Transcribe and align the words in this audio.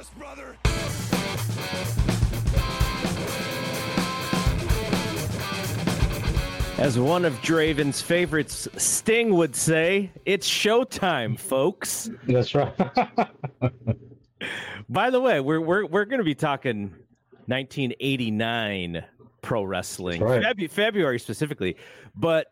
this, 0.00 0.10
brother. 0.16 0.56
As 6.78 6.98
one 6.98 7.26
of 7.26 7.38
Draven's 7.42 8.00
favorites, 8.00 8.66
Sting 8.78 9.34
would 9.34 9.54
say, 9.54 10.10
it's 10.24 10.48
showtime, 10.48 11.38
folks. 11.38 12.08
That's 12.26 12.54
right. 12.54 12.72
By 14.88 15.10
the 15.10 15.20
way, 15.20 15.40
we're 15.40 15.60
we're 15.60 15.84
we're 15.84 16.06
going 16.06 16.20
to 16.20 16.24
be 16.24 16.34
talking 16.34 16.94
1989 17.46 19.04
pro 19.42 19.62
wrestling, 19.62 20.22
right. 20.22 20.42
Febu- 20.42 20.70
February 20.70 21.20
specifically. 21.20 21.76
But 22.16 22.46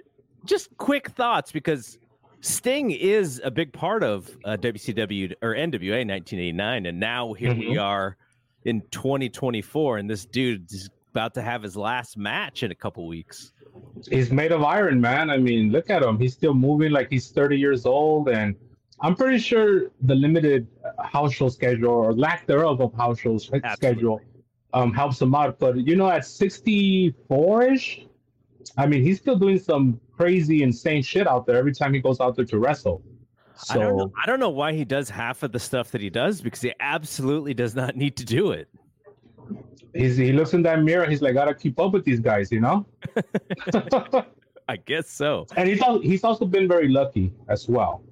just 0.44 0.76
quick 0.76 1.08
thoughts 1.12 1.50
because 1.50 1.96
Sting 2.40 2.90
is 2.92 3.40
a 3.44 3.50
big 3.50 3.72
part 3.72 4.02
of 4.02 4.28
uh, 4.44 4.56
WCW 4.60 5.32
or 5.42 5.54
NWA 5.54 6.06
1989, 6.06 6.86
and 6.86 7.00
now 7.00 7.32
here 7.32 7.54
we 7.54 7.74
Mhm. 7.74 7.82
are 7.82 8.16
in 8.64 8.82
2024, 8.90 9.98
and 9.98 10.08
this 10.08 10.24
dude 10.24 10.70
is 10.72 10.88
about 11.10 11.34
to 11.34 11.42
have 11.42 11.62
his 11.62 11.76
last 11.76 12.16
match 12.16 12.62
in 12.62 12.70
a 12.70 12.74
couple 12.74 13.06
weeks. 13.06 13.52
he's 14.10 14.30
made 14.32 14.52
of 14.52 14.62
iron, 14.62 15.00
man. 15.00 15.30
I 15.30 15.36
mean, 15.38 15.70
look 15.72 15.88
at 15.90 16.02
him. 16.02 16.18
He's 16.18 16.32
still 16.34 16.54
moving 16.54 16.90
like 16.92 17.08
he's 17.10 17.30
30 17.30 17.56
years 17.58 17.86
old. 17.86 18.28
And 18.28 18.54
I'm 19.00 19.14
pretty 19.16 19.38
sure 19.38 19.90
the 20.02 20.14
limited 20.14 20.66
uh, 20.84 21.02
house 21.04 21.32
show 21.32 21.48
schedule 21.48 21.90
or 21.90 22.12
lack 22.12 22.46
thereof 22.46 22.80
of 22.80 22.92
house 22.94 23.18
show 23.20 23.38
sch- 23.38 23.50
schedule 23.74 24.20
um, 24.72 24.92
helps 24.92 25.20
him 25.22 25.34
out. 25.34 25.58
But, 25.58 25.76
you 25.86 25.96
know, 25.96 26.08
at 26.08 26.24
64 26.24 27.62
ish, 27.64 28.06
I 28.76 28.86
mean, 28.86 29.02
he's 29.02 29.18
still 29.18 29.36
doing 29.36 29.58
some 29.58 30.00
crazy, 30.18 30.62
insane 30.62 31.02
shit 31.02 31.26
out 31.26 31.46
there 31.46 31.56
every 31.56 31.72
time 31.72 31.94
he 31.94 32.00
goes 32.00 32.20
out 32.20 32.36
there 32.36 32.44
to 32.44 32.58
wrestle. 32.58 33.02
So, 33.56 33.74
I 33.74 33.82
don't 33.82 33.96
know. 33.96 34.12
I 34.22 34.26
don't 34.26 34.40
know 34.40 34.50
why 34.50 34.72
he 34.72 34.84
does 34.84 35.08
half 35.08 35.42
of 35.42 35.52
the 35.52 35.58
stuff 35.58 35.90
that 35.92 36.00
he 36.00 36.10
does 36.10 36.40
because 36.40 36.60
he 36.60 36.72
absolutely 36.80 37.54
does 37.54 37.74
not 37.74 37.96
need 37.96 38.16
to 38.16 38.24
do 38.24 38.52
it. 38.52 38.68
he's, 39.94 40.16
he 40.16 40.32
looks 40.32 40.52
in 40.54 40.62
that 40.62 40.82
mirror. 40.82 41.06
He's 41.06 41.22
like, 41.22 41.34
gotta 41.34 41.54
keep 41.54 41.78
up 41.80 41.92
with 41.92 42.04
these 42.04 42.20
guys, 42.20 42.52
you 42.52 42.60
know? 42.60 42.86
I 44.68 44.76
guess 44.76 45.10
so. 45.10 45.46
and 45.56 45.68
he's, 45.68 45.82
he's 46.02 46.24
also 46.24 46.44
been 46.44 46.68
very 46.68 46.88
lucky 46.88 47.32
as 47.48 47.68
well. 47.68 48.02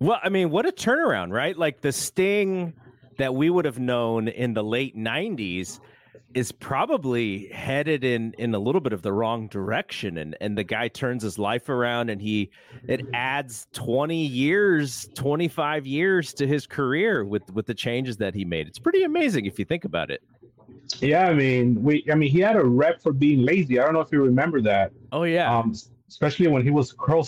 Well, 0.00 0.18
I 0.22 0.30
mean, 0.30 0.50
what 0.50 0.64
a 0.66 0.72
turnaround, 0.72 1.30
right? 1.30 1.56
Like 1.56 1.82
the 1.82 1.92
Sting 1.92 2.72
that 3.18 3.34
we 3.34 3.50
would 3.50 3.66
have 3.66 3.78
known 3.78 4.28
in 4.28 4.54
the 4.54 4.64
late 4.64 4.96
90s 4.96 5.78
is 6.34 6.52
probably 6.52 7.48
headed 7.48 8.04
in 8.04 8.32
in 8.38 8.54
a 8.54 8.58
little 8.58 8.80
bit 8.80 8.92
of 8.92 9.02
the 9.02 9.12
wrong 9.12 9.48
direction 9.48 10.18
and 10.18 10.36
and 10.40 10.56
the 10.56 10.64
guy 10.64 10.86
turns 10.88 11.22
his 11.22 11.38
life 11.38 11.68
around 11.68 12.08
and 12.08 12.20
he 12.22 12.50
it 12.86 13.00
adds 13.14 13.66
20 13.72 14.16
years 14.16 15.08
25 15.14 15.86
years 15.86 16.32
to 16.32 16.46
his 16.46 16.66
career 16.66 17.24
with 17.24 17.42
with 17.52 17.66
the 17.66 17.74
changes 17.74 18.16
that 18.16 18.34
he 18.34 18.44
made 18.44 18.68
it's 18.68 18.78
pretty 18.78 19.02
amazing 19.02 19.46
if 19.46 19.58
you 19.58 19.64
think 19.64 19.84
about 19.84 20.10
it 20.10 20.22
Yeah, 21.00 21.28
I 21.28 21.34
mean, 21.34 21.82
we. 21.82 22.04
I 22.10 22.14
mean, 22.14 22.30
he 22.30 22.40
had 22.40 22.56
a 22.56 22.64
rep 22.64 23.00
for 23.00 23.12
being 23.12 23.42
lazy. 23.42 23.78
I 23.78 23.84
don't 23.84 23.94
know 23.94 24.00
if 24.00 24.10
you 24.12 24.22
remember 24.22 24.60
that. 24.62 24.92
oh 25.12 25.24
yeah 25.24 25.56
Um, 25.56 25.74
especially 26.08 26.48
when 26.48 26.62
he 26.62 26.70
was 26.70 26.92
Curl 26.92 27.26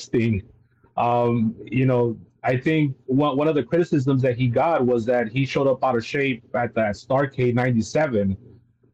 Um, 0.97 1.55
you 1.65 1.87
know, 1.87 2.17
I 2.45 2.57
think 2.57 2.97
one 3.07 3.37
one 3.37 3.49
of 3.49 3.55
the 3.55 3.63
criticisms 3.63 4.21
that 4.23 4.37
he 4.37 4.49
got 4.49 4.85
was 4.85 5.07
that 5.07 5.29
he 5.29 5.47
showed 5.47 5.69
up 5.69 5.83
out 5.85 5.97
of 5.97 6.05
shape 6.05 6.43
at 6.55 6.75
that 6.75 6.95
Starcade 6.97 7.55
'97, 7.55 8.37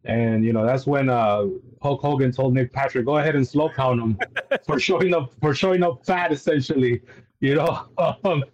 and 0.05 0.45
you 0.45 0.53
know 0.53 0.65
that's 0.65 0.87
when 0.87 1.09
uh, 1.09 1.47
Hulk 1.83 2.01
Hogan 2.01 2.33
told 2.33 2.55
Nick 2.55 2.73
Patrick, 2.73 3.05
"Go 3.07 3.19
ahead 3.19 3.37
and 3.37 3.47
slow 3.47 3.69
count 3.69 4.01
him 4.01 4.19
for 4.67 4.79
showing 4.79 5.15
up 5.15 5.33
for 5.41 5.55
showing 5.55 5.83
up 5.83 6.05
fat, 6.05 6.33
essentially." 6.33 7.03
You 7.41 7.57
know. 7.57 7.89
Um, 8.25 8.45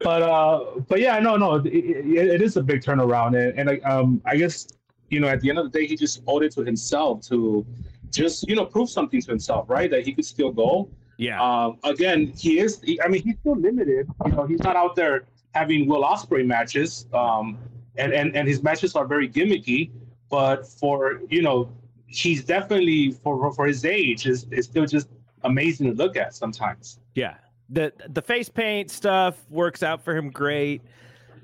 but 0.00 0.22
uh, 0.22 0.64
but 0.88 1.00
yeah, 1.00 1.18
no, 1.20 1.36
no, 1.36 1.54
it, 1.56 1.66
it, 1.66 2.06
it 2.06 2.42
is 2.42 2.56
a 2.56 2.62
big 2.62 2.82
turnaround, 2.82 3.38
and, 3.38 3.58
and 3.58 3.70
I, 3.70 3.88
um, 3.88 4.20
I 4.26 4.36
guess 4.36 4.66
you 5.10 5.20
know 5.20 5.28
at 5.28 5.40
the 5.40 5.48
end 5.48 5.58
of 5.58 5.70
the 5.70 5.78
day, 5.78 5.86
he 5.86 5.96
just 5.96 6.22
owed 6.26 6.42
it 6.42 6.52
to 6.54 6.62
himself 6.62 7.22
to 7.28 7.64
just 8.10 8.48
you 8.48 8.56
know 8.56 8.66
prove 8.66 8.90
something 8.90 9.20
to 9.20 9.30
himself, 9.30 9.68
right? 9.68 9.90
That 9.90 10.04
he 10.04 10.12
could 10.12 10.24
still 10.24 10.52
go. 10.52 10.90
yeah 11.18 11.40
Um, 11.40 11.78
again, 11.84 12.32
he 12.36 12.58
is. 12.58 12.80
He, 12.82 13.00
I 13.00 13.08
mean, 13.08 13.22
he's 13.22 13.36
still 13.40 13.56
limited. 13.56 14.08
You 14.26 14.32
know, 14.32 14.46
he's 14.46 14.60
not 14.60 14.76
out 14.76 14.96
there 14.96 15.24
having 15.54 15.86
Will 15.86 16.02
Ospreay 16.02 16.46
matches, 16.46 17.06
um, 17.14 17.58
and 17.96 18.12
and 18.12 18.36
and 18.36 18.48
his 18.48 18.62
matches 18.62 18.94
are 18.96 19.06
very 19.06 19.28
gimmicky. 19.28 19.90
But 20.30 20.66
for 20.66 21.20
you 21.28 21.42
know, 21.42 21.70
he's 22.06 22.44
definitely 22.44 23.12
for 23.12 23.52
for 23.52 23.66
his 23.66 23.84
age 23.84 24.26
is 24.26 24.46
is 24.50 24.66
still 24.66 24.86
just 24.86 25.08
amazing 25.42 25.86
to 25.88 25.94
look 25.94 26.16
at 26.16 26.34
sometimes. 26.34 27.00
Yeah. 27.14 27.34
The 27.68 27.92
the 28.08 28.22
face 28.22 28.48
paint 28.48 28.90
stuff 28.90 29.44
works 29.48 29.82
out 29.82 30.02
for 30.02 30.16
him 30.16 30.30
great. 30.30 30.82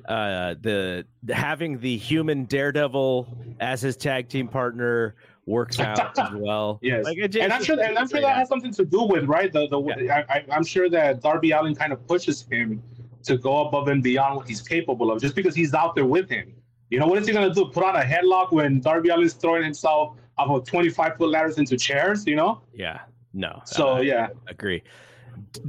Uh 0.08 0.54
the, 0.60 1.04
having 1.30 1.80
the 1.80 1.96
human 1.96 2.44
daredevil 2.44 3.56
as 3.58 3.80
his 3.80 3.96
tag 3.96 4.28
team 4.28 4.46
partner 4.46 5.16
works 5.46 5.80
out 5.80 6.18
as 6.18 6.32
well. 6.34 6.78
Yes, 6.82 7.04
Like, 7.04 7.18
it 7.18 7.34
and 7.36 7.52
I'm 7.52 7.62
sure, 7.62 7.80
and 7.80 7.98
I'm 7.98 8.08
sure 8.08 8.20
that 8.20 8.36
has 8.36 8.48
something 8.48 8.72
to 8.72 8.84
do 8.84 9.04
with 9.04 9.24
right. 9.24 9.52
The 9.52 9.68
the 9.68 10.10
I, 10.10 10.24
I, 10.28 10.44
I'm 10.50 10.64
sure 10.64 10.90
that 10.90 11.22
Darby 11.22 11.52
Allin 11.52 11.74
kind 11.74 11.92
of 11.92 12.06
pushes 12.06 12.46
him 12.50 12.82
to 13.24 13.36
go 13.36 13.66
above 13.66 13.88
and 13.88 14.02
beyond 14.02 14.36
what 14.36 14.46
he's 14.46 14.60
capable 14.60 15.10
of, 15.10 15.20
just 15.20 15.34
because 15.34 15.54
he's 15.54 15.74
out 15.74 15.94
there 15.94 16.06
with 16.06 16.28
him. 16.28 16.52
You 16.90 17.00
know 17.00 17.06
what 17.06 17.18
is 17.18 17.26
he 17.26 17.32
gonna 17.32 17.52
do? 17.52 17.66
Put 17.66 17.84
on 17.84 17.96
a 17.96 18.02
headlock 18.02 18.52
when 18.52 18.80
Darby 18.80 19.10
Allin's 19.10 19.34
throwing 19.34 19.64
himself 19.64 20.16
off 20.38 20.50
of 20.50 20.66
25 20.66 21.16
foot 21.16 21.30
ladders 21.30 21.58
into 21.58 21.76
chairs? 21.76 22.26
You 22.26 22.36
know? 22.36 22.62
Yeah. 22.72 23.00
No. 23.32 23.60
So 23.64 23.88
I 23.88 24.00
yeah, 24.00 24.28
agree. 24.48 24.82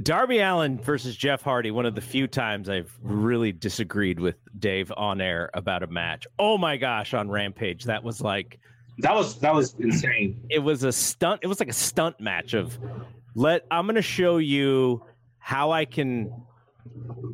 Darby 0.02 0.38
Allin 0.38 0.78
versus 0.80 1.16
Jeff 1.16 1.42
Hardy, 1.42 1.70
one 1.70 1.84
of 1.86 1.94
the 1.94 2.00
few 2.00 2.26
times 2.26 2.68
I've 2.68 2.96
really 3.02 3.52
disagreed 3.52 4.18
with 4.18 4.36
Dave 4.58 4.92
on 4.96 5.20
air 5.20 5.50
about 5.54 5.82
a 5.82 5.86
match. 5.86 6.26
Oh 6.38 6.56
my 6.56 6.76
gosh, 6.76 7.14
on 7.14 7.30
Rampage. 7.30 7.84
That 7.84 8.02
was 8.02 8.20
like 8.20 8.58
that 8.98 9.14
was 9.14 9.38
that 9.40 9.54
was 9.54 9.74
insane. 9.78 10.40
it 10.48 10.60
was 10.60 10.84
a 10.84 10.92
stunt. 10.92 11.40
It 11.42 11.46
was 11.46 11.60
like 11.60 11.68
a 11.68 11.74
stunt 11.74 12.20
match 12.20 12.54
of 12.54 12.78
let 13.34 13.66
I'm 13.70 13.86
going 13.86 13.96
to 13.96 14.02
show 14.02 14.38
you 14.38 15.04
how 15.38 15.70
I 15.70 15.84
can 15.84 16.32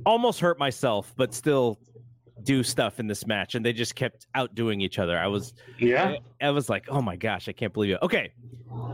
almost 0.04 0.40
hurt 0.40 0.58
myself 0.58 1.12
but 1.16 1.32
still 1.32 1.78
do 2.44 2.62
stuff 2.62 3.00
in 3.00 3.06
this 3.06 3.26
match 3.26 3.54
and 3.54 3.64
they 3.64 3.72
just 3.72 3.94
kept 3.94 4.26
outdoing 4.34 4.80
each 4.80 4.98
other. 4.98 5.18
I 5.18 5.26
was 5.26 5.54
Yeah. 5.78 6.16
I, 6.40 6.46
I 6.46 6.50
was 6.50 6.68
like, 6.68 6.86
"Oh 6.88 7.00
my 7.00 7.16
gosh, 7.16 7.48
I 7.48 7.52
can't 7.52 7.72
believe 7.72 7.94
it." 7.94 7.98
Okay. 8.02 8.32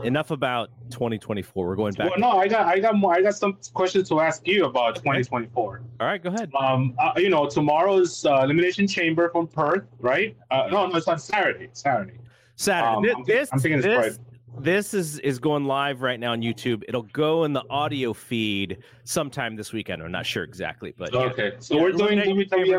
Enough 0.03 0.29
about 0.31 0.69
2024. 0.91 1.65
We're 1.67 1.75
going 1.75 1.93
back. 1.93 2.11
Well, 2.11 2.19
no, 2.19 2.37
I 2.37 2.47
got 2.47 2.67
I 2.67 2.79
got 2.79 2.95
more. 2.95 3.13
I 3.13 3.21
got 3.21 3.35
some 3.35 3.57
questions 3.73 4.07
to 4.09 4.19
ask 4.19 4.47
you 4.47 4.65
about 4.65 4.95
2024. 4.95 5.81
All 5.99 6.07
right, 6.07 6.21
go 6.21 6.29
ahead. 6.29 6.51
Um, 6.59 6.93
uh, 6.99 7.13
you 7.17 7.29
know, 7.29 7.47
tomorrow's 7.47 8.23
uh, 8.25 8.41
elimination 8.43 8.87
chamber 8.87 9.29
from 9.29 9.47
Perth, 9.47 9.83
right? 9.99 10.37
Uh, 10.51 10.67
no, 10.71 10.85
no, 10.87 10.95
it's 10.95 11.07
on 11.07 11.17
Saturday. 11.19 11.69
Saturday. 11.73 12.19
Saturday. 12.55 12.95
Um, 12.95 13.03
Thi- 13.03 13.09
I'm- 13.11 13.23
this 13.25 13.49
I'm 13.51 13.59
thinking 13.59 13.79
it's 13.79 13.87
this, 13.87 14.19
this 14.59 14.93
is 14.93 15.19
is 15.19 15.39
going 15.39 15.65
live 15.65 16.01
right 16.03 16.19
now 16.19 16.33
on 16.33 16.41
YouTube. 16.41 16.83
It'll 16.87 17.01
go 17.03 17.45
in 17.45 17.53
the 17.53 17.63
audio 17.69 18.13
feed 18.13 18.77
sometime 19.03 19.55
this 19.55 19.73
weekend. 19.73 20.03
I'm 20.03 20.11
not 20.11 20.25
sure 20.27 20.43
exactly, 20.43 20.93
but 20.95 21.11
yeah. 21.11 21.21
Okay, 21.21 21.53
so 21.59 21.75
Yeah, 21.75 21.81
we're 21.81 21.91
doing 21.93 22.19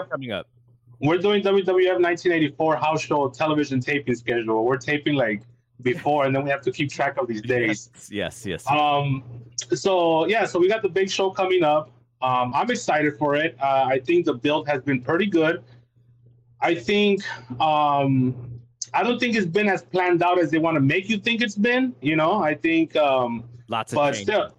coming 0.08 0.32
up. 0.32 0.48
We're 1.02 1.18
doing 1.18 1.42
WWF 1.42 1.98
1984 1.98 2.76
house 2.76 3.02
show 3.02 3.28
television 3.28 3.80
taping 3.80 4.14
schedule. 4.14 4.64
We're 4.64 4.76
taping 4.76 5.14
like 5.14 5.42
before, 5.82 6.26
and 6.26 6.34
then 6.34 6.44
we 6.44 6.50
have 6.50 6.62
to 6.62 6.70
keep 6.70 6.92
track 6.92 7.16
of 7.18 7.26
these 7.26 7.42
days. 7.42 7.90
Yes, 8.08 8.46
yes. 8.46 8.64
Um, 8.70 9.24
so 9.74 10.26
yeah, 10.26 10.46
so 10.46 10.60
we 10.60 10.68
got 10.68 10.80
the 10.80 10.88
big 10.88 11.10
show 11.10 11.30
coming 11.30 11.64
up. 11.64 11.90
Um, 12.22 12.54
I'm 12.54 12.70
excited 12.70 13.18
for 13.18 13.34
it. 13.34 13.56
Uh, 13.60 13.86
I 13.88 13.98
think 13.98 14.26
the 14.26 14.34
build 14.34 14.68
has 14.68 14.80
been 14.82 15.02
pretty 15.02 15.26
good. 15.26 15.64
I 16.60 16.76
think 16.76 17.24
um, 17.60 18.60
I 18.94 19.02
don't 19.02 19.18
think 19.18 19.34
it's 19.34 19.44
been 19.44 19.68
as 19.68 19.82
planned 19.82 20.22
out 20.22 20.38
as 20.38 20.52
they 20.52 20.58
want 20.58 20.76
to 20.76 20.80
make 20.80 21.08
you 21.08 21.18
think 21.18 21.42
it's 21.42 21.56
been. 21.56 21.96
You 22.00 22.14
know, 22.14 22.40
I 22.40 22.54
think, 22.54 22.94
um, 22.94 23.42
Lots 23.66 23.92
of 23.92 23.96
but 23.96 24.12
changes. 24.12 24.22
still, 24.22 24.54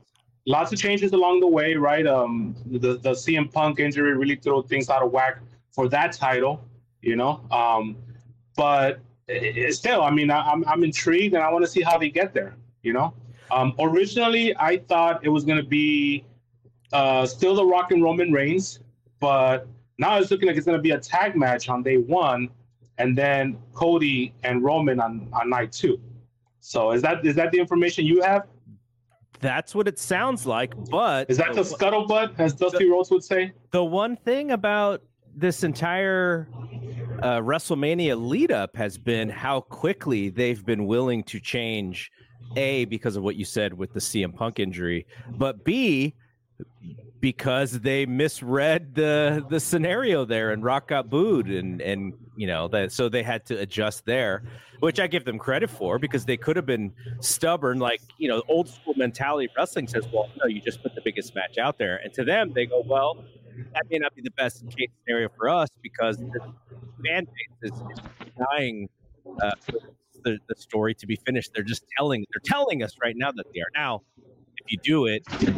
lots 0.46 0.74
of 0.74 0.80
changes 0.80 1.14
along 1.14 1.40
the 1.40 1.48
way, 1.48 1.75
right? 1.75 2.06
Um, 2.06 2.54
the 2.66 2.98
the 2.98 3.12
CM 3.12 3.50
Punk 3.50 3.80
injury 3.80 4.18
really 4.18 4.36
threw 4.36 4.62
things 4.64 4.90
out 4.90 5.02
of 5.02 5.12
whack 5.13 5.39
for 5.74 5.90
that 5.90 6.14
title. 6.14 6.64
You 7.02 7.18
know, 7.18 7.42
um, 7.52 7.98
but 8.56 9.00
it, 9.28 9.58
it- 9.58 9.74
still, 9.75 10.02
I 10.04 10.10
mean, 10.12 10.31
I, 10.31 10.40
I'm 10.40 10.64
I'm 10.66 10.84
intrigued, 10.84 11.34
and 11.34 11.44
I 11.44 11.52
want 11.52 11.66
to 11.66 11.70
see 11.72 11.81
how 11.81 11.98
they 11.98 12.10
get 12.10 12.34
there. 12.34 12.56
You 12.81 12.94
know, 12.94 13.14
um, 13.52 13.74
originally 13.80 14.56
I 14.58 14.78
thought 14.78 15.24
it 15.25 15.30
was 15.30 15.44
gonna 15.44 15.64
be 15.64 16.24
uh, 16.94 17.25
still 17.25 17.56
the 17.56 17.66
Rock 17.66 17.92
and 17.92 18.02
Roman 18.02 18.31
Reigns, 18.31 18.80
but 19.20 19.68
now 19.98 20.18
it's 20.18 20.31
looking 20.31 20.48
like 20.48 20.56
it's 20.58 20.66
gonna 20.66 20.80
be 20.80 20.92
a 20.92 21.00
tag 21.00 21.36
match 21.36 21.68
on 21.68 21.84
day 21.84 21.98
one, 21.98 22.50
and 23.00 23.18
then 23.18 23.58
Cody 23.74 24.34
and 24.44 24.64
Roman 24.64 25.02
on 25.02 25.28
on 25.34 25.50
night 25.50 25.74
two. 25.74 26.00
So 26.62 26.92
is 26.92 27.02
that 27.02 27.25
is 27.25 27.36
that 27.36 27.52
the 27.52 27.60
information 27.60 28.06
you 28.06 28.22
have? 28.22 28.48
That's 29.42 29.75
what 29.75 29.90
it 29.90 30.00
sounds 30.00 30.46
like. 30.46 30.74
But 30.90 31.30
Is 31.30 31.36
that 31.36 31.54
the 31.54 31.64
scuttlebutt, 31.64 32.36
as 32.40 32.54
Dusty 32.54 32.90
Rhodes 32.90 33.12
would 33.12 33.25
say? 33.25 33.52
the 33.72 33.84
one 33.84 34.16
thing 34.16 34.52
about 34.52 35.02
this 35.35 35.63
entire 35.63 36.47
uh, 37.21 37.39
WrestleMania 37.39 38.19
lead 38.19 38.51
up 38.51 38.75
has 38.75 38.97
been 38.97 39.30
how 39.30 39.62
quickly 39.62 40.30
they've 40.30 40.65
been 40.65 40.85
willing 40.85 41.24
to 41.24 41.39
change. 41.39 42.12
A 42.56 42.85
because 42.85 43.15
of 43.15 43.24
what 43.24 43.35
you 43.35 43.45
said 43.45 43.74
with 43.74 43.94
the 43.94 44.00
CM 44.00 44.35
Punk 44.35 44.59
injury, 44.59 45.07
but 45.38 45.63
B 45.63 46.13
because 47.24 47.80
they 47.80 48.06
misread 48.06 48.94
the 48.96 49.46
the 49.50 49.58
scenario 49.58 50.25
there 50.25 50.52
and 50.52 50.62
Rock 50.62 50.90
got 50.90 51.10
booed 51.10 51.48
and 51.48 51.81
and 51.81 52.12
you 52.36 52.46
know 52.46 52.68
that 52.68 52.92
so 52.92 53.08
they 53.08 53.24
had 53.24 53.46
to 53.46 53.58
adjust 53.60 54.06
there, 54.06 54.44
which 54.81 55.00
I 55.00 55.08
give 55.08 55.24
them 55.24 55.40
credit 55.40 55.70
for 55.70 55.98
because 55.98 56.25
they 56.25 56.36
could 56.36 56.58
have 56.58 56.66
been 56.66 56.92
stubborn 57.22 57.80
like 57.80 58.02
you 58.18 58.28
know 58.28 58.44
old 58.50 58.68
school 58.68 58.94
mentality 58.98 59.48
wrestling 59.56 59.88
says 59.88 60.06
well 60.14 60.30
no 60.38 60.48
you 60.48 60.60
just 60.60 60.84
put 60.84 60.96
the 60.96 61.02
biggest 61.02 61.34
match 61.34 61.58
out 61.58 61.78
there 61.78 62.02
and 62.04 62.14
to 62.14 62.25
them 62.25 62.52
they 62.52 62.66
go 62.66 62.84
well 62.86 63.24
that 63.74 63.84
may 63.90 64.00
not 64.00 64.14
be 64.14 64.22
the 64.22 64.31
best 64.31 64.68
case 64.75 64.90
scenario 65.06 65.30
for 65.38 65.48
us 65.48 65.70
because 65.81 66.18
the 66.18 66.42
fan 67.06 67.24
base 67.24 67.72
is, 67.72 67.84
dying 68.52 68.90
uh, 69.42 69.52
the, 70.25 70.40
the 70.50 70.56
story 70.56 70.96
to 70.96 71.06
be 71.06 71.16
finished. 71.16 71.52
They're 71.54 71.64
just 71.64 71.86
telling 71.96 72.25
they're 72.34 72.42
telling 72.44 72.81
us 72.81 72.96
right 73.02 73.16
now 73.16 73.31
that 73.31 73.46
they 73.54 73.62
are. 73.62 73.70
Now, 73.75 74.02
if 74.58 74.72
you 74.72 74.80
do 74.84 75.06
it, 75.06 75.24
you 75.40 75.54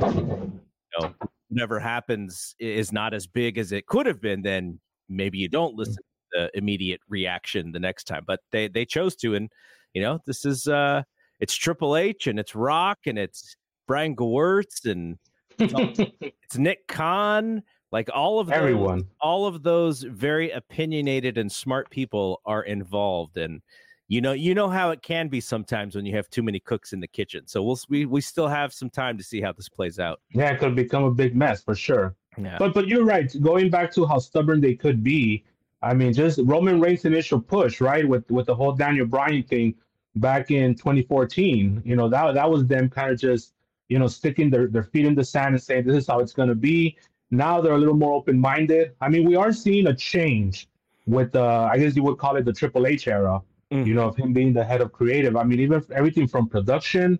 know, 1.00 1.16
whatever 1.50 1.80
happens 1.80 2.56
is 2.60 2.92
not 2.92 3.14
as 3.14 3.28
big 3.28 3.58
as 3.58 3.72
it 3.72 3.86
could 3.86 4.06
have 4.06 4.22
been, 4.22 4.42
then 4.42 4.80
maybe 5.10 5.38
you 5.38 5.48
don't 5.48 5.76
listen 5.76 5.96
to 5.96 6.02
the 6.32 6.52
immediate 6.58 7.02
reaction 7.08 7.72
the 7.72 7.80
next 7.80 8.06
time. 8.06 8.24
But 8.26 8.42
they 8.52 8.68
they 8.68 8.86
chose 8.86 9.16
to, 9.18 9.36
and 9.36 9.50
you 9.94 10.02
know, 10.02 10.20
this 10.26 10.46
is 10.46 10.68
uh 10.68 11.04
it's 11.40 11.56
Triple 11.56 11.96
H 11.96 12.28
and 12.28 12.40
it's 12.40 12.56
Rock 12.56 13.00
and 13.06 13.18
it's 13.18 13.56
Brian 13.88 14.16
Gewirtz 14.16 14.86
and 14.86 15.18
it's 15.60 16.58
Nick 16.58 16.88
Khan. 16.88 17.64
Like 17.92 18.10
all 18.14 18.40
of 18.40 18.48
those, 18.48 18.58
Everyone. 18.58 19.08
all 19.22 19.46
of 19.46 19.64
those 19.64 20.02
very 20.02 20.52
opinionated 20.52 21.38
and 21.38 21.50
smart 21.50 21.90
people 21.90 22.42
are 22.46 22.64
involved, 22.64 23.38
and 23.38 23.62
you 24.08 24.22
know, 24.22 24.34
you 24.34 24.54
know 24.54 24.70
how 24.70 24.92
it 24.92 25.02
can 25.02 25.28
be 25.28 25.42
sometimes 25.42 25.96
when 25.96 26.06
you 26.06 26.16
have 26.16 26.30
too 26.30 26.44
many 26.44 26.60
cooks 26.60 26.94
in 26.94 27.00
the 27.00 27.08
kitchen. 27.08 27.48
So 27.48 27.64
we'll 27.64 27.80
we 27.90 28.06
we 28.06 28.22
still 28.22 28.48
have 28.48 28.74
some 28.74 28.90
time 28.90 29.18
to 29.18 29.24
see 29.24 29.42
how 29.42 29.52
this 29.52 29.68
plays 29.68 30.00
out. 30.00 30.22
Yeah, 30.32 30.52
it 30.52 30.60
could 30.60 30.76
become 30.76 31.04
a 31.04 31.12
big 31.12 31.36
mess 31.36 31.64
for 31.64 31.76
sure. 31.76 32.16
Yeah. 32.38 32.58
But 32.60 32.74
but 32.74 32.88
you're 32.88 33.06
right. 33.06 33.34
Going 33.42 33.70
back 33.70 33.92
to 33.94 34.06
how 34.06 34.20
stubborn 34.20 34.62
they 34.62 34.76
could 34.76 35.04
be, 35.04 35.44
I 35.82 35.94
mean, 35.94 36.14
just 36.14 36.40
Roman 36.44 36.80
Reigns' 36.80 37.06
initial 37.06 37.40
push, 37.40 37.82
right, 37.82 38.08
with 38.08 38.30
with 38.30 38.46
the 38.46 38.56
whole 38.56 38.74
Daniel 38.74 39.08
Bryan 39.08 39.44
thing 39.44 39.74
back 40.18 40.52
in 40.52 40.76
2014. 40.76 41.82
You 41.84 41.96
know, 41.96 42.08
that 42.10 42.36
that 42.36 42.50
was 42.50 42.66
them 42.68 42.90
kind 42.90 43.12
of 43.12 43.20
just 43.20 43.54
you 43.90 43.98
know 43.98 44.08
sticking 44.08 44.52
their 44.52 44.68
their 44.68 44.84
feet 44.84 45.06
in 45.06 45.16
the 45.16 45.24
sand 45.24 45.56
and 45.56 45.64
saying 45.64 45.86
this 45.86 45.96
is 45.96 46.08
how 46.08 46.20
it's 46.20 46.34
going 46.34 46.50
to 46.50 46.56
be. 46.56 46.96
Now 47.32 47.60
they're 47.60 47.74
a 47.74 47.78
little 47.78 47.96
more 47.96 48.14
open 48.14 48.40
minded. 48.40 48.92
I 49.02 49.10
mean, 49.10 49.28
we 49.28 49.36
are 49.36 49.52
seeing 49.52 49.88
a 49.88 49.96
change 49.96 50.68
with 51.08 51.36
uh, 51.36 51.70
I 51.72 51.80
guess 51.80 51.96
you 51.96 52.04
would 52.04 52.20
call 52.20 52.36
it 52.36 52.46
the 52.46 52.54
Triple 52.54 52.86
H 52.86 53.08
era. 53.08 53.42
Mhm. 53.72 53.88
You 53.88 53.94
know, 53.96 54.08
of 54.08 54.16
him 54.16 54.34
being 54.34 54.54
the 54.54 54.64
head 54.64 54.82
of 54.82 54.92
creative. 54.92 55.36
I 55.36 55.44
mean, 55.44 55.60
even 55.60 55.84
everything 55.94 56.28
from 56.28 56.48
production 56.48 57.20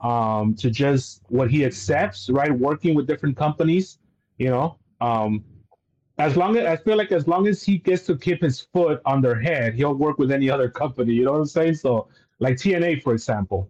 um, 0.00 0.54
to 0.56 0.70
just 0.70 1.22
what 1.28 1.50
he 1.50 1.64
accepts, 1.64 2.28
right? 2.30 2.52
Working 2.52 2.94
with 2.94 3.06
different 3.06 3.36
companies, 3.36 3.98
you 4.38 4.50
know. 4.50 4.76
Um, 5.00 5.44
as 6.18 6.36
long 6.36 6.56
as 6.56 6.66
I 6.66 6.76
feel 6.76 6.96
like 6.96 7.12
as 7.12 7.26
long 7.26 7.46
as 7.46 7.62
he 7.62 7.78
gets 7.78 8.06
to 8.06 8.16
keep 8.16 8.42
his 8.42 8.60
foot 8.60 9.00
on 9.04 9.20
their 9.20 9.40
head, 9.40 9.74
he'll 9.74 9.94
work 9.94 10.18
with 10.18 10.30
any 10.30 10.50
other 10.50 10.68
company. 10.82 11.14
You 11.14 11.24
know 11.24 11.32
what 11.32 11.40
I'm 11.40 11.46
saying? 11.46 11.74
So, 11.74 12.08
like 12.38 12.56
TNA, 12.56 13.02
for 13.02 13.12
example. 13.12 13.68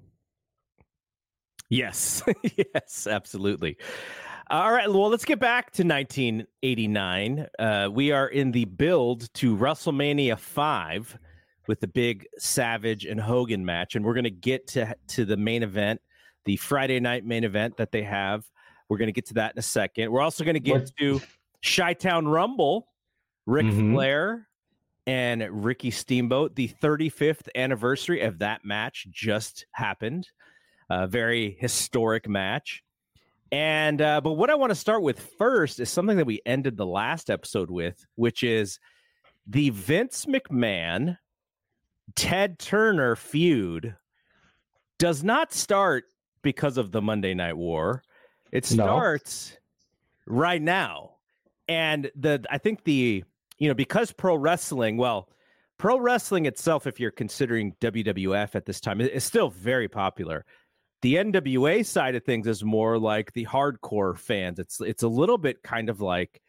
Yes, 1.71 2.23
yes, 2.75 3.07
absolutely. 3.07 3.77
All 4.51 4.71
right, 4.71 4.91
well, 4.91 5.09
let's 5.09 5.25
get 5.25 5.41
back 5.41 5.71
to 5.73 5.83
1989. 5.83 7.47
Uh, 7.59 7.89
we 7.91 8.13
are 8.13 8.29
in 8.29 8.53
the 8.53 8.67
build 8.67 9.33
to 9.35 9.57
WrestleMania 9.57 10.39
5 10.39 11.19
with 11.67 11.81
the 11.81 11.89
big 11.89 12.27
Savage 12.39 13.05
and 13.05 13.21
Hogan 13.21 13.65
match, 13.65 13.95
and 13.95 14.05
we're 14.05 14.15
going 14.15 14.25
to 14.25 14.31
get 14.31 14.67
to 14.69 14.95
to 15.09 15.25
the 15.25 15.37
main 15.37 15.63
event, 15.63 16.01
the 16.45 16.57
Friday 16.57 17.01
night 17.01 17.25
main 17.25 17.45
event 17.45 17.77
that 17.79 17.93
they 17.93 18.03
have. 18.03 18.45
We're 18.89 18.99
going 18.99 19.09
to 19.09 19.13
get 19.13 19.27
to 19.27 19.35
that 19.35 19.53
in 19.55 19.59
a 19.59 19.63
second. 19.63 20.11
We're 20.13 20.21
also 20.21 20.45
going 20.45 20.55
to 20.55 20.61
get 20.61 20.81
What- 20.81 20.97
to 20.99 21.21
Chi-Town 21.65 22.29
Rumble, 22.29 22.87
Ric 23.47 23.67
Mhm. 23.67 23.93
Flair 23.95 24.49
and 25.07 25.65
Ricky 25.65 25.91
Steamboat. 25.91 26.55
The 26.55 26.69
35th 26.69 27.49
anniversary 27.55 28.21
of 28.21 28.39
that 28.41 28.65
match 28.65 29.07
just 29.11 29.67
happened. 29.73 30.29
A 30.91 31.07
very 31.07 31.57
historic 31.59 32.29
match. 32.29 32.83
And 33.51 34.03
uh, 34.03 34.21
but 34.21 34.33
what 34.33 34.51
I 34.51 34.55
want 34.57 34.71
to 34.71 34.75
start 34.75 35.03
with 35.03 35.21
first 35.39 35.79
is 35.81 35.89
something 35.89 36.17
that 36.19 36.27
we 36.27 36.41
ended 36.45 36.77
the 36.77 36.87
last 36.87 37.31
episode 37.31 37.71
with, 37.71 38.05
which 38.17 38.43
is 38.43 38.79
the 39.47 39.71
Vince 39.71 40.27
McMahon 40.27 41.17
Ted 42.17 42.59
Turner 42.59 43.17
feud 43.17 43.97
does 44.99 45.23
not 45.25 45.53
start 45.53 46.05
because 46.43 46.77
of 46.79 46.93
the 46.93 47.03
Monday 47.03 47.35
Night 47.35 47.57
War. 47.57 48.03
It 48.53 48.71
No. 48.73 48.85
starts 48.85 49.59
right 50.27 50.63
now. 50.63 51.17
And 51.67 52.11
the 52.15 52.45
I 52.51 52.59
think 52.59 52.85
the 52.85 53.25
you 53.59 53.69
know 53.69 53.75
because 53.75 54.13
pro 54.13 54.37
wrestling, 54.37 54.97
well, 54.97 55.29
pro 55.79 55.99
wrestling 55.99 56.47
itself 56.47 56.87
if 56.87 57.01
you're 57.01 57.11
considering 57.11 57.75
WWF 57.81 58.55
at 58.55 58.67
this 58.67 58.81
time 58.81 59.01
is 59.01 59.09
is 59.09 59.25
still 59.25 59.49
very 59.49 59.89
popular. 59.89 60.45
The 61.03 61.17
NWA 61.17 61.85
side 61.85 62.15
of 62.15 62.25
things 62.25 62.47
is 62.47 62.65
more 62.65 62.99
like 62.99 63.33
the 63.33 63.45
hardcore 63.47 64.17
fans. 64.19 64.59
It's 64.59 64.81
it's 64.81 65.03
a 65.03 65.09
little 65.09 65.39
bit 65.39 65.63
kind 65.63 65.89
of 65.89 66.01
like 66.01 66.41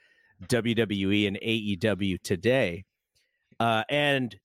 WWE 0.48 1.28
and 1.28 1.38
AEW 1.42 2.22
today. 2.22 2.86
Uh, 3.60 3.84
and 3.90 4.38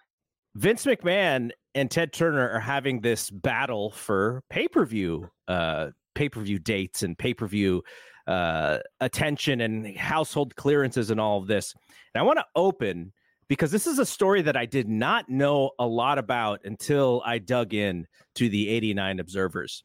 Vince 0.54 0.84
McMahon 0.84 1.50
and 1.74 1.90
Ted 1.90 2.12
Turner 2.12 2.48
are 2.50 2.60
having 2.60 3.00
this 3.00 3.30
battle 3.30 3.90
for 3.90 4.42
pay 4.50 4.68
per 4.68 4.84
view, 4.84 5.30
uh, 5.48 5.88
pay 6.14 6.28
per 6.28 6.40
view 6.40 6.58
dates 6.58 7.02
and 7.02 7.16
pay 7.16 7.34
per 7.34 7.46
view 7.46 7.82
uh, 8.26 8.78
attention 9.00 9.60
and 9.60 9.96
household 9.96 10.56
clearances 10.56 11.10
and 11.10 11.20
all 11.20 11.38
of 11.38 11.46
this. 11.46 11.74
And 12.14 12.20
I 12.20 12.24
want 12.24 12.38
to 12.38 12.46
open 12.56 13.12
because 13.48 13.72
this 13.72 13.86
is 13.86 13.98
a 13.98 14.06
story 14.06 14.42
that 14.42 14.56
I 14.56 14.66
did 14.66 14.88
not 14.88 15.28
know 15.28 15.72
a 15.78 15.86
lot 15.86 16.18
about 16.18 16.60
until 16.64 17.22
I 17.24 17.38
dug 17.38 17.74
in 17.74 18.06
to 18.36 18.48
the 18.48 18.68
89 18.68 19.18
Observers. 19.18 19.82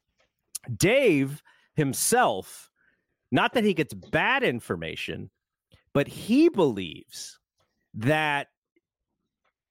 Dave 0.77 1.41
himself, 1.75 2.69
not 3.31 3.53
that 3.53 3.63
he 3.63 3.73
gets 3.73 3.93
bad 3.93 4.43
information, 4.43 5.31
but 5.93 6.07
he 6.07 6.49
believes 6.49 7.39
that 7.95 8.47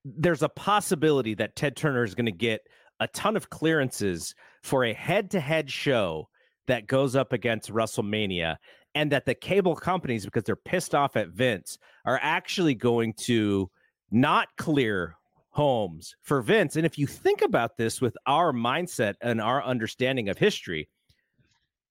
there's 0.04 0.42
a 0.42 0.48
possibility 0.48 1.34
that 1.34 1.56
Ted 1.56 1.76
Turner 1.76 2.04
is 2.04 2.14
going 2.14 2.26
to 2.26 2.32
get 2.32 2.60
a 3.00 3.08
ton 3.08 3.36
of 3.36 3.50
clearances 3.50 4.34
for 4.62 4.84
a 4.84 4.92
head 4.92 5.30
to 5.32 5.40
head 5.40 5.70
show 5.70 6.28
that 6.66 6.86
goes 6.86 7.14
up 7.16 7.32
against 7.32 7.72
WrestleMania, 7.72 8.56
and 8.94 9.10
that 9.12 9.26
the 9.26 9.34
cable 9.34 9.74
companies, 9.74 10.24
because 10.24 10.44
they're 10.44 10.56
pissed 10.56 10.94
off 10.94 11.16
at 11.16 11.28
Vince, 11.28 11.78
are 12.06 12.18
actually 12.22 12.74
going 12.74 13.12
to 13.14 13.70
not 14.11 14.49
clear 14.56 15.16
homes 15.50 16.14
for 16.23 16.40
Vince. 16.42 16.76
And 16.76 16.87
if 16.87 16.99
you 16.99 17.06
think 17.06 17.42
about 17.42 17.76
this 17.76 18.00
with 18.00 18.16
our 18.26 18.52
mindset 18.52 19.14
and 19.20 19.40
our 19.40 19.62
understanding 19.62 20.28
of 20.28 20.38
history, 20.38 20.88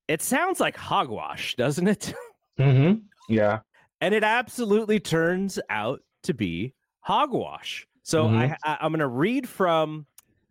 it 0.07 0.21
sounds 0.21 0.59
like 0.59 0.75
hogwash, 0.77 1.55
doesn't 1.55 1.87
it? 1.87 2.13
Mm-hmm. 2.59 2.99
Yeah. 3.33 3.61
and 3.99 4.13
it 4.13 4.23
absolutely 4.23 4.99
turns 4.99 5.59
out 5.71 6.01
to 6.21 6.35
be 6.35 6.75
hogwash. 6.99 7.87
So 8.03 8.27
I, 8.27 8.55
I, 8.63 8.77
I'm 8.81 8.91
going 8.91 8.99
to 8.99 9.07
read 9.07 9.47
from 9.47 10.05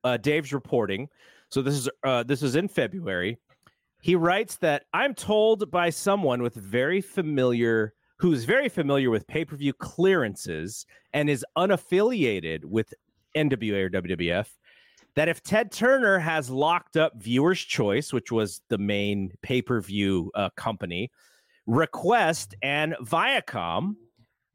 uh, 0.04 0.16
Dave's 0.16 0.52
reporting. 0.52 1.08
So 1.50 1.62
this 1.62 1.74
is 1.74 1.88
uh, 2.02 2.22
this 2.22 2.42
is 2.42 2.56
in 2.56 2.66
February. 2.66 3.38
He 4.00 4.16
writes 4.16 4.56
that 4.56 4.84
I'm 4.92 5.14
told 5.14 5.70
by 5.70 5.90
someone 5.90 6.42
with 6.42 6.54
very 6.54 7.00
familiar 7.00 7.94
who's 8.16 8.44
very 8.44 8.68
familiar 8.68 9.10
with 9.10 9.26
pay-per-view 9.26 9.72
clearances 9.74 10.86
and 11.12 11.28
is 11.28 11.44
unaffiliated 11.58 12.64
with 12.64 12.94
NWA 13.36 13.86
or 13.86 13.90
WWF 13.90 14.46
that 15.14 15.28
if 15.28 15.42
Ted 15.42 15.72
Turner 15.72 16.18
has 16.18 16.48
locked 16.48 16.96
up 16.96 17.12
Viewers 17.16 17.60
Choice, 17.60 18.12
which 18.12 18.32
was 18.32 18.62
the 18.68 18.78
main 18.78 19.32
pay-per-view 19.42 20.30
uh, 20.34 20.50
company, 20.56 21.10
Request 21.66 22.54
and 22.62 22.94
Viacom, 23.02 23.96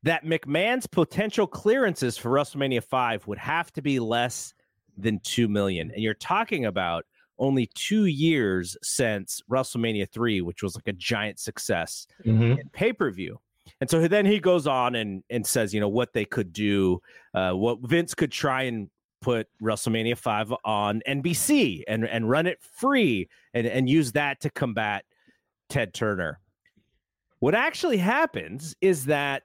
that 0.07 0.25
McMahon's 0.25 0.87
potential 0.87 1.47
clearances 1.47 2.17
for 2.17 2.31
WrestleMania 2.31 2.83
5 2.83 3.27
would 3.27 3.37
have 3.37 3.71
to 3.73 3.81
be 3.81 3.99
less 3.99 4.53
than 4.97 5.19
2 5.19 5.47
million. 5.47 5.91
And 5.91 6.01
you're 6.01 6.13
talking 6.13 6.65
about 6.65 7.05
only 7.39 7.69
2 7.75 8.05
years 8.05 8.77
since 8.81 9.41
WrestleMania 9.49 10.09
3, 10.09 10.41
which 10.41 10.63
was 10.63 10.75
like 10.75 10.87
a 10.87 10.93
giant 10.93 11.39
success 11.39 12.07
Mm-hmm. 12.25 12.59
in 12.59 12.69
pay-per-view. 12.73 13.39
And 13.81 13.89
so 13.89 14.07
then 14.07 14.25
he 14.25 14.39
goes 14.39 14.65
on 14.65 14.95
and 14.95 15.23
and 15.29 15.45
says, 15.45 15.73
you 15.73 15.79
know, 15.79 15.89
what 15.89 16.13
they 16.13 16.25
could 16.25 16.53
do, 16.53 17.01
uh, 17.33 17.51
what 17.51 17.79
Vince 17.81 18.15
could 18.15 18.31
try 18.31 18.63
and 18.63 18.89
put 19.21 19.47
WrestleMania 19.61 20.17
5 20.17 20.53
on 20.63 21.01
NBC 21.07 21.83
and 21.87 22.05
and 22.05 22.29
run 22.29 22.47
it 22.47 22.59
free 22.61 23.27
and 23.53 23.67
and 23.67 23.89
use 23.89 24.13
that 24.13 24.39
to 24.41 24.49
combat 24.49 25.03
Ted 25.69 25.93
Turner. 25.93 26.39
What 27.39 27.53
actually 27.55 27.97
happens 27.97 28.75
is 28.81 29.05
that 29.05 29.43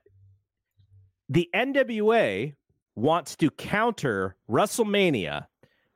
the 1.29 1.49
NWA 1.55 2.55
wants 2.95 3.37
to 3.37 3.51
counter 3.51 4.37
WrestleMania 4.51 5.47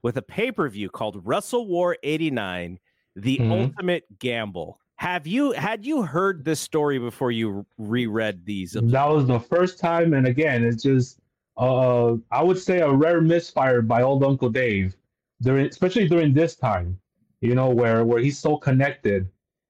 with 0.02 0.16
a 0.16 0.23
pay 0.23 0.52
per 0.52 0.68
view 0.68 0.88
called 0.88 1.21
Wrestle 1.25 1.66
War 1.66 1.97
89 2.02 2.78
The 3.18 3.38
Mhm. 3.38 3.50
Ultimate 3.50 4.04
Gamble. 4.18 4.78
Have 4.97 5.26
you 5.26 5.52
had 5.52 5.85
you 5.87 6.02
heard 6.02 6.45
this 6.45 6.61
story 6.61 6.99
before 6.99 7.30
you 7.30 7.64
reread 7.78 8.45
these? 8.45 8.73
That 8.73 9.09
was 9.09 9.26
the 9.26 9.40
first 9.40 9.78
time, 9.78 10.12
and 10.14 10.26
again, 10.26 10.64
it's 10.64 10.83
just 10.83 11.18
uh, 11.59 12.16
I 12.30 12.42
would 12.42 12.59
say 12.59 12.80
a 12.80 12.92
rare 12.92 13.23
misfire 13.23 13.80
by 13.80 14.02
old 14.02 14.23
Uncle 14.23 14.50
Dave 14.50 14.95
during, 15.40 15.66
especially 15.66 16.06
during 16.06 16.35
this 16.35 16.54
time, 16.56 16.99
you 17.40 17.54
know, 17.54 17.71
where 17.71 18.04
where 18.04 18.21
he's 18.21 18.38
so 18.38 18.59
connected. 18.59 19.26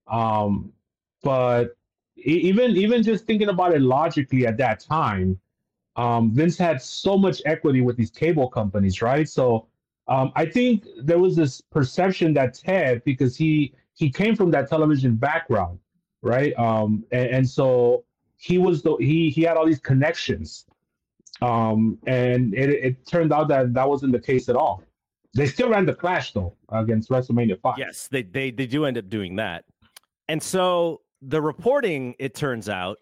Um, 0.08 0.72
but 1.22 1.76
even 2.16 2.76
even 2.76 3.04
just 3.04 3.26
thinking 3.26 3.48
about 3.48 3.72
it 3.74 3.80
logically 3.82 4.44
at 4.48 4.56
that 4.56 4.80
time, 4.80 5.38
um, 5.96 6.30
Vince 6.30 6.58
had 6.58 6.80
so 6.82 7.16
much 7.16 7.40
equity 7.46 7.80
with 7.80 7.96
these 7.96 8.10
cable 8.10 8.48
companies, 8.48 9.00
right? 9.00 9.28
So 9.28 9.66
um, 10.08 10.30
I 10.36 10.46
think 10.46 10.84
there 10.98 11.18
was 11.18 11.34
this 11.34 11.60
perception 11.60 12.34
that 12.34 12.54
Ted, 12.54 13.02
because 13.04 13.36
he 13.36 13.74
he 13.94 14.10
came 14.10 14.36
from 14.36 14.50
that 14.50 14.68
television 14.68 15.16
background, 15.16 15.78
right? 16.22 16.56
Um, 16.58 17.04
and, 17.12 17.30
and 17.30 17.48
so 17.48 18.04
he 18.36 18.58
was 18.58 18.82
the 18.82 18.96
he 18.96 19.30
he 19.30 19.42
had 19.42 19.56
all 19.56 19.66
these 19.66 19.80
connections, 19.80 20.66
um, 21.40 21.98
and 22.06 22.54
it, 22.54 22.70
it 22.70 23.06
turned 23.06 23.32
out 23.32 23.48
that 23.48 23.72
that 23.72 23.88
wasn't 23.88 24.12
the 24.12 24.20
case 24.20 24.48
at 24.48 24.56
all. 24.56 24.82
They 25.34 25.46
still 25.46 25.70
ran 25.70 25.86
the 25.86 25.94
Clash 25.94 26.32
though 26.32 26.54
against 26.68 27.08
WrestleMania 27.10 27.60
Five. 27.60 27.78
Yes, 27.78 28.08
they 28.08 28.22
they 28.22 28.50
they 28.50 28.66
do 28.66 28.84
end 28.84 28.98
up 28.98 29.08
doing 29.08 29.36
that, 29.36 29.64
and 30.28 30.42
so 30.42 31.00
the 31.22 31.40
reporting 31.40 32.14
it 32.18 32.34
turns 32.34 32.68
out 32.68 32.98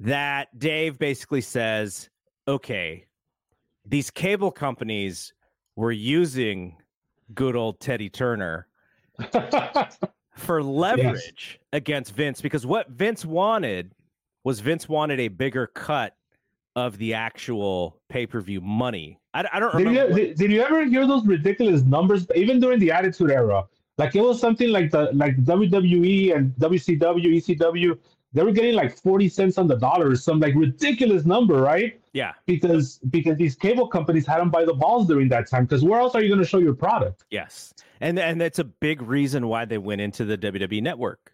that 0.00 0.56
Dave 0.58 0.98
basically 0.98 1.40
says, 1.40 2.08
okay, 2.46 3.06
these 3.84 4.10
cable 4.10 4.50
companies 4.50 5.32
were 5.76 5.92
using 5.92 6.76
good 7.34 7.56
old 7.56 7.80
Teddy 7.80 8.08
Turner 8.08 8.66
for 10.36 10.62
leverage 10.62 11.58
yes. 11.60 11.68
against 11.72 12.14
Vince 12.14 12.40
because 12.40 12.64
what 12.66 12.88
Vince 12.90 13.24
wanted 13.24 13.92
was 14.44 14.60
Vince 14.60 14.88
wanted 14.88 15.20
a 15.20 15.28
bigger 15.28 15.66
cut 15.66 16.14
of 16.76 16.96
the 16.98 17.12
actual 17.12 18.00
pay 18.08 18.26
per 18.26 18.40
view 18.40 18.60
money. 18.60 19.18
I, 19.34 19.44
I 19.52 19.60
don't 19.60 19.74
remember. 19.74 20.08
Did 20.08 20.16
you, 20.16 20.26
did, 20.26 20.38
did 20.38 20.50
you, 20.52 20.62
ever 20.62 20.84
hear 20.84 21.06
those 21.06 21.26
ridiculous 21.26 21.82
numbers? 21.82 22.26
Even 22.36 22.60
during 22.60 22.78
the 22.78 22.92
Attitude 22.92 23.30
Era, 23.30 23.64
like 23.98 24.14
it 24.14 24.20
was 24.20 24.40
something 24.40 24.70
like 24.70 24.90
the 24.90 25.10
like 25.12 25.36
WWE 25.44 26.36
and 26.36 26.54
WCW, 26.54 27.36
ECW. 27.36 27.98
They 28.32 28.42
were 28.42 28.52
getting 28.52 28.74
like 28.74 28.96
forty 28.96 29.28
cents 29.28 29.56
on 29.56 29.66
the 29.66 29.76
dollar, 29.76 30.14
some 30.16 30.38
like 30.38 30.54
ridiculous 30.54 31.24
number, 31.24 31.60
right? 31.60 32.00
Yeah. 32.12 32.32
Because 32.46 32.98
because 33.10 33.36
these 33.38 33.54
cable 33.54 33.88
companies 33.88 34.26
had 34.26 34.40
them 34.40 34.50
by 34.50 34.64
the 34.64 34.74
balls 34.74 35.06
during 35.06 35.28
that 35.30 35.48
time. 35.48 35.64
Because 35.64 35.82
where 35.82 36.00
else 36.00 36.14
are 36.14 36.22
you 36.22 36.28
going 36.28 36.40
to 36.40 36.46
show 36.46 36.58
your 36.58 36.74
product? 36.74 37.24
Yes, 37.30 37.72
and 38.00 38.18
and 38.18 38.40
that's 38.40 38.58
a 38.58 38.64
big 38.64 39.00
reason 39.02 39.48
why 39.48 39.64
they 39.64 39.78
went 39.78 40.00
into 40.00 40.24
the 40.24 40.36
WWE 40.36 40.82
network 40.82 41.32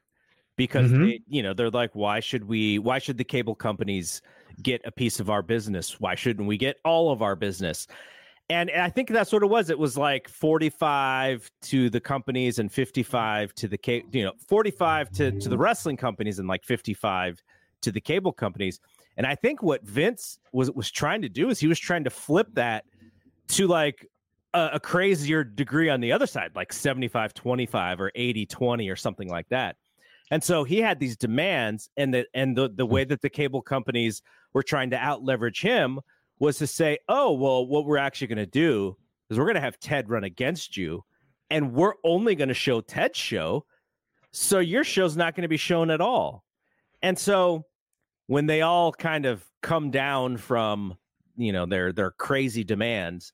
because 0.56 0.90
mm-hmm. 0.90 1.04
they, 1.04 1.20
you 1.28 1.42
know 1.42 1.52
they're 1.52 1.70
like 1.70 1.90
why 1.94 2.20
should 2.20 2.44
we 2.46 2.78
why 2.78 2.98
should 2.98 3.18
the 3.18 3.24
cable 3.24 3.54
companies 3.54 4.22
get 4.62 4.80
a 4.84 4.92
piece 4.92 5.20
of 5.20 5.30
our 5.30 5.42
business 5.42 5.98
why 5.98 6.14
shouldn't 6.14 6.46
we 6.46 6.56
get 6.56 6.76
all 6.84 7.10
of 7.10 7.22
our 7.22 7.34
business 7.34 7.86
and, 8.50 8.68
and 8.68 8.82
I 8.82 8.90
think 8.90 9.08
that's 9.08 9.32
what 9.32 9.42
it 9.42 9.46
was. 9.46 9.70
It 9.70 9.78
was 9.78 9.96
like 9.96 10.28
45 10.28 11.50
to 11.62 11.88
the 11.88 12.00
companies 12.00 12.58
and 12.58 12.70
55 12.70 13.54
to 13.54 13.68
the 13.68 13.78
cable, 13.78 14.08
you 14.12 14.24
know 14.24 14.32
45 14.48 15.10
to 15.12 15.32
to 15.32 15.48
the 15.48 15.56
wrestling 15.56 15.96
companies 15.96 16.38
and 16.38 16.48
like 16.48 16.64
55 16.64 17.42
to 17.82 17.92
the 17.92 18.00
cable 18.00 18.32
companies. 18.32 18.80
And 19.16 19.26
I 19.26 19.34
think 19.34 19.62
what 19.62 19.82
Vince 19.84 20.38
was 20.52 20.70
was 20.72 20.90
trying 20.90 21.22
to 21.22 21.28
do 21.28 21.48
is 21.48 21.58
he 21.58 21.68
was 21.68 21.78
trying 21.78 22.04
to 22.04 22.10
flip 22.10 22.48
that 22.54 22.84
to 23.48 23.66
like 23.66 24.06
a, 24.52 24.70
a 24.74 24.80
crazier 24.80 25.42
degree 25.42 25.88
on 25.88 26.00
the 26.00 26.12
other 26.12 26.26
side, 26.26 26.50
like 26.54 26.72
75 26.72 27.32
25 27.32 28.00
or 28.00 28.12
80 28.14 28.46
20 28.46 28.88
or 28.90 28.96
something 28.96 29.28
like 29.28 29.48
that. 29.48 29.76
And 30.30 30.42
so 30.42 30.64
he 30.64 30.80
had 30.80 30.98
these 30.98 31.16
demands, 31.16 31.88
and 31.96 32.12
the 32.12 32.26
and 32.34 32.56
the 32.56 32.68
the 32.74 32.86
way 32.86 33.04
that 33.04 33.22
the 33.22 33.30
cable 33.30 33.62
companies 33.62 34.22
were 34.52 34.62
trying 34.62 34.90
to 34.90 34.96
out 34.96 35.22
leverage 35.22 35.60
him 35.62 36.00
was 36.44 36.58
to 36.58 36.66
say, 36.66 36.98
oh, 37.08 37.32
well, 37.32 37.66
what 37.66 37.86
we're 37.86 37.96
actually 37.96 38.28
going 38.28 38.38
to 38.38 38.46
do 38.46 38.96
is 39.30 39.38
we're 39.38 39.44
going 39.44 39.54
to 39.56 39.60
have 39.60 39.80
Ted 39.80 40.08
run 40.10 40.24
against 40.24 40.76
you, 40.76 41.04
and 41.50 41.72
we're 41.72 41.94
only 42.04 42.34
going 42.34 42.48
to 42.48 42.54
show 42.54 42.80
Ted's 42.80 43.18
show. 43.18 43.64
So 44.32 44.58
your 44.58 44.84
show's 44.84 45.16
not 45.16 45.34
going 45.34 45.42
to 45.42 45.48
be 45.48 45.56
shown 45.56 45.90
at 45.90 46.00
all. 46.00 46.44
And 47.02 47.18
so 47.18 47.64
when 48.26 48.46
they 48.46 48.62
all 48.62 48.92
kind 48.92 49.26
of 49.26 49.44
come 49.62 49.90
down 49.90 50.36
from, 50.36 50.96
you 51.36 51.52
know, 51.52 51.66
their 51.66 51.92
their 51.92 52.10
crazy 52.10 52.64
demands. 52.64 53.32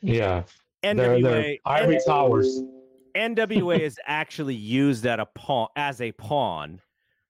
Yeah. 0.00 0.44
NWA 0.82 1.22
they're, 1.22 1.56
ivory 1.66 2.00
towers. 2.06 2.62
NWA 3.14 3.78
is 3.80 3.98
actually 4.06 4.54
used 4.54 5.06
at 5.06 5.20
a 5.20 5.26
pawn 5.26 5.68
as 5.76 6.00
a 6.00 6.12
pawn 6.12 6.80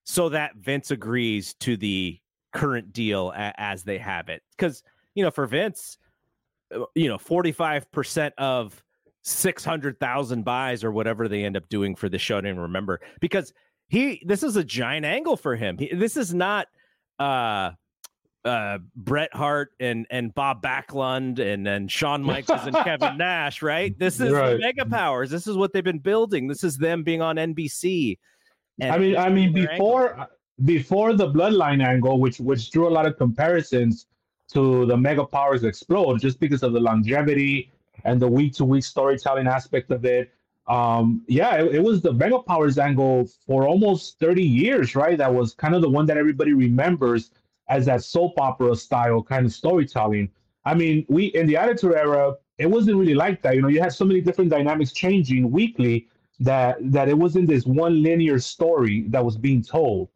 so 0.05 0.29
that 0.29 0.57
Vince 0.57 0.91
agrees 0.91 1.55
to 1.55 1.77
the 1.77 2.19
current 2.53 2.93
deal 2.93 3.31
a, 3.31 3.53
as 3.57 3.83
they 3.83 3.99
have 3.99 4.29
it. 4.29 4.43
Because 4.57 4.83
you 5.15 5.25
know, 5.25 5.31
for 5.31 5.47
Vince, 5.47 5.99
uh, 6.75 6.85
you 6.95 7.09
know, 7.09 7.19
45% 7.19 8.33
of 8.39 8.83
600,000 9.23 10.45
buys 10.45 10.85
or 10.85 10.93
whatever 10.93 11.29
they 11.29 11.45
end 11.45 11.57
up 11.57 11.69
doing 11.69 11.95
for 11.95 12.09
the 12.09 12.19
show. 12.19 12.39
I 12.39 12.43
didn't 12.43 12.61
remember 12.61 13.01
because 13.21 13.53
he, 13.89 14.23
this 14.27 14.43
is 14.43 14.57
a 14.57 14.65
giant 14.65 15.05
angle 15.05 15.37
for 15.37 15.57
him. 15.57 15.79
He, 15.79 15.95
this 15.95 16.17
is 16.17 16.33
not, 16.33 16.69
uh, 17.19 17.73
uh, 18.45 18.79
Bret 18.97 19.35
Hart 19.35 19.73
and 19.81 20.07
and 20.11 20.35
Bob 20.35 20.63
Backlund 20.63 21.39
and 21.39 21.69
and 21.69 21.91
Shawn 21.91 22.23
Michaels 22.23 22.67
and 22.67 22.75
Kevin 22.75 23.17
Nash, 23.19 23.61
right? 23.61 23.97
This 23.99 24.19
is 24.19 24.33
right. 24.33 24.59
mega 24.59 24.87
powers. 24.87 25.31
This 25.31 25.47
is 25.47 25.57
what 25.57 25.73
they've 25.73 25.85
been 25.85 25.99
building. 25.99 26.49
This 26.49 26.65
is 26.65 26.79
them 26.79 27.03
being 27.03 27.21
on 27.21 27.37
NBC. 27.37 28.19
I 28.83 28.97
mean, 28.97 29.17
I 29.17 29.29
mean, 29.29 29.53
before 29.53 30.13
angle. 30.13 30.27
before 30.65 31.13
the 31.13 31.31
Bloodline 31.31 31.85
angle, 31.85 32.19
which 32.19 32.41
which 32.41 32.71
drew 32.71 32.89
a 32.89 32.91
lot 32.91 33.07
of 33.07 33.19
comparisons 33.19 34.07
to 34.53 34.87
the 34.87 34.97
Mega 34.97 35.25
Powers 35.25 35.65
Explode 35.65 36.21
just 36.21 36.41
because 36.41 36.63
of 36.63 36.73
the 36.73 36.81
longevity 36.81 37.71
and 38.05 38.21
the 38.21 38.29
week 38.29 38.55
to 38.55 38.65
week 38.65 38.85
storytelling 38.85 39.47
aspect 39.47 39.91
of 39.91 40.05
it. 40.05 40.33
Um, 40.67 41.25
yeah, 41.27 41.57
it, 41.57 41.77
it, 41.77 41.83
was 41.83 42.01
the 42.01 42.13
Mega 42.13 42.39
Powers 42.39 42.79
angle 42.79 43.29
for 43.47 43.67
almost 43.67 44.19
30 44.21 44.43
years, 44.43 44.95
right? 44.95 45.19
That 45.19 45.33
was 45.33 45.53
kind 45.55 45.75
of 45.75 45.83
the 45.83 45.89
one 45.89 46.07
that 46.07 46.17
everybody 46.17 46.53
remembers 46.53 47.31
as 47.69 47.87
that 47.87 48.05
soap 48.05 48.39
opera 48.39 48.77
style 48.77 49.23
kind 49.23 49.47
of 49.47 49.53
storytelling. 49.53 50.31
I 50.65 50.75
mean, 50.75 51.07
we 51.09 51.27
in 51.27 51.47
the 51.47 51.57
Attitude 51.57 51.95
Era, 51.95 52.35
it 52.59 52.67
wasn't 52.67 52.99
really 52.99 53.15
like 53.15 53.43
that. 53.43 53.55
You 53.57 53.63
know, 53.63 53.69
you 53.69 53.81
had 53.81 53.93
so 53.93 54.05
many 54.05 54.21
different 54.21 54.51
dynamics 54.51 54.93
changing 54.93 55.51
weekly 55.51 56.09
that 56.41 56.77
that 56.93 57.09
it 57.09 57.17
wasn't 57.17 57.49
this 57.49 57.65
one 57.65 58.03
linear 58.03 58.39
story 58.39 59.07
that 59.09 59.25
was 59.25 59.37
being 59.37 59.63
told. 59.63 60.09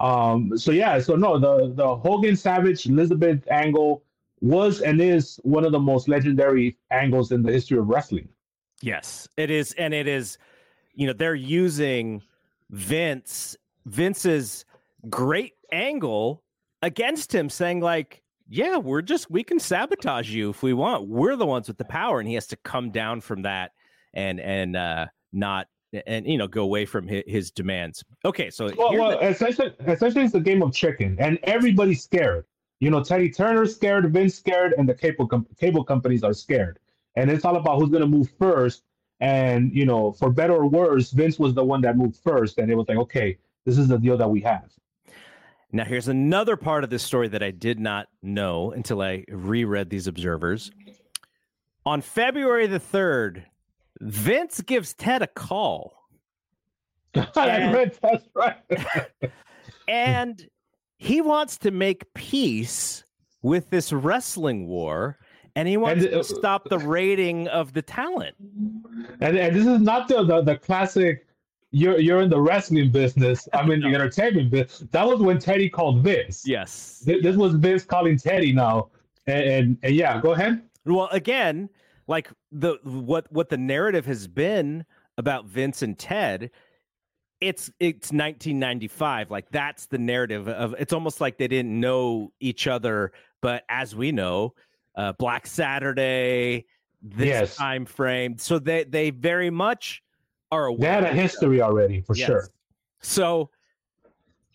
Um, 0.00 0.56
so 0.56 0.72
yeah, 0.72 0.98
so 1.00 1.16
no, 1.16 1.38
the 1.38 1.72
the 1.74 1.96
Hogan 1.96 2.36
Savage 2.36 2.86
Elizabeth 2.86 3.46
angle 3.50 4.04
was 4.40 4.80
and 4.82 5.00
is 5.00 5.40
one 5.42 5.64
of 5.64 5.72
the 5.72 5.78
most 5.78 6.08
legendary 6.08 6.76
angles 6.90 7.32
in 7.32 7.42
the 7.42 7.50
history 7.50 7.78
of 7.78 7.88
wrestling. 7.88 8.28
Yes, 8.82 9.28
it 9.36 9.50
is, 9.50 9.72
and 9.78 9.94
it 9.94 10.06
is. 10.06 10.38
You 10.94 11.06
know, 11.06 11.12
they're 11.12 11.34
using 11.34 12.22
Vince 12.70 13.56
Vince's 13.86 14.64
great 15.08 15.54
angle 15.72 16.42
against 16.82 17.34
him, 17.34 17.48
saying 17.48 17.80
like, 17.80 18.22
"Yeah, 18.48 18.76
we're 18.76 19.02
just 19.02 19.30
we 19.30 19.42
can 19.42 19.58
sabotage 19.58 20.30
you 20.30 20.50
if 20.50 20.62
we 20.62 20.74
want. 20.74 21.08
We're 21.08 21.36
the 21.36 21.46
ones 21.46 21.68
with 21.68 21.78
the 21.78 21.84
power," 21.84 22.20
and 22.20 22.28
he 22.28 22.34
has 22.34 22.46
to 22.48 22.56
come 22.56 22.90
down 22.90 23.22
from 23.22 23.42
that 23.42 23.72
and 24.12 24.40
and 24.40 24.76
uh, 24.76 25.06
not 25.32 25.68
and 26.06 26.26
you 26.26 26.38
know 26.38 26.46
go 26.46 26.62
away 26.62 26.84
from 26.84 27.06
his, 27.06 27.22
his 27.26 27.50
demands. 27.50 28.04
Okay, 28.24 28.50
so 28.50 28.70
well, 28.76 28.92
well 28.92 29.10
the... 29.18 29.28
essentially, 29.28 29.72
essentially 29.86 30.24
it's 30.24 30.34
a 30.34 30.40
game 30.40 30.62
of 30.62 30.72
chicken, 30.72 31.16
and 31.18 31.38
everybody's 31.44 32.02
scared. 32.02 32.44
You 32.80 32.90
know, 32.90 33.02
Teddy 33.02 33.30
Turner's 33.30 33.74
scared, 33.74 34.12
Vince 34.12 34.34
scared, 34.34 34.74
and 34.76 34.88
the 34.88 34.94
cable 34.94 35.26
com- 35.26 35.46
cable 35.58 35.84
companies 35.84 36.22
are 36.22 36.34
scared. 36.34 36.78
And 37.14 37.30
it's 37.30 37.44
all 37.44 37.56
about 37.56 37.80
who's 37.80 37.88
going 37.88 38.02
to 38.02 38.08
move 38.08 38.28
first. 38.38 38.82
And 39.20 39.74
you 39.74 39.86
know, 39.86 40.12
for 40.12 40.30
better 40.30 40.52
or 40.52 40.68
worse, 40.68 41.10
Vince 41.10 41.38
was 41.38 41.54
the 41.54 41.64
one 41.64 41.80
that 41.82 41.96
moved 41.96 42.18
first, 42.22 42.58
and 42.58 42.70
it 42.70 42.74
was 42.74 42.86
like, 42.88 42.98
okay, 42.98 43.38
this 43.64 43.78
is 43.78 43.88
the 43.88 43.98
deal 43.98 44.18
that 44.18 44.28
we 44.28 44.40
have. 44.42 44.70
Now, 45.72 45.84
here's 45.84 46.08
another 46.08 46.56
part 46.56 46.84
of 46.84 46.90
this 46.90 47.02
story 47.02 47.28
that 47.28 47.42
I 47.42 47.50
did 47.50 47.80
not 47.80 48.08
know 48.22 48.70
until 48.72 49.02
I 49.02 49.24
reread 49.28 49.90
these 49.90 50.06
observers. 50.06 50.70
On 51.84 52.00
February 52.00 52.66
the 52.66 52.80
3rd, 52.80 53.42
Vince 54.00 54.60
gives 54.62 54.94
Ted 54.94 55.22
a 55.22 55.26
call. 55.26 55.94
and, 57.14 57.92
that's 58.02 58.26
right. 58.34 58.56
and 59.88 60.48
he 60.98 61.20
wants 61.20 61.58
to 61.58 61.70
make 61.70 62.12
peace 62.14 63.04
with 63.42 63.70
this 63.70 63.92
wrestling 63.92 64.66
war 64.66 65.18
and 65.54 65.66
he 65.66 65.76
wants 65.76 66.04
and, 66.04 66.14
uh, 66.14 66.18
to 66.18 66.24
stop 66.24 66.68
the 66.68 66.78
rating 66.78 67.48
of 67.48 67.72
the 67.72 67.82
talent. 67.82 68.34
And, 69.20 69.36
and 69.38 69.56
this 69.56 69.66
is 69.66 69.80
not 69.80 70.08
the, 70.08 70.22
the, 70.24 70.42
the 70.42 70.56
classic 70.56 71.26
you're 71.72 71.98
you're 71.98 72.20
in 72.22 72.30
the 72.30 72.40
wrestling 72.40 72.90
business. 72.90 73.48
I'm 73.52 73.70
in 73.70 73.80
the 73.80 73.88
entertainment 73.88 74.50
business. 74.50 74.88
That 74.92 75.06
was 75.06 75.20
when 75.20 75.38
Teddy 75.38 75.68
called 75.68 76.02
Vince. 76.02 76.46
Yes. 76.46 77.02
This, 77.04 77.22
this 77.22 77.36
was 77.36 77.54
Vince 77.54 77.84
calling 77.84 78.16
Teddy 78.18 78.52
now. 78.52 78.88
And, 79.26 79.44
and, 79.44 79.78
and 79.82 79.94
yeah, 79.94 80.20
go 80.20 80.32
ahead. 80.32 80.62
Well, 80.84 81.08
again, 81.10 81.68
like 82.06 82.30
the 82.60 82.78
what 82.84 83.30
what 83.32 83.48
the 83.48 83.56
narrative 83.58 84.06
has 84.06 84.26
been 84.26 84.84
about 85.18 85.44
Vince 85.46 85.82
and 85.82 85.98
Ted 85.98 86.50
it's 87.40 87.68
it's 87.80 88.12
1995 88.12 89.30
like 89.30 89.46
that's 89.50 89.84
the 89.86 89.98
narrative 89.98 90.48
of 90.48 90.74
it's 90.78 90.94
almost 90.94 91.20
like 91.20 91.36
they 91.36 91.46
didn't 91.48 91.78
know 91.78 92.32
each 92.40 92.66
other 92.66 93.12
but 93.42 93.62
as 93.68 93.94
we 93.94 94.10
know 94.10 94.54
uh 94.94 95.12
black 95.18 95.46
saturday 95.46 96.64
this 97.02 97.26
Yes. 97.26 97.56
time 97.56 97.84
frame 97.84 98.38
so 98.38 98.58
they 98.58 98.84
they 98.84 99.10
very 99.10 99.50
much 99.50 100.02
are 100.50 100.64
aware 100.64 100.78
They 100.80 100.86
had 100.86 101.04
a 101.04 101.14
history 101.14 101.60
already 101.60 102.00
for 102.00 102.16
Yes. 102.16 102.26
sure. 102.26 102.48
so 103.02 103.50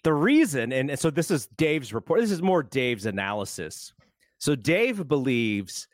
the 0.03 0.13
reason, 0.13 0.73
and 0.73 0.97
so 0.97 1.11
this 1.11 1.29
is 1.29 1.45
Dave's 1.57 1.93
report. 1.93 2.21
This 2.21 2.31
is 2.31 2.41
more 2.41 2.63
Dave's 2.63 3.05
analysis. 3.05 3.93
So 4.39 4.55
Dave 4.55 5.07
believes 5.07 5.87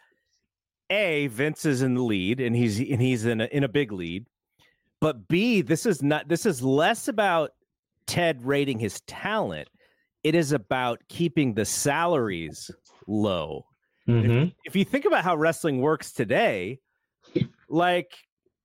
a 0.89 1.27
Vince 1.27 1.65
is 1.65 1.82
in 1.82 1.96
the 1.96 2.01
lead, 2.03 2.39
and 2.39 2.56
he's 2.56 2.79
and 2.79 3.01
he's 3.01 3.25
in 3.25 3.41
a, 3.41 3.46
in 3.46 3.63
a 3.63 3.67
big 3.67 3.91
lead. 3.91 4.25
But 5.00 5.27
B, 5.27 5.62
this 5.62 5.86
is 5.86 6.01
not. 6.01 6.27
This 6.27 6.46
is 6.46 6.62
less 6.63 7.08
about 7.08 7.51
Ted 8.08 8.46
rating 8.46 8.79
his 8.79 9.01
talent. 9.01 9.70
It 10.24 10.34
is 10.36 10.51
about 10.51 11.01
keeping 11.10 11.53
the 11.53 11.65
salaries 11.65 12.70
low 13.08 13.65
Mhm. 14.08 14.53
if 14.65 14.75
you 14.75 14.84
think 14.86 15.06
about 15.06 15.24
how 15.24 15.36
wrestling 15.36 15.79
works 15.82 16.12
today, 16.13 16.79
like 17.70 18.12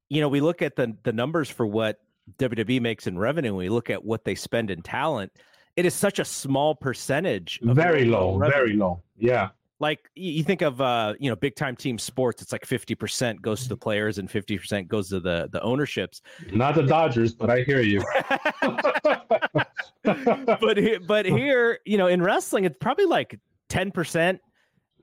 you 0.09 0.21
know, 0.21 0.29
we 0.29 0.41
look 0.41 0.63
at 0.63 0.77
the 0.77 0.97
the 1.03 1.13
numbers 1.13 1.49
for 1.51 1.67
what 1.67 1.99
WWE 2.39 2.81
makes 2.81 3.07
in 3.07 3.19
revenue, 3.19 3.55
we 3.55 3.69
look 3.69 3.91
at 3.91 4.05
what 4.05 4.25
they 4.25 4.35
spend 4.35 4.71
in 4.71 4.83
talent. 4.83 5.33
It 5.77 5.87
is 5.87 5.95
such 5.95 6.19
a 6.19 6.25
small 6.25 6.75
percentage. 6.75 7.59
of 7.67 7.75
Very 7.77 8.05
low, 8.05 8.37
revenue. 8.37 8.57
very 8.57 8.73
low. 8.77 9.03
Yeah. 9.19 9.51
Like 9.83 10.09
you 10.15 10.45
think 10.45 10.63
of 10.63 10.81
uh, 10.81 11.15
you 11.19 11.29
know, 11.29 11.35
big 11.35 11.57
time 11.57 11.75
team 11.75 11.99
sports, 11.99 12.41
it's 12.41 12.53
like 12.53 12.65
fifty 12.65 12.95
percent 12.95 13.43
goes 13.43 13.65
to 13.65 13.69
the 13.69 13.77
players 13.77 14.19
and 14.19 14.31
fifty 14.31 14.57
percent 14.57 14.87
goes 14.87 15.09
to 15.09 15.19
the 15.19 15.49
the 15.51 15.61
ownerships. 15.61 16.23
Not 16.53 16.77
the 16.77 16.85
Dodgers, 16.85 17.35
but 17.35 17.51
I 17.51 17.63
hear 17.63 17.81
you. 17.81 18.01
but 20.05 21.07
but 21.09 21.27
here, 21.27 21.81
you 21.85 21.99
know, 21.99 22.07
in 22.07 22.23
wrestling, 22.23 22.65
it's 22.65 22.77
probably 22.81 23.07
like 23.07 23.41
ten 23.69 23.91
percent 23.91 24.41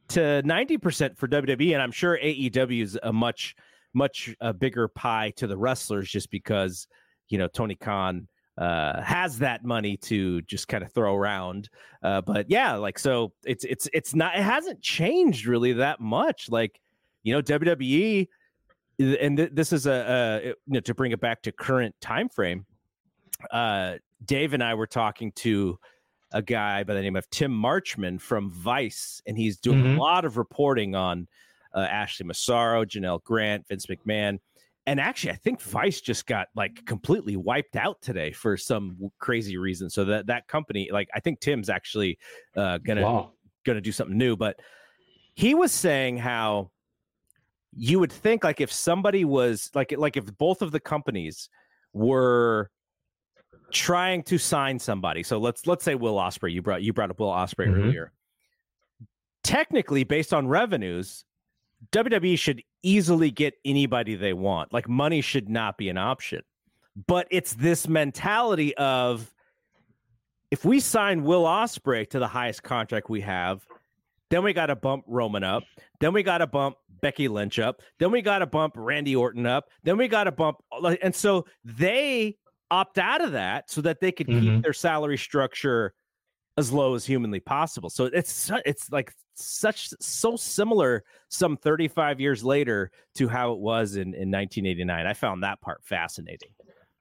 to 0.07 0.41
ninety 0.43 0.77
percent 0.77 1.17
for 1.17 1.27
WWE, 1.27 1.73
and 1.73 1.81
I'm 1.81 1.91
sure 1.91 2.17
AEW 2.17 2.81
is 2.81 2.97
a 3.03 3.11
much 3.11 3.57
much 3.93 4.33
uh, 4.39 4.53
bigger 4.53 4.87
pie 4.87 5.33
to 5.35 5.45
the 5.45 5.57
wrestlers, 5.57 6.09
just 6.09 6.31
because 6.31 6.87
you 7.27 7.37
know 7.37 7.49
Tony 7.49 7.75
Khan 7.75 8.29
uh, 8.59 9.01
has 9.01 9.39
that 9.39 9.63
money 9.63 9.95
to 9.97 10.41
just 10.43 10.67
kind 10.67 10.83
of 10.83 10.91
throw 10.91 11.15
around. 11.15 11.69
Uh, 12.03 12.21
but 12.21 12.49
yeah, 12.51 12.75
like 12.75 12.99
so, 12.99 13.31
it's 13.45 13.63
it's 13.63 13.87
it's 13.93 14.13
not 14.13 14.35
it 14.35 14.43
hasn't 14.43 14.81
changed 14.81 15.47
really 15.47 15.73
that 15.73 15.99
much. 15.99 16.49
Like 16.49 16.79
you 17.23 17.33
know 17.33 17.41
WWE, 17.41 18.27
and 18.99 19.37
th- 19.37 19.51
this 19.53 19.71
is 19.73 19.87
a, 19.87 20.41
a 20.43 20.47
you 20.49 20.55
know 20.67 20.79
to 20.81 20.93
bring 20.93 21.11
it 21.13 21.21
back 21.21 21.41
to 21.43 21.51
current 21.51 21.95
time 22.01 22.27
frame. 22.29 22.65
Uh, 23.51 23.95
Dave 24.25 24.53
and 24.53 24.61
I 24.63 24.73
were 24.73 24.87
talking 24.87 25.31
to 25.37 25.79
a 26.31 26.41
guy 26.41 26.83
by 26.83 26.93
the 26.93 27.01
name 27.01 27.15
of 27.15 27.29
Tim 27.29 27.51
Marchman 27.51 28.19
from 28.19 28.51
Vice, 28.51 29.21
and 29.25 29.37
he's 29.37 29.57
doing 29.57 29.81
Mhm. 29.83 29.95
a 29.97 29.99
lot 29.99 30.25
of 30.25 30.37
reporting 30.37 30.93
on 30.95 31.27
uh, 31.73 31.79
Ashley 31.79 32.25
Massaro, 32.25 32.83
Janelle 32.83 33.23
Grant, 33.23 33.67
Vince 33.67 33.85
McMahon. 33.85 34.39
And 34.89 34.99
actually, 34.99 35.33
I 35.33 35.35
think 35.35 35.61
Vice 35.61 36.01
just 36.01 36.25
got 36.25 36.47
like 36.55 36.83
completely 36.87 37.35
wiped 37.35 37.75
out 37.75 38.01
today 38.01 38.31
for 38.31 38.57
some 38.57 38.97
crazy 39.19 39.55
reason. 39.55 39.87
So 39.87 40.03
that 40.05 40.25
that 40.25 40.47
company, 40.47 40.89
like, 40.91 41.09
I 41.13 41.19
think 41.19 41.41
Tim's 41.41 41.69
actually 41.69 42.17
uh, 42.57 42.79
gonna 42.79 43.03
wow. 43.03 43.31
gonna 43.67 43.81
do 43.81 43.91
something 43.91 44.17
new. 44.17 44.35
But 44.35 44.59
he 45.35 45.53
was 45.53 45.71
saying 45.71 46.17
how 46.17 46.71
you 47.71 47.99
would 47.99 48.11
think 48.11 48.43
like 48.43 48.61
if 48.61 48.71
somebody 48.71 49.25
was 49.25 49.69
like 49.75 49.93
like 49.95 50.17
if 50.17 50.35
both 50.39 50.63
of 50.63 50.71
the 50.71 50.79
companies 50.79 51.49
were 51.93 52.71
trying 53.71 54.23
to 54.23 54.39
sign 54.39 54.79
somebody. 54.79 55.21
So 55.21 55.37
let's 55.37 55.67
let's 55.67 55.83
say 55.83 55.93
Will 55.93 56.15
Ospreay. 56.15 56.51
You 56.51 56.63
brought 56.63 56.81
you 56.81 56.93
brought 56.93 57.11
up 57.11 57.19
Will 57.19 57.29
Ospreay 57.29 57.67
Mhm. 57.67 57.77
earlier. 57.77 58.11
Technically, 59.43 60.03
based 60.03 60.33
on 60.33 60.47
revenues, 60.47 61.25
WWE 61.91 62.39
should 62.39 62.63
easily 62.83 63.31
get 63.31 63.55
anybody 63.65 64.15
they 64.15 64.33
want. 64.33 64.73
Like 64.73 64.87
money 64.87 65.21
should 65.21 65.49
not 65.49 65.77
be 65.77 65.89
an 65.89 65.97
option. 65.97 66.41
But 67.07 67.27
it's 67.31 67.53
this 67.53 67.87
mentality 67.87 68.75
of 68.75 69.33
if 70.51 70.65
we 70.65 70.79
sign 70.79 71.23
Will 71.23 71.43
Ospreay 71.43 72.09
to 72.09 72.19
the 72.19 72.27
highest 72.27 72.63
contract 72.63 73.09
we 73.09 73.21
have, 73.21 73.65
then 74.29 74.43
we 74.43 74.53
got 74.53 74.67
to 74.67 74.75
bump 74.75 75.03
Roman 75.07 75.43
up. 75.43 75.63
Then 75.99 76.13
we 76.13 76.23
got 76.23 76.39
to 76.39 76.47
bump 76.47 76.75
Becky 77.01 77.27
Lynch 77.27 77.59
up. 77.59 77.81
Then 77.99 78.11
we 78.11 78.21
got 78.21 78.39
to 78.39 78.45
bump 78.45 78.73
Randy 78.75 79.15
Orton 79.15 79.45
up. 79.45 79.69
Then 79.83 79.97
we 79.97 80.07
got 80.07 80.25
to 80.25 80.31
bump. 80.31 80.57
And 81.01 81.15
so 81.15 81.45
they 81.63 82.37
opt 82.71 82.97
out 82.97 83.21
of 83.21 83.31
that 83.31 83.69
so 83.69 83.81
that 83.81 83.99
they 83.99 84.11
could 84.11 84.27
keep 84.27 84.43
Mhm. 84.43 84.61
their 84.61 84.73
salary 84.73 85.17
structure 85.17 85.93
as 86.59 86.71
low 86.71 86.93
as 86.93 87.05
humanly 87.05 87.39
possible. 87.39 87.89
So 87.89 88.05
it's 88.05 88.51
it's 88.65 88.91
like 88.91 89.13
such 89.33 89.89
so 89.99 90.35
similar 90.35 91.03
some 91.29 91.57
35 91.57 92.19
years 92.19 92.43
later 92.43 92.91
to 93.15 93.27
how 93.27 93.53
it 93.53 93.59
was 93.59 93.95
in, 93.95 94.13
in 94.13 94.29
1989. 94.29 95.07
I 95.07 95.13
found 95.13 95.41
that 95.43 95.61
part 95.61 95.81
fascinating. 95.83 96.49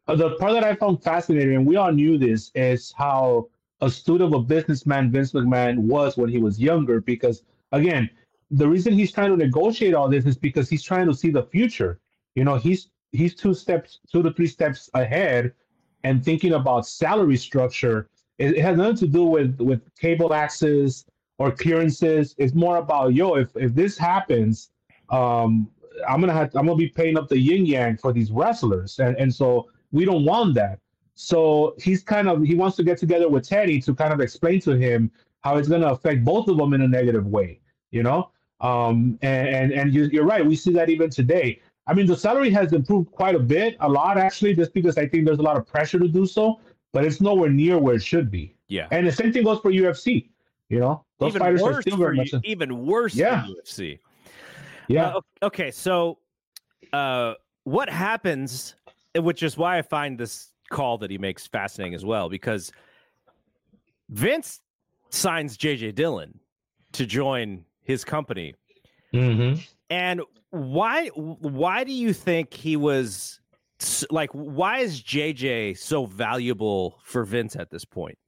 Uh, 0.06 0.14
the 0.14 0.36
part 0.36 0.52
that 0.52 0.64
I 0.64 0.74
found 0.74 1.02
fascinating, 1.02 1.56
and 1.56 1.66
we 1.66 1.76
all 1.76 1.92
knew 1.92 2.16
this, 2.16 2.50
is 2.54 2.94
how 2.96 3.48
astute 3.80 4.22
of 4.22 4.32
a 4.32 4.40
businessman 4.40 5.10
Vince 5.10 5.32
McMahon 5.32 5.78
was 5.78 6.16
when 6.16 6.30
he 6.30 6.38
was 6.38 6.58
younger. 6.58 7.00
Because 7.00 7.42
again, 7.72 8.08
the 8.50 8.66
reason 8.66 8.94
he's 8.94 9.12
trying 9.12 9.30
to 9.30 9.36
negotiate 9.36 9.94
all 9.94 10.08
this 10.08 10.24
is 10.24 10.38
because 10.38 10.70
he's 10.70 10.82
trying 10.82 11.06
to 11.06 11.14
see 11.14 11.30
the 11.30 11.42
future. 11.42 12.00
You 12.36 12.44
know, 12.44 12.56
he's 12.56 12.90
he's 13.12 13.34
two 13.34 13.54
steps, 13.54 13.98
two 14.10 14.22
to 14.22 14.32
three 14.32 14.46
steps 14.46 14.88
ahead, 14.94 15.52
and 16.04 16.24
thinking 16.24 16.54
about 16.54 16.86
salary 16.86 17.36
structure. 17.36 18.08
It, 18.38 18.56
it 18.56 18.62
has 18.62 18.76
nothing 18.76 18.96
to 18.96 19.06
do 19.06 19.24
with 19.24 19.58
with 19.60 19.82
cable 19.96 20.32
access 20.32 21.04
or 21.38 21.50
clearances. 21.52 22.34
It's 22.38 22.54
more 22.54 22.76
about 22.78 23.14
yo, 23.14 23.34
if 23.34 23.56
if 23.56 23.74
this 23.74 23.98
happens, 23.98 24.70
um, 25.10 25.68
I'm 26.08 26.20
gonna 26.20 26.32
have 26.32 26.54
I'm 26.54 26.66
gonna 26.66 26.76
be 26.76 26.88
paying 26.88 27.18
up 27.18 27.28
the 27.28 27.38
yin 27.38 27.66
yang 27.66 27.96
for 27.96 28.12
these 28.12 28.30
wrestlers, 28.30 28.98
and 28.98 29.16
and 29.16 29.34
so 29.34 29.68
we 29.92 30.04
don't 30.04 30.24
want 30.24 30.54
that. 30.54 30.78
So 31.14 31.74
he's 31.78 32.02
kind 32.02 32.28
of 32.28 32.42
he 32.42 32.54
wants 32.54 32.76
to 32.76 32.84
get 32.84 32.98
together 32.98 33.28
with 33.28 33.48
Teddy 33.48 33.80
to 33.82 33.94
kind 33.94 34.12
of 34.12 34.20
explain 34.20 34.60
to 34.60 34.76
him 34.76 35.10
how 35.40 35.56
it's 35.56 35.68
gonna 35.68 35.88
affect 35.88 36.24
both 36.24 36.48
of 36.48 36.56
them 36.56 36.74
in 36.74 36.82
a 36.82 36.88
negative 36.88 37.26
way, 37.26 37.60
you 37.90 38.02
know. 38.02 38.30
Um, 38.60 39.18
and 39.22 39.48
and, 39.48 39.72
and 39.72 39.94
you, 39.94 40.04
you're 40.12 40.24
right, 40.24 40.44
we 40.44 40.56
see 40.56 40.72
that 40.74 40.90
even 40.90 41.10
today. 41.10 41.60
I 41.88 41.94
mean, 41.94 42.06
the 42.06 42.16
salary 42.16 42.50
has 42.50 42.72
improved 42.74 43.10
quite 43.10 43.34
a 43.34 43.38
bit, 43.38 43.76
a 43.80 43.88
lot 43.88 44.18
actually, 44.18 44.54
just 44.54 44.74
because 44.74 44.98
I 44.98 45.08
think 45.08 45.24
there's 45.24 45.38
a 45.38 45.42
lot 45.42 45.56
of 45.56 45.66
pressure 45.66 45.98
to 45.98 46.06
do 46.06 46.26
so, 46.26 46.60
but 46.92 47.04
it's 47.04 47.20
nowhere 47.20 47.50
near 47.50 47.78
where 47.78 47.94
it 47.94 48.02
should 48.02 48.30
be. 48.30 48.54
Yeah. 48.68 48.88
And 48.90 49.06
the 49.06 49.12
same 49.12 49.32
thing 49.32 49.44
goes 49.44 49.60
for 49.60 49.70
UFC. 49.70 50.28
You 50.68 50.80
know, 50.80 51.04
those 51.18 51.30
even 51.30 51.40
fighters 51.40 51.62
are 51.62 51.80
still 51.80 51.96
for 51.96 52.04
very 52.04 52.16
much. 52.16 52.30
even 52.44 52.84
worse 52.86 53.14
Yeah. 53.14 53.46
UFC. 53.46 53.98
yeah. 54.88 55.08
Uh, 55.08 55.20
okay, 55.44 55.70
so 55.70 56.18
uh, 56.92 57.34
what 57.64 57.88
happens, 57.88 58.74
which 59.16 59.42
is 59.42 59.56
why 59.56 59.78
I 59.78 59.82
find 59.82 60.18
this 60.18 60.52
call 60.70 60.98
that 60.98 61.10
he 61.10 61.16
makes 61.18 61.46
fascinating 61.46 61.94
as 61.94 62.04
well, 62.04 62.28
because 62.28 62.70
Vince 64.10 64.60
signs 65.10 65.56
JJ 65.56 65.94
Dillon 65.94 66.38
to 66.92 67.06
join 67.06 67.64
his 67.82 68.04
company, 68.04 68.54
Mhm. 69.14 69.66
and 69.90 70.20
why? 70.50 71.08
Why 71.08 71.84
do 71.84 71.92
you 71.92 72.12
think 72.12 72.52
he 72.52 72.76
was 72.76 73.40
like? 74.10 74.30
Why 74.32 74.78
is 74.78 75.02
JJ 75.02 75.78
so 75.78 76.06
valuable 76.06 76.98
for 77.02 77.24
Vince 77.24 77.56
at 77.56 77.70
this 77.70 77.84
point? 77.84 78.18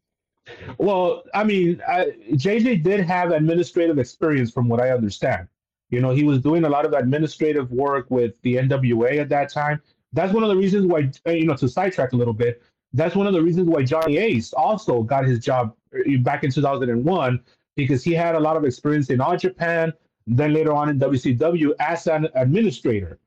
Well, 0.79 1.23
I 1.35 1.45
mean, 1.45 1.83
I, 1.87 2.13
JJ 2.33 2.83
did 2.83 3.01
have 3.01 3.31
administrative 3.33 3.99
experience, 3.99 4.51
from 4.51 4.69
what 4.69 4.81
I 4.81 4.91
understand. 4.91 5.49
You 5.91 6.01
know, 6.01 6.11
he 6.11 6.23
was 6.23 6.41
doing 6.41 6.65
a 6.65 6.69
lot 6.69 6.87
of 6.87 6.93
administrative 6.93 7.71
work 7.71 8.11
with 8.11 8.35
the 8.43 8.57
NWA 8.57 9.19
at 9.19 9.29
that 9.31 9.53
time. 9.53 9.83
That's 10.13 10.33
one 10.33 10.43
of 10.43 10.49
the 10.49 10.57
reasons 10.57 10.87
why, 10.87 11.11
uh, 11.27 11.31
you 11.33 11.47
know, 11.47 11.57
to 11.57 11.69
sidetrack 11.69 12.13
a 12.13 12.17
little 12.17 12.35
bit, 12.35 12.63
that's 12.93 13.15
one 13.15 13.27
of 13.27 13.33
the 13.33 13.43
reasons 13.43 13.69
why 13.69 13.83
Johnny 13.83 14.19
Ace 14.19 14.53
also 14.53 15.03
got 15.03 15.25
his 15.25 15.39
job 15.39 15.75
uh, 15.95 16.19
back 16.23 16.45
in 16.45 16.51
2001 16.51 17.41
because 17.77 18.03
he 18.03 18.13
had 18.13 18.35
a 18.35 18.41
lot 18.41 18.57
of 18.57 18.65
experience 18.65 19.11
in 19.11 19.21
All 19.21 19.37
Japan, 19.37 19.93
then 20.27 20.53
later 20.53 20.73
on 20.73 20.89
in 20.89 20.99
WCW 20.99 21.73
as 21.79 22.07
an 22.07 22.29
administrator. 22.35 23.19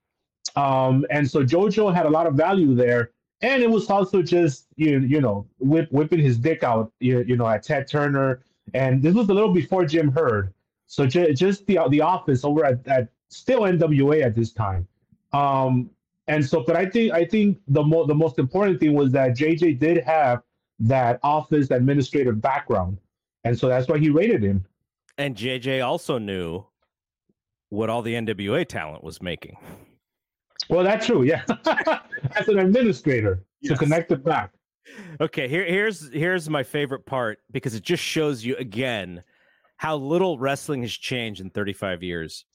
Um, 0.56 1.06
and 1.10 1.30
so 1.30 1.44
JoJo 1.44 1.94
had 1.94 2.06
a 2.06 2.10
lot 2.10 2.28
of 2.28 2.36
value 2.36 2.76
there. 2.76 3.12
And 3.42 3.62
it 3.62 3.70
was 3.70 3.90
also 3.90 4.22
just 4.22 4.68
you 4.78 5.00
you 5.00 5.20
know 5.20 5.46
whip, 5.60 5.92
whipping 5.92 6.20
his 6.20 6.38
dick 6.38 6.64
out 6.64 6.94
you, 7.02 7.26
you 7.28 7.36
know 7.36 7.46
at 7.46 7.62
Ted 7.62 7.90
Turner, 7.90 8.42
and 8.74 9.04
this 9.04 9.14
was 9.14 9.28
a 9.28 9.34
little 9.34 9.54
before 9.54 9.86
Jim 9.86 10.14
Herd, 10.14 10.54
so 10.88 11.06
ju- 11.06 11.34
just 11.34 11.68
the 11.68 11.78
the 11.90 12.00
office 12.00 12.46
over 12.46 12.64
at, 12.64 12.88
at 12.88 13.10
still 13.28 13.64
NWA 13.64 14.24
at 14.24 14.34
this 14.34 14.54
time, 14.54 14.88
um, 15.34 15.90
and 16.30 16.46
so 16.46 16.64
but 16.64 16.78
I 16.78 16.86
think 16.86 17.12
I 17.12 17.26
think 17.26 17.60
the 17.68 17.84
mo- 17.84 18.06
the 18.06 18.16
most 18.16 18.40
important 18.40 18.80
thing 18.80 18.94
was 18.94 19.12
that 19.12 19.36
JJ 19.36 19.78
did 19.78 19.98
have 20.06 20.42
that 20.80 21.20
office 21.22 21.70
administrative 21.70 22.40
background, 22.40 22.98
and 23.44 23.60
so 23.60 23.68
that's 23.68 23.90
why 23.90 23.98
he 23.98 24.10
rated 24.10 24.42
him. 24.42 24.64
And 25.18 25.36
JJ 25.36 25.86
also 25.86 26.18
knew 26.18 26.64
what 27.68 27.90
all 27.90 28.02
the 28.02 28.14
NWA 28.14 28.66
talent 28.66 29.04
was 29.04 29.22
making. 29.22 29.58
Well, 30.70 30.84
that's 30.84 31.06
true. 31.06 31.24
Yeah, 31.24 31.44
as 32.36 32.48
an 32.48 32.60
administrator 32.60 33.44
yes. 33.62 33.74
to 33.74 33.78
connect 33.78 34.12
it 34.12 34.24
back. 34.24 34.52
Okay, 35.22 35.48
here 35.48 35.66
here's 35.66 36.10
here's 36.12 36.50
my 36.50 36.64
favorite 36.64 37.06
part 37.06 37.40
because 37.52 37.74
it 37.74 37.84
just 37.84 38.04
shows 38.04 38.44
you 38.44 38.56
again 38.58 39.24
how 39.78 39.96
little 39.98 40.38
wrestling 40.38 40.82
has 40.82 40.92
changed 40.92 41.42
in 41.42 41.50
35 41.50 42.04
years. 42.04 42.46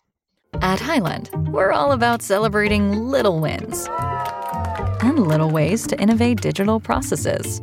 At 0.62 0.80
Highland, 0.80 1.30
we're 1.52 1.72
all 1.72 1.92
about 1.92 2.22
celebrating 2.22 2.92
little 2.92 3.40
wins 3.40 3.86
and 5.02 5.26
little 5.26 5.50
ways 5.50 5.86
to 5.88 6.00
innovate 6.00 6.40
digital 6.40 6.80
processes. 6.80 7.60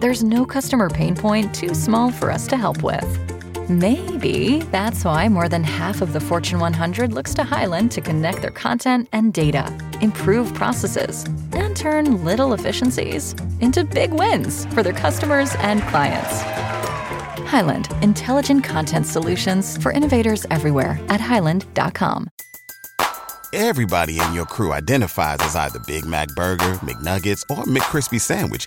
There's 0.00 0.24
no 0.24 0.44
customer 0.44 0.90
pain 0.90 1.14
point 1.14 1.54
too 1.54 1.74
small 1.74 2.10
for 2.10 2.30
us 2.30 2.46
to 2.48 2.56
help 2.56 2.82
with. 2.82 3.33
Maybe 3.70 4.58
that's 4.70 5.06
why 5.06 5.26
more 5.26 5.48
than 5.48 5.64
half 5.64 6.02
of 6.02 6.12
the 6.12 6.20
Fortune 6.20 6.60
100 6.60 7.14
looks 7.14 7.32
to 7.32 7.42
Highland 7.42 7.90
to 7.92 8.02
connect 8.02 8.42
their 8.42 8.50
content 8.50 9.08
and 9.14 9.32
data, 9.32 9.74
improve 10.02 10.52
processes, 10.52 11.24
and 11.54 11.74
turn 11.74 12.22
little 12.26 12.52
efficiencies 12.52 13.34
into 13.60 13.82
big 13.82 14.12
wins 14.12 14.66
for 14.66 14.82
their 14.82 14.92
customers 14.92 15.54
and 15.60 15.80
clients. 15.84 16.42
Highland, 17.48 17.88
intelligent 18.02 18.64
content 18.64 19.06
solutions 19.06 19.78
for 19.78 19.92
innovators 19.92 20.44
everywhere 20.50 21.00
at 21.08 21.22
highland.com. 21.22 22.28
Everybody 23.54 24.20
in 24.20 24.34
your 24.34 24.44
crew 24.44 24.74
identifies 24.74 25.38
as 25.40 25.56
either 25.56 25.78
Big 25.86 26.04
Mac 26.04 26.28
Burger, 26.36 26.74
McNuggets, 26.82 27.42
or 27.48 27.64
McCrispy 27.64 28.20
Sandwich, 28.20 28.66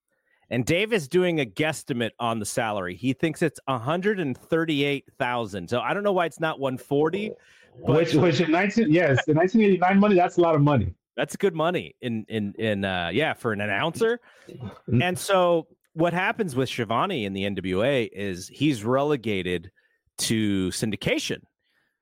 and 0.51 0.65
Dave 0.65 0.91
is 0.91 1.07
doing 1.07 1.39
a 1.39 1.45
guesstimate 1.45 2.11
on 2.19 2.39
the 2.39 2.45
salary. 2.45 2.95
He 2.95 3.13
thinks 3.13 3.41
it's 3.41 3.61
138,000. 3.65 5.69
So 5.69 5.79
I 5.79 5.93
don't 5.93 6.03
know 6.03 6.11
why 6.11 6.25
it's 6.25 6.41
not 6.41 6.59
140. 6.59 7.31
Which, 7.79 8.13
which 8.13 8.41
in 8.41 8.51
19, 8.51 8.91
yes, 8.91 9.25
in 9.29 9.37
1989 9.37 9.99
money, 9.99 10.15
that's 10.15 10.35
a 10.35 10.41
lot 10.41 10.55
of 10.55 10.61
money. 10.61 10.93
That's 11.15 11.37
good 11.37 11.55
money 11.55 11.95
in 12.01 12.25
in 12.29 12.53
in 12.57 12.85
uh 12.85 13.09
yeah 13.13 13.33
for 13.33 13.53
an 13.53 13.61
announcer. 13.61 14.19
Mm-hmm. 14.49 15.01
And 15.01 15.17
so 15.17 15.67
what 15.93 16.13
happens 16.13 16.55
with 16.55 16.69
Schiavone 16.69 17.25
in 17.25 17.33
the 17.33 17.43
NWA 17.43 18.09
is 18.11 18.47
he's 18.47 18.83
relegated 18.83 19.71
to 20.19 20.69
syndication. 20.69 21.39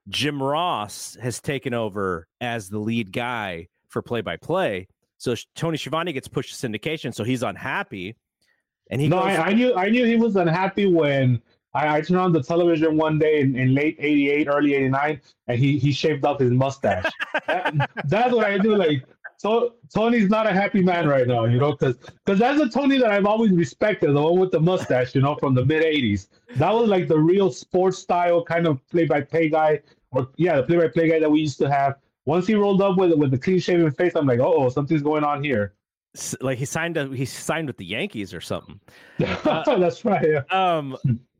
Jim 0.07 0.41
Ross 0.41 1.17
has 1.21 1.39
taken 1.39 1.73
over 1.73 2.27
as 2.41 2.69
the 2.69 2.79
lead 2.79 3.11
guy 3.11 3.67
for 3.89 4.01
play 4.01 4.21
by 4.21 4.37
play. 4.37 4.87
So 5.17 5.35
Tony 5.55 5.77
Schiavone 5.77 6.13
gets 6.13 6.27
pushed 6.27 6.59
to 6.59 6.67
syndication, 6.67 7.13
so 7.13 7.23
he's 7.23 7.43
unhappy. 7.43 8.15
And 8.89 9.01
he 9.01 9.07
no, 9.07 9.17
goes, 9.17 9.25
I, 9.25 9.49
I, 9.49 9.53
knew 9.53 9.75
I 9.75 9.89
knew 9.89 10.05
he 10.05 10.15
was 10.15 10.35
unhappy 10.35 10.85
when 10.87 11.41
I, 11.73 11.97
I 11.97 12.01
turned 12.01 12.19
on 12.19 12.31
the 12.31 12.41
television 12.41 12.97
one 12.97 13.19
day 13.19 13.41
in, 13.41 13.55
in 13.55 13.75
late 13.75 13.97
'88, 13.99 14.47
early 14.47 14.73
'89, 14.75 15.21
and 15.47 15.59
he 15.59 15.77
he 15.77 15.91
shaved 15.91 16.25
off 16.25 16.39
his 16.39 16.51
mustache. 16.51 17.05
that, 17.47 17.89
that's 18.05 18.33
what 18.33 18.45
I 18.45 18.57
do. 18.57 18.75
Like, 18.75 19.05
so 19.37 19.75
Tony's 19.93 20.29
not 20.29 20.47
a 20.47 20.51
happy 20.51 20.81
man 20.81 21.07
right 21.07 21.27
now, 21.27 21.45
you 21.45 21.59
know, 21.59 21.71
because 21.71 21.97
because 22.25 22.39
that's 22.39 22.59
a 22.59 22.69
Tony 22.69 22.97
that 22.97 23.11
I've 23.11 23.27
always 23.27 23.51
respected, 23.51 24.11
the 24.13 24.21
one 24.21 24.39
with 24.39 24.51
the 24.51 24.59
mustache, 24.59 25.13
you 25.13 25.21
know, 25.21 25.35
from 25.35 25.53
the 25.53 25.65
mid 25.65 25.83
'80s. 25.83 26.27
That 26.55 26.73
was 26.73 26.89
like 26.89 27.07
the 27.07 27.19
real 27.19 27.51
sports 27.51 27.99
style 27.99 28.43
kind 28.43 28.65
of 28.65 28.85
play-by-play 28.89 29.49
guy, 29.49 29.81
or 30.11 30.29
yeah, 30.37 30.57
the 30.57 30.63
play-by-play 30.63 31.09
guy 31.09 31.19
that 31.19 31.29
we 31.29 31.41
used 31.41 31.59
to 31.59 31.69
have. 31.69 31.95
Once 32.25 32.47
he 32.47 32.55
rolled 32.55 32.81
up 32.81 32.97
with 32.97 33.13
with 33.13 33.29
the 33.29 33.37
clean 33.37 33.59
shaven 33.59 33.91
face, 33.91 34.13
I'm 34.15 34.25
like, 34.25 34.39
oh, 34.39 34.69
something's 34.69 35.03
going 35.03 35.23
on 35.23 35.43
here 35.43 35.73
like 36.41 36.57
he 36.57 36.65
signed 36.65 36.97
a, 36.97 37.07
he 37.07 37.25
signed 37.25 37.67
with 37.67 37.77
the 37.77 37.85
Yankees 37.85 38.33
or 38.33 38.41
something. 38.41 38.79
Uh, 39.19 39.77
That's 39.77 40.03
right. 40.05 40.25
Yeah. 40.27 40.41
Um, 40.51 40.97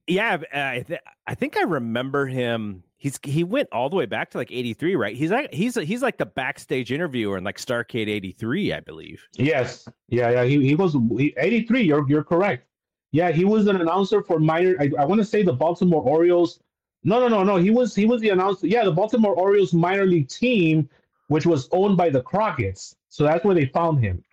yeah, 0.08 0.38
I, 0.54 0.84
th- 0.88 1.00
I 1.28 1.36
think 1.36 1.58
I 1.58 1.62
remember 1.62 2.26
him. 2.26 2.84
He's 2.98 3.20
he 3.24 3.44
went 3.44 3.70
all 3.72 3.90
the 3.90 3.96
way 3.96 4.06
back 4.06 4.32
to 4.32 4.38
like 4.38 4.52
'83, 4.52 4.96
right? 4.96 5.16
He's 5.16 5.32
like 5.32 5.54
he's 5.54 5.76
he's 5.76 6.02
like 6.02 6.18
the 6.18 6.26
backstage 6.26 6.92
interviewer 6.92 7.38
in 7.38 7.44
like 7.44 7.58
Starcade 7.58 8.10
'83, 8.10 8.74
I 8.74 8.80
believe. 8.82 9.26
Yes, 9.34 9.88
yeah, 10.10 10.30
yeah. 10.32 10.44
He 10.44 10.66
he 10.68 10.76
was 10.76 10.98
'83. 11.38 11.82
You're 11.82 12.10
you're 12.10 12.24
correct. 12.24 12.66
Yeah, 13.12 13.32
he 13.32 13.46
was 13.46 13.68
an 13.68 13.80
announcer 13.80 14.22
for 14.22 14.40
minor. 14.40 14.76
I, 14.80 14.90
I 15.00 15.06
want 15.06 15.20
to 15.20 15.26
say 15.26 15.44
the 15.44 15.54
Baltimore 15.54 16.02
Orioles. 16.02 16.60
No, 17.04 17.20
no, 17.20 17.28
no, 17.30 17.44
no. 17.44 17.56
He 17.56 17.70
was 17.70 17.96
he 17.96 18.06
was 18.06 18.20
the 18.22 18.30
announcer. 18.30 18.68
Yeah, 18.68 18.84
the 18.84 18.92
Baltimore 18.92 19.34
Orioles 19.34 19.74
minor 19.74 20.06
league 20.06 20.28
team, 20.28 20.90
which 21.28 21.46
was 21.46 21.70
owned 21.72 21.96
by 21.96 22.10
the 22.10 22.22
Crockett's. 22.22 22.96
So 23.08 23.24
that's 23.24 23.46
where 23.46 23.56
they 23.56 23.66
found 23.68 24.04
him. 24.04 24.24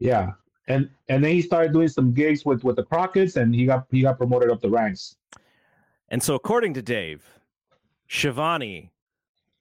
Yeah, 0.00 0.32
and 0.66 0.90
and 1.08 1.22
then 1.22 1.32
he 1.32 1.42
started 1.42 1.72
doing 1.72 1.88
some 1.88 2.12
gigs 2.12 2.44
with 2.44 2.64
with 2.64 2.76
the 2.76 2.84
Crockett's, 2.84 3.36
and 3.36 3.54
he 3.54 3.66
got 3.66 3.86
he 3.90 4.02
got 4.02 4.18
promoted 4.18 4.50
up 4.50 4.60
the 4.60 4.70
ranks. 4.70 5.14
And 6.08 6.20
so, 6.20 6.34
according 6.34 6.74
to 6.74 6.82
Dave, 6.82 7.24
Schiavone, 8.08 8.90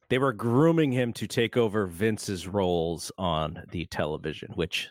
they 0.09 0.17
were 0.17 0.33
grooming 0.33 0.91
him 0.91 1.13
to 1.13 1.27
take 1.27 1.55
over 1.55 1.85
Vince's 1.85 2.47
roles 2.47 3.11
on 3.19 3.61
the 3.69 3.85
television, 3.85 4.51
which 4.55 4.89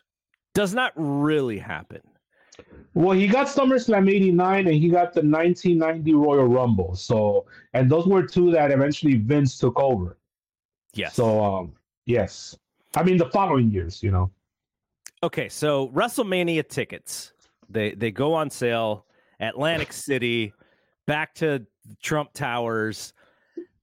does 0.55 0.73
not 0.73 0.93
really 0.95 1.59
happen. 1.59 2.01
Well, 2.95 3.17
he 3.17 3.29
got 3.29 3.47
SummerSlam 3.47 4.11
89 4.11 4.67
and 4.67 4.75
he 4.75 4.89
got 4.89 5.13
the 5.13 5.21
1990 5.21 6.15
Royal 6.15 6.47
Rumble. 6.47 6.97
So, 6.97 7.47
and 7.75 7.91
those 7.91 8.07
were 8.07 8.27
two 8.27 8.51
that 8.53 8.71
eventually 8.71 9.17
Vince 9.17 9.59
took 9.59 9.79
over. 9.79 10.17
Yes. 10.95 11.15
So, 11.15 11.45
um, 11.45 11.73
yes. 12.07 12.57
I 12.97 13.03
mean, 13.03 13.17
the 13.17 13.27
following 13.27 13.71
years, 13.71 14.03
you 14.03 14.11
know. 14.11 14.31
Okay, 15.23 15.49
so 15.49 15.89
WrestleMania 15.89 16.69
tickets 16.69 17.33
they 17.69 17.93
they 17.93 18.11
go 18.11 18.35
on 18.35 18.51
sale. 18.51 19.05
Atlantic 19.41 19.93
City, 19.93 20.53
back 21.07 21.35
to 21.37 21.65
Trump 22.03 22.33
Towers. 22.33 23.13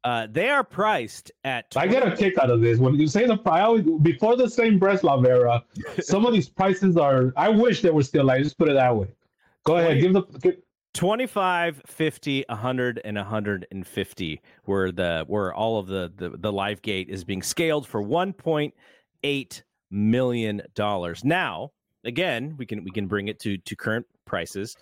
Uh, 0.04 0.28
they 0.30 0.50
are 0.50 0.64
priced 0.64 1.32
at. 1.44 1.72
20- 1.72 1.82
I 1.82 1.88
get 1.88 2.08
a 2.08 2.16
kick 2.16 2.38
out 2.38 2.50
of 2.50 2.62
this 2.62 2.78
when 2.78 2.96
you 2.96 3.08
say 3.08 3.26
the 3.26 3.38
price 3.38 3.82
before 4.02 4.36
the 4.36 4.50
same 4.50 4.78
Breslau 4.78 5.22
era. 5.24 5.64
some 6.02 6.26
of 6.26 6.34
these 6.34 6.50
prices 6.50 6.98
are. 6.98 7.34
I 7.38 7.50
wish 7.50 7.82
they 7.82 7.90
were 7.90 8.04
still 8.04 8.26
like. 8.26 8.44
Just 8.44 8.58
put 8.58 8.70
it 8.70 8.74
that 8.74 8.96
way. 8.96 9.08
Go 9.64 9.78
ahead. 9.78 10.02
Give 10.02 10.14
the. 10.14 10.24
Give, 10.42 10.58
25 10.94 11.82
50 11.86 12.46
100 12.48 13.02
and 13.04 13.18
150 13.18 14.42
where 14.64 14.94
the 14.94 15.26
where 15.28 15.54
all 15.54 15.78
of 15.78 15.88
the 15.88 16.10
the, 16.16 16.30
the 16.38 16.52
live 16.52 16.82
gate 16.82 17.10
is 17.10 17.26
being 17.26 17.42
scaled 17.42 17.86
for 17.86 18.02
1.8 18.02 19.62
million 19.92 20.62
dollars. 20.74 21.24
Now, 21.24 21.72
again, 22.04 22.56
we 22.58 22.66
can 22.66 22.84
we 22.84 22.92
can 22.92 23.08
bring 23.08 23.28
it 23.28 23.40
to 23.42 23.58
to 23.58 23.76
current 23.76 24.06
prices. 24.26 24.76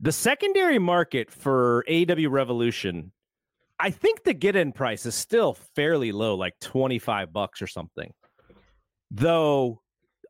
The 0.00 0.12
secondary 0.12 0.78
market 0.78 1.30
for 1.30 1.84
AEW 1.88 2.30
Revolution, 2.30 3.10
I 3.80 3.90
think 3.90 4.22
the 4.22 4.32
get-in 4.32 4.72
price 4.72 5.06
is 5.06 5.16
still 5.16 5.54
fairly 5.74 6.12
low, 6.12 6.36
like 6.36 6.54
25 6.60 7.32
bucks 7.32 7.60
or 7.60 7.66
something. 7.66 8.12
Though 9.10 9.80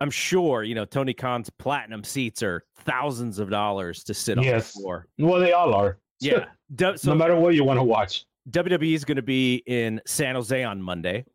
I'm 0.01 0.11
sure, 0.11 0.62
you 0.62 0.74
know, 0.74 0.85
Tony 0.85 1.12
Khan's 1.12 1.51
platinum 1.51 2.05
seats 2.05 2.42
are 2.42 2.64
thousands 2.79 3.38
of 3.38 3.51
dollars 3.51 4.05
to 4.05 4.14
sit 4.14 4.42
yes. 4.42 4.46
on 4.46 4.59
the 4.59 4.64
floor. 4.64 5.07
Well, 5.18 5.40
they 5.40 5.53
all 5.53 5.74
are. 5.74 5.98
Yeah. 6.20 6.46
so, 6.79 7.11
no 7.11 7.14
matter 7.14 7.37
what 7.37 7.55
you 7.55 7.64
want 7.64 7.79
to 7.79 7.85
watch. 7.85 8.24
WWE 8.51 8.94
is 8.94 9.05
going 9.05 9.16
to 9.16 9.22
be 9.22 9.62
in 9.66 10.01
San 10.07 10.35
Jose 10.35 10.64
on 10.64 10.81
Monday 10.81 11.27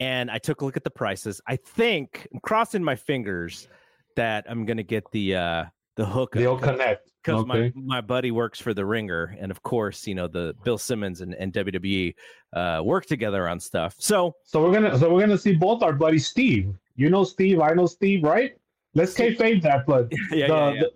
and 0.00 0.30
I 0.30 0.38
took 0.38 0.60
a 0.60 0.64
look 0.64 0.76
at 0.76 0.84
the 0.84 0.90
prices. 0.90 1.40
I 1.46 1.56
think 1.56 2.26
I'm 2.32 2.40
crossing 2.40 2.82
my 2.82 2.96
fingers 2.96 3.68
that 4.16 4.44
I'm 4.48 4.64
gonna 4.64 4.82
get 4.82 5.04
the 5.12 5.36
uh 5.36 5.64
the 5.96 6.04
hook. 6.04 6.32
They'll 6.32 6.58
connect 6.58 7.10
because 7.22 7.42
okay. 7.42 7.72
my 7.74 7.96
my 7.96 8.00
buddy 8.00 8.30
works 8.30 8.60
for 8.60 8.74
the 8.74 8.84
Ringer, 8.84 9.36
and 9.40 9.50
of 9.50 9.62
course, 9.62 10.06
you 10.06 10.14
know 10.14 10.28
the 10.28 10.54
Bill 10.64 10.78
Simmons 10.78 11.20
and, 11.20 11.34
and 11.34 11.52
WWE 11.52 12.14
uh, 12.52 12.80
work 12.84 13.06
together 13.06 13.48
on 13.48 13.58
stuff. 13.58 13.94
So 13.98 14.34
so 14.44 14.62
we're 14.62 14.72
gonna 14.72 14.98
so 14.98 15.12
we're 15.12 15.20
gonna 15.20 15.38
see 15.38 15.54
both 15.54 15.82
our 15.82 15.92
buddy 15.92 16.18
Steve. 16.18 16.74
You 16.94 17.10
know 17.10 17.24
Steve, 17.24 17.60
I 17.60 17.72
know 17.72 17.86
Steve, 17.86 18.22
right? 18.22 18.56
Let's 18.94 19.14
kayfabe 19.14 19.62
that, 19.62 19.86
but 19.86 20.08
yeah, 20.30 20.46
the, 20.46 20.54
yeah, 20.54 20.72
yeah. 20.72 20.80
The, 20.80 20.90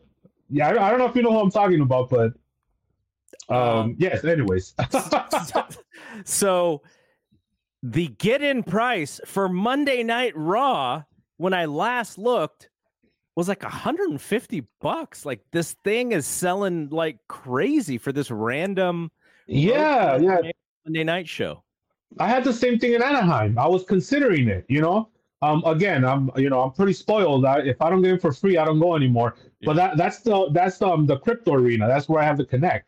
yeah, 0.52 0.68
I, 0.68 0.86
I 0.86 0.90
don't 0.90 0.98
know 0.98 1.06
if 1.06 1.16
you 1.16 1.22
know 1.22 1.32
who 1.32 1.40
I'm 1.40 1.50
talking 1.50 1.80
about, 1.80 2.10
but 2.10 2.32
um, 3.48 3.58
um 3.58 3.96
yes. 3.98 4.24
Anyways, 4.24 4.74
so 6.24 6.82
the 7.82 8.08
get 8.08 8.42
in 8.42 8.62
price 8.62 9.20
for 9.24 9.48
Monday 9.48 10.02
Night 10.02 10.32
Raw 10.36 11.02
when 11.38 11.54
I 11.54 11.64
last 11.64 12.18
looked 12.18 12.68
was 13.36 13.48
like 13.48 13.62
150 13.62 14.66
bucks. 14.80 15.24
Like 15.24 15.40
this 15.52 15.74
thing 15.84 16.12
is 16.12 16.26
selling 16.26 16.88
like 16.90 17.18
crazy 17.28 17.96
for 17.96 18.12
this 18.12 18.30
random 18.30 19.10
yeah, 19.46 20.16
yeah 20.16 20.38
Monday 20.84 21.04
night 21.04 21.28
show. 21.28 21.62
I 22.18 22.28
had 22.28 22.44
the 22.44 22.52
same 22.52 22.78
thing 22.78 22.92
in 22.94 23.02
Anaheim. 23.02 23.58
I 23.58 23.66
was 23.66 23.84
considering 23.84 24.48
it, 24.48 24.64
you 24.68 24.80
know, 24.80 25.08
Um, 25.42 25.62
again, 25.64 26.04
I'm 26.04 26.30
you 26.36 26.50
know 26.50 26.60
I'm 26.60 26.72
pretty 26.72 26.92
spoiled. 26.92 27.44
I, 27.46 27.60
if 27.60 27.80
I 27.80 27.88
don't 27.88 28.02
get 28.02 28.12
in 28.12 28.18
for 28.20 28.32
free, 28.32 28.58
I 28.58 28.64
don't 28.64 28.78
go 28.78 28.94
anymore. 28.94 29.36
Yeah. 29.38 29.66
But 29.66 29.76
that 29.76 29.96
that's 29.96 30.20
the 30.20 30.50
that's 30.52 30.82
um 30.82 31.06
the 31.06 31.18
crypto 31.18 31.54
arena. 31.54 31.86
That's 31.88 32.08
where 32.08 32.22
I 32.22 32.26
have 32.26 32.36
to 32.38 32.44
connect. 32.44 32.86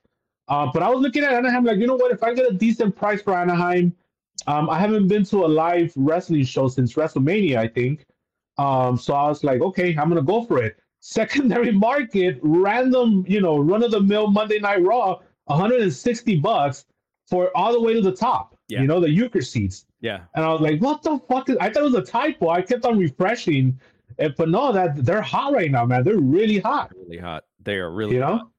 Uh, 0.49 0.69
but 0.73 0.83
I 0.83 0.91
was 0.91 1.01
looking 1.01 1.25
at 1.25 1.33
Anaheim 1.33 1.65
like 1.65 1.79
you 1.79 1.87
know 1.87 1.97
what? 1.97 2.13
If 2.13 2.23
I 2.23 2.35
get 2.35 2.51
a 2.51 2.55
decent 2.55 2.95
price 2.95 3.23
for 3.23 3.35
Anaheim, 3.35 3.95
um, 4.47 4.69
I 4.71 4.79
haven't 4.79 5.09
been 5.09 5.25
to 5.25 5.45
a 5.45 5.47
live 5.47 5.93
wrestling 5.97 6.45
show 6.45 6.69
since 6.69 6.95
WrestleMania, 6.95 7.57
I 7.57 7.69
think. 7.69 8.07
Um, 8.59 8.97
so 8.97 9.15
I 9.15 9.29
was 9.29 9.45
like, 9.45 9.61
okay, 9.61 9.97
I'm 9.97 10.09
gonna 10.09 10.23
go 10.23 10.45
for 10.45 10.63
it. 10.63 10.77
Secondary 11.01 11.73
market, 11.73 12.39
random, 12.43 13.25
you 13.27 13.41
know, 13.41 13.59
run 13.59 13.83
of 13.83 13.91
the 13.91 14.01
mill 14.01 14.31
Monday 14.31 14.61
Night 14.61 14.85
Raw, 14.85 15.19
160 15.47 16.37
bucks 16.37 16.85
for 17.29 17.57
all 17.57 17.73
the 17.73 17.81
way 17.81 17.95
to 17.95 18.01
the 18.01 18.15
top. 18.15 18.57
Yeah. 18.69 18.83
You 18.83 18.87
know, 18.87 19.01
the 19.01 19.11
euchre 19.11 19.43
seats. 19.43 19.87
Yeah. 20.01 20.21
And 20.35 20.45
I 20.45 20.53
was 20.53 20.61
like, 20.61 20.81
what 20.81 21.03
the 21.03 21.19
fuck? 21.29 21.49
Is... 21.49 21.57
I 21.61 21.71
thought 21.71 21.83
it 21.83 21.93
was 21.93 21.95
a 21.95 22.03
typo. 22.03 22.51
I 22.51 22.63
kept 22.63 22.85
on 22.85 22.99
refreshing, 22.99 23.79
but 24.17 24.49
no, 24.49 24.73
that 24.73 25.05
they're 25.05 25.23
hot 25.23 25.53
right 25.53 25.71
now, 25.71 25.85
man. 25.85 26.05
They're 26.05 26.19
really 26.19 26.59
hot. 26.59 26.93
Really 26.97 27.19
hot. 27.19 27.45
They 27.63 27.77
are 27.77 27.91
really. 27.91 28.17
You 28.17 28.23
hot. 28.23 28.37
know. 28.37 28.52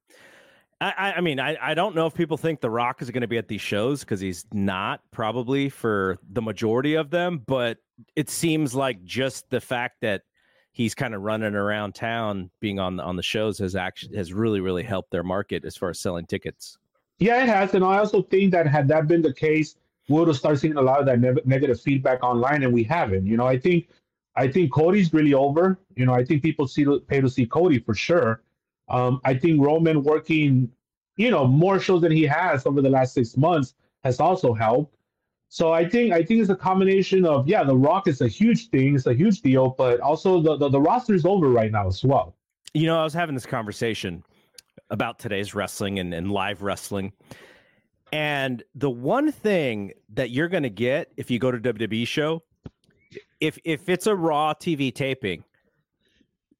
I, 0.83 1.13
I 1.17 1.21
mean, 1.21 1.39
I, 1.39 1.57
I 1.61 1.73
don't 1.73 1.95
know 1.95 2.05
if 2.07 2.13
people 2.13 2.37
think 2.37 2.61
The 2.61 2.69
Rock 2.69 3.01
is 3.01 3.09
going 3.09 3.21
to 3.21 3.27
be 3.27 3.37
at 3.37 3.47
these 3.47 3.61
shows 3.61 4.01
because 4.01 4.19
he's 4.19 4.45
not 4.51 5.01
probably 5.11 5.69
for 5.69 6.17
the 6.31 6.41
majority 6.41 6.95
of 6.95 7.09
them, 7.09 7.41
but 7.47 7.77
it 8.15 8.29
seems 8.29 8.75
like 8.75 9.03
just 9.03 9.49
the 9.49 9.61
fact 9.61 9.97
that 10.01 10.23
he's 10.71 10.93
kind 10.93 11.13
of 11.15 11.21
running 11.21 11.55
around 11.55 11.95
town 11.95 12.49
being 12.59 12.79
on 12.79 12.97
the, 12.97 13.03
on 13.03 13.15
the 13.15 13.23
shows 13.23 13.59
has 13.59 13.75
actually 13.75 14.17
has 14.17 14.33
really 14.33 14.59
really 14.59 14.83
helped 14.83 15.11
their 15.11 15.23
market 15.23 15.63
as 15.63 15.77
far 15.77 15.89
as 15.89 15.99
selling 15.99 16.25
tickets. 16.25 16.77
Yeah, 17.19 17.43
it 17.43 17.49
has, 17.49 17.73
and 17.73 17.85
I 17.85 17.99
also 17.99 18.23
think 18.23 18.51
that 18.51 18.67
had 18.67 18.87
that 18.89 19.07
been 19.07 19.21
the 19.21 19.33
case, 19.33 19.75
we 20.09 20.19
would 20.19 20.27
have 20.27 20.37
started 20.37 20.59
seeing 20.59 20.75
a 20.75 20.81
lot 20.81 20.99
of 20.99 21.05
that 21.05 21.19
ne- 21.19 21.41
negative 21.45 21.79
feedback 21.79 22.23
online, 22.23 22.63
and 22.63 22.73
we 22.73 22.83
haven't. 22.83 23.25
You 23.25 23.37
know, 23.37 23.47
I 23.47 23.57
think 23.57 23.87
I 24.35 24.47
think 24.47 24.73
Cody's 24.73 25.13
really 25.13 25.33
over. 25.33 25.79
You 25.95 26.05
know, 26.05 26.13
I 26.13 26.25
think 26.25 26.41
people 26.41 26.67
see 26.67 26.85
pay 27.07 27.21
to 27.21 27.29
see 27.29 27.45
Cody 27.45 27.79
for 27.79 27.93
sure. 27.93 28.41
Um, 28.89 29.21
I 29.23 29.33
think 29.33 29.61
Roman 29.63 30.03
working, 30.03 30.69
you 31.17 31.31
know, 31.31 31.45
more 31.45 31.79
shows 31.79 32.01
than 32.01 32.11
he 32.11 32.23
has 32.23 32.65
over 32.65 32.81
the 32.81 32.89
last 32.89 33.13
six 33.13 33.37
months 33.37 33.75
has 34.03 34.19
also 34.19 34.53
helped. 34.53 34.95
So 35.49 35.71
I 35.71 35.87
think 35.87 36.13
I 36.13 36.23
think 36.23 36.41
it's 36.41 36.49
a 36.49 36.55
combination 36.55 37.25
of 37.25 37.47
yeah, 37.47 37.63
The 37.63 37.75
Rock 37.75 38.07
is 38.07 38.21
a 38.21 38.27
huge 38.27 38.69
thing, 38.69 38.95
it's 38.95 39.05
a 39.05 39.13
huge 39.13 39.41
deal, 39.41 39.75
but 39.77 39.99
also 39.99 40.41
the 40.41 40.57
the, 40.57 40.69
the 40.69 40.81
roster 40.81 41.13
is 41.13 41.25
over 41.25 41.49
right 41.49 41.71
now 41.71 41.87
as 41.87 42.03
well. 42.03 42.35
You 42.73 42.87
know, 42.87 42.99
I 42.99 43.03
was 43.03 43.13
having 43.13 43.35
this 43.35 43.45
conversation 43.45 44.23
about 44.89 45.19
today's 45.19 45.53
wrestling 45.53 45.99
and, 45.99 46.13
and 46.13 46.31
live 46.31 46.63
wrestling. 46.63 47.13
And 48.11 48.63
the 48.75 48.89
one 48.89 49.31
thing 49.31 49.93
that 50.13 50.29
you're 50.29 50.47
going 50.47 50.63
to 50.63 50.69
get 50.69 51.11
if 51.17 51.31
you 51.31 51.39
go 51.39 51.51
to 51.51 51.57
WWE 51.59 52.07
show, 52.07 52.43
if 53.39 53.57
if 53.63 53.89
it's 53.89 54.07
a 54.07 54.15
Raw 54.15 54.53
TV 54.53 54.93
taping, 54.93 55.43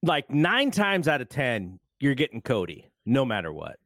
like 0.02 0.30
nine 0.30 0.72
times 0.72 1.08
out 1.08 1.22
of 1.22 1.30
ten, 1.30 1.80
you're 2.04 2.16
getting 2.16 2.42
Cody, 2.42 2.92
no 3.06 3.24
matter 3.24 3.54
what. 3.54 3.78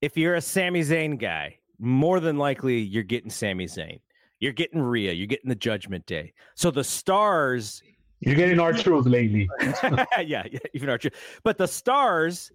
If 0.00 0.16
you're 0.16 0.36
a 0.36 0.40
Sami 0.40 0.80
Zayn 0.80 1.20
guy, 1.20 1.58
more 1.78 2.20
than 2.20 2.38
likely 2.38 2.78
you're 2.78 3.02
getting 3.02 3.28
Sami 3.28 3.66
Zayn. 3.66 4.00
You're 4.40 4.54
getting 4.54 4.80
Rhea. 4.80 5.12
You're 5.12 5.26
getting 5.26 5.50
the 5.50 5.54
Judgment 5.54 6.06
Day. 6.06 6.32
So 6.54 6.70
the 6.70 6.82
stars. 6.82 7.82
You're 8.20 8.34
getting 8.34 8.58
R-Truth 8.58 9.04
lately. 9.04 9.46
yeah, 9.60 10.44
yeah, 10.50 10.58
even 10.72 10.88
R-Truth. 10.88 11.14
But 11.44 11.58
the 11.58 11.68
stars, 11.68 12.50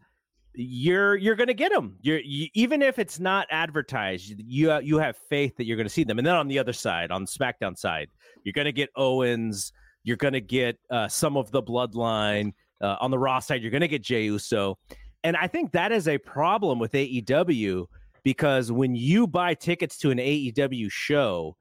you're 0.56 1.18
you're 1.18 1.36
going 1.36 1.48
to 1.48 1.54
get 1.54 1.72
them. 1.72 1.98
You're 2.02 2.22
you, 2.22 2.48
even 2.56 2.82
if 2.82 2.98
it's 2.98 3.20
not 3.20 3.46
advertised, 3.52 4.34
you 4.40 4.76
you 4.80 4.98
have 4.98 5.16
faith 5.30 5.56
that 5.58 5.66
you're 5.66 5.78
going 5.78 5.88
to 5.88 5.94
see 5.94 6.04
them. 6.04 6.18
And 6.18 6.26
then 6.26 6.36
on 6.36 6.48
the 6.48 6.58
other 6.58 6.74
side, 6.74 7.12
on 7.12 7.26
the 7.26 7.28
SmackDown 7.28 7.78
side, 7.78 8.08
you're 8.44 8.54
going 8.54 8.66
to 8.66 8.72
get 8.72 8.90
Owens. 8.96 9.72
You're 10.04 10.18
going 10.18 10.34
to 10.34 10.42
get 10.42 10.80
uh, 10.90 11.08
some 11.08 11.38
of 11.38 11.52
the 11.52 11.62
Bloodline. 11.62 12.54
Uh, 12.84 12.98
on 13.00 13.10
the 13.12 13.18
Raw 13.18 13.40
side, 13.40 13.62
you're 13.62 13.72
going 13.72 13.82
to 13.82 13.88
get 13.88 14.04
Jey 14.04 14.26
Uso. 14.26 14.78
And 15.24 15.38
I 15.38 15.48
think 15.48 15.72
that 15.72 15.92
is 15.92 16.08
a 16.08 16.18
problem 16.18 16.80
with 16.80 16.92
AEW 16.92 17.86
because 18.24 18.72
when 18.72 18.96
you 18.96 19.26
buy 19.26 19.54
tickets 19.54 19.98
to 20.00 20.12
an 20.12 20.18
AEW 20.18 20.92
show, 20.92 21.56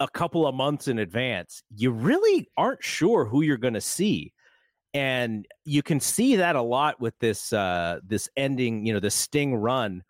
a 0.00 0.08
couple 0.08 0.46
of 0.46 0.54
months 0.54 0.88
in 0.88 0.98
advance, 0.98 1.62
you 1.74 1.90
really 1.90 2.48
aren't 2.56 2.82
sure 2.82 3.24
who 3.24 3.42
you're 3.42 3.56
going 3.56 3.74
to 3.74 3.80
see. 3.80 4.32
And 4.94 5.46
you 5.64 5.82
can 5.82 6.00
see 6.00 6.36
that 6.36 6.56
a 6.56 6.62
lot 6.62 7.00
with 7.00 7.18
this 7.18 7.52
uh 7.52 8.00
this 8.06 8.30
ending, 8.36 8.86
you 8.86 8.94
know, 8.94 9.00
the 9.00 9.10
Sting 9.10 9.54
run. 9.54 10.02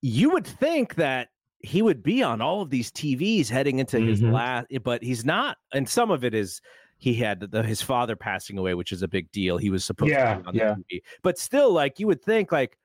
You 0.00 0.30
would 0.30 0.46
think 0.46 0.94
that 0.94 1.28
he 1.58 1.82
would 1.82 2.02
be 2.02 2.22
on 2.22 2.40
all 2.40 2.62
of 2.62 2.70
these 2.70 2.90
TVs 2.90 3.48
heading 3.48 3.78
into 3.78 3.96
mm-hmm. 3.96 4.08
his 4.08 4.22
last, 4.22 4.66
but 4.82 5.02
he's 5.02 5.24
not. 5.24 5.56
And 5.72 5.88
some 5.88 6.10
of 6.10 6.24
it 6.24 6.34
is 6.34 6.60
he 7.04 7.12
had 7.12 7.40
the, 7.40 7.62
his 7.62 7.82
father 7.82 8.16
passing 8.16 8.56
away, 8.56 8.72
which 8.72 8.90
is 8.90 9.02
a 9.02 9.08
big 9.08 9.30
deal. 9.30 9.58
He 9.58 9.68
was 9.68 9.84
supposed 9.84 10.10
yeah, 10.10 10.36
to 10.36 10.40
be 10.40 10.46
on 10.48 10.54
yeah. 10.54 10.74
TV, 10.90 11.02
but 11.22 11.38
still, 11.38 11.70
like 11.70 12.00
you 12.00 12.06
would 12.06 12.22
think, 12.22 12.50
like 12.50 12.78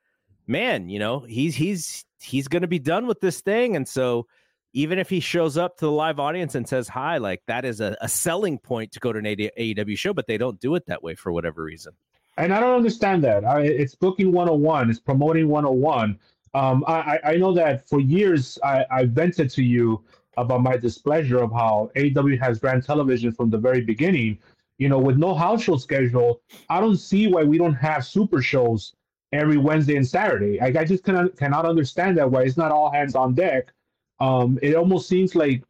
man, 0.45 0.89
you 0.89 0.99
know, 0.99 1.21
he's 1.21 1.55
he's 1.55 2.03
he's 2.21 2.49
going 2.49 2.63
to 2.63 2.67
be 2.67 2.79
done 2.79 3.07
with 3.07 3.21
this 3.21 3.39
thing, 3.39 3.77
and 3.77 3.87
so 3.87 4.27
even 4.73 4.99
if 4.99 5.09
he 5.09 5.21
shows 5.21 5.57
up 5.57 5.77
to 5.77 5.85
the 5.85 5.91
live 5.91 6.19
audience 6.19 6.53
and 6.53 6.67
says 6.67 6.89
hi, 6.89 7.17
like 7.17 7.41
that 7.47 7.63
is 7.63 7.79
a, 7.79 7.95
a 8.01 8.09
selling 8.09 8.59
point 8.59 8.91
to 8.91 8.99
go 8.99 9.13
to 9.13 9.19
an 9.19 9.25
AEW 9.25 9.97
show, 9.97 10.13
but 10.13 10.27
they 10.27 10.37
don't 10.37 10.59
do 10.59 10.75
it 10.75 10.85
that 10.87 11.01
way 11.01 11.15
for 11.15 11.31
whatever 11.31 11.63
reason. 11.63 11.93
And 12.37 12.53
I 12.53 12.59
don't 12.59 12.75
understand 12.75 13.23
that. 13.23 13.45
I, 13.45 13.61
it's 13.61 13.95
booking 13.95 14.31
101, 14.31 14.89
it's 14.89 14.99
promoting 14.99 15.47
101. 15.47 16.19
Um, 16.53 16.83
I, 16.87 17.19
I 17.23 17.35
know 17.37 17.53
that 17.53 17.87
for 17.87 17.99
years 17.99 18.59
I, 18.63 18.85
I 18.91 19.05
vented 19.05 19.49
to 19.51 19.63
you 19.63 20.03
about 20.37 20.61
my 20.61 20.77
displeasure 20.77 21.39
of 21.39 21.51
how 21.51 21.91
AEW 21.95 22.39
has 22.39 22.61
ran 22.63 22.81
television 22.81 23.31
from 23.31 23.49
the 23.49 23.57
very 23.57 23.81
beginning. 23.81 24.37
You 24.77 24.87
know, 24.87 24.99
with 24.99 25.17
no 25.17 25.33
house 25.33 25.63
show 25.63 25.77
schedule, 25.77 26.41
I 26.69 26.79
don't 26.79 26.97
see 26.97 27.27
why 27.27 27.43
we 27.43 27.57
don't 27.57 27.73
have 27.73 28.05
super 28.05 28.41
shows 28.41 28.95
every 29.33 29.57
Wednesday 29.57 29.97
and 29.97 30.07
Saturday. 30.07 30.61
I, 30.61 30.67
I 30.67 30.85
just 30.85 31.03
cannot 31.03 31.35
cannot 31.35 31.65
understand 31.65 32.17
that 32.17 32.31
why 32.31 32.43
it's 32.43 32.57
not 32.57 32.71
all 32.71 32.91
hands 32.91 33.15
on 33.15 33.33
deck 33.33 33.73
um, 34.19 34.59
it 34.61 34.75
almost 34.75 35.07
seems 35.07 35.35
like, 35.35 35.63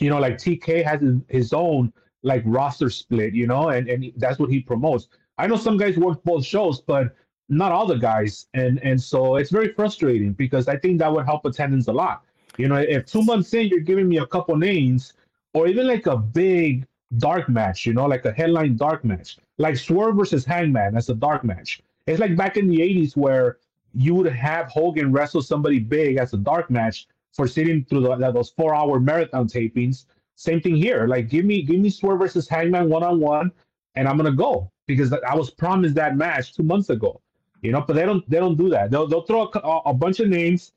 you 0.00 0.10
know, 0.10 0.18
like 0.18 0.36
TK 0.38 0.84
has 0.84 1.00
his, 1.00 1.16
his 1.28 1.52
own 1.52 1.92
like 2.22 2.42
roster 2.44 2.90
split, 2.90 3.34
you 3.34 3.46
know, 3.46 3.68
and, 3.68 3.88
and 3.88 4.12
that's 4.16 4.38
what 4.38 4.50
he 4.50 4.60
promotes. 4.60 5.08
I 5.38 5.46
know 5.46 5.56
some 5.56 5.76
guys 5.76 5.96
work 5.96 6.22
both 6.24 6.44
shows, 6.44 6.80
but 6.80 7.14
not 7.48 7.72
all 7.72 7.86
the 7.86 7.96
guys, 7.96 8.46
and 8.54 8.82
and 8.82 9.00
so 9.00 9.36
it's 9.36 9.50
very 9.50 9.72
frustrating 9.74 10.32
because 10.32 10.66
I 10.66 10.78
think 10.78 10.98
that 11.00 11.12
would 11.12 11.26
help 11.26 11.44
attendance 11.44 11.88
a 11.88 11.92
lot. 11.92 12.24
You 12.56 12.68
know, 12.68 12.76
if 12.76 13.06
two 13.06 13.22
months 13.22 13.52
in 13.54 13.68
you're 13.68 13.80
giving 13.80 14.08
me 14.08 14.18
a 14.18 14.26
couple 14.26 14.56
names, 14.56 15.14
or 15.54 15.66
even 15.66 15.86
like 15.86 16.06
a 16.06 16.16
big 16.16 16.86
dark 17.18 17.48
match, 17.48 17.86
you 17.86 17.92
know, 17.92 18.06
like 18.06 18.24
a 18.24 18.32
headline 18.32 18.76
dark 18.76 19.04
match, 19.04 19.38
like 19.58 19.76
Swerve 19.76 20.16
versus 20.16 20.44
Hangman 20.44 20.96
as 20.96 21.08
a 21.08 21.14
dark 21.14 21.44
match. 21.44 21.80
It's 22.06 22.20
like 22.20 22.36
back 22.36 22.56
in 22.56 22.68
the 22.68 22.78
'80s 22.78 23.16
where 23.16 23.58
you 23.94 24.14
would 24.14 24.26
have 24.32 24.68
Hogan 24.68 25.12
wrestle 25.12 25.42
somebody 25.42 25.78
big 25.78 26.16
as 26.16 26.32
a 26.32 26.36
dark 26.36 26.70
match, 26.70 27.06
for 27.34 27.48
sitting 27.48 27.84
through 27.84 28.00
the, 28.00 28.30
those 28.32 28.50
four 28.50 28.74
hour 28.74 29.00
marathon 29.00 29.46
tapings. 29.48 30.06
Same 30.36 30.60
thing 30.60 30.76
here. 30.76 31.06
Like, 31.06 31.28
give 31.28 31.44
me 31.44 31.62
give 31.62 31.80
me 31.80 31.90
Swerve 31.90 32.20
versus 32.20 32.48
Hangman 32.48 32.88
one 32.88 33.02
on 33.02 33.20
one, 33.20 33.52
and 33.94 34.08
I'm 34.08 34.16
gonna 34.16 34.32
go 34.32 34.70
because 34.86 35.12
I 35.12 35.34
was 35.34 35.50
promised 35.50 35.94
that 35.96 36.16
match 36.16 36.54
two 36.54 36.62
months 36.62 36.90
ago. 36.90 37.20
You 37.62 37.72
know, 37.72 37.82
but 37.86 37.94
they 37.94 38.04
don't 38.04 38.28
they 38.28 38.38
don't 38.38 38.56
do 38.56 38.68
that. 38.70 38.90
They'll 38.90 39.06
they'll 39.06 39.22
throw 39.22 39.50
a, 39.54 39.90
a 39.90 39.94
bunch 39.94 40.20
of 40.20 40.28
names, 40.28 40.72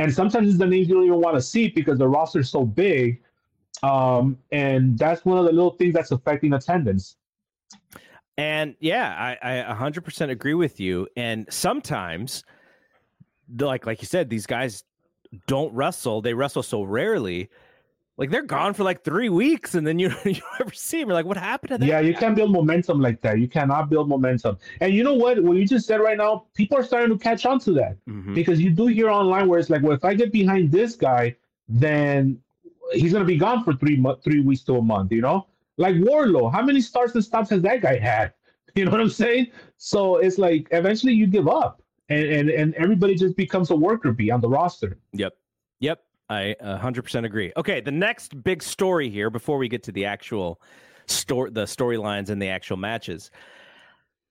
and 0.00 0.12
sometimes 0.12 0.48
it's 0.48 0.58
the 0.58 0.66
names 0.66 0.88
you 0.88 0.94
don't 0.94 1.04
even 1.04 1.20
want 1.20 1.36
to 1.36 1.42
see 1.42 1.68
because 1.68 1.98
the 1.98 2.08
roster's 2.08 2.48
so 2.48 2.64
big. 2.64 3.20
Um, 3.82 4.38
and 4.50 4.98
that's 4.98 5.26
one 5.26 5.36
of 5.36 5.44
the 5.44 5.52
little 5.52 5.72
things 5.72 5.92
that's 5.92 6.10
affecting 6.10 6.54
attendance. 6.54 7.16
And 8.38 8.74
yeah, 8.80 9.36
I, 9.42 9.60
I 9.60 9.74
100% 9.74 10.30
agree 10.30 10.54
with 10.54 10.80
you. 10.80 11.06
And 11.16 11.46
sometimes, 11.50 12.44
like 13.58 13.84
like 13.84 14.00
you 14.00 14.06
said, 14.06 14.30
these 14.30 14.46
guys 14.46 14.84
don't 15.46 15.72
wrestle. 15.74 16.22
They 16.22 16.32
wrestle 16.32 16.62
so 16.62 16.82
rarely. 16.82 17.50
Like 18.20 18.28
they're 18.28 18.42
gone 18.42 18.74
for 18.74 18.84
like 18.84 19.02
three 19.02 19.30
weeks, 19.30 19.74
and 19.74 19.86
then 19.86 19.98
you 19.98 20.12
you 20.26 20.42
ever 20.60 20.74
see 20.74 21.00
them. 21.00 21.08
You're 21.08 21.14
like, 21.14 21.24
what 21.24 21.38
happened 21.38 21.70
to 21.70 21.78
them? 21.78 21.88
Yeah, 21.88 22.00
you 22.00 22.14
can't 22.14 22.36
build 22.36 22.52
momentum 22.52 23.00
like 23.00 23.22
that. 23.22 23.38
You 23.38 23.48
cannot 23.48 23.88
build 23.88 24.10
momentum. 24.10 24.58
And 24.82 24.92
you 24.92 25.02
know 25.02 25.14
what? 25.14 25.42
What 25.42 25.56
you 25.56 25.66
just 25.66 25.86
said 25.86 26.02
right 26.02 26.18
now, 26.18 26.44
people 26.52 26.76
are 26.76 26.84
starting 26.84 27.16
to 27.16 27.18
catch 27.18 27.46
on 27.46 27.58
to 27.60 27.72
that 27.72 27.96
mm-hmm. 28.06 28.34
because 28.34 28.60
you 28.60 28.68
do 28.68 28.88
hear 28.88 29.08
online 29.08 29.48
where 29.48 29.58
it's 29.58 29.70
like, 29.70 29.82
well, 29.82 29.92
if 29.92 30.04
I 30.04 30.12
get 30.12 30.32
behind 30.32 30.70
this 30.70 30.96
guy, 30.96 31.34
then 31.66 32.38
he's 32.92 33.14
gonna 33.14 33.24
be 33.24 33.38
gone 33.38 33.64
for 33.64 33.72
three 33.72 33.96
mo- 33.96 34.16
three 34.22 34.40
weeks 34.42 34.64
to 34.64 34.76
a 34.76 34.82
month. 34.82 35.12
You 35.12 35.22
know, 35.22 35.46
like 35.78 35.94
Wardlow, 35.94 36.52
How 36.52 36.60
many 36.60 36.82
starts 36.82 37.14
and 37.14 37.24
stops 37.24 37.48
has 37.48 37.62
that 37.62 37.80
guy 37.80 37.98
had? 37.98 38.34
You 38.76 38.84
know 38.84 38.92
what 38.92 39.00
I'm 39.00 39.08
saying? 39.08 39.48
So 39.78 40.18
it's 40.18 40.38
like 40.38 40.68
eventually 40.70 41.12
you 41.12 41.26
give 41.26 41.48
up 41.48 41.82
and 42.10 42.24
and, 42.24 42.50
and 42.50 42.74
everybody 42.74 43.16
just 43.16 43.34
becomes 43.34 43.70
a 43.70 43.74
worker 43.74 44.12
bee 44.12 44.30
on 44.30 44.40
the 44.40 44.48
roster. 44.48 44.98
Yep. 45.14 45.32
I 46.30 46.54
100% 46.62 47.24
agree. 47.24 47.52
Okay, 47.56 47.80
the 47.80 47.90
next 47.90 48.40
big 48.44 48.62
story 48.62 49.10
here 49.10 49.30
before 49.30 49.58
we 49.58 49.68
get 49.68 49.82
to 49.82 49.92
the 49.92 50.04
actual 50.04 50.62
story 51.06 51.50
the 51.50 51.64
storylines 51.64 52.30
and 52.30 52.40
the 52.40 52.48
actual 52.48 52.76
matches. 52.76 53.32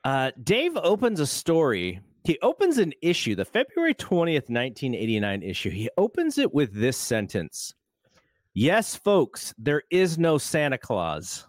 Uh, 0.06 0.32
Dave 0.42 0.78
opens 0.78 1.20
a 1.20 1.28
story. 1.28 2.00
He 2.24 2.40
opens 2.42 2.78
an 2.78 2.94
issue, 3.02 3.36
the 3.36 3.44
February 3.44 3.94
20th, 3.94 4.50
1989 4.50 5.44
issue. 5.44 5.70
He 5.70 5.90
opens 5.98 6.38
it 6.38 6.54
with 6.54 6.74
this 6.74 6.98
sentence. 6.98 7.74
Yes, 8.54 8.96
folks, 8.96 9.54
there 9.58 9.84
is 9.92 10.18
no 10.18 10.38
Santa 10.38 10.78
Claus. 10.78 11.46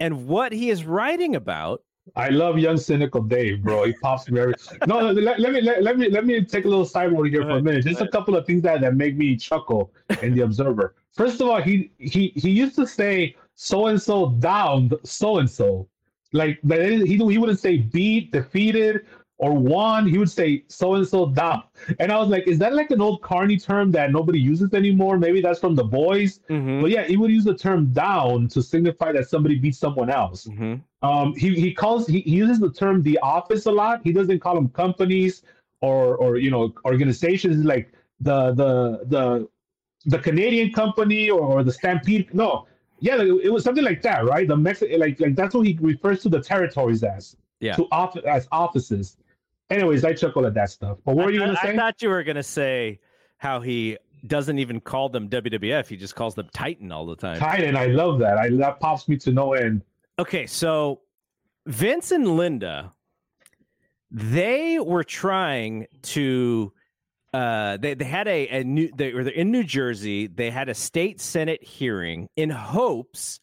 And 0.00 0.28
what 0.28 0.52
he 0.52 0.70
is 0.70 0.84
writing 0.84 1.34
about 1.34 1.82
I 2.14 2.28
love 2.28 2.58
young 2.58 2.76
cynical 2.76 3.20
Dave, 3.22 3.62
bro. 3.62 3.84
He 3.84 3.92
pops 3.94 4.30
me 4.30 4.40
every. 4.40 4.54
No, 4.86 5.10
let, 5.10 5.40
let 5.40 5.52
me 5.52 5.60
let, 5.60 5.82
let, 5.82 5.98
me 5.98 6.08
let 6.08 6.24
me 6.24 6.44
take 6.44 6.64
a 6.64 6.68
little 6.68 6.84
side 6.84 7.06
sideboard 7.06 7.28
here 7.30 7.42
for 7.42 7.58
a 7.58 7.62
minute. 7.62 7.84
Just 7.84 8.00
a 8.00 8.08
couple 8.08 8.36
of 8.36 8.46
things 8.46 8.62
that, 8.62 8.80
that 8.82 8.94
make 8.94 9.16
me 9.16 9.36
chuckle 9.36 9.90
in 10.22 10.34
the 10.34 10.42
Observer. 10.42 10.94
First 11.12 11.40
of 11.40 11.48
all, 11.48 11.60
he 11.60 11.90
he 11.98 12.28
he 12.36 12.50
used 12.50 12.76
to 12.76 12.86
say 12.86 13.34
so 13.54 13.86
and 13.86 14.00
so 14.00 14.30
down 14.38 14.92
so 15.02 15.38
and 15.38 15.50
so, 15.50 15.88
like 16.32 16.60
he 16.62 17.16
he 17.16 17.38
wouldn't 17.38 17.58
say 17.58 17.78
beat 17.78 18.30
defeated 18.30 19.06
or 19.38 19.52
won, 19.52 20.06
he 20.06 20.16
would 20.16 20.30
say 20.30 20.64
so 20.68 20.94
and 20.94 21.06
so 21.06 21.26
down. 21.26 21.62
And 22.00 22.10
I 22.10 22.18
was 22.18 22.28
like, 22.28 22.46
is 22.46 22.58
that 22.60 22.74
like 22.74 22.90
an 22.90 23.02
old 23.02 23.20
carny 23.20 23.58
term 23.58 23.90
that 23.92 24.10
nobody 24.10 24.40
uses 24.40 24.72
anymore? 24.72 25.18
Maybe 25.18 25.42
that's 25.42 25.60
from 25.60 25.74
the 25.74 25.84
boys. 25.84 26.40
Mm-hmm. 26.48 26.80
But 26.80 26.90
yeah, 26.90 27.04
he 27.04 27.16
would 27.16 27.30
use 27.30 27.44
the 27.44 27.56
term 27.56 27.92
down 27.92 28.48
to 28.48 28.62
signify 28.62 29.12
that 29.12 29.28
somebody 29.28 29.58
beat 29.58 29.76
someone 29.76 30.08
else. 30.08 30.46
Mm-hmm. 30.46 30.76
Um, 31.06 31.34
he, 31.34 31.54
he 31.54 31.74
calls 31.74 32.06
he, 32.06 32.20
he 32.20 32.30
uses 32.30 32.58
the 32.58 32.72
term 32.72 33.02
the 33.02 33.18
office 33.18 33.66
a 33.66 33.70
lot. 33.70 34.00
He 34.02 34.12
doesn't 34.12 34.40
call 34.40 34.54
them 34.54 34.70
companies 34.70 35.42
or 35.82 36.16
or 36.16 36.38
you 36.38 36.50
know 36.50 36.72
organizations 36.86 37.64
like 37.64 37.92
the 38.20 38.52
the 38.54 39.04
the 39.06 39.48
the 40.06 40.18
Canadian 40.18 40.72
company 40.72 41.28
or, 41.28 41.40
or 41.40 41.62
the 41.62 41.72
Stampede. 41.72 42.32
No, 42.32 42.66
yeah, 43.00 43.20
it 43.20 43.52
was 43.52 43.64
something 43.64 43.84
like 43.84 44.00
that, 44.02 44.24
right? 44.24 44.48
The 44.48 44.56
Mexican 44.56 44.98
like 44.98 45.20
like 45.20 45.36
that's 45.36 45.54
what 45.54 45.66
he 45.66 45.76
refers 45.80 46.22
to 46.22 46.30
the 46.30 46.40
territories 46.40 47.02
as. 47.02 47.36
Yeah. 47.60 47.74
To 47.76 47.86
office 47.92 48.24
as 48.24 48.48
offices. 48.52 49.16
Anyways, 49.70 50.04
I 50.04 50.12
chuckle 50.12 50.46
at 50.46 50.54
that 50.54 50.70
stuff. 50.70 50.98
But 51.04 51.16
what 51.16 51.26
were 51.26 51.32
you 51.32 51.40
going 51.40 51.50
to 51.50 51.56
say? 51.56 51.70
I 51.70 51.76
thought 51.76 52.00
you 52.00 52.08
were 52.08 52.22
going 52.22 52.36
to 52.36 52.42
say 52.42 53.00
how 53.38 53.60
he 53.60 53.98
doesn't 54.26 54.58
even 54.58 54.80
call 54.80 55.08
them 55.08 55.28
WWF. 55.28 55.86
He 55.86 55.96
just 55.96 56.14
calls 56.14 56.34
them 56.34 56.48
Titan 56.52 56.92
all 56.92 57.06
the 57.06 57.16
time. 57.16 57.38
Titan, 57.38 57.76
I 57.76 57.86
love 57.86 58.18
that. 58.20 58.38
I 58.38 58.50
that 58.50 58.80
pops 58.80 59.08
me 59.08 59.16
to 59.18 59.32
no 59.32 59.54
end. 59.54 59.82
Okay, 60.18 60.46
so 60.46 61.00
Vince 61.66 62.12
and 62.12 62.36
Linda, 62.36 62.92
they 64.10 64.78
were 64.78 65.04
trying 65.04 65.86
to. 66.02 66.72
Uh, 67.34 67.76
they, 67.76 67.92
they 67.92 68.04
had 68.04 68.28
a, 68.28 68.48
a 68.48 68.64
new 68.64 68.90
they 68.96 69.12
were 69.12 69.28
in 69.28 69.50
New 69.50 69.64
Jersey. 69.64 70.26
They 70.26 70.50
had 70.50 70.68
a 70.68 70.74
state 70.74 71.20
senate 71.20 71.62
hearing 71.62 72.28
in 72.36 72.48
hopes 72.48 73.40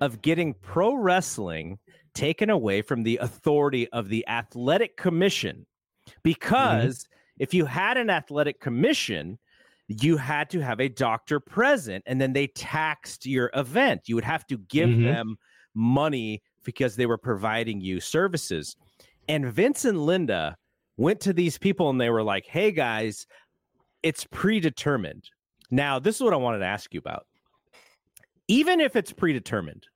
of 0.00 0.22
getting 0.22 0.54
pro 0.54 0.94
wrestling 0.94 1.78
taken 2.14 2.50
away 2.50 2.82
from 2.82 3.02
the 3.02 3.18
authority 3.18 3.88
of 3.88 4.08
the 4.08 4.26
athletic 4.28 4.96
commission 4.96 5.66
mm-hmm. 6.08 6.20
because 6.22 7.04
mm-hmm. 7.04 7.42
if 7.42 7.52
you 7.52 7.64
had 7.64 7.96
an 7.96 8.10
athletic 8.10 8.60
commission 8.60 9.38
you 9.88 10.16
had 10.16 10.48
to 10.48 10.60
have 10.60 10.80
a 10.80 10.88
doctor 10.88 11.38
present 11.38 12.02
and 12.06 12.18
then 12.20 12.32
they 12.32 12.46
taxed 12.48 13.26
your 13.26 13.50
event 13.54 14.02
you 14.06 14.14
would 14.14 14.24
have 14.24 14.46
to 14.46 14.56
give 14.56 14.88
mm-hmm. 14.88 15.04
them 15.04 15.36
money 15.74 16.42
because 16.64 16.96
they 16.96 17.06
were 17.06 17.18
providing 17.18 17.80
you 17.80 18.00
services 18.00 18.76
and 19.28 19.52
vince 19.52 19.84
and 19.84 20.00
linda 20.00 20.56
went 20.96 21.20
to 21.20 21.32
these 21.32 21.58
people 21.58 21.90
and 21.90 22.00
they 22.00 22.10
were 22.10 22.22
like 22.22 22.46
hey 22.46 22.70
guys 22.70 23.26
it's 24.02 24.24
predetermined 24.30 25.28
now 25.70 25.98
this 25.98 26.16
is 26.16 26.22
what 26.22 26.32
i 26.32 26.36
wanted 26.36 26.60
to 26.60 26.64
ask 26.64 26.94
you 26.94 26.98
about 26.98 27.26
even 28.48 28.80
if 28.80 28.96
it's 28.96 29.12
predetermined 29.12 29.86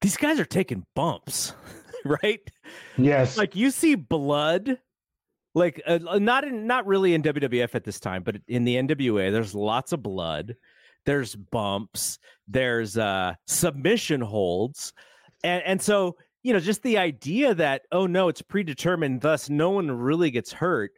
these 0.00 0.16
guys 0.16 0.38
are 0.38 0.44
taking 0.44 0.84
bumps, 0.94 1.54
right? 2.04 2.40
Yes. 2.96 3.36
Like 3.36 3.56
you 3.56 3.70
see 3.70 3.94
blood, 3.94 4.78
like 5.54 5.82
uh, 5.86 5.98
uh 6.08 6.18
not 6.18 6.44
in 6.44 6.66
not 6.66 6.86
really 6.86 7.14
in 7.14 7.22
WWF 7.22 7.74
at 7.74 7.84
this 7.84 8.00
time, 8.00 8.22
but 8.22 8.36
in 8.46 8.64
the 8.64 8.76
NWA, 8.76 9.32
there's 9.32 9.54
lots 9.54 9.92
of 9.92 10.02
blood. 10.02 10.56
There's 11.04 11.34
bumps. 11.34 12.18
There's 12.46 12.98
uh, 12.98 13.34
submission 13.46 14.20
holds, 14.20 14.92
and 15.42 15.62
and 15.64 15.82
so 15.82 16.16
you 16.42 16.52
know 16.52 16.60
just 16.60 16.82
the 16.82 16.98
idea 16.98 17.54
that 17.54 17.82
oh 17.92 18.06
no, 18.06 18.28
it's 18.28 18.42
predetermined, 18.42 19.20
thus 19.20 19.48
no 19.48 19.70
one 19.70 19.90
really 19.90 20.30
gets 20.30 20.52
hurt. 20.52 20.92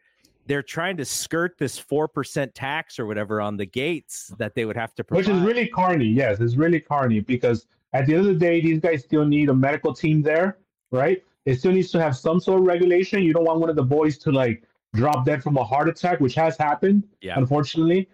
They're 0.46 0.62
trying 0.62 0.96
to 0.96 1.04
skirt 1.04 1.58
this 1.58 1.78
four 1.78 2.08
percent 2.08 2.54
tax 2.54 2.98
or 2.98 3.06
whatever 3.06 3.40
on 3.40 3.56
the 3.56 3.66
gates 3.66 4.32
that 4.38 4.54
they 4.54 4.64
would 4.64 4.76
have 4.76 4.94
to 4.96 5.04
provide. 5.04 5.28
Which 5.28 5.36
is 5.36 5.42
really 5.42 5.68
carny. 5.68 6.06
Yes, 6.06 6.40
it's 6.40 6.56
really 6.56 6.80
carny 6.80 7.20
because 7.20 7.66
at 7.92 8.06
the 8.06 8.14
end 8.14 8.20
of 8.20 8.26
the 8.26 8.34
day, 8.34 8.60
these 8.60 8.80
guys 8.80 9.02
still 9.02 9.24
need 9.24 9.48
a 9.48 9.54
medical 9.54 9.92
team 9.92 10.22
there, 10.22 10.58
right? 10.90 11.22
It 11.46 11.58
still 11.58 11.72
needs 11.72 11.90
to 11.92 12.00
have 12.00 12.16
some 12.16 12.40
sort 12.40 12.60
of 12.60 12.66
regulation. 12.66 13.22
You 13.22 13.32
don't 13.32 13.44
want 13.44 13.60
one 13.60 13.70
of 13.70 13.76
the 13.76 13.82
boys 13.82 14.18
to 14.18 14.32
like 14.32 14.64
drop 14.94 15.24
dead 15.24 15.42
from 15.42 15.56
a 15.56 15.64
heart 15.64 15.88
attack, 15.88 16.20
which 16.20 16.34
has 16.34 16.56
happened, 16.56 17.04
yeah. 17.20 17.34
unfortunately. 17.36 18.08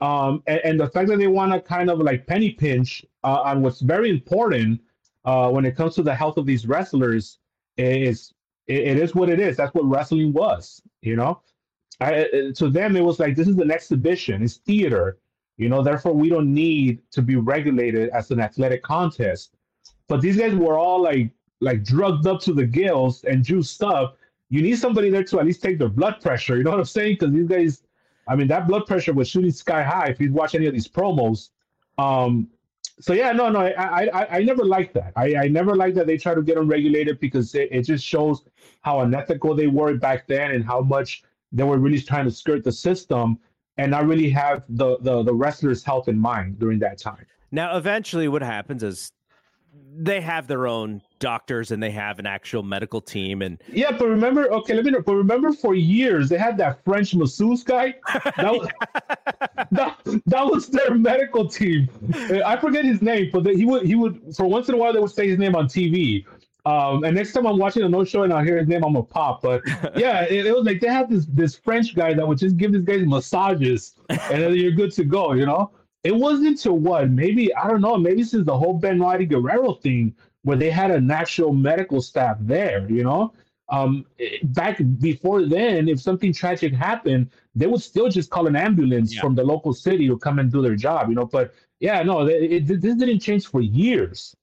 Um, 0.00 0.42
and, 0.46 0.60
and, 0.64 0.80
the 0.80 0.88
fact 0.88 1.08
that 1.08 1.18
they 1.18 1.28
want 1.28 1.52
to 1.52 1.60
kind 1.60 1.88
of 1.88 2.00
like 2.00 2.26
penny 2.26 2.50
pinch 2.50 3.04
uh, 3.22 3.40
on 3.42 3.62
what's 3.62 3.80
very 3.80 4.10
important 4.10 4.80
uh, 5.24 5.48
when 5.48 5.64
it 5.64 5.76
comes 5.76 5.94
to 5.94 6.02
the 6.02 6.14
health 6.14 6.38
of 6.38 6.46
these 6.46 6.66
wrestlers 6.66 7.38
is 7.76 8.32
it, 8.66 8.80
it 8.80 8.98
is 8.98 9.14
what 9.14 9.28
it 9.30 9.38
is. 9.38 9.56
That's 9.56 9.72
what 9.74 9.84
wrestling 9.84 10.32
was, 10.32 10.82
you 11.02 11.14
know. 11.14 11.40
I, 12.00 12.52
to 12.56 12.68
them, 12.68 12.96
it 12.96 13.04
was 13.04 13.20
like 13.20 13.36
this 13.36 13.46
is 13.46 13.58
an 13.58 13.70
exhibition. 13.70 14.42
It's 14.42 14.56
theater. 14.56 15.18
You 15.56 15.68
know, 15.68 15.82
therefore 15.82 16.14
we 16.14 16.28
don't 16.28 16.52
need 16.52 17.00
to 17.12 17.22
be 17.22 17.36
regulated 17.36 18.10
as 18.10 18.30
an 18.30 18.40
athletic 18.40 18.82
contest. 18.82 19.54
But 20.08 20.20
these 20.20 20.36
guys 20.36 20.54
were 20.54 20.78
all 20.78 21.02
like 21.02 21.30
like 21.60 21.84
drugged 21.84 22.26
up 22.26 22.40
to 22.40 22.52
the 22.52 22.66
gills 22.66 23.24
and 23.24 23.44
juiced 23.44 23.82
up. 23.82 24.18
You 24.48 24.60
need 24.60 24.76
somebody 24.78 25.08
there 25.08 25.24
to 25.24 25.40
at 25.40 25.46
least 25.46 25.62
take 25.62 25.78
their 25.78 25.88
blood 25.88 26.20
pressure. 26.20 26.56
You 26.56 26.64
know 26.64 26.70
what 26.70 26.80
I'm 26.80 26.84
saying? 26.84 27.14
Because 27.14 27.32
these 27.32 27.48
guys, 27.48 27.82
I 28.28 28.34
mean, 28.34 28.48
that 28.48 28.66
blood 28.66 28.86
pressure 28.86 29.12
was 29.12 29.28
shooting 29.28 29.52
sky 29.52 29.82
high 29.82 30.08
if 30.08 30.20
you 30.20 30.32
watch 30.32 30.54
any 30.54 30.66
of 30.66 30.72
these 30.72 30.88
promos. 30.88 31.50
Um, 31.98 32.48
so 33.00 33.12
yeah, 33.12 33.32
no, 33.32 33.48
no, 33.48 33.60
I, 33.60 34.04
I, 34.04 34.36
I 34.38 34.42
never 34.42 34.64
liked 34.64 34.94
that. 34.94 35.12
I, 35.16 35.36
I 35.36 35.48
never 35.48 35.74
liked 35.74 35.94
that 35.96 36.06
they 36.06 36.18
try 36.18 36.34
to 36.34 36.42
get 36.42 36.56
them 36.56 36.68
regulated 36.68 37.20
because 37.20 37.54
it, 37.54 37.68
it 37.72 37.82
just 37.82 38.04
shows 38.04 38.44
how 38.82 39.00
unethical 39.00 39.54
they 39.54 39.66
were 39.66 39.94
back 39.94 40.26
then 40.26 40.50
and 40.50 40.64
how 40.64 40.80
much 40.80 41.22
they 41.52 41.62
were 41.62 41.78
really 41.78 42.00
trying 42.00 42.24
to 42.24 42.30
skirt 42.30 42.64
the 42.64 42.72
system 42.72 43.38
and 43.78 43.90
not 43.90 44.06
really 44.06 44.30
have 44.30 44.64
the, 44.68 44.98
the 45.00 45.22
the 45.22 45.34
wrestler's 45.34 45.82
health 45.82 46.08
in 46.08 46.18
mind 46.18 46.58
during 46.58 46.78
that 46.80 46.98
time. 46.98 47.26
Now, 47.50 47.76
eventually, 47.76 48.28
what 48.28 48.42
happens 48.42 48.82
is 48.82 49.12
they 49.94 50.20
have 50.20 50.46
their 50.46 50.66
own 50.66 51.02
doctors 51.18 51.70
and 51.70 51.82
they 51.82 51.90
have 51.90 52.18
an 52.18 52.26
actual 52.26 52.62
medical 52.62 53.00
team 53.00 53.42
and 53.42 53.62
yeah 53.68 53.90
but 53.92 54.08
remember 54.08 54.50
okay 54.52 54.74
let 54.74 54.84
me 54.84 54.90
know 54.90 55.00
but 55.00 55.14
remember 55.14 55.52
for 55.52 55.74
years 55.74 56.28
they 56.28 56.36
had 56.36 56.56
that 56.56 56.82
french 56.84 57.14
masseuse 57.14 57.62
guy? 57.62 57.94
That 58.36 58.52
was, 58.52 58.68
that, 59.70 60.22
that 60.26 60.46
was 60.46 60.68
their 60.68 60.94
medical 60.94 61.46
team. 61.46 61.88
Uh, 62.12 62.40
I 62.44 62.58
forget 62.58 62.84
his 62.84 63.02
name 63.02 63.30
but 63.32 63.46
he 63.46 63.64
would 63.64 63.86
he 63.86 63.94
would 63.94 64.34
for 64.36 64.46
once 64.46 64.68
in 64.68 64.74
a 64.74 64.78
while 64.78 64.92
they 64.92 64.98
would 64.98 65.12
say 65.12 65.28
his 65.28 65.38
name 65.38 65.54
on 65.54 65.66
tv 65.66 66.24
um, 66.64 67.02
and 67.02 67.16
next 67.16 67.32
time 67.32 67.46
I'm 67.46 67.58
watching 67.58 67.82
a 67.82 67.88
no 67.88 68.04
show 68.04 68.22
and 68.22 68.32
I 68.32 68.44
hear 68.44 68.58
his 68.58 68.68
name, 68.68 68.84
I'm 68.84 68.94
a 68.94 69.02
pop. 69.02 69.42
But 69.42 69.62
yeah, 69.96 70.22
it, 70.22 70.46
it, 70.46 70.54
was 70.54 70.64
like 70.64 70.80
they 70.80 70.88
had 70.88 71.08
this 71.10 71.26
this 71.26 71.56
French 71.56 71.94
guy 71.94 72.14
that 72.14 72.26
would 72.26 72.38
just 72.38 72.56
give 72.56 72.72
these 72.72 72.82
guys 72.82 73.04
massages, 73.04 73.94
and 74.08 74.42
then 74.42 74.54
you're 74.54 74.72
good 74.72 74.92
to 74.92 75.04
go. 75.04 75.32
You 75.32 75.46
know, 75.46 75.72
it 76.04 76.14
wasn't 76.14 76.58
to 76.60 76.72
what 76.72 77.10
maybe 77.10 77.54
I 77.54 77.68
don't 77.68 77.80
know. 77.80 77.96
Maybe 77.96 78.22
since 78.22 78.46
the 78.46 78.56
whole 78.56 78.74
Ben 78.74 78.98
Benoit 78.98 79.28
Guerrero 79.28 79.74
thing, 79.74 80.14
where 80.42 80.56
they 80.56 80.70
had 80.70 80.92
an 80.92 81.10
actual 81.10 81.52
medical 81.52 82.00
staff 82.00 82.36
there. 82.40 82.88
You 82.88 83.02
know, 83.02 83.34
um, 83.68 84.06
back 84.44 84.80
before 85.00 85.46
then, 85.46 85.88
if 85.88 86.00
something 86.00 86.32
tragic 86.32 86.72
happened, 86.72 87.30
they 87.56 87.66
would 87.66 87.82
still 87.82 88.08
just 88.08 88.30
call 88.30 88.46
an 88.46 88.54
ambulance 88.54 89.14
yeah. 89.14 89.20
from 89.20 89.34
the 89.34 89.42
local 89.42 89.72
city 89.72 90.06
to 90.06 90.16
come 90.16 90.38
and 90.38 90.52
do 90.52 90.62
their 90.62 90.76
job. 90.76 91.08
You 91.08 91.16
know, 91.16 91.26
but 91.26 91.54
yeah, 91.80 92.04
no, 92.04 92.28
it, 92.28 92.52
it, 92.52 92.66
this 92.68 92.94
didn't 92.94 93.18
change 93.18 93.48
for 93.48 93.60
years. 93.60 94.36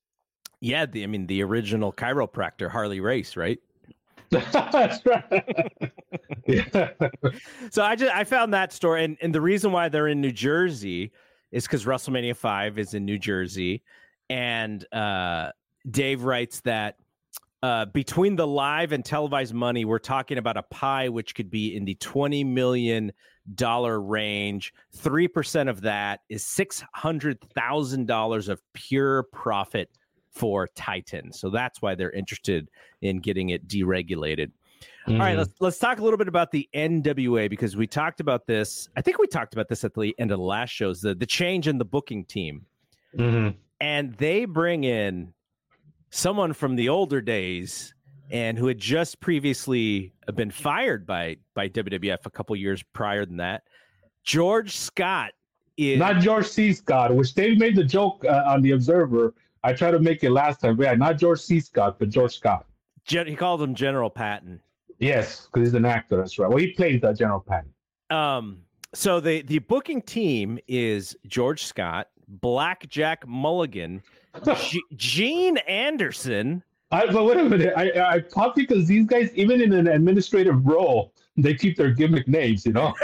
Yeah, 0.62 0.86
the, 0.86 1.04
I 1.04 1.08
mean 1.08 1.28
the 1.28 1.42
original 1.44 1.94
chiropractor 1.94 2.70
Harley 2.70 3.00
Race, 3.00 3.38
right? 3.38 3.60
That's 4.30 5.04
right. 5.06 5.92
yeah. 6.48 6.92
So 7.72 7.84
I 7.84 7.96
just 7.96 8.14
I 8.14 8.24
found 8.24 8.54
that 8.54 8.74
story, 8.74 9.04
and 9.04 9.18
and 9.22 9.34
the 9.34 9.42
reason 9.42 9.72
why 9.72 9.90
they're 9.90 10.08
in 10.08 10.22
New 10.22 10.32
Jersey 10.32 11.12
is 11.52 11.64
because 11.64 11.86
WrestleMania 11.86 12.36
Five 12.36 12.78
is 12.78 12.94
in 12.94 13.06
New 13.06 13.18
Jersey, 13.18 13.84
and 14.30 14.86
uh, 14.94 15.52
Dave 15.90 16.24
writes 16.24 16.60
that 16.62 16.98
uh, 17.64 17.86
between 17.86 18.36
the 18.36 18.46
live 18.46 18.92
and 18.92 19.04
televised 19.04 19.54
money, 19.54 19.84
we're 19.84 19.98
talking 19.98 20.38
about 20.38 20.58
a 20.58 20.64
pie 20.64 21.10
which 21.10 21.34
could 21.34 21.50
be 21.50 21.76
in 21.76 21.86
the 21.86 21.96
twenty 21.96 22.44
million 22.44 23.12
dollar 23.56 24.00
range. 24.00 24.74
Three 24.94 25.28
percent 25.28 25.70
of 25.70 25.82
that 25.82 26.20
is 26.30 26.44
six 26.44 26.84
hundred 26.94 27.42
thousand 27.56 28.06
dollars 28.06 28.48
of 28.48 28.62
pure 28.74 29.24
profit 29.24 29.90
for 30.32 30.68
Titan. 30.76 31.32
So 31.34 31.50
that's 31.50 31.82
why 31.82 31.96
they're 31.96 32.12
interested 32.12 32.70
in 33.02 33.20
getting 33.20 33.50
it 33.50 33.68
deregulated. 33.68 34.52
Mm-hmm. 35.08 35.14
All 35.14 35.20
right, 35.20 35.30
mm-hmm. 35.30 35.40
let's 35.40 35.54
let's 35.60 35.80
talk 35.80 36.00
a 36.00 36.04
little 36.04 36.18
bit 36.18 36.28
about 36.28 36.52
the 36.52 36.70
NWA 36.74 37.50
because 37.50 37.76
we 37.76 37.88
talked 37.88 38.20
about 38.20 38.46
this. 38.46 38.90
I 38.96 39.02
think 39.02 39.18
we 39.18 39.28
talked 39.28 39.54
about 39.54 39.68
this 39.68 39.84
at 39.84 39.94
the 39.94 40.16
end 40.20 40.32
of 40.32 40.38
the 40.38 40.44
last 40.44 40.70
shows. 40.70 41.02
The 41.02 41.16
the 41.16 41.26
change 41.26 41.68
in 41.68 41.78
the 41.78 41.86
booking 41.86 42.26
team, 42.26 42.66
mm-hmm. 43.18 43.58
and 43.82 44.14
they 44.16 44.46
bring 44.46 44.84
in 44.84 45.34
someone 46.12 46.54
from 46.54 46.76
the 46.76 46.90
older 46.90 47.22
days 47.22 47.94
and 48.32 48.58
who 48.58 48.68
had 48.68 48.78
just 48.78 49.20
previously 49.20 50.14
been 50.36 50.52
fired 50.52 51.06
by 51.06 51.38
by 51.56 51.70
WWF 51.70 52.26
a 52.26 52.30
couple 52.30 52.56
years 52.56 52.84
prior 52.94 53.26
than 53.26 53.38
that. 53.38 53.64
George 54.24 54.78
Scott 54.78 55.32
is 55.78 55.98
not 55.98 56.20
George 56.20 56.46
C. 56.46 56.74
Scott, 56.74 57.16
which 57.16 57.34
they 57.34 57.56
made 57.56 57.76
the 57.76 57.84
joke 57.84 58.24
uh, 58.26 58.44
on 58.46 58.62
the 58.62 58.72
Observer 58.72 59.34
I 59.64 59.74
tried 59.74 59.92
to 59.92 60.00
make 60.00 60.24
it 60.24 60.32
last 60.32 60.62
time. 60.62 60.80
Yeah, 60.82 60.94
not 60.96 61.18
George 61.18 61.40
C. 61.40 61.60
Scott, 61.60 61.98
but 62.00 62.10
George 62.10 62.36
Scott. 62.36 62.66
Gen- 63.06 63.28
he 63.28 63.36
called 63.36 63.62
him 63.62 63.76
General 63.76 64.10
Patton. 64.10 64.62
Yes, 65.00 65.48
because 65.48 65.70
he's 65.70 65.74
an 65.74 65.86
actor. 65.86 66.18
That's 66.18 66.38
right. 66.38 66.50
Well, 66.50 66.58
he 66.58 66.72
played 66.74 67.02
that 67.02 67.18
General 67.18 67.40
Patton. 67.40 67.74
Um, 68.10 68.60
so 68.94 69.20
the 69.20 69.42
the 69.44 69.60
booking 69.60 70.02
team 70.02 70.60
is 70.68 71.16
George 71.28 71.66
Scott, 71.66 72.10
Blackjack 72.28 73.28
Mulligan, 73.28 74.02
G- 74.58 74.84
Gene 74.96 75.58
Anderson. 75.60 76.64
I, 76.92 77.06
but 77.06 77.24
wait 77.24 77.38
a 77.38 77.44
minute. 77.44 77.74
I 77.78 78.16
I 78.16 78.20
popped 78.20 78.56
because 78.56 78.88
these 78.88 79.06
guys, 79.06 79.32
even 79.36 79.62
in 79.62 79.74
an 79.74 79.88
administrative 79.88 80.66
role, 80.66 81.14
they 81.38 81.54
keep 81.54 81.78
their 81.78 81.92
gimmick 81.92 82.28
names. 82.28 82.66
You 82.66 82.74
know. 82.74 82.96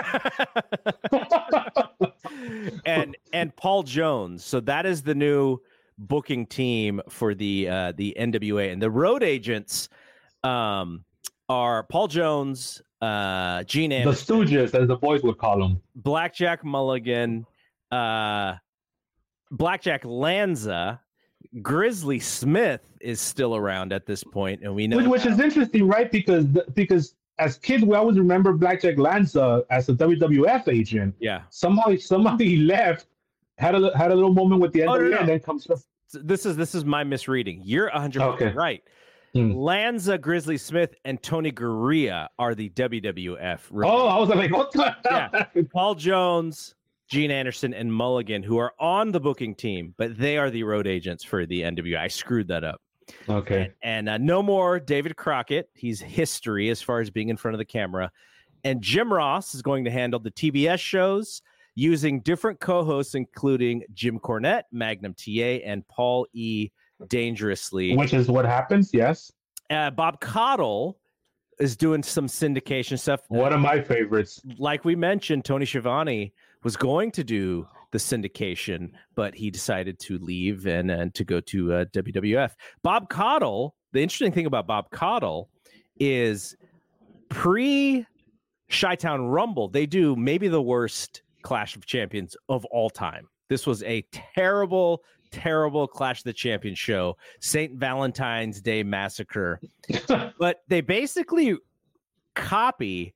and 2.85 3.15
and 3.31 3.55
Paul 3.55 3.83
Jones. 3.83 4.43
So 4.43 4.59
that 4.61 4.85
is 4.85 5.03
the 5.03 5.15
new 5.15 5.59
booking 5.97 6.45
team 6.45 7.01
for 7.09 7.33
the 7.33 7.69
uh, 7.69 7.93
the 7.95 8.15
NWA 8.19 8.71
and 8.71 8.81
the 8.81 8.89
road 8.89 9.23
agents 9.23 9.89
um, 10.43 11.03
are 11.49 11.83
Paul 11.83 12.07
Jones, 12.07 12.81
uh, 13.01 13.63
Gene 13.63 13.89
the 13.89 13.97
Anderson, 13.97 14.37
Stooges, 14.37 14.73
as 14.73 14.87
the 14.87 14.97
boys 14.97 15.23
would 15.23 15.37
call 15.37 15.59
them. 15.59 15.81
Blackjack 15.95 16.63
Mulligan, 16.63 17.45
uh, 17.91 18.55
Blackjack 19.51 20.03
Lanza, 20.05 21.01
Grizzly 21.61 22.19
Smith 22.19 22.81
is 23.01 23.21
still 23.21 23.55
around 23.55 23.93
at 23.93 24.05
this 24.05 24.23
point, 24.23 24.61
and 24.63 24.73
we 24.75 24.87
know 24.87 24.97
Which, 24.97 25.07
which 25.07 25.25
is 25.25 25.39
interesting, 25.39 25.87
right? 25.87 26.11
Because 26.11 26.45
because 26.45 27.15
as 27.37 27.57
kids, 27.57 27.83
we 27.83 27.95
always 27.95 28.17
remember 28.17 28.53
Blackjack 28.53 28.97
Lanza 28.97 29.63
as 29.69 29.89
a 29.89 29.93
WWF 29.93 30.67
agent. 30.69 31.15
yeah. 31.19 31.41
Somehow, 31.49 31.95
somehow 31.97 32.37
he 32.39 32.57
left, 32.57 33.07
had 33.57 33.75
a 33.75 33.97
had 33.97 34.11
a 34.11 34.15
little 34.15 34.33
moment 34.33 34.61
with 34.61 34.73
the 34.73 34.81
NWA, 34.81 34.87
Oh, 34.89 34.97
no, 34.97 35.09
no. 35.09 35.17
and 35.17 35.29
then 35.29 35.39
comes. 35.39 35.67
This 36.13 36.45
is 36.45 36.55
this 36.55 36.75
is 36.75 36.85
my 36.85 37.03
misreading. 37.03 37.61
You're 37.63 37.89
100 37.91 38.21
Okay. 38.21 38.51
right. 38.53 38.83
Hmm. 39.33 39.51
Lanza, 39.51 40.17
Grizzly 40.17 40.57
Smith, 40.57 40.95
and 41.03 41.21
Tony 41.21 41.51
Garea 41.51 42.27
are 42.39 42.55
the 42.55 42.69
WWF. 42.69 43.59
Oh, 43.83 44.07
I 44.07 44.17
was 44.17 44.29
like, 44.29 44.51
what 44.51 44.71
the 44.71 44.95
hell? 45.09 45.29
Yeah. 45.33 45.45
Paul 45.73 45.95
Jones, 45.95 46.75
Gene 47.09 47.31
Anderson, 47.31 47.73
and 47.73 47.91
Mulligan, 47.91 48.43
who 48.43 48.57
are 48.57 48.73
on 48.79 49.11
the 49.11 49.19
booking 49.19 49.53
team, 49.53 49.93
but 49.97 50.17
they 50.17 50.37
are 50.37 50.49
the 50.49 50.63
road 50.63 50.87
agents 50.87 51.23
for 51.23 51.45
the 51.45 51.63
NWA. 51.63 51.97
I 51.97 52.07
screwed 52.07 52.47
that 52.47 52.63
up. 52.63 52.81
Okay. 53.27 53.71
And 53.83 54.07
uh, 54.07 54.17
no 54.19 54.41
more 54.41 54.79
David 54.79 55.17
Crockett. 55.17 55.69
He's 55.73 55.99
history 55.99 56.69
as 56.69 56.81
far 56.81 57.01
as 57.01 57.09
being 57.09 57.27
in 57.29 57.35
front 57.35 57.55
of 57.55 57.59
the 57.59 57.65
camera. 57.65 58.09
And 58.63 58.81
Jim 58.81 59.11
Ross 59.13 59.53
is 59.53 59.61
going 59.61 59.83
to 59.83 59.91
handle 59.91 60.19
the 60.19 60.31
TBS 60.31 60.79
shows 60.79 61.41
using 61.75 62.21
different 62.21 62.59
co 62.59 62.83
hosts, 62.83 63.15
including 63.15 63.83
Jim 63.93 64.19
Cornette, 64.19 64.63
Magnum 64.71 65.13
TA, 65.13 65.59
and 65.65 65.87
Paul 65.87 66.25
E. 66.33 66.69
Dangerously. 67.09 67.95
Which 67.95 68.13
is 68.13 68.29
what 68.29 68.45
happens. 68.45 68.91
Yes. 68.93 69.31
Uh, 69.69 69.91
Bob 69.91 70.21
Caudle 70.21 70.97
is 71.59 71.75
doing 71.75 72.03
some 72.03 72.27
syndication 72.27 72.97
stuff. 72.97 73.21
One 73.27 73.51
of 73.51 73.59
my 73.59 73.81
favorites. 73.81 74.41
like 74.57 74.85
we 74.85 74.95
mentioned, 74.95 75.43
Tony 75.43 75.65
Schiavone 75.65 76.33
was 76.63 76.77
going 76.77 77.11
to 77.11 77.23
do 77.23 77.67
the 77.91 77.97
syndication, 77.97 78.91
but 79.15 79.35
he 79.35 79.51
decided 79.51 79.99
to 79.99 80.17
leave 80.19 80.67
and, 80.67 80.89
and 80.89 81.13
to 81.15 81.23
go 81.23 81.39
to 81.41 81.73
uh, 81.73 81.85
WWF. 81.85 82.51
Bob 82.81 83.09
Caudle, 83.09 83.75
the 83.91 84.01
interesting 84.01 84.31
thing 84.31 84.45
about 84.45 84.67
Bob 84.67 84.89
Caudle 84.91 85.49
is 85.99 86.55
pre 87.29 88.05
Chi 88.71 88.95
Town 88.95 89.27
Rumble, 89.27 89.69
they 89.69 89.85
do 89.85 90.15
maybe 90.15 90.47
the 90.47 90.61
worst 90.61 91.21
Clash 91.45 91.75
of 91.75 91.85
Champions 91.85 92.35
of 92.49 92.65
all 92.65 92.89
time. 92.89 93.29
This 93.49 93.67
was 93.67 93.83
a 93.83 94.01
terrible, 94.11 95.03
terrible 95.29 95.87
Clash 95.87 96.21
of 96.21 96.23
the 96.23 96.33
Champions 96.33 96.79
show, 96.79 97.15
St. 97.39 97.75
Valentine's 97.75 98.59
Day 98.59 98.81
Massacre. 98.81 99.61
but 100.39 100.63
they 100.67 100.81
basically 100.81 101.55
copy 102.33 103.13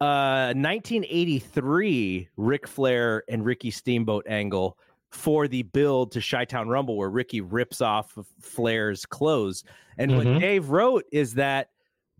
uh 0.00 0.54
1983 0.56 2.28
Ric 2.38 2.66
Flair 2.66 3.22
and 3.28 3.44
Ricky 3.44 3.70
Steamboat 3.70 4.26
angle 4.26 4.78
for 5.10 5.46
the 5.46 5.62
build 5.62 6.12
to 6.12 6.22
Chi-Town 6.22 6.68
Rumble 6.68 6.96
where 6.96 7.10
Ricky 7.10 7.42
rips 7.42 7.80
off 7.82 8.16
of 8.16 8.26
Flair's 8.40 9.04
clothes. 9.04 9.62
And 9.98 10.16
what 10.16 10.26
Mhm. 10.26 10.40
Dave 10.40 10.70
wrote 10.70 11.04
is 11.12 11.34
that 11.34 11.68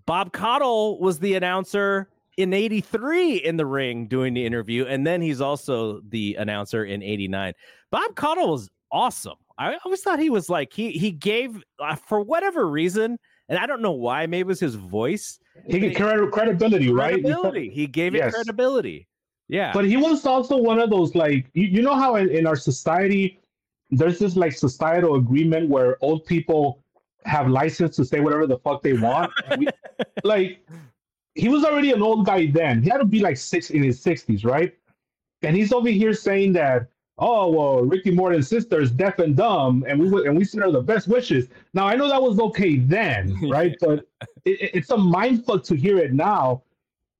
Bob 0.07 0.32
Caudle 0.32 1.01
was 1.01 1.18
the 1.20 1.34
announcer 1.34 2.11
in 2.41 2.53
83 2.55 3.36
in 3.36 3.57
the 3.57 3.66
ring 3.66 4.07
doing 4.07 4.32
the 4.34 4.45
interview 4.45 4.86
and 4.86 5.07
then 5.07 5.20
he's 5.20 5.41
also 5.41 6.01
the 6.09 6.36
announcer 6.38 6.84
in 6.84 7.03
89. 7.03 7.53
Bob 7.91 8.14
Caudle 8.16 8.51
was 8.51 8.68
awesome. 8.91 9.36
I 9.59 9.76
always 9.84 10.01
thought 10.01 10.18
he 10.18 10.30
was 10.30 10.49
like 10.49 10.72
he 10.72 10.91
he 10.93 11.11
gave 11.11 11.62
uh, 11.78 11.95
for 11.95 12.20
whatever 12.22 12.68
reason 12.68 13.18
and 13.49 13.59
I 13.59 13.66
don't 13.66 13.82
know 13.82 13.93
why 13.93 14.26
maybe 14.26 14.41
it 14.41 14.47
was 14.47 14.61
his 14.61 14.74
voice 14.74 15.38
He 15.66 15.78
get 15.80 15.97
cred- 15.97 16.30
credibility, 16.30 16.91
right? 16.91 17.22
credibility. 17.22 17.68
He 17.68 17.86
gave 17.86 18.14
it 18.14 18.32
credibility. 18.32 19.07
Yeah. 19.49 19.72
But 19.72 19.84
he 19.84 19.97
was 19.97 20.24
also 20.24 20.57
one 20.57 20.78
of 20.78 20.88
those 20.91 21.14
like 21.14 21.47
you, 21.53 21.66
you 21.66 21.82
know 21.82 21.95
how 21.95 22.16
in, 22.16 22.30
in 22.30 22.47
our 22.47 22.57
society 22.57 23.41
there's 23.91 24.18
this 24.18 24.34
like 24.36 24.53
societal 24.53 25.16
agreement 25.16 25.68
where 25.68 25.99
old 26.01 26.24
people 26.24 26.82
have 27.26 27.49
license 27.49 27.97
to 27.97 28.05
say 28.05 28.20
whatever 28.20 28.47
the 28.47 28.59
fuck 28.59 28.82
they 28.82 28.95
want. 28.95 29.30
We- 29.59 29.68
like 30.24 30.64
he 31.35 31.49
was 31.49 31.64
already 31.64 31.93
an 31.93 32.03
old 32.03 32.26
guy 32.26 32.47
then. 32.51 32.83
He 32.83 32.91
had 32.91 32.99
to 32.99 33.05
be 33.05 33.20
like 33.20 33.37
six 33.37 33.70
in 33.70 33.83
his 33.83 34.01
sixties, 34.01 34.45
right? 34.45 34.74
And 35.43 35.57
he's 35.57 35.72
over 35.72 35.89
here 35.89 36.12
saying 36.12 36.53
that, 36.55 36.89
oh 37.18 37.51
well, 37.51 37.83
Ricky 37.85 38.11
Morton's 38.11 38.49
sister 38.49 38.81
is 38.81 38.91
deaf 38.91 39.18
and 39.18 39.37
dumb, 39.37 39.85
and 39.89 39.99
we 40.01 40.26
and 40.26 40.37
we 40.37 40.45
send 40.45 40.64
her 40.64 40.70
the 40.70 40.83
best 40.83 41.09
wishes. 41.09 41.49
Now 41.74 41.87
I 41.87 41.97
know 41.97 42.09
that 42.09 42.22
was 42.22 42.39
okay 42.41 42.76
then, 42.78 43.37
right? 43.51 43.74
but 43.81 44.01
it, 44.45 44.61
it- 44.61 44.70
it's 44.74 44.91
a 44.91 44.97
mind 44.97 45.45
fuck 45.47 45.62
to 45.64 45.76
hear 45.76 45.99
it 45.99 46.12
now. 46.12 46.62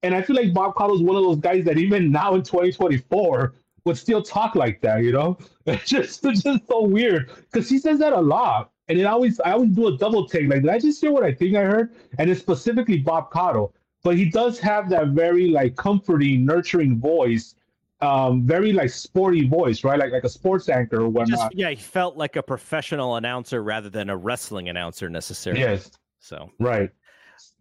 And 0.03 0.15
I 0.15 0.23
feel 0.23 0.37
like 0.37 0.55
Bob 0.55 0.75
Caudle 0.77 0.97
is 0.97 1.03
one 1.03 1.17
of 1.17 1.23
those 1.23 1.39
guys 1.41 1.65
that 1.67 1.77
even 1.79 2.11
now 2.11 2.35
in 2.35 2.43
2024 2.43 3.55
would 3.85 3.99
still 3.99 4.23
talk 4.23 4.55
like 4.55 4.81
that, 4.81 5.03
you 5.03 5.13
know? 5.13 5.37
It's 5.67 5.89
just 5.91 6.25
it's 6.25 6.43
just 6.43 6.67
so 6.69 6.83
weird. 6.85 7.31
Because 7.53 7.69
he 7.69 7.79
says 7.79 7.99
that 8.01 8.13
a 8.15 8.21
lot. 8.21 8.73
And 8.89 8.99
it 8.99 9.05
always 9.05 9.39
I 9.41 9.53
always 9.53 9.71
do 9.71 9.89
a 9.89 9.97
double 9.99 10.27
take. 10.27 10.49
Like, 10.49 10.63
did 10.63 10.71
I 10.71 10.79
just 10.79 11.01
hear 11.01 11.13
what 11.13 11.23
I 11.23 11.33
think 11.33 11.55
I 11.55 11.63
heard? 11.63 11.95
And 12.19 12.31
it's 12.31 12.41
specifically 12.41 12.99
Bob 12.99 13.31
Caudle. 13.31 13.75
But 14.03 14.16
he 14.16 14.24
does 14.30 14.59
have 14.61 14.88
that 14.90 15.09
very 15.09 15.48
like 15.48 15.76
comforting, 15.76 16.44
nurturing 16.46 16.98
voice, 16.98 17.55
um, 18.01 18.46
very 18.46 18.72
like 18.72 18.90
sporty 18.90 19.46
voice, 19.46 19.84
right? 19.84 19.98
Like 19.98 20.12
like 20.12 20.24
a 20.24 20.28
sports 20.28 20.68
anchor 20.68 21.03
or 21.05 21.24
Just, 21.24 21.32
whatnot. 21.32 21.55
yeah, 21.55 21.70
he 21.70 21.76
felt 21.76 22.16
like 22.16 22.36
a 22.36 22.42
professional 22.42 23.16
announcer 23.16 23.62
rather 23.62 23.90
than 23.90 24.09
a 24.09 24.16
wrestling 24.16 24.68
announcer 24.70 25.11
necessarily. 25.11 25.61
Yes, 25.61 25.90
So, 26.18 26.51
right. 26.59 26.90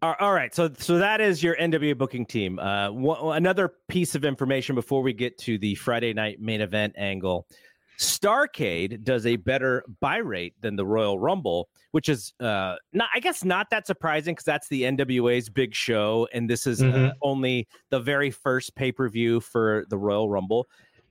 all 0.02 0.16
all 0.22 0.34
right. 0.34 0.56
So, 0.56 0.72
so 0.78 0.98
that 0.98 1.20
is 1.20 1.44
your 1.44 1.58
NWA 1.58 1.98
booking 1.98 2.26
team. 2.26 2.58
Uh, 2.58 2.90
one, 2.90 3.36
another 3.36 3.74
piece 3.90 4.16
of 4.16 4.24
information 4.24 4.76
before 4.76 5.02
we 5.02 5.12
get 5.12 5.38
to 5.40 5.58
the 5.58 5.76
Friday 5.76 6.14
night 6.14 6.40
main 6.40 6.62
event 6.62 6.94
angle. 6.98 7.48
Starcade 8.00 9.04
does 9.04 9.26
a 9.26 9.36
better 9.36 9.84
buy 10.00 10.18
rate 10.18 10.54
than 10.62 10.76
the 10.78 10.86
Royal 10.86 11.20
Rumble, 11.20 11.68
which 11.92 12.08
is 12.08 12.34
uh, 12.40 12.76
not, 12.94 13.10
I 13.14 13.20
guess, 13.20 13.44
not 13.44 13.70
that 13.72 13.86
surprising 13.86 14.34
because 14.36 14.46
that's 14.46 14.70
the 14.70 14.84
NWA's 14.84 15.50
big 15.50 15.76
show, 15.76 16.28
and 16.34 16.50
this 16.50 16.66
is 16.66 16.82
uh, 16.82 16.86
Mhm. 16.86 17.14
only 17.22 17.68
the 17.90 18.00
very 18.00 18.32
first 18.32 18.74
pay 18.76 18.92
per 18.92 19.10
view 19.10 19.42
for 19.42 19.86
the 19.90 19.98
Royal 19.98 20.30
Rumble. 20.30 20.68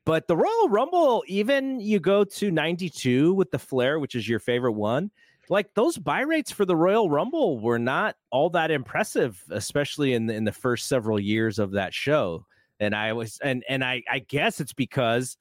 But 0.06 0.26
the 0.28 0.36
Royal 0.36 0.68
Rumble, 0.70 1.22
even 1.26 1.78
you 1.80 2.00
go 2.00 2.24
to 2.24 2.50
92 2.50 3.34
with 3.34 3.50
the 3.50 3.58
Flair, 3.58 3.98
which 3.98 4.14
is 4.14 4.26
your 4.26 4.38
favorite 4.38 4.72
one, 4.72 5.10
like 5.50 5.74
those 5.74 5.98
buy 5.98 6.20
rates 6.22 6.50
for 6.50 6.64
the 6.64 6.76
Royal 6.76 7.10
Rumble 7.10 7.58
were 7.58 7.78
not 7.78 8.16
all 8.30 8.48
that 8.50 8.70
impressive, 8.70 9.42
especially 9.50 10.14
in 10.14 10.24
the, 10.26 10.34
in 10.34 10.44
the 10.44 10.52
first 10.52 10.88
several 10.88 11.20
years 11.20 11.58
of 11.58 11.72
that 11.72 11.92
show. 11.92 12.46
And 12.80 12.94
I 12.94 13.12
was, 13.12 13.38
and 13.42 13.62
and 13.68 13.84
I 13.84 14.02
I 14.10 14.20
guess 14.20 14.60
it's 14.60 14.72
because 14.72 15.36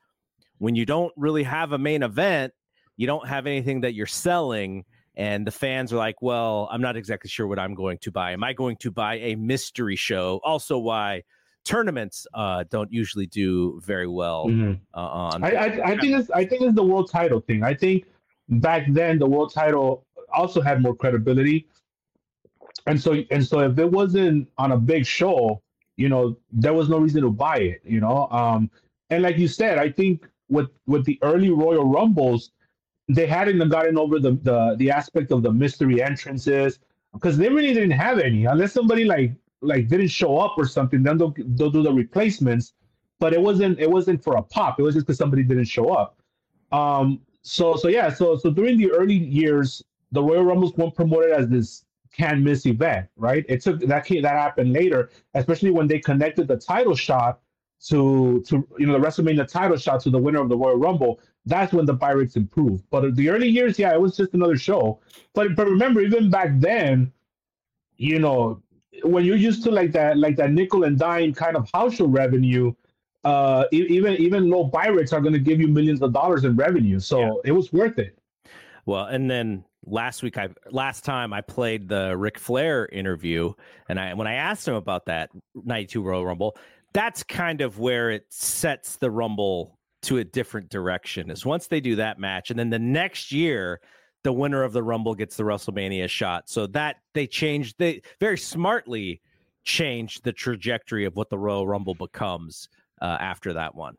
when 0.59 0.75
you 0.75 0.85
don't 0.85 1.13
really 1.17 1.43
have 1.43 1.71
a 1.71 1.77
main 1.77 2.03
event, 2.03 2.53
you 2.95 3.07
don't 3.07 3.27
have 3.27 3.45
anything 3.45 3.81
that 3.81 3.93
you're 3.93 4.05
selling, 4.05 4.83
and 5.15 5.45
the 5.45 5.51
fans 5.51 5.93
are 5.93 5.97
like, 5.97 6.21
well, 6.21 6.67
I'm 6.71 6.81
not 6.81 6.95
exactly 6.95 7.29
sure 7.29 7.47
what 7.47 7.59
I'm 7.59 7.75
going 7.75 7.97
to 7.99 8.11
buy. 8.11 8.31
Am 8.33 8.43
I 8.43 8.53
going 8.53 8.75
to 8.77 8.91
buy 8.91 9.15
a 9.15 9.35
mystery 9.35 9.95
show? 9.95 10.39
Also, 10.43 10.77
why 10.77 11.23
tournaments 11.63 12.25
uh, 12.33 12.63
don't 12.69 12.91
usually 12.91 13.27
do 13.27 13.79
very 13.83 14.07
well 14.07 14.45
Mhm. 14.47 14.79
uh, 14.93 14.99
on. 14.99 15.43
I, 15.43 15.49
I, 15.49 15.65
I 15.91 15.97
think 15.97 16.17
it's 16.17 16.29
I 16.31 16.45
think 16.45 16.61
it's 16.63 16.75
the 16.75 16.83
world 16.83 17.11
title 17.11 17.41
thing. 17.41 17.63
I 17.63 17.73
think 17.73 18.05
back 18.49 18.85
then 18.89 19.19
the 19.19 19.27
world 19.27 19.53
title 19.53 20.05
also 20.33 20.61
had 20.61 20.81
more 20.81 20.95
credibility, 20.95 21.67
and 22.85 22.99
so 22.99 23.21
and 23.31 23.45
so 23.45 23.59
if 23.59 23.77
it 23.77 23.91
wasn't 23.91 24.47
on 24.57 24.71
a 24.71 24.77
big 24.77 25.05
show, 25.05 25.61
you 25.97 26.09
know, 26.09 26.37
there 26.51 26.73
was 26.73 26.89
no 26.89 26.99
reason 26.99 27.21
to 27.23 27.29
buy 27.31 27.57
it. 27.57 27.81
You 27.85 27.99
know, 27.99 28.27
um, 28.31 28.71
and 29.09 29.21
like 29.23 29.37
you 29.37 29.47
said, 29.47 29.77
I 29.77 29.91
think 29.91 30.25
with 30.49 30.69
with 30.85 31.05
the 31.05 31.19
early 31.21 31.49
Royal 31.49 31.85
Rumbles, 31.85 32.51
they 33.09 33.27
hadn't 33.27 33.67
gotten 33.69 33.97
over 33.97 34.19
the 34.19 34.33
the 34.43 34.75
the 34.77 34.91
aspect 34.91 35.31
of 35.31 35.43
the 35.43 35.51
mystery 35.51 36.01
entrances 36.01 36.79
because 37.13 37.37
they 37.37 37.49
really 37.49 37.73
didn't 37.73 37.91
have 37.91 38.19
any 38.19 38.45
unless 38.45 38.73
somebody 38.73 39.05
like 39.05 39.33
like 39.61 39.87
didn't 39.87 40.09
show 40.09 40.37
up 40.37 40.55
or 40.57 40.65
something. 40.67 41.03
Then 41.03 41.17
they'll 41.17 41.35
they'll 41.55 41.71
do 41.71 41.83
the 41.83 41.93
replacements 41.93 42.73
but 43.19 43.33
it 43.33 43.41
wasn't 43.41 43.79
it 43.79 43.89
wasn't 43.89 44.23
for 44.23 44.37
a 44.37 44.43
pop. 44.43 44.79
It 44.79 44.83
was 44.83 44.95
just 44.95 45.07
because 45.07 45.17
somebody 45.17 45.43
didn't 45.43 45.65
show 45.65 45.89
up. 45.93 46.19
Um, 46.71 47.21
So 47.43 47.75
so 47.75 47.87
yeah, 47.87 48.09
so 48.09 48.37
so 48.37 48.51
during 48.51 48.77
the 48.77 48.91
early 48.91 49.15
years, 49.15 49.83
the 50.11 50.21
Royal 50.21 50.43
Rumbles 50.43 50.75
weren't 50.77 50.95
promoted 50.95 51.31
as 51.31 51.47
this 51.47 51.85
can 52.11 52.43
miss 52.43 52.65
event, 52.65 53.07
right? 53.15 53.45
It 53.47 53.61
took 53.61 53.79
that 53.81 54.07
that 54.07 54.35
happened 54.45 54.73
later, 54.73 55.09
especially 55.33 55.71
when 55.71 55.87
they 55.87 55.99
connected 55.99 56.47
the 56.47 56.57
title 56.57 56.95
shot 56.95 57.39
to 57.85 58.43
to 58.47 58.67
you 58.77 58.87
know 58.87 58.93
the 58.93 58.99
WrestleMania 58.99 59.47
title 59.47 59.77
shot 59.77 60.01
to 60.01 60.09
the 60.09 60.17
winner 60.17 60.41
of 60.41 60.49
the 60.49 60.57
Royal 60.57 60.77
Rumble. 60.77 61.19
That's 61.45 61.71
when 61.71 61.85
the 61.85 61.93
buy 61.93 62.11
rates 62.11 62.35
improved. 62.35 62.83
But 62.89 63.15
the 63.15 63.29
early 63.29 63.47
years, 63.47 63.79
yeah, 63.79 63.93
it 63.93 64.01
was 64.01 64.17
just 64.17 64.33
another 64.33 64.57
show. 64.57 64.99
But 65.33 65.55
but 65.55 65.67
remember, 65.67 66.01
even 66.01 66.29
back 66.29 66.49
then, 66.55 67.11
you 67.97 68.19
know, 68.19 68.61
when 69.03 69.23
you're 69.25 69.37
used 69.37 69.63
to 69.63 69.71
like 69.71 69.91
that 69.93 70.17
like 70.17 70.35
that 70.37 70.51
nickel 70.51 70.83
and 70.83 70.97
dime 70.97 71.33
kind 71.33 71.55
of 71.55 71.69
house 71.73 71.95
show 71.95 72.05
revenue, 72.05 72.73
uh, 73.23 73.65
even 73.71 74.15
even 74.15 74.49
low 74.49 74.63
buy 74.63 74.87
rates 74.87 75.13
are 75.13 75.21
going 75.21 75.33
to 75.33 75.39
give 75.39 75.59
you 75.59 75.67
millions 75.67 76.01
of 76.01 76.13
dollars 76.13 76.43
in 76.43 76.55
revenue. 76.55 76.99
So 76.99 77.19
yeah. 77.19 77.31
it 77.45 77.51
was 77.51 77.71
worth 77.71 77.99
it. 77.99 78.17
Well, 78.85 79.05
and 79.05 79.29
then 79.29 79.65
last 79.85 80.23
week 80.23 80.37
I 80.37 80.49
last 80.71 81.03
time 81.03 81.33
I 81.33 81.41
played 81.41 81.89
the 81.89 82.15
Ric 82.17 82.39
Flair 82.39 82.87
interview, 82.87 83.53
and 83.89 83.99
I 83.99 84.13
when 84.13 84.27
I 84.27 84.35
asked 84.35 84.67
him 84.67 84.75
about 84.75 85.05
that 85.05 85.29
'92 85.55 86.01
Royal 86.01 86.25
Rumble, 86.25 86.57
that's 86.93 87.23
kind 87.23 87.61
of 87.61 87.79
where 87.79 88.09
it 88.09 88.25
sets 88.29 88.97
the 88.97 89.11
Rumble 89.11 89.77
to 90.03 90.17
a 90.17 90.23
different 90.23 90.69
direction. 90.69 91.29
Is 91.29 91.45
once 91.45 91.67
they 91.67 91.79
do 91.79 91.95
that 91.97 92.19
match, 92.19 92.49
and 92.49 92.59
then 92.59 92.69
the 92.69 92.79
next 92.79 93.31
year 93.31 93.79
the 94.23 94.33
winner 94.33 94.63
of 94.63 94.73
the 94.73 94.83
Rumble 94.83 95.15
gets 95.15 95.37
the 95.37 95.43
WrestleMania 95.43 96.09
shot. 96.09 96.49
So 96.49 96.67
that 96.67 96.97
they 97.13 97.27
changed, 97.27 97.75
they 97.77 98.01
very 98.19 98.37
smartly 98.37 99.21
changed 99.63 100.23
the 100.23 100.33
trajectory 100.33 101.05
of 101.05 101.15
what 101.15 101.29
the 101.29 101.37
Royal 101.37 101.65
Rumble 101.65 101.95
becomes 101.95 102.67
uh, 103.01 103.17
after 103.19 103.53
that 103.53 103.73
one. 103.73 103.95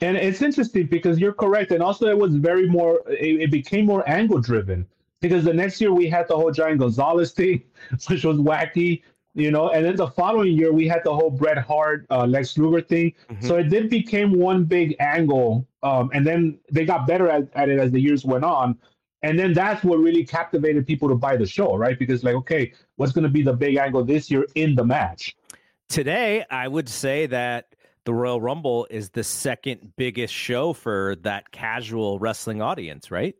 And 0.00 0.16
it's 0.16 0.42
interesting 0.42 0.86
because 0.86 1.18
you're 1.18 1.32
correct, 1.32 1.72
and 1.72 1.82
also 1.82 2.06
it 2.06 2.18
was 2.18 2.36
very 2.36 2.68
more. 2.68 3.00
It, 3.08 3.42
it 3.42 3.50
became 3.50 3.86
more 3.86 4.08
angle 4.08 4.40
driven 4.40 4.86
because 5.20 5.44
the 5.44 5.54
next 5.54 5.80
year 5.80 5.92
we 5.92 6.08
had 6.08 6.28
the 6.28 6.36
whole 6.36 6.52
Giant 6.52 6.78
Gonzalez 6.78 7.32
thing, 7.40 7.62
which 8.08 8.24
was 8.24 8.36
wacky, 8.36 9.02
you 9.34 9.50
know, 9.50 9.70
and 9.70 9.84
then 9.84 9.96
the 9.96 10.08
following 10.08 10.56
year 10.56 10.72
we 10.72 10.88
had 10.88 11.02
the 11.04 11.14
whole 11.14 11.30
Bret 11.30 11.58
Hart, 11.58 12.06
uh, 12.10 12.26
Lex 12.26 12.58
Luger 12.58 12.80
thing. 12.80 13.14
Mm-hmm. 13.30 13.46
So 13.46 13.56
it 13.56 13.68
did 13.68 13.88
became 13.90 14.32
one 14.32 14.64
big 14.64 14.96
angle, 15.00 15.66
um, 15.82 16.10
and 16.12 16.26
then 16.26 16.58
they 16.72 16.84
got 16.84 17.06
better 17.06 17.28
at, 17.28 17.48
at 17.54 17.68
it 17.68 17.78
as 17.78 17.92
the 17.92 18.00
years 18.00 18.24
went 18.24 18.44
on. 18.44 18.78
And 19.22 19.38
then 19.38 19.52
that's 19.52 19.82
what 19.82 19.98
really 19.98 20.24
captivated 20.24 20.86
people 20.86 21.08
to 21.08 21.14
buy 21.14 21.36
the 21.36 21.46
show, 21.46 21.76
right? 21.76 21.98
Because 21.98 22.22
like, 22.22 22.36
okay, 22.36 22.72
what's 22.96 23.12
going 23.12 23.24
to 23.24 23.30
be 23.30 23.42
the 23.42 23.52
big 23.52 23.76
angle 23.76 24.04
this 24.04 24.30
year 24.30 24.46
in 24.54 24.76
the 24.76 24.84
match? 24.84 25.36
Today, 25.88 26.44
I 26.50 26.68
would 26.68 26.88
say 26.88 27.26
that 27.26 27.74
the 28.04 28.14
Royal 28.14 28.40
Rumble 28.40 28.86
is 28.90 29.10
the 29.10 29.24
second 29.24 29.92
biggest 29.96 30.32
show 30.32 30.72
for 30.72 31.16
that 31.22 31.50
casual 31.50 32.18
wrestling 32.18 32.62
audience, 32.62 33.10
right? 33.10 33.34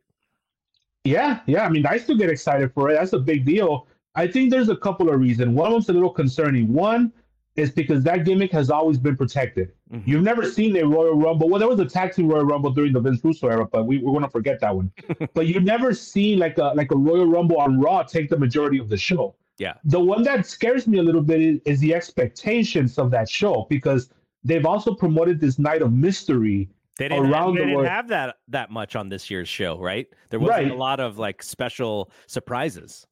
Yeah, 1.05 1.39
yeah. 1.45 1.65
I 1.65 1.69
mean, 1.69 1.85
I 1.85 1.97
still 1.97 2.17
get 2.17 2.29
excited 2.29 2.73
for 2.73 2.89
it. 2.89 2.95
That's 2.95 3.13
a 3.13 3.19
big 3.19 3.45
deal. 3.45 3.87
I 4.15 4.27
think 4.27 4.49
there's 4.49 4.69
a 4.69 4.75
couple 4.75 5.09
of 5.09 5.19
reasons. 5.19 5.55
One 5.55 5.67
of 5.67 5.73
them's 5.73 5.89
a 5.89 5.93
little 5.93 6.09
concerning. 6.09 6.73
One 6.73 7.13
is 7.55 7.71
because 7.71 8.03
that 8.03 8.25
gimmick 8.25 8.51
has 8.51 8.69
always 8.69 8.97
been 8.97 9.15
protected. 9.15 9.71
Mm-hmm. 9.91 10.09
You've 10.09 10.23
never 10.23 10.49
seen 10.49 10.75
a 10.77 10.85
Royal 10.85 11.15
Rumble. 11.15 11.49
Well, 11.49 11.59
there 11.59 11.67
was 11.67 11.79
a 11.79 11.85
tag 11.85 12.13
team 12.13 12.27
Royal 12.27 12.45
Rumble 12.45 12.71
during 12.71 12.93
the 12.93 12.99
Vince 12.99 13.23
Russo 13.23 13.47
era, 13.47 13.65
but 13.65 13.85
we, 13.85 13.97
we're 13.99 14.11
going 14.11 14.23
to 14.23 14.29
forget 14.29 14.59
that 14.61 14.75
one. 14.75 14.91
but 15.33 15.47
you've 15.47 15.63
never 15.63 15.93
seen 15.93 16.39
like 16.39 16.57
a 16.57 16.73
like 16.75 16.91
a 16.91 16.97
Royal 16.97 17.25
Rumble 17.25 17.57
on 17.57 17.79
Raw 17.79 18.03
take 18.03 18.29
the 18.29 18.37
majority 18.37 18.79
of 18.79 18.89
the 18.89 18.97
show. 18.97 19.35
Yeah. 19.57 19.73
The 19.83 19.99
one 19.99 20.23
that 20.23 20.45
scares 20.45 20.87
me 20.87 20.99
a 20.99 21.03
little 21.03 21.21
bit 21.21 21.41
is, 21.41 21.59
is 21.65 21.79
the 21.81 21.93
expectations 21.93 22.97
of 22.97 23.11
that 23.11 23.29
show 23.29 23.67
because 23.69 24.09
they've 24.43 24.65
also 24.65 24.93
promoted 24.93 25.41
this 25.41 25.59
night 25.59 25.81
of 25.81 25.91
mystery 25.91 26.69
they 26.97 27.09
didn't, 27.09 27.29
around 27.29 27.55
they 27.55 27.61
the 27.61 27.67
didn't 27.67 27.85
have 27.85 28.07
that 28.09 28.37
that 28.49 28.71
much 28.71 28.95
on 28.95 29.09
this 29.09 29.29
year's 29.29 29.49
show, 29.49 29.77
right? 29.77 30.07
There 30.29 30.39
wasn't 30.39 30.63
right. 30.63 30.71
a 30.71 30.75
lot 30.75 30.99
of 30.99 31.17
like 31.17 31.43
special 31.43 32.11
surprises. 32.27 33.05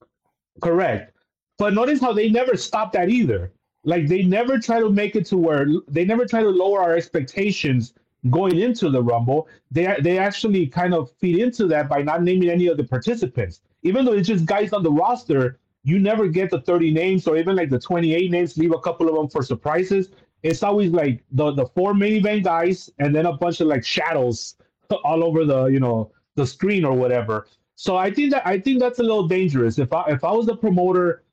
Correct. 0.61 1.13
But 1.57 1.73
notice 1.73 1.99
how 1.99 2.13
they 2.13 2.29
never 2.29 2.55
stop 2.55 2.91
that 2.93 3.09
either. 3.09 3.51
Like 3.83 4.07
they 4.07 4.23
never 4.23 4.59
try 4.59 4.79
to 4.79 4.89
make 4.89 5.15
it 5.15 5.25
to 5.27 5.37
where 5.37 5.67
they 5.87 6.05
never 6.05 6.25
try 6.25 6.41
to 6.43 6.49
lower 6.49 6.81
our 6.81 6.95
expectations 6.95 7.93
going 8.29 8.59
into 8.59 8.89
the 8.89 9.01
Rumble. 9.01 9.47
They 9.71 9.95
they 10.01 10.17
actually 10.17 10.67
kind 10.67 10.93
of 10.93 11.11
feed 11.19 11.39
into 11.39 11.67
that 11.67 11.87
by 11.89 12.01
not 12.01 12.23
naming 12.23 12.49
any 12.49 12.67
of 12.67 12.77
the 12.77 12.83
participants. 12.83 13.61
Even 13.83 14.05
though 14.05 14.13
it's 14.13 14.27
just 14.27 14.45
guys 14.45 14.73
on 14.73 14.83
the 14.83 14.91
roster, 14.91 15.59
you 15.83 15.99
never 15.99 16.27
get 16.27 16.49
the 16.49 16.61
30 16.61 16.91
names 16.91 17.27
or 17.27 17.37
even 17.37 17.55
like 17.55 17.69
the 17.69 17.79
28 17.79 18.29
names, 18.29 18.57
leave 18.57 18.73
a 18.73 18.79
couple 18.79 19.07
of 19.07 19.15
them 19.15 19.29
for 19.29 19.41
surprises 19.41 20.09
it's 20.43 20.63
always 20.63 20.91
like 20.91 21.23
the 21.31 21.51
the 21.51 21.65
four 21.67 21.93
main 21.93 22.13
event 22.13 22.43
guys 22.43 22.89
and 22.99 23.15
then 23.15 23.25
a 23.25 23.33
bunch 23.33 23.59
of 23.59 23.67
like 23.67 23.83
shadows 23.85 24.55
all 25.03 25.23
over 25.23 25.45
the 25.45 25.65
you 25.65 25.79
know 25.79 26.11
the 26.35 26.45
screen 26.45 26.85
or 26.85 26.93
whatever. 26.93 27.47
So 27.77 27.95
I 27.95 28.11
think 28.11 28.31
that 28.31 28.45
I 28.45 28.59
think 28.59 28.79
that's 28.79 28.97
a 28.97 29.03
little 29.03 29.27
dangerous. 29.27 29.77
If 29.77 29.93
I 29.93 30.05
if 30.09 30.23
I 30.23 30.31
was 30.31 30.47
the 30.47 30.57
promoter, 30.57 31.23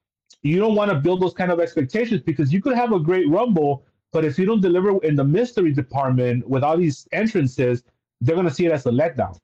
you 0.43 0.59
don't 0.59 0.75
want 0.75 0.91
to 0.91 0.99
build 0.99 1.23
those 1.23 1.33
kind 1.33 1.51
of 1.51 1.59
expectations 1.59 2.21
because 2.21 2.53
you 2.53 2.61
could 2.61 2.77
have 2.77 2.93
a 2.93 3.01
great 3.01 3.27
rumble, 3.31 3.87
but 4.13 4.27
if 4.27 4.39
you 4.39 4.45
don't 4.45 4.61
deliver 4.61 5.03
in 5.05 5.17
the 5.17 5.25
mystery 5.25 5.73
department 5.73 6.47
with 6.47 6.63
all 6.63 6.77
these 6.77 7.09
entrances, 7.13 7.83
they're 8.21 8.37
gonna 8.37 8.51
see 8.51 8.67
it 8.67 8.73
as 8.73 8.85
a 8.85 8.91
letdown. 8.91 9.39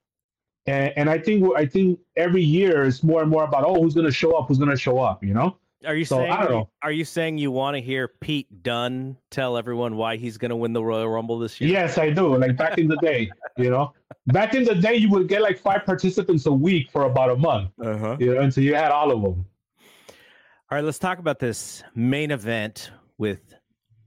And 0.66 0.92
and 0.94 1.08
I 1.08 1.18
think 1.18 1.42
I 1.56 1.64
think 1.64 1.98
every 2.16 2.42
year 2.44 2.82
is 2.82 3.02
more 3.02 3.22
and 3.22 3.30
more 3.30 3.44
about 3.44 3.64
oh 3.64 3.82
who's 3.82 3.94
gonna 3.94 4.12
show 4.12 4.36
up, 4.36 4.48
who's 4.48 4.58
gonna 4.58 4.76
show 4.76 4.98
up, 4.98 5.24
you 5.24 5.32
know. 5.32 5.56
Are 5.86 5.94
you 5.94 6.04
so, 6.04 6.16
saying? 6.18 6.30
I 6.30 6.42
don't 6.42 6.50
know. 6.50 6.68
Are 6.82 6.92
you 6.92 7.04
saying 7.04 7.38
you 7.38 7.50
want 7.50 7.74
to 7.74 7.80
hear 7.80 8.08
Pete 8.08 8.62
Dunne 8.62 9.16
tell 9.30 9.56
everyone 9.56 9.96
why 9.96 10.16
he's 10.16 10.36
going 10.36 10.50
to 10.50 10.56
win 10.56 10.74
the 10.74 10.84
Royal 10.84 11.08
Rumble 11.08 11.38
this 11.38 11.58
year? 11.60 11.70
Yes, 11.70 11.96
I 11.96 12.10
do. 12.10 12.36
Like 12.36 12.56
back 12.56 12.76
in 12.76 12.86
the 12.86 12.96
day, 12.96 13.30
you 13.56 13.70
know, 13.70 13.94
back 14.26 14.54
in 14.54 14.64
the 14.64 14.74
day, 14.74 14.96
you 14.96 15.08
would 15.10 15.26
get 15.26 15.40
like 15.40 15.58
five 15.58 15.86
participants 15.86 16.44
a 16.44 16.52
week 16.52 16.90
for 16.90 17.04
about 17.04 17.30
a 17.30 17.36
month. 17.36 17.70
Uh-huh. 17.82 18.16
You 18.20 18.34
know, 18.34 18.40
until 18.42 18.62
you 18.62 18.74
had 18.74 18.90
all 18.90 19.10
of 19.10 19.22
them. 19.22 19.46
All 20.70 20.76
right, 20.76 20.84
let's 20.84 20.98
talk 20.98 21.18
about 21.18 21.38
this 21.38 21.82
main 21.94 22.30
event 22.30 22.90
with 23.16 23.40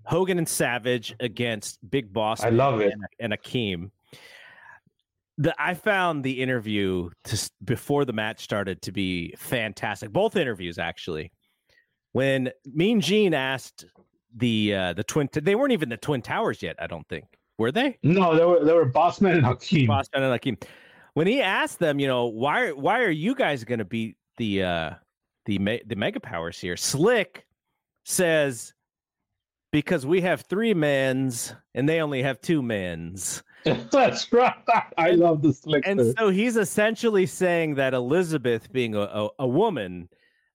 Hogan 0.06 0.38
and 0.38 0.48
Savage 0.48 1.16
against 1.20 1.80
Big 1.90 2.14
Boss. 2.14 2.44
I 2.44 2.50
love 2.50 2.82
it. 2.82 2.94
And, 2.94 3.04
and 3.20 3.34
Akeem. 3.34 3.90
The, 5.40 5.56
I 5.58 5.74
found 5.74 6.24
the 6.24 6.40
interview 6.40 7.10
to, 7.24 7.50
before 7.66 8.06
the 8.06 8.14
match 8.14 8.44
started 8.44 8.84
to 8.84 8.92
be 8.92 9.34
fantastic. 9.40 10.12
Both 10.12 10.36
interviews, 10.36 10.78
actually 10.78 11.32
when 12.14 12.52
Mean 12.66 13.02
Gene 13.02 13.34
asked 13.34 13.86
the 14.36 14.74
uh, 14.74 14.94
the 14.94 15.04
twin, 15.04 15.28
t- 15.28 15.42
they 15.42 15.56
weren't 15.56 15.74
even 15.74 15.90
the 15.90 15.98
twin 15.98 16.22
towers 16.22 16.64
yet. 16.64 16.76
I 16.80 16.88
don't 16.88 17.08
think 17.10 17.26
were 17.58 17.72
they. 17.72 17.98
No, 18.02 18.36
they 18.36 18.46
were 18.46 18.64
they 18.64 18.74
were 18.74 18.90
Bossman 18.90 19.38
and 19.38 19.46
Akeem. 19.46 19.88
Bossman 19.88 20.22
and 20.22 20.40
Akeem. 20.40 20.64
When 21.14 21.28
he 21.28 21.42
asked 21.42 21.80
them, 21.80 22.00
you 22.00 22.08
know, 22.08 22.26
why 22.26 22.72
why 22.72 23.02
are 23.02 23.12
you 23.12 23.36
guys 23.36 23.64
going 23.64 23.80
to 23.80 23.86
beat 23.86 24.16
the 24.38 24.64
uh, 24.64 24.92
the 25.46 25.60
me- 25.60 25.82
the 25.86 25.96
mega 25.96 26.20
powers 26.20 26.60
here? 26.60 26.78
Slick 26.78 27.46
says 28.06 28.74
because 29.72 30.06
we 30.06 30.22
have 30.22 30.42
three 30.42 30.74
men's 30.74 31.54
and 31.74 31.90
they 31.90 32.02
only 32.02 32.22
have 32.24 32.40
two 32.42 32.62
men's. 32.62 33.44
That's 33.92 34.32
right. 34.32 34.54
I 34.98 35.12
love 35.12 35.42
the 35.42 35.54
slick. 35.54 35.88
And 35.88 36.14
so 36.18 36.30
he's 36.30 36.58
essentially 36.58 37.26
saying 37.26 37.76
that 37.76 37.94
Elizabeth, 37.94 38.72
being 38.72 38.94
a, 38.94 39.02
a, 39.02 39.30
a 39.40 39.48
woman, 39.48 40.10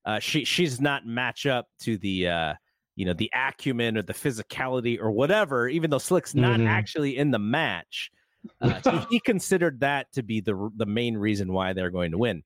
uh, 0.09 0.18
she 0.18 0.42
she's 0.42 0.80
not 0.80 1.04
match 1.04 1.44
up 1.44 1.66
to 1.80 1.98
the 1.98 2.26
uh, 2.28 2.54
you 2.96 3.04
know 3.04 3.12
the 3.12 3.30
acumen 3.34 3.98
or 3.98 4.02
the 4.02 4.14
physicality 4.14 4.98
or 4.98 5.11
whatever. 5.11 5.68
Even 5.68 5.90
though 5.90 5.98
Slick's 5.98 6.34
not 6.34 6.59
mm-hmm. 6.59 6.66
actually 6.66 7.18
in 7.18 7.30
the 7.30 7.38
match, 7.38 8.11
uh, 8.62 8.80
he, 8.90 9.16
he 9.16 9.20
considered 9.20 9.80
that 9.80 10.11
to 10.12 10.22
be 10.22 10.40
the 10.40 10.70
the 10.76 10.86
main 10.86 11.14
reason 11.14 11.52
why 11.52 11.74
they're 11.74 11.90
going 11.90 12.12
to 12.12 12.18
win. 12.18 12.42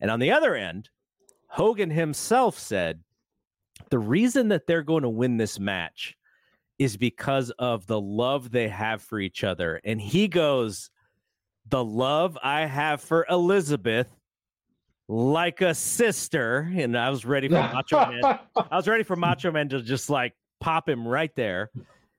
And 0.00 0.10
on 0.10 0.18
the 0.18 0.32
other 0.32 0.54
end, 0.54 0.88
Hogan 1.48 1.90
himself 1.90 2.58
said 2.58 3.00
the 3.90 3.98
reason 3.98 4.48
that 4.48 4.66
they're 4.66 4.82
going 4.82 5.02
to 5.02 5.10
win 5.10 5.36
this 5.36 5.60
match 5.60 6.16
is 6.78 6.96
because 6.96 7.50
of 7.58 7.86
the 7.86 8.00
love 8.00 8.50
they 8.50 8.68
have 8.68 9.02
for 9.02 9.20
each 9.20 9.44
other. 9.44 9.78
And 9.84 10.00
he 10.00 10.26
goes, 10.26 10.88
The 11.68 11.84
love 11.84 12.38
I 12.42 12.62
have 12.62 13.02
for 13.02 13.26
Elizabeth 13.28 14.08
like 15.08 15.60
a 15.60 15.74
sister. 15.74 16.70
And 16.74 16.96
I 16.96 17.10
was 17.10 17.24
ready 17.24 17.48
for 17.48 17.54
Macho 17.54 18.06
Man. 18.06 18.22
I 18.70 18.76
was 18.76 18.88
ready 18.88 19.04
for 19.04 19.16
Macho 19.16 19.50
Man 19.50 19.68
to 19.70 19.82
just 19.82 20.10
like 20.10 20.34
pop 20.60 20.88
him 20.88 21.06
right 21.06 21.34
there. 21.34 21.70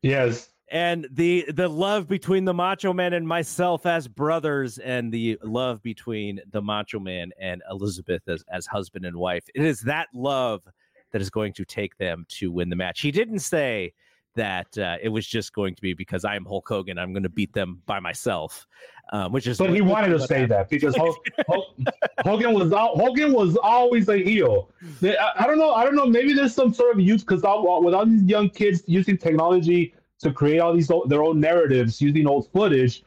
Yes. 0.02 0.50
And 0.72 1.08
the 1.12 1.46
the 1.54 1.68
love 1.68 2.08
between 2.08 2.44
the 2.44 2.54
Macho 2.54 2.92
Man 2.92 3.14
and 3.14 3.28
myself 3.28 3.86
as 3.86 4.08
brothers, 4.08 4.80
and 4.80 5.12
the 5.12 5.38
love 5.44 5.82
between 5.84 6.42
the 6.52 6.62
Macho 6.62 7.00
Man 7.00 7.32
and 7.40 7.62
Elizabeth 7.70 8.24
as, 8.28 8.44
as 8.52 8.66
husband 8.66 9.06
and 9.06 9.16
wife. 9.16 9.46
It 9.54 9.64
is 9.64 9.82
that 9.82 10.08
love 10.14 10.64
that 11.12 11.22
is 11.22 11.30
going 11.30 11.54
to 11.54 11.66
take 11.66 11.96
them 11.98 12.26
to 12.30 12.52
win 12.52 12.70
the 12.70 12.76
match. 12.76 13.02
He 13.02 13.12
didn't 13.12 13.40
say 13.40 13.94
that 14.36 14.78
uh, 14.78 14.98
it 15.02 15.10
was 15.10 15.26
just 15.26 15.54
going 15.54 15.76
to 15.76 15.82
be 15.82 15.94
because 15.94 16.26
I 16.26 16.36
am 16.36 16.46
Hulk 16.46 16.68
Hogan. 16.68 16.98
I'm 16.98 17.14
going 17.14 17.24
to 17.24 17.30
beat 17.30 17.54
them 17.54 17.82
by 17.86 18.00
myself, 18.00 18.68
um, 19.12 19.32
which 19.32 19.48
is. 19.48 19.58
But 19.58 19.72
he 19.72 19.82
wanted 19.82 20.10
to 20.10 20.20
say 20.20 20.46
that 20.46 20.70
because 20.70 20.96
Hulk, 20.96 21.18
Hulk, 21.48 21.76
Hogan 22.20 22.54
was 22.54 22.72
Hogan 22.72 23.34
was 23.34 23.58
always 23.58 24.08
a 24.10 24.18
heel. 24.18 24.70
I, 25.04 25.32
I, 25.40 25.48
don't 25.48 25.58
know. 25.58 25.74
I 25.74 25.84
don't 25.84 25.96
know. 25.96 26.06
Maybe 26.06 26.34
there's 26.34 26.54
some 26.54 26.74
sort 26.74 26.94
of 26.94 27.00
use 27.00 27.24
because 27.24 27.42
with 27.42 27.94
all 27.94 28.06
these 28.06 28.24
young 28.24 28.50
kids 28.50 28.84
using 28.86 29.18
technology 29.18 29.94
to 30.20 30.32
create 30.32 30.60
all 30.60 30.74
these 30.74 30.92
their 31.08 31.24
own 31.24 31.40
narratives 31.40 32.02
using 32.02 32.28
old 32.28 32.52
footage. 32.52 33.04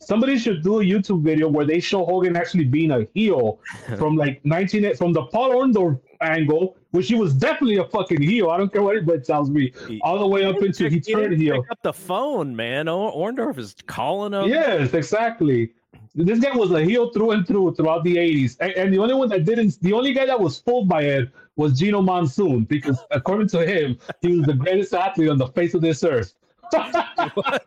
somebody 0.00 0.38
should 0.38 0.62
do 0.62 0.80
a 0.80 0.84
YouTube 0.84 1.22
video 1.22 1.48
where 1.48 1.66
they 1.66 1.80
show 1.80 2.04
Hogan 2.04 2.36
actually 2.36 2.64
being 2.64 2.90
a 2.90 3.06
heel 3.14 3.60
from 3.96 4.16
like 4.16 4.40
19 4.44 4.96
from 4.96 5.12
the 5.12 5.22
Paul 5.24 5.50
Orndorff 5.50 6.00
angle, 6.20 6.76
which 6.90 7.06
she 7.06 7.14
was 7.14 7.34
definitely 7.34 7.76
a 7.76 7.84
fucking 7.84 8.20
heel. 8.20 8.50
I 8.50 8.56
don't 8.56 8.72
care 8.72 8.82
what 8.82 8.96
anybody 8.96 9.20
tells 9.22 9.50
me. 9.50 9.72
All 10.02 10.18
the 10.18 10.26
way 10.26 10.44
up 10.44 10.62
into 10.62 10.88
he 10.88 11.00
turned 11.00 11.40
heel. 11.40 11.62
Pick 11.62 11.70
up 11.70 11.82
the 11.82 11.92
phone, 11.92 12.54
man. 12.54 12.86
Orndorff 12.86 13.58
is 13.58 13.74
calling 13.86 14.32
him. 14.32 14.48
Yes, 14.48 14.92
exactly. 14.94 15.72
This 16.14 16.40
guy 16.40 16.56
was 16.56 16.72
a 16.72 16.82
heel 16.82 17.12
through 17.12 17.30
and 17.32 17.46
through 17.46 17.74
throughout 17.74 18.02
the 18.02 18.16
80s. 18.16 18.56
And, 18.58 18.72
and 18.72 18.92
the 18.92 18.98
only 18.98 19.14
one 19.14 19.28
that 19.28 19.44
didn't, 19.44 19.80
the 19.80 19.92
only 19.92 20.12
guy 20.12 20.26
that 20.26 20.40
was 20.40 20.58
fooled 20.58 20.88
by 20.88 21.02
it 21.02 21.28
was 21.54 21.78
Gino 21.78 22.02
Monsoon, 22.02 22.64
because 22.64 22.98
according 23.12 23.48
to 23.48 23.64
him, 23.64 23.96
he 24.20 24.38
was 24.38 24.46
the 24.46 24.54
greatest 24.54 24.92
athlete 24.92 25.28
on 25.28 25.38
the 25.38 25.46
face 25.48 25.74
of 25.74 25.82
this 25.82 26.02
earth. 26.02 26.34
I 26.72 27.58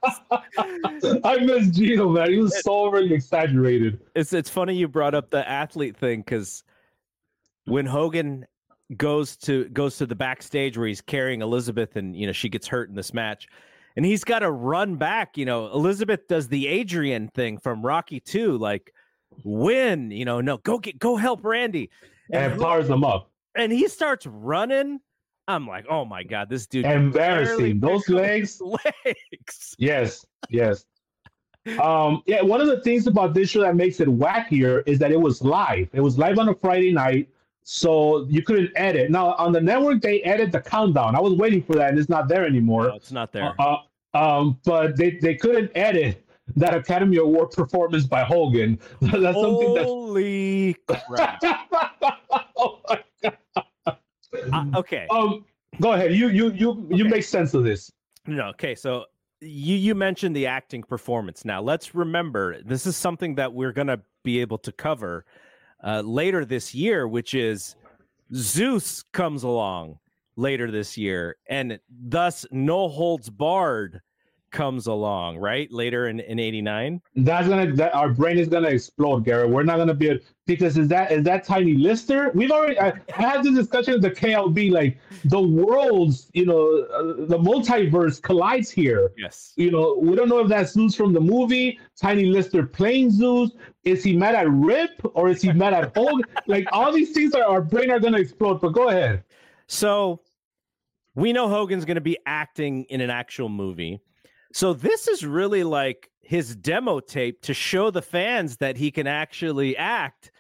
miss 1.42 1.70
Gino, 1.70 2.10
man. 2.10 2.32
He 2.32 2.38
was 2.38 2.62
so 2.64 2.88
really 2.88 3.14
exaggerated. 3.14 4.00
It's 4.16 4.32
it's 4.32 4.50
funny 4.50 4.76
you 4.76 4.88
brought 4.88 5.14
up 5.14 5.30
the 5.30 5.48
athlete 5.48 5.98
thing 5.98 6.22
because 6.22 6.64
when 7.66 7.86
Hogan 7.86 8.46
goes 8.98 9.36
to 9.38 9.66
goes 9.70 9.98
to 9.98 10.06
the 10.06 10.16
backstage 10.16 10.78
where 10.78 10.88
he's 10.88 11.02
carrying 11.02 11.42
Elizabeth 11.42 11.96
and 11.96 12.16
you 12.16 12.26
know 12.26 12.34
she 12.34 12.50
gets 12.50 12.68
hurt 12.68 12.90
in 12.90 12.96
this 12.96 13.14
match 13.14 13.48
and 13.96 14.06
he's 14.06 14.24
got 14.24 14.40
to 14.40 14.52
run 14.52 14.96
back 14.96 15.38
you 15.38 15.46
know 15.46 15.72
Elizabeth 15.72 16.28
does 16.28 16.48
the 16.48 16.68
Adrian 16.68 17.30
thing 17.30 17.58
from 17.58 17.84
Rocky 17.84 18.20
2 18.20 18.58
like 18.58 18.94
win 19.44 20.12
you 20.12 20.26
know 20.26 20.42
no 20.42 20.58
go 20.58 20.78
get 20.78 21.00
go 21.00 21.16
help 21.16 21.44
Randy 21.44 21.90
and, 22.32 22.54
and 22.54 22.62
powers 22.62 22.90
him 22.90 23.04
up 23.04 23.32
and 23.56 23.72
he 23.72 23.88
starts 23.88 24.28
running 24.28 25.00
I'm 25.48 25.68
like, 25.68 25.86
oh 25.90 26.06
my 26.06 26.24
god, 26.24 26.50
this 26.50 26.68
dude 26.68 26.86
embarrassing. 26.86 27.80
Those 27.80 28.08
legs, 28.10 28.62
legs. 28.62 29.76
Yes, 29.78 30.26
yes. 30.50 30.86
um, 31.82 32.22
yeah. 32.26 32.42
One 32.42 32.62
of 32.62 32.68
the 32.68 32.82
things 32.82 33.08
about 33.08 33.34
this 33.34 33.50
show 33.50 33.62
that 33.62 33.76
makes 33.76 34.00
it 34.00 34.08
wackier 34.08 34.84
is 34.86 35.00
that 35.00 35.12
it 35.12 35.20
was 35.20 35.42
live. 35.42 35.90
It 35.94 36.02
was 36.02 36.18
live 36.18 36.40
on 36.40 36.50
a 36.50 36.56
Friday 36.56 36.92
night, 36.92 37.30
so 37.64 38.26
you 38.30 38.42
couldn't 38.42 38.72
edit. 38.76 39.10
Now 39.10 39.34
on 39.34 39.52
the 39.52 39.62
network, 39.62 40.02
they 40.02 40.22
edit 40.22 40.52
the 40.52 40.62
countdown. 40.62 41.16
I 41.16 41.22
was 41.22 41.34
waiting 41.34 41.64
for 41.64 41.76
that, 41.76 41.90
and 41.90 42.00
it's 42.00 42.10
not 42.10 42.28
there 42.28 42.46
anymore. 42.46 42.88
No, 42.88 42.96
it's 42.96 43.12
not 43.12 43.32
there. 43.32 43.54
Uh, 43.60 43.78
uh, 44.14 44.18
um, 44.18 44.60
but 44.64 44.98
they 44.98 45.12
they 45.22 45.36
couldn't 45.36 45.72
edit 45.76 46.26
that 46.56 46.74
Academy 46.76 47.18
Award 47.18 47.52
performance 47.52 48.06
by 48.06 48.24
Hogan. 48.24 48.80
that's 49.02 49.14
something 49.14 49.78
Holy 49.78 50.76
crap! 51.08 51.42
oh 52.58 52.80
my 52.90 53.04
god. 53.22 53.38
Uh, 53.86 54.66
okay. 54.76 55.08
Um, 55.10 55.46
go 55.82 55.94
ahead. 55.94 56.14
You 56.14 56.30
you 56.30 56.52
you 56.52 56.88
you 56.90 57.06
make 57.06 57.24
sense 57.24 57.54
of 57.54 57.64
this. 57.64 57.92
No. 58.28 58.48
Okay. 58.50 58.76
So 58.76 59.06
you 59.42 59.76
you 59.76 59.96
mentioned 59.96 60.36
the 60.36 60.48
acting 60.48 60.84
performance. 60.84 61.46
Now 61.46 61.62
let's 61.62 61.96
remember 61.96 62.62
this 62.62 62.86
is 62.86 62.96
something 62.96 63.36
that 63.36 63.54
we're 63.54 63.74
gonna 63.74 64.02
be 64.24 64.40
able 64.40 64.58
to 64.60 64.72
cover 64.72 65.26
uh, 65.84 66.02
later 66.02 66.46
this 66.46 66.74
year, 66.74 67.08
which 67.08 67.34
is 67.34 67.76
Zeus 68.34 69.04
comes 69.14 69.44
along 69.44 70.00
later 70.36 70.72
this 70.72 70.98
year, 70.98 71.36
and 71.50 71.80
thus 71.90 72.46
no 72.52 72.88
holds 72.88 73.30
barred 73.30 74.02
comes 74.54 74.88
along, 74.88 75.38
right? 75.38 75.70
Later 75.72 76.08
in, 76.08 76.22
in 76.22 76.40
89. 76.40 77.02
That's 77.16 77.50
gonna 77.50 77.74
that 77.74 77.94
our 77.94 78.10
brain 78.10 78.38
is 78.38 78.48
gonna 78.48 78.70
explode, 78.70 79.26
Garrett. 79.26 79.50
We're 79.50 79.64
not 79.64 79.78
gonna 79.78 79.94
be 79.94 80.22
because 80.46 80.78
is 80.78 80.88
that 80.90 81.12
is 81.12 81.24
that 81.24 81.44
tiny 81.44 81.74
Lister? 81.74 82.32
We've 82.34 82.52
already 82.52 82.80
I, 82.80 82.94
I 83.18 83.22
had 83.22 83.44
this 83.44 83.56
discussion 83.56 83.96
with 83.96 84.04
the 84.04 84.12
KLB, 84.12 84.72
like 84.72 84.98
the 85.26 85.42
worlds, 85.42 86.30
you 86.34 86.46
know, 86.46 86.84
uh, 86.94 87.26
the 87.26 87.38
multiverse 87.38 88.22
collides 88.22 88.70
here. 88.70 89.12
Yes. 89.18 89.54
You 89.58 89.72
know, 89.72 89.98
we 90.00 90.16
don't 90.16 90.30
know 90.30 90.40
if 90.40 90.48
that's 90.48 90.74
Zeus 90.74 90.96
from 90.96 91.12
the 91.12 91.22
movie, 91.22 91.80
Tiny 92.00 92.26
Lister 92.26 92.66
playing 92.66 93.12
Zeus. 93.12 93.52
Is 93.84 94.04
he 94.04 94.16
mad 94.16 94.36
at 94.36 94.50
Rip 94.50 95.02
or 95.16 95.30
is 95.30 95.42
he 95.42 95.52
mad 95.52 95.74
at 95.74 95.96
Hulk? 95.96 96.22
like 96.48 96.68
all 96.72 96.94
these 96.94 97.12
things 97.12 97.34
are 97.34 97.44
our 97.44 97.62
brain 97.62 97.92
are 97.92 98.00
gonna 98.00 98.20
explode. 98.20 98.62
But 98.62 98.70
go 98.70 98.90
ahead. 98.90 99.24
So 99.68 100.22
we 101.16 101.34
know 101.34 101.50
Hogan's 101.50 101.86
gonna 101.86 102.02
be 102.02 102.18
acting 102.26 102.84
in 102.86 103.02
an 103.02 103.10
actual 103.10 103.50
movie. 103.50 104.00
So 104.54 104.74
this 104.74 105.08
is 105.08 105.26
really 105.26 105.64
like 105.64 106.10
his 106.22 106.56
demo 106.56 107.00
tape 107.00 107.42
to 107.42 107.54
show 107.56 107.90
the 107.90 108.04
fans 108.04 108.58
that 108.58 108.78
he 108.78 108.92
can 108.92 109.08
actually 109.08 109.76
act. 109.76 110.32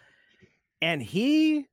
And 0.82 1.02
he 1.02 1.66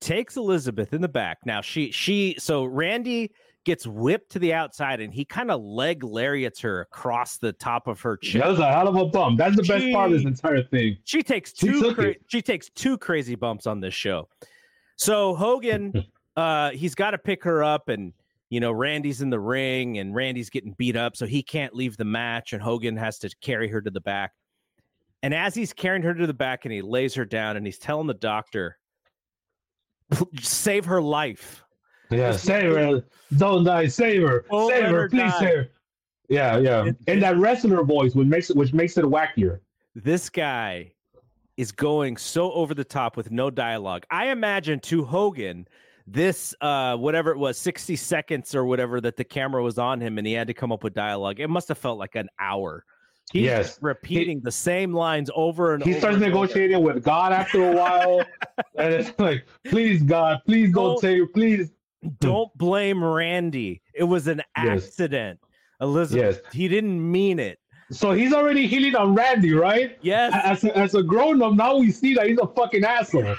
takes 0.00 0.36
Elizabeth 0.36 0.92
in 0.92 1.00
the 1.02 1.08
back. 1.08 1.38
Now 1.44 1.60
she 1.60 1.90
she 1.90 2.36
so 2.38 2.64
Randy 2.64 3.32
gets 3.64 3.86
whipped 3.86 4.30
to 4.32 4.38
the 4.38 4.54
outside 4.54 5.00
and 5.00 5.12
he 5.12 5.24
kind 5.24 5.50
of 5.50 5.60
leg 5.60 6.02
lariats 6.02 6.60
her 6.60 6.80
across 6.80 7.38
the 7.38 7.52
top 7.52 7.88
of 7.88 8.00
her 8.00 8.16
chin. 8.16 8.40
That 8.40 8.50
was 8.50 8.58
a 8.60 8.72
hell 8.72 8.88
of 8.88 8.96
a 8.96 9.06
bump. 9.06 9.36
That's 9.36 9.56
the 9.56 9.64
she, 9.64 9.72
best 9.72 9.92
part 9.92 10.12
of 10.12 10.16
this 10.16 10.26
entire 10.26 10.62
thing. 10.62 10.96
She 11.04 11.22
takes 11.22 11.52
two 11.52 11.80
she, 11.80 11.94
cra- 11.94 12.14
she 12.28 12.40
takes 12.40 12.70
two 12.70 12.96
crazy 12.98 13.34
bumps 13.34 13.66
on 13.66 13.80
this 13.80 13.94
show. 13.94 14.28
So 14.96 15.34
Hogan 15.34 16.06
uh 16.36 16.70
he's 16.70 16.94
got 16.94 17.10
to 17.10 17.18
pick 17.18 17.42
her 17.42 17.64
up 17.64 17.88
and 17.88 18.12
you 18.50 18.58
know, 18.60 18.72
Randy's 18.72 19.22
in 19.22 19.30
the 19.30 19.40
ring 19.40 19.98
and 19.98 20.14
Randy's 20.14 20.50
getting 20.50 20.74
beat 20.76 20.96
up, 20.96 21.16
so 21.16 21.24
he 21.24 21.42
can't 21.42 21.74
leave 21.74 21.96
the 21.96 22.04
match, 22.04 22.52
and 22.52 22.60
Hogan 22.60 22.96
has 22.96 23.18
to 23.20 23.30
carry 23.40 23.68
her 23.68 23.80
to 23.80 23.90
the 23.90 24.00
back. 24.00 24.32
And 25.22 25.32
as 25.32 25.54
he's 25.54 25.72
carrying 25.72 26.02
her 26.02 26.14
to 26.14 26.26
the 26.26 26.34
back 26.34 26.64
and 26.64 26.72
he 26.72 26.82
lays 26.82 27.14
her 27.14 27.24
down 27.24 27.56
and 27.56 27.64
he's 27.64 27.78
telling 27.78 28.06
the 28.06 28.14
doctor, 28.14 28.78
save 30.40 30.84
her 30.86 31.00
life. 31.00 31.62
Yeah, 32.10 32.32
save 32.32 32.74
her. 32.74 33.04
Don't 33.36 33.64
die. 33.64 33.86
Save 33.86 34.22
her. 34.22 34.44
Don't 34.50 34.70
save 34.70 34.84
her. 34.86 35.08
Please 35.08 35.20
die. 35.32 35.38
save 35.38 35.54
her. 35.54 35.68
Yeah, 36.28 36.58
yeah. 36.58 36.90
And 37.06 37.22
that 37.22 37.36
wrestler 37.36 37.84
voice, 37.84 38.14
which 38.14 38.26
makes 38.26 38.50
it 38.50 38.56
which 38.56 38.72
makes 38.72 38.96
it 38.96 39.04
wackier. 39.04 39.60
This 39.94 40.30
guy 40.30 40.92
is 41.56 41.70
going 41.70 42.16
so 42.16 42.52
over 42.52 42.72
the 42.72 42.84
top 42.84 43.16
with 43.16 43.30
no 43.30 43.50
dialogue. 43.50 44.04
I 44.10 44.28
imagine 44.28 44.80
to 44.80 45.04
Hogan 45.04 45.68
this 46.12 46.54
uh 46.60 46.96
whatever 46.96 47.30
it 47.30 47.38
was 47.38 47.56
60 47.58 47.94
seconds 47.96 48.54
or 48.54 48.64
whatever 48.64 49.00
that 49.00 49.16
the 49.16 49.24
camera 49.24 49.62
was 49.62 49.78
on 49.78 50.00
him 50.00 50.18
and 50.18 50.26
he 50.26 50.32
had 50.32 50.48
to 50.48 50.54
come 50.54 50.72
up 50.72 50.82
with 50.82 50.92
dialogue 50.92 51.38
it 51.38 51.48
must 51.48 51.68
have 51.68 51.78
felt 51.78 51.98
like 51.98 52.16
an 52.16 52.28
hour 52.38 52.84
He's 53.32 53.44
yes 53.44 53.78
repeating 53.80 54.38
he, 54.38 54.42
the 54.42 54.50
same 54.50 54.92
lines 54.92 55.30
over 55.36 55.74
and 55.74 55.84
he 55.84 55.92
over 55.92 56.00
starts 56.00 56.16
and 56.16 56.24
negotiating 56.24 56.76
over. 56.76 56.94
with 56.94 57.04
god 57.04 57.32
after 57.32 57.70
a 57.70 57.76
while 57.76 58.24
and 58.76 58.92
it's 58.92 59.16
like 59.18 59.46
please 59.66 60.02
god 60.02 60.40
please 60.46 60.72
don't, 60.72 60.98
say 60.98 61.24
please 61.26 61.70
don't 62.18 62.52
blame 62.58 63.04
randy 63.04 63.80
it 63.94 64.04
was 64.04 64.26
an 64.26 64.42
accident 64.56 65.38
yes. 65.40 65.50
elizabeth 65.80 66.40
yes. 66.42 66.52
he 66.52 66.66
didn't 66.66 67.08
mean 67.08 67.38
it 67.38 67.59
so 67.90 68.12
he's 68.12 68.32
already 68.32 68.66
healing 68.66 68.94
on 68.94 69.14
Randy, 69.14 69.52
right? 69.52 69.98
Yes. 70.00 70.32
As 70.44 70.64
a, 70.64 70.76
as 70.76 70.94
a 70.94 71.02
grown 71.02 71.42
up, 71.42 71.54
now 71.54 71.76
we 71.76 71.90
see 71.90 72.14
that 72.14 72.28
he's 72.28 72.38
a 72.38 72.46
fucking 72.46 72.84
asshole. 72.84 73.34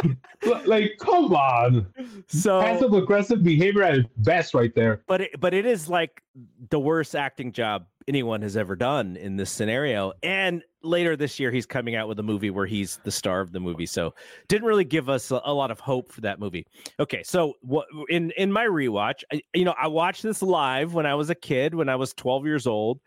like, 0.66 0.92
come 0.98 1.34
on. 1.34 1.86
So 2.26 2.60
passive 2.60 2.94
aggressive 2.94 3.42
behavior 3.42 3.82
at 3.82 4.22
best, 4.22 4.54
right 4.54 4.74
there. 4.74 5.02
But 5.06 5.22
it, 5.22 5.40
but 5.40 5.54
it 5.54 5.66
is 5.66 5.88
like 5.88 6.22
the 6.70 6.80
worst 6.80 7.14
acting 7.14 7.52
job 7.52 7.86
anyone 8.08 8.42
has 8.42 8.56
ever 8.56 8.74
done 8.74 9.16
in 9.16 9.36
this 9.36 9.50
scenario. 9.50 10.12
And 10.22 10.62
later 10.82 11.16
this 11.16 11.38
year, 11.38 11.50
he's 11.50 11.66
coming 11.66 11.94
out 11.94 12.08
with 12.08 12.18
a 12.18 12.22
movie 12.22 12.50
where 12.50 12.66
he's 12.66 12.98
the 13.04 13.10
star 13.10 13.40
of 13.40 13.52
the 13.52 13.60
movie. 13.60 13.86
So 13.86 14.14
didn't 14.48 14.66
really 14.66 14.84
give 14.84 15.08
us 15.08 15.30
a, 15.30 15.40
a 15.44 15.52
lot 15.52 15.70
of 15.70 15.80
hope 15.80 16.10
for 16.10 16.20
that 16.22 16.40
movie. 16.40 16.66
Okay, 16.98 17.22
so 17.22 17.54
what 17.60 17.86
in 18.08 18.30
in 18.32 18.50
my 18.50 18.64
rewatch, 18.64 19.22
I, 19.32 19.42
you 19.54 19.64
know, 19.64 19.74
I 19.78 19.88
watched 19.88 20.22
this 20.22 20.42
live 20.42 20.94
when 20.94 21.06
I 21.06 21.14
was 21.14 21.30
a 21.30 21.34
kid, 21.34 21.74
when 21.74 21.88
I 21.88 21.96
was 21.96 22.12
12 22.14 22.46
years 22.46 22.66
old. 22.66 23.00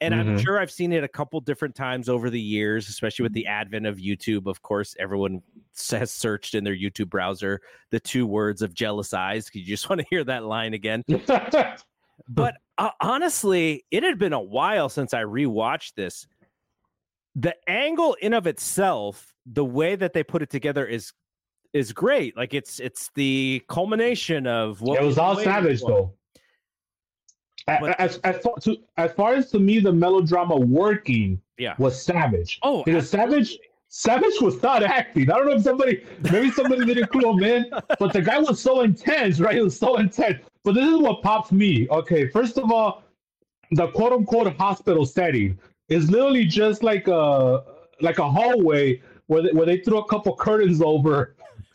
And 0.00 0.12
mm-hmm. 0.12 0.30
I'm 0.30 0.38
sure 0.38 0.60
I've 0.60 0.70
seen 0.70 0.92
it 0.92 1.04
a 1.04 1.08
couple 1.08 1.40
different 1.40 1.74
times 1.74 2.08
over 2.08 2.28
the 2.28 2.40
years, 2.40 2.88
especially 2.88 3.22
with 3.22 3.32
the 3.32 3.46
advent 3.46 3.86
of 3.86 3.96
YouTube. 3.96 4.46
Of 4.46 4.60
course, 4.60 4.94
everyone 4.98 5.42
has 5.90 6.10
searched 6.10 6.54
in 6.54 6.64
their 6.64 6.76
YouTube 6.76 7.08
browser 7.08 7.60
the 7.90 8.00
two 8.00 8.26
words 8.26 8.60
of 8.60 8.74
jealous 8.74 9.14
eyes. 9.14 9.50
You 9.52 9.64
just 9.64 9.88
want 9.90 10.00
to 10.00 10.06
hear 10.10 10.22
that 10.24 10.44
line 10.44 10.74
again. 10.74 11.02
but 12.28 12.54
uh, 12.78 12.90
honestly, 13.00 13.84
it 13.90 14.02
had 14.02 14.18
been 14.18 14.34
a 14.34 14.40
while 14.40 14.88
since 14.88 15.14
I 15.14 15.22
rewatched 15.22 15.94
this. 15.94 16.26
The 17.34 17.54
angle 17.68 18.16
in 18.20 18.34
of 18.34 18.46
itself, 18.46 19.34
the 19.46 19.64
way 19.64 19.96
that 19.96 20.12
they 20.12 20.22
put 20.22 20.42
it 20.42 20.50
together 20.50 20.86
is 20.86 21.12
is 21.72 21.92
great. 21.92 22.36
Like 22.36 22.54
it's 22.54 22.80
it's 22.80 23.10
the 23.14 23.62
culmination 23.68 24.46
of 24.46 24.80
what 24.80 25.00
it 25.00 25.04
was 25.04 25.18
all 25.18 25.36
savage 25.36 25.80
for. 25.80 25.90
though. 25.90 26.14
But, 27.66 27.98
as, 27.98 28.18
as, 28.18 28.36
far, 28.42 28.54
to, 28.60 28.76
as 28.96 29.12
far 29.12 29.34
as 29.34 29.50
to 29.50 29.58
me, 29.58 29.80
the 29.80 29.92
melodrama 29.92 30.56
working 30.56 31.40
yeah. 31.58 31.74
was 31.78 32.00
Savage. 32.00 32.60
Oh, 32.62 32.84
because 32.84 33.10
Savage 33.10 33.58
Savage 33.88 34.40
was 34.40 34.60
not 34.62 34.82
acting. 34.82 35.30
I 35.30 35.36
don't 35.36 35.46
know 35.46 35.54
if 35.54 35.62
somebody, 35.62 36.04
maybe 36.30 36.50
somebody 36.50 36.84
didn't 36.84 37.08
clue 37.08 37.32
him 37.32 37.42
in, 37.42 37.70
but 37.98 38.12
the 38.12 38.20
guy 38.20 38.38
was 38.38 38.60
so 38.60 38.82
intense, 38.82 39.40
right? 39.40 39.54
He 39.54 39.62
was 39.62 39.78
so 39.78 39.96
intense. 39.96 40.44
But 40.64 40.74
this 40.74 40.86
is 40.86 40.98
what 40.98 41.22
pops 41.22 41.52
me. 41.52 41.88
Okay, 41.88 42.28
first 42.28 42.58
of 42.58 42.70
all, 42.70 43.02
the 43.70 43.88
quote 43.88 44.12
unquote 44.12 44.54
hospital 44.56 45.06
setting 45.06 45.58
is 45.88 46.10
literally 46.10 46.44
just 46.44 46.82
like 46.82 47.08
a 47.08 47.64
like 48.00 48.18
a 48.18 48.28
hallway 48.28 49.00
where 49.26 49.42
they, 49.42 49.52
where 49.52 49.66
they 49.66 49.78
threw 49.78 49.98
a 49.98 50.06
couple 50.08 50.36
curtains 50.36 50.82
over 50.82 51.34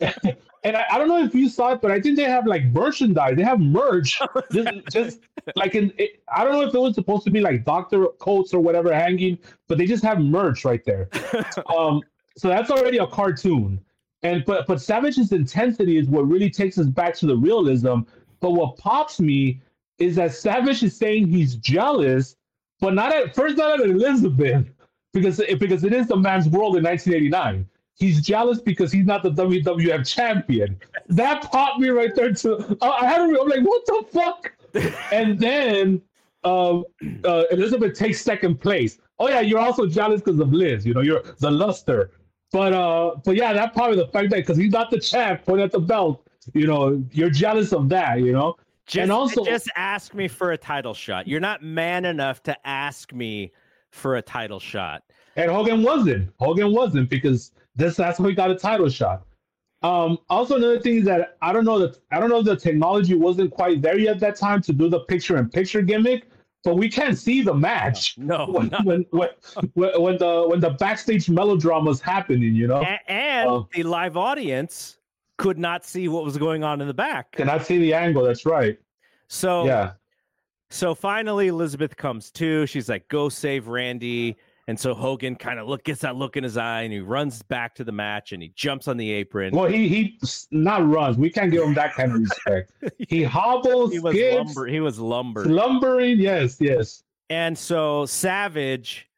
and 0.64 0.76
I, 0.76 0.84
I, 0.92 0.98
don't 0.98 1.08
know 1.08 1.22
if 1.22 1.34
you 1.34 1.48
saw 1.48 1.72
it, 1.72 1.80
but 1.80 1.90
I 1.90 2.00
think 2.00 2.16
they 2.16 2.24
have 2.24 2.46
like 2.46 2.64
merchandise. 2.66 3.36
They 3.36 3.42
have 3.42 3.60
merch, 3.60 4.20
just, 4.52 4.68
just 4.90 5.20
like 5.56 5.74
in. 5.74 5.92
It, 5.98 6.22
I 6.34 6.44
don't 6.44 6.52
know 6.52 6.62
if 6.62 6.74
it 6.74 6.78
was 6.78 6.94
supposed 6.94 7.24
to 7.24 7.30
be 7.30 7.40
like 7.40 7.64
doctor 7.64 8.06
coats 8.18 8.54
or 8.54 8.60
whatever 8.60 8.94
hanging, 8.94 9.38
but 9.66 9.78
they 9.78 9.86
just 9.86 10.04
have 10.04 10.20
merch 10.20 10.64
right 10.64 10.84
there. 10.84 11.08
um, 11.76 12.00
so 12.36 12.48
that's 12.48 12.70
already 12.70 12.98
a 12.98 13.06
cartoon, 13.06 13.80
and 14.22 14.44
but 14.44 14.66
but 14.66 14.80
Savage's 14.80 15.32
intensity 15.32 15.98
is 15.98 16.06
what 16.06 16.28
really 16.28 16.50
takes 16.50 16.78
us 16.78 16.86
back 16.86 17.14
to 17.16 17.26
the 17.26 17.36
realism. 17.36 18.00
But 18.40 18.52
what 18.52 18.76
pops 18.76 19.20
me 19.20 19.60
is 19.98 20.16
that 20.16 20.32
Savage 20.32 20.82
is 20.82 20.96
saying 20.96 21.28
he's 21.28 21.56
jealous, 21.56 22.36
but 22.80 22.94
not 22.94 23.12
at 23.12 23.34
first 23.34 23.56
not 23.56 23.80
at 23.80 23.86
Elizabeth 23.86 24.66
because 25.12 25.42
because 25.58 25.82
it 25.82 25.92
is 25.92 26.06
the 26.06 26.16
man's 26.16 26.48
world 26.48 26.76
in 26.76 26.84
1989 26.84 27.66
he's 27.94 28.20
jealous 28.20 28.60
because 28.60 28.92
he's 28.92 29.06
not 29.06 29.22
the 29.22 29.30
WWF 29.30 30.06
champion. 30.06 30.78
That 31.08 31.50
popped 31.50 31.80
me 31.80 31.88
right 31.90 32.14
there 32.14 32.32
too. 32.32 32.76
I 32.82 33.06
had 33.06 33.18
to, 33.18 33.40
I'm 33.40 33.48
like, 33.48 33.62
what 33.62 33.86
the 33.86 34.04
fuck? 34.12 34.52
and 35.12 35.38
then 35.38 36.02
uh, 36.44 36.80
uh, 37.24 37.44
Elizabeth 37.50 37.98
takes 37.98 38.20
second 38.20 38.60
place. 38.60 38.98
Oh 39.18 39.28
yeah, 39.28 39.40
you're 39.40 39.58
also 39.58 39.86
jealous 39.86 40.20
because 40.20 40.40
of 40.40 40.52
Liz. 40.52 40.84
You 40.84 40.94
know, 40.94 41.00
you're 41.00 41.22
the 41.38 41.50
luster. 41.50 42.10
But 42.50 42.72
uh, 42.72 43.16
but 43.24 43.36
yeah, 43.36 43.52
that 43.52 43.72
probably 43.72 43.96
the 43.96 44.08
fact 44.08 44.30
that 44.30 44.36
because 44.36 44.56
he's 44.56 44.72
not 44.72 44.90
the 44.90 44.98
champ, 44.98 45.44
point 45.44 45.60
at 45.60 45.72
the 45.72 45.80
belt. 45.80 46.26
You 46.54 46.66
know, 46.66 47.04
you're 47.12 47.30
jealous 47.30 47.72
of 47.72 47.88
that. 47.90 48.20
You 48.20 48.32
know, 48.32 48.56
just, 48.86 49.02
and 49.02 49.12
also 49.12 49.44
just 49.44 49.70
ask 49.76 50.12
me 50.12 50.28
for 50.28 50.52
a 50.52 50.58
title 50.58 50.94
shot. 50.94 51.28
You're 51.28 51.40
not 51.40 51.62
man 51.62 52.04
enough 52.04 52.42
to 52.44 52.66
ask 52.66 53.12
me 53.12 53.52
for 53.90 54.16
a 54.16 54.22
title 54.22 54.58
shot. 54.58 55.02
And 55.36 55.50
Hogan 55.50 55.82
wasn't. 55.82 56.30
Hogan 56.38 56.72
wasn't 56.72 57.08
because 57.08 57.52
this 57.74 57.96
that's 57.96 58.18
how 58.18 58.24
he 58.24 58.34
got 58.34 58.50
a 58.50 58.54
title 58.54 58.88
shot. 58.88 59.24
Um, 59.82 60.18
also 60.30 60.56
another 60.56 60.78
thing 60.78 60.98
is 60.98 61.04
that 61.06 61.36
I 61.42 61.52
don't 61.52 61.64
know 61.64 61.78
that 61.80 61.98
I 62.12 62.20
don't 62.20 62.28
know 62.28 62.38
if 62.38 62.44
the 62.44 62.56
technology 62.56 63.14
wasn't 63.14 63.50
quite 63.50 63.82
there 63.82 63.98
yet 63.98 64.14
at 64.14 64.20
that 64.20 64.36
time 64.36 64.62
to 64.62 64.72
do 64.72 64.88
the 64.88 65.00
picture 65.00 65.36
in 65.38 65.48
picture 65.48 65.82
gimmick, 65.82 66.28
but 66.62 66.76
we 66.76 66.88
can't 66.88 67.18
see 67.18 67.42
the 67.42 67.54
match. 67.54 68.16
No, 68.22 68.46
when, 68.46 68.70
when, 68.84 69.04
when, 69.10 69.30
when, 69.74 70.18
the 70.18 70.44
when 70.48 70.60
the 70.60 70.70
backstage 70.78 71.28
melodrama 71.28 71.90
is 71.90 72.00
happening, 72.00 72.54
you 72.54 72.68
know, 72.68 72.82
and, 72.82 73.00
and 73.08 73.48
uh, 73.48 73.62
the 73.74 73.82
live 73.82 74.16
audience 74.16 74.98
could 75.38 75.58
not 75.58 75.84
see 75.84 76.06
what 76.06 76.24
was 76.24 76.38
going 76.38 76.62
on 76.62 76.80
in 76.80 76.86
the 76.86 76.94
back. 76.94 77.32
Cannot 77.32 77.66
see 77.66 77.78
the 77.78 77.92
angle. 77.92 78.22
That's 78.22 78.46
right. 78.46 78.78
So 79.26 79.66
yeah. 79.66 79.92
So 80.70 80.94
finally, 80.94 81.48
Elizabeth 81.48 81.96
comes 81.96 82.30
to. 82.32 82.66
She's 82.66 82.88
like, 82.88 83.08
"Go 83.08 83.28
save 83.28 83.66
Randy." 83.66 84.36
And 84.68 84.78
so 84.78 84.94
Hogan 84.94 85.34
kind 85.34 85.58
of 85.58 85.66
look 85.66 85.84
gets 85.84 86.02
that 86.02 86.14
look 86.14 86.36
in 86.36 86.44
his 86.44 86.56
eye, 86.56 86.82
and 86.82 86.92
he 86.92 87.00
runs 87.00 87.42
back 87.42 87.74
to 87.76 87.84
the 87.84 87.90
match, 87.90 88.32
and 88.32 88.40
he 88.40 88.52
jumps 88.54 88.86
on 88.86 88.96
the 88.96 89.10
apron. 89.10 89.54
Well, 89.54 89.66
he 89.66 89.88
he 89.88 90.20
not 90.52 90.88
runs. 90.88 91.16
We 91.16 91.30
can't 91.30 91.50
give 91.50 91.62
him 91.62 91.74
that 91.74 91.94
kind 91.94 92.12
of 92.12 92.20
respect. 92.20 92.72
he 93.08 93.24
hobbles. 93.24 93.92
He 93.92 93.98
was 93.98 94.14
skips, 94.14 94.36
lumber. 94.36 94.66
He 94.66 94.80
was 94.80 95.00
lumber. 95.00 95.44
Lumbering. 95.44 96.18
Yes, 96.18 96.58
yes. 96.60 97.02
And 97.28 97.58
so 97.58 98.06
Savage, 98.06 99.08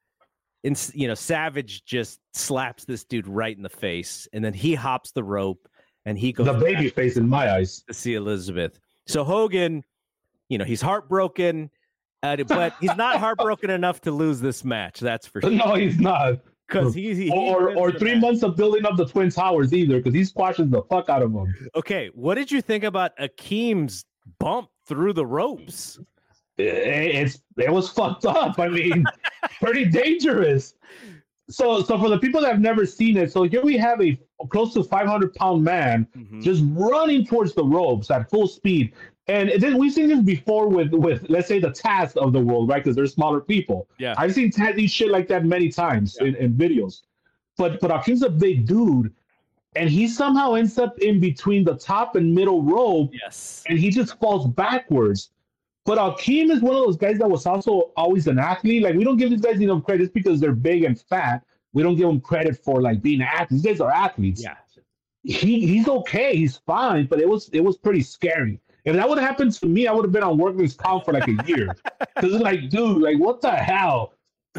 in 0.62 0.76
you 0.94 1.08
know, 1.08 1.14
Savage 1.14 1.84
just 1.84 2.20
slaps 2.32 2.86
this 2.86 3.04
dude 3.04 3.28
right 3.28 3.54
in 3.54 3.62
the 3.62 3.68
face, 3.68 4.26
and 4.32 4.42
then 4.42 4.54
he 4.54 4.74
hops 4.74 5.10
the 5.10 5.22
rope, 5.22 5.68
and 6.06 6.18
he 6.18 6.32
goes 6.32 6.46
the 6.46 6.54
baby 6.54 6.88
face 6.88 7.18
in 7.18 7.28
my 7.28 7.52
eyes 7.52 7.82
to 7.86 7.92
see 7.92 8.14
Elizabeth. 8.14 8.80
So 9.06 9.24
Hogan, 9.24 9.84
you 10.48 10.56
know, 10.56 10.64
he's 10.64 10.80
heartbroken 10.80 11.70
uh, 12.24 12.36
but 12.44 12.74
he's 12.80 12.96
not 12.96 13.16
heartbroken 13.20 13.70
enough 13.70 14.00
to 14.02 14.10
lose 14.10 14.40
this 14.40 14.64
match. 14.64 15.00
That's 15.00 15.26
for 15.26 15.40
sure. 15.40 15.50
No, 15.50 15.74
he's 15.74 15.98
not. 15.98 16.40
Because 16.66 16.94
he, 16.94 17.14
he, 17.14 17.30
or 17.30 17.76
or 17.76 17.92
three 17.92 18.14
match. 18.14 18.22
months 18.22 18.42
of 18.42 18.56
building 18.56 18.86
up 18.86 18.96
the 18.96 19.06
Twin 19.06 19.30
Towers 19.30 19.74
either, 19.74 19.98
because 19.98 20.14
he 20.14 20.24
squashes 20.24 20.70
the 20.70 20.82
fuck 20.82 21.10
out 21.10 21.22
of 21.22 21.32
them. 21.32 21.52
Okay, 21.76 22.10
what 22.14 22.36
did 22.36 22.50
you 22.50 22.62
think 22.62 22.84
about 22.84 23.16
Akeem's 23.18 24.06
bump 24.38 24.70
through 24.86 25.12
the 25.12 25.26
ropes? 25.26 25.98
It, 26.56 26.64
it's 26.64 27.42
it 27.58 27.70
was 27.70 27.90
fucked 27.90 28.24
up. 28.24 28.58
I 28.58 28.68
mean, 28.68 29.04
pretty 29.60 29.84
dangerous. 29.84 30.74
So 31.50 31.82
so 31.82 31.98
for 31.98 32.08
the 32.08 32.18
people 32.18 32.40
that 32.40 32.52
have 32.52 32.60
never 32.60 32.86
seen 32.86 33.18
it, 33.18 33.30
so 33.30 33.42
here 33.42 33.62
we 33.62 33.76
have 33.76 34.00
a 34.00 34.18
close 34.48 34.72
to 34.74 34.82
500 34.82 35.34
pound 35.34 35.62
man 35.62 36.06
mm-hmm. 36.16 36.40
just 36.40 36.62
running 36.66 37.26
towards 37.26 37.54
the 37.54 37.64
ropes 37.64 38.10
at 38.10 38.30
full 38.30 38.48
speed 38.48 38.94
and 39.26 39.50
then 39.58 39.78
we've 39.78 39.92
seen 39.92 40.08
this 40.08 40.20
before 40.20 40.68
with 40.68 40.92
with 40.92 41.26
let's 41.30 41.48
say 41.48 41.58
the 41.58 41.70
Taz 41.70 42.16
of 42.16 42.32
the 42.32 42.40
world, 42.40 42.68
right? 42.68 42.82
Because 42.82 42.94
they're 42.94 43.06
smaller 43.06 43.40
people. 43.40 43.88
Yeah, 43.98 44.14
I've 44.18 44.34
seen 44.34 44.50
Taz 44.50 44.76
eat 44.78 44.88
shit 44.88 45.10
like 45.10 45.28
that 45.28 45.44
many 45.44 45.70
times 45.70 46.18
yeah. 46.20 46.28
in, 46.28 46.36
in 46.36 46.52
videos. 46.54 47.02
But 47.56 47.80
but 47.80 47.90
Akeem's 47.90 48.22
a 48.22 48.28
big 48.28 48.66
dude, 48.66 49.12
and 49.76 49.88
he 49.88 50.08
somehow 50.08 50.54
ends 50.54 50.78
up 50.78 50.98
in 50.98 51.20
between 51.20 51.64
the 51.64 51.76
top 51.76 52.16
and 52.16 52.34
middle 52.34 52.62
rope. 52.62 53.12
Yes, 53.12 53.64
and 53.68 53.78
he 53.78 53.90
just 53.90 54.18
falls 54.18 54.46
backwards. 54.46 55.30
But 55.86 55.98
Akim 55.98 56.50
is 56.50 56.60
one 56.60 56.76
of 56.76 56.82
those 56.82 56.96
guys 56.96 57.18
that 57.18 57.28
was 57.28 57.46
also 57.46 57.92
always 57.96 58.26
an 58.26 58.38
athlete. 58.38 58.82
Like 58.82 58.94
we 58.94 59.04
don't 59.04 59.16
give 59.16 59.30
these 59.30 59.40
guys 59.40 59.60
enough 59.60 59.84
credit 59.84 60.04
just 60.04 60.14
because 60.14 60.40
they're 60.40 60.52
big 60.52 60.84
and 60.84 61.00
fat. 61.00 61.42
We 61.72 61.82
don't 61.82 61.96
give 61.96 62.06
them 62.06 62.20
credit 62.20 62.62
for 62.62 62.82
like 62.82 63.02
being 63.02 63.22
athletes. 63.22 63.62
These 63.62 63.72
guys 63.72 63.80
are 63.80 63.90
athletes. 63.90 64.42
Yeah. 64.42 64.54
He 65.22 65.66
he's 65.66 65.88
okay. 65.88 66.36
He's 66.36 66.58
fine, 66.58 67.06
but 67.06 67.20
it 67.20 67.28
was 67.28 67.48
it 67.54 67.60
was 67.60 67.78
pretty 67.78 68.02
scary. 68.02 68.60
If 68.84 68.94
that 68.96 69.08
would 69.08 69.18
have 69.18 69.26
happened 69.26 69.52
to 69.54 69.66
me, 69.66 69.86
I 69.86 69.92
would 69.92 70.04
have 70.04 70.12
been 70.12 70.22
on 70.22 70.36
workman's 70.36 70.74
comp 70.74 71.04
for 71.04 71.12
like 71.12 71.28
a 71.28 71.36
year. 71.46 71.74
Because 72.14 72.34
it's 72.34 72.44
like, 72.44 72.68
dude, 72.68 73.02
like 73.02 73.18
what 73.18 73.40
the 73.40 73.50
hell? 73.50 74.14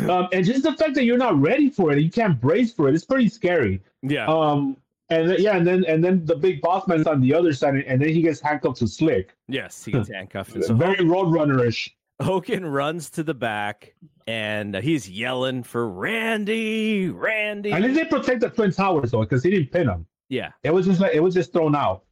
Um, 0.10 0.28
and 0.34 0.46
just 0.46 0.64
the 0.64 0.74
fact 0.74 0.94
that 0.96 1.06
you're 1.06 1.18
not 1.18 1.40
ready 1.40 1.70
for 1.70 1.94
it, 1.94 2.02
you 2.02 2.12
can't 2.12 2.40
brace 2.40 2.74
for 2.74 2.90
it, 2.90 2.96
it's 2.96 3.06
pretty 3.06 3.30
scary. 3.30 3.82
Yeah. 4.02 4.26
Um, 4.28 4.76
and 5.10 5.30
then, 5.30 5.38
yeah, 5.40 5.56
and 5.56 5.66
then 5.66 5.86
and 5.86 6.04
then 6.04 6.26
the 6.26 6.36
big 6.36 6.62
boss 6.62 6.86
man's 6.88 7.08
on 7.08 7.22
the 7.22 7.34
other 7.34 7.54
side, 7.54 7.76
and 7.76 8.02
then 8.02 8.10
he 8.10 8.22
gets 8.22 8.42
handcuffed 8.42 8.78
to 8.80 8.88
Slick. 8.88 9.36
Yes, 9.48 9.86
he 9.86 9.92
gets 9.94 10.10
handcuffed. 10.10 10.64
So 10.66 10.74
Very 10.74 10.98
Roadrunnerish. 10.98 11.92
Hogan 12.22 12.66
runs 12.66 13.10
to 13.12 13.24
the 13.24 13.34
back 13.34 13.94
and 14.28 14.76
he's 14.76 15.10
yelling 15.10 15.64
for 15.64 15.88
Randy, 15.88 17.10
Randy. 17.10 17.72
And 17.72 17.84
then 17.84 17.94
they 17.94 18.06
protect 18.06 18.42
the 18.42 18.50
Twin 18.50 18.72
Towers 18.72 19.12
though, 19.12 19.22
because 19.22 19.44
he 19.44 19.52
didn't 19.52 19.72
pin 19.72 19.90
him. 19.90 20.06
Yeah, 20.30 20.52
it 20.64 20.74
was 20.74 20.86
just 20.88 21.00
like 21.00 21.14
it 21.14 21.20
was 21.20 21.34
just 21.34 21.54
thrown 21.54 21.76
out. 21.76 22.04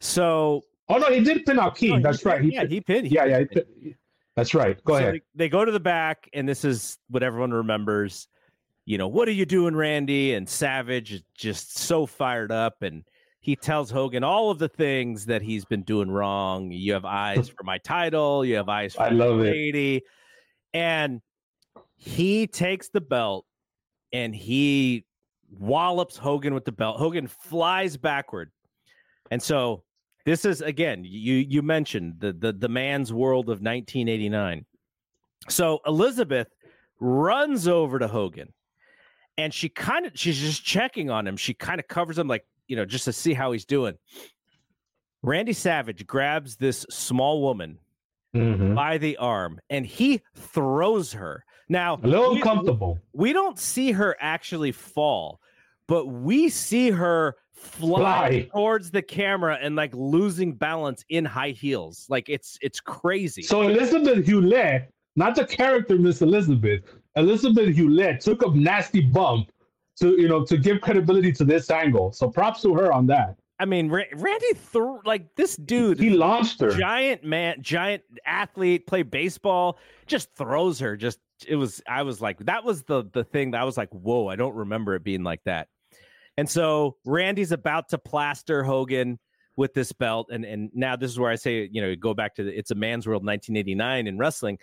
So 0.00 0.62
Oh 0.88 0.98
no, 0.98 1.06
he 1.06 1.20
did 1.20 1.44
pin 1.44 1.58
out 1.58 1.76
Key. 1.76 1.90
No, 1.90 2.00
That's 2.00 2.24
right. 2.24 2.42
He, 2.42 2.54
yeah, 2.54 2.64
he 2.64 2.80
pinned. 2.80 3.06
He 3.08 3.14
yeah, 3.14 3.24
yeah. 3.24 3.44
Pinned. 3.50 3.94
That's 4.36 4.54
right. 4.54 4.82
Go 4.84 4.94
so 4.94 4.98
ahead. 4.98 5.14
They, 5.14 5.20
they, 5.34 5.48
go 5.48 5.64
to 5.64 5.72
the 5.72 5.80
back, 5.80 6.28
and 6.32 6.48
this 6.48 6.64
is 6.64 6.98
what 7.08 7.22
everyone 7.22 7.52
remembers. 7.52 8.28
You 8.84 8.98
know, 8.98 9.08
what 9.08 9.26
are 9.28 9.32
you 9.32 9.46
doing, 9.46 9.74
Randy? 9.74 10.34
And 10.34 10.48
Savage 10.48 11.12
is 11.12 11.22
just 11.36 11.78
so 11.78 12.06
fired 12.06 12.52
up, 12.52 12.82
and 12.82 13.02
he 13.40 13.56
tells 13.56 13.90
Hogan 13.90 14.24
all 14.24 14.50
of 14.50 14.58
the 14.58 14.68
things 14.68 15.26
that 15.26 15.40
he's 15.40 15.64
been 15.64 15.82
doing 15.82 16.10
wrong. 16.10 16.70
You 16.70 16.92
have 16.92 17.04
eyes 17.04 17.48
for 17.56 17.64
my 17.64 17.78
title. 17.78 18.44
You 18.44 18.56
have 18.56 18.68
eyes 18.68 18.94
for 18.94 19.02
I 19.02 19.08
love 19.10 19.38
lady. 19.38 19.96
It. 19.96 20.02
And 20.74 21.22
he 21.96 22.46
takes 22.46 22.88
the 22.88 23.00
belt 23.00 23.46
and 24.12 24.34
he 24.34 25.04
wallops 25.48 26.16
Hogan 26.16 26.54
with 26.54 26.64
the 26.64 26.72
belt. 26.72 26.98
Hogan 26.98 27.28
flies 27.28 27.96
backward. 27.96 28.50
And 29.30 29.42
so 29.42 29.84
this 30.26 30.44
is 30.44 30.60
again, 30.60 31.04
you 31.04 31.34
you 31.36 31.62
mentioned 31.62 32.16
the 32.18 32.32
the 32.32 32.52
the 32.52 32.68
man's 32.68 33.12
world 33.12 33.46
of 33.46 33.62
1989. 33.62 34.66
So 35.48 35.80
Elizabeth 35.86 36.48
runs 36.98 37.68
over 37.68 37.98
to 38.00 38.08
Hogan 38.08 38.52
and 39.38 39.54
she 39.54 39.68
kind 39.68 40.04
of 40.04 40.12
she's 40.16 40.38
just 40.38 40.64
checking 40.64 41.10
on 41.10 41.26
him. 41.26 41.36
She 41.36 41.54
kind 41.54 41.78
of 41.78 41.86
covers 41.86 42.18
him 42.18 42.26
like, 42.26 42.44
you 42.66 42.74
know, 42.74 42.84
just 42.84 43.04
to 43.04 43.12
see 43.12 43.34
how 43.34 43.52
he's 43.52 43.64
doing. 43.64 43.94
Randy 45.22 45.52
Savage 45.52 46.04
grabs 46.06 46.56
this 46.56 46.84
small 46.90 47.40
woman 47.40 47.78
mm-hmm. 48.34 48.74
by 48.74 48.98
the 48.98 49.16
arm 49.18 49.60
and 49.70 49.86
he 49.86 50.22
throws 50.34 51.12
her. 51.12 51.44
Now, 51.68 52.00
a 52.02 52.06
little 52.06 52.32
we, 52.32 52.36
uncomfortable. 52.38 52.98
We 53.12 53.32
don't 53.32 53.58
see 53.58 53.92
her 53.92 54.16
actually 54.20 54.72
fall, 54.72 55.40
but 55.86 56.06
we 56.06 56.48
see 56.48 56.90
her 56.90 57.36
fly, 57.56 57.98
fly, 57.98 58.48
towards 58.52 58.90
the 58.90 59.02
camera 59.02 59.58
and 59.60 59.74
like 59.76 59.92
losing 59.94 60.52
balance 60.52 61.04
in 61.08 61.24
high 61.24 61.50
heels. 61.50 62.06
Like 62.08 62.28
it's 62.28 62.58
it's 62.62 62.80
crazy. 62.80 63.42
So 63.42 63.62
Elizabeth 63.62 64.24
Hulette, 64.26 64.88
not 65.16 65.34
the 65.34 65.46
character 65.46 65.96
Miss 65.98 66.22
Elizabeth, 66.22 66.82
Elizabeth 67.16 67.74
Hulette 67.74 68.20
took 68.20 68.44
a 68.44 68.50
nasty 68.50 69.00
bump 69.00 69.50
to 69.96 70.20
you 70.20 70.28
know 70.28 70.44
to 70.44 70.56
give 70.56 70.80
credibility 70.80 71.32
to 71.32 71.44
this 71.44 71.70
angle. 71.70 72.12
So 72.12 72.28
props 72.28 72.62
to 72.62 72.74
her 72.74 72.92
on 72.92 73.06
that. 73.08 73.36
I 73.58 73.64
mean, 73.64 73.88
Randy 73.88 74.52
threw 74.54 75.00
like 75.06 75.34
this 75.34 75.56
dude. 75.56 75.98
He 75.98 76.10
launched 76.10 76.60
her. 76.60 76.70
Giant 76.70 77.24
man, 77.24 77.62
giant 77.62 78.02
athlete, 78.26 78.86
play 78.86 79.02
baseball, 79.02 79.78
just 80.06 80.34
throws 80.34 80.78
her. 80.80 80.94
Just 80.96 81.20
it 81.48 81.56
was. 81.56 81.82
I 81.88 82.02
was 82.02 82.20
like, 82.20 82.38
that 82.40 82.64
was 82.64 82.82
the 82.82 83.04
the 83.12 83.24
thing 83.24 83.52
that 83.52 83.60
I 83.62 83.64
was 83.64 83.78
like, 83.78 83.88
whoa. 83.90 84.28
I 84.28 84.36
don't 84.36 84.54
remember 84.54 84.94
it 84.94 85.04
being 85.04 85.22
like 85.22 85.42
that. 85.44 85.68
And 86.36 86.48
so 86.48 86.96
Randy's 87.04 87.52
about 87.52 87.88
to 87.90 87.98
plaster 87.98 88.62
Hogan 88.62 89.18
with 89.56 89.72
this 89.74 89.92
belt. 89.92 90.28
And 90.30 90.44
and 90.44 90.70
now 90.74 90.96
this 90.96 91.10
is 91.10 91.18
where 91.18 91.30
I 91.30 91.36
say, 91.36 91.68
you 91.72 91.80
know, 91.80 91.94
go 91.96 92.14
back 92.14 92.34
to 92.36 92.44
the, 92.44 92.56
it's 92.56 92.70
a 92.70 92.74
man's 92.74 93.06
world 93.06 93.24
1989 93.24 94.06
in 94.06 94.18
wrestling. 94.18 94.58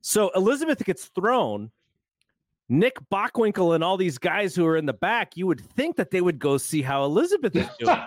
So 0.00 0.30
Elizabeth 0.34 0.84
gets 0.84 1.06
thrown, 1.06 1.70
Nick 2.68 2.96
Bockwinkel 3.10 3.74
and 3.74 3.84
all 3.84 3.96
these 3.96 4.18
guys 4.18 4.54
who 4.54 4.66
are 4.66 4.76
in 4.76 4.86
the 4.86 4.92
back, 4.92 5.36
you 5.36 5.46
would 5.46 5.60
think 5.60 5.96
that 5.96 6.10
they 6.10 6.20
would 6.20 6.38
go 6.38 6.56
see 6.56 6.82
how 6.82 7.04
Elizabeth 7.04 7.54
is 7.54 7.68
doing. 7.78 7.98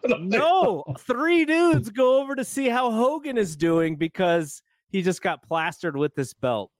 no, 0.28 0.84
three 1.00 1.44
dudes 1.44 1.90
go 1.90 2.20
over 2.20 2.34
to 2.34 2.44
see 2.44 2.68
how 2.68 2.90
Hogan 2.90 3.36
is 3.36 3.56
doing 3.56 3.96
because 3.96 4.62
he 4.88 5.02
just 5.02 5.20
got 5.20 5.42
plastered 5.42 5.96
with 5.96 6.14
this 6.14 6.32
belt. 6.32 6.70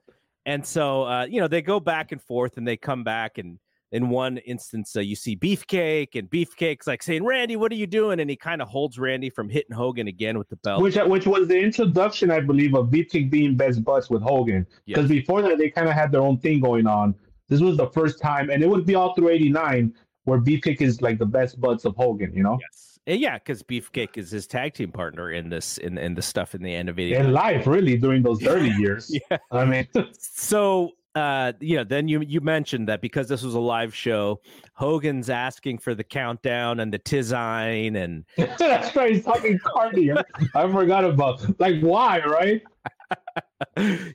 And 0.46 0.64
so, 0.64 1.04
uh, 1.04 1.24
you 1.24 1.40
know, 1.40 1.48
they 1.48 1.60
go 1.60 1.80
back 1.80 2.12
and 2.12 2.22
forth 2.22 2.56
and 2.56 2.68
they 2.68 2.76
come 2.76 3.02
back. 3.02 3.38
And 3.38 3.58
in 3.94 4.08
one 4.08 4.38
instance, 4.38 4.96
uh, 4.96 5.00
you 5.00 5.14
see 5.14 5.36
Beefcake, 5.36 6.18
and 6.18 6.28
Beefcake's 6.28 6.88
like 6.88 7.00
saying, 7.00 7.24
Randy, 7.24 7.54
what 7.54 7.70
are 7.70 7.76
you 7.76 7.86
doing? 7.86 8.18
And 8.18 8.28
he 8.28 8.34
kind 8.34 8.60
of 8.60 8.66
holds 8.66 8.98
Randy 8.98 9.30
from 9.30 9.48
hitting 9.48 9.74
Hogan 9.74 10.08
again 10.08 10.36
with 10.36 10.48
the 10.48 10.56
belt. 10.56 10.82
Which, 10.82 10.96
which 10.96 11.28
was 11.28 11.46
the 11.46 11.56
introduction, 11.56 12.28
I 12.32 12.40
believe, 12.40 12.74
of 12.74 12.88
Beefcake 12.88 13.30
being 13.30 13.56
best 13.56 13.84
buds 13.84 14.10
with 14.10 14.20
Hogan. 14.20 14.66
Because 14.84 15.08
before 15.08 15.42
that, 15.42 15.58
they 15.58 15.70
kind 15.70 15.86
of 15.88 15.94
had 15.94 16.10
their 16.10 16.22
own 16.22 16.38
thing 16.38 16.58
going 16.58 16.88
on. 16.88 17.14
This 17.48 17.60
was 17.60 17.76
the 17.76 17.86
first 17.90 18.20
time, 18.20 18.50
and 18.50 18.64
it 18.64 18.68
would 18.68 18.84
be 18.84 18.96
all 18.96 19.14
through 19.14 19.28
89 19.28 19.94
where 20.24 20.40
Beefcake 20.40 20.80
is 20.80 21.00
like 21.00 21.20
the 21.20 21.26
best 21.26 21.60
buds 21.60 21.84
of 21.84 21.94
Hogan, 21.94 22.32
you 22.34 22.42
know? 22.42 22.58
Yes. 22.60 22.98
Yeah, 23.06 23.38
because 23.38 23.62
Beefcake 23.62 24.16
is 24.16 24.32
his 24.32 24.48
tag 24.48 24.74
team 24.74 24.90
partner 24.90 25.30
in 25.30 25.50
this 25.50 25.78
in 25.78 25.98
in 25.98 26.14
the 26.14 26.22
stuff 26.22 26.54
in 26.54 26.62
the 26.62 26.74
end 26.74 26.88
of 26.88 26.98
it. 26.98 27.12
In 27.12 27.32
life, 27.32 27.66
really, 27.66 27.98
during 27.98 28.22
those 28.22 28.44
early 28.46 28.70
years. 28.78 29.14
yeah. 29.30 29.36
I 29.52 29.66
mean 29.66 29.86
so 30.18 30.92
uh 31.14 31.52
you 31.60 31.76
know 31.76 31.84
then 31.84 32.08
you 32.08 32.20
you 32.22 32.40
mentioned 32.40 32.88
that 32.88 33.00
because 33.00 33.28
this 33.28 33.42
was 33.42 33.54
a 33.54 33.60
live 33.60 33.94
show 33.94 34.40
hogan's 34.74 35.30
asking 35.30 35.78
for 35.78 35.94
the 35.94 36.02
countdown 36.02 36.80
and 36.80 36.92
the 36.92 36.98
tizine 36.98 37.96
and 37.96 38.24
that's 38.58 38.94
right 38.96 39.14
he's 39.14 39.24
talking 39.24 39.58
cardio. 39.58 40.22
I 40.54 40.70
forgot 40.70 41.04
about 41.04 41.60
like 41.60 41.80
why 41.80 42.20
right? 42.20 42.62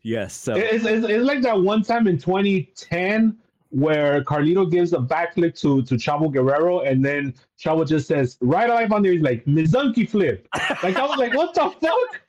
Yes 0.04 0.36
so 0.36 0.56
it's, 0.56 0.86
it's, 0.86 1.06
it's 1.08 1.24
like 1.26 1.42
that 1.42 1.60
one 1.60 1.84
time 1.84 2.08
in 2.08 2.18
2010 2.18 3.38
where 3.70 4.24
Carlito 4.24 4.70
gives 4.70 4.94
a 4.94 4.98
backflip 4.98 5.60
to 5.62 5.84
to 5.84 5.96
Chavo 5.96 6.32
Guerrero, 6.32 6.82
and 6.82 7.06
then 7.06 7.34
Chavo 7.60 7.88
just 7.88 8.08
says 8.08 8.38
right 8.42 8.70
live 8.70 8.92
on 8.92 9.04
there, 9.04 9.12
he's 9.12 9.22
like 9.22 9.46
Mizunki 9.46 10.10
flip. 10.10 10.48
Like 10.84 10.96
I 10.96 11.06
was 11.06 11.18
like, 11.18 11.34
what 11.36 11.54
the 11.54 11.70
fuck? 11.80 12.20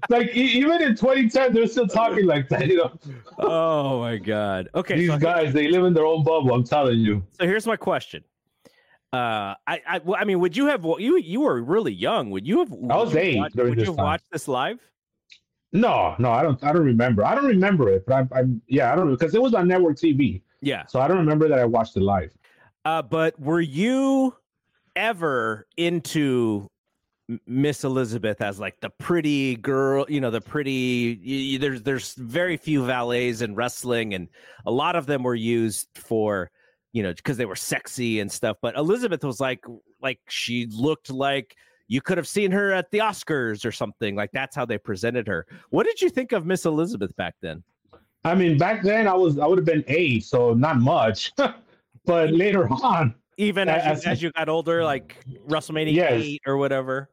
like 0.10 0.28
even 0.30 0.82
in 0.82 0.96
2010, 0.96 1.54
they're 1.54 1.66
still 1.66 1.86
talking 1.86 2.26
like 2.26 2.48
that, 2.48 2.66
you 2.66 2.78
know. 2.78 2.92
Oh 3.38 4.00
my 4.00 4.16
god. 4.16 4.68
Okay, 4.74 4.96
these 4.96 5.10
so 5.10 5.18
guys 5.18 5.52
they 5.52 5.68
live 5.68 5.84
in 5.84 5.94
their 5.94 6.06
own 6.06 6.24
bubble. 6.24 6.52
I'm 6.52 6.64
telling 6.64 6.98
you. 6.98 7.22
So 7.32 7.46
here's 7.46 7.66
my 7.66 7.76
question. 7.76 8.24
Uh, 9.12 9.54
I, 9.66 9.80
I, 9.86 10.00
I 10.18 10.24
mean, 10.24 10.40
would 10.40 10.56
you 10.56 10.66
have 10.66 10.84
you 10.98 11.16
you 11.16 11.40
were 11.42 11.62
really 11.62 11.92
young? 11.92 12.30
Would 12.30 12.46
you 12.46 12.58
have? 12.58 12.72
I 12.72 12.96
was 12.96 13.14
eight. 13.14 13.38
Watch, 13.38 13.54
would 13.54 13.78
you 13.78 13.84
have 13.84 13.94
watched 13.94 14.30
this 14.32 14.48
live? 14.48 14.80
No, 15.72 16.14
no, 16.18 16.30
I 16.30 16.42
don't. 16.42 16.62
I 16.62 16.72
don't 16.72 16.84
remember. 16.84 17.24
I 17.24 17.34
don't 17.34 17.46
remember 17.46 17.88
it, 17.88 18.04
but 18.06 18.14
I'm. 18.14 18.28
I'm 18.34 18.62
yeah, 18.68 18.92
I 18.92 18.96
don't 18.96 19.10
because 19.10 19.34
it 19.34 19.42
was 19.42 19.54
on 19.54 19.68
network 19.68 19.96
TV. 19.96 20.42
Yeah. 20.60 20.86
So 20.86 21.00
I 21.00 21.08
don't 21.08 21.18
remember 21.18 21.48
that 21.48 21.58
I 21.58 21.64
watched 21.64 21.96
it 21.96 22.02
live. 22.02 22.32
Uh, 22.84 23.02
but 23.02 23.38
were 23.38 23.60
you 23.60 24.34
ever 24.94 25.66
into 25.76 26.68
Miss 27.46 27.84
Elizabeth 27.84 28.40
as 28.40 28.60
like 28.60 28.80
the 28.80 28.90
pretty 28.90 29.56
girl? 29.56 30.06
You 30.08 30.20
know, 30.20 30.30
the 30.30 30.40
pretty. 30.40 31.18
You, 31.20 31.36
you, 31.36 31.58
there's 31.58 31.82
there's 31.82 32.14
very 32.14 32.56
few 32.56 32.84
valets 32.84 33.42
in 33.42 33.54
wrestling, 33.54 34.14
and 34.14 34.28
a 34.64 34.70
lot 34.70 34.96
of 34.96 35.06
them 35.06 35.24
were 35.24 35.34
used 35.34 35.88
for 35.94 36.50
you 36.92 37.02
know 37.02 37.12
because 37.12 37.36
they 37.36 37.44
were 37.44 37.56
sexy 37.56 38.20
and 38.20 38.30
stuff. 38.30 38.56
But 38.62 38.76
Elizabeth 38.76 39.24
was 39.24 39.40
like 39.40 39.64
like 40.00 40.20
she 40.28 40.66
looked 40.70 41.10
like 41.10 41.56
you 41.88 42.00
could 42.00 42.18
have 42.18 42.28
seen 42.28 42.50
her 42.50 42.72
at 42.72 42.90
the 42.90 42.98
Oscars 42.98 43.64
or 43.64 43.72
something. 43.72 44.14
Like 44.16 44.30
that's 44.32 44.56
how 44.56 44.64
they 44.64 44.78
presented 44.78 45.26
her. 45.28 45.46
What 45.70 45.86
did 45.86 46.00
you 46.00 46.10
think 46.10 46.32
of 46.32 46.46
Miss 46.46 46.64
Elizabeth 46.64 47.14
back 47.16 47.34
then? 47.40 47.62
I 48.24 48.34
mean, 48.34 48.58
back 48.58 48.82
then 48.82 49.06
I 49.06 49.14
was 49.14 49.38
I 49.38 49.46
would 49.46 49.58
have 49.58 49.66
been 49.66 49.84
eight, 49.86 50.24
so 50.24 50.54
not 50.54 50.78
much. 50.78 51.32
but 52.04 52.32
later 52.32 52.68
on, 52.68 53.14
even 53.36 53.68
as, 53.68 53.84
as, 53.84 54.04
you, 54.04 54.10
as 54.10 54.22
you 54.22 54.32
got 54.32 54.48
older, 54.48 54.84
like 54.84 55.16
WrestleMania 55.48 55.94
yes. 55.94 56.12
eight 56.12 56.42
or 56.46 56.56
whatever. 56.56 57.08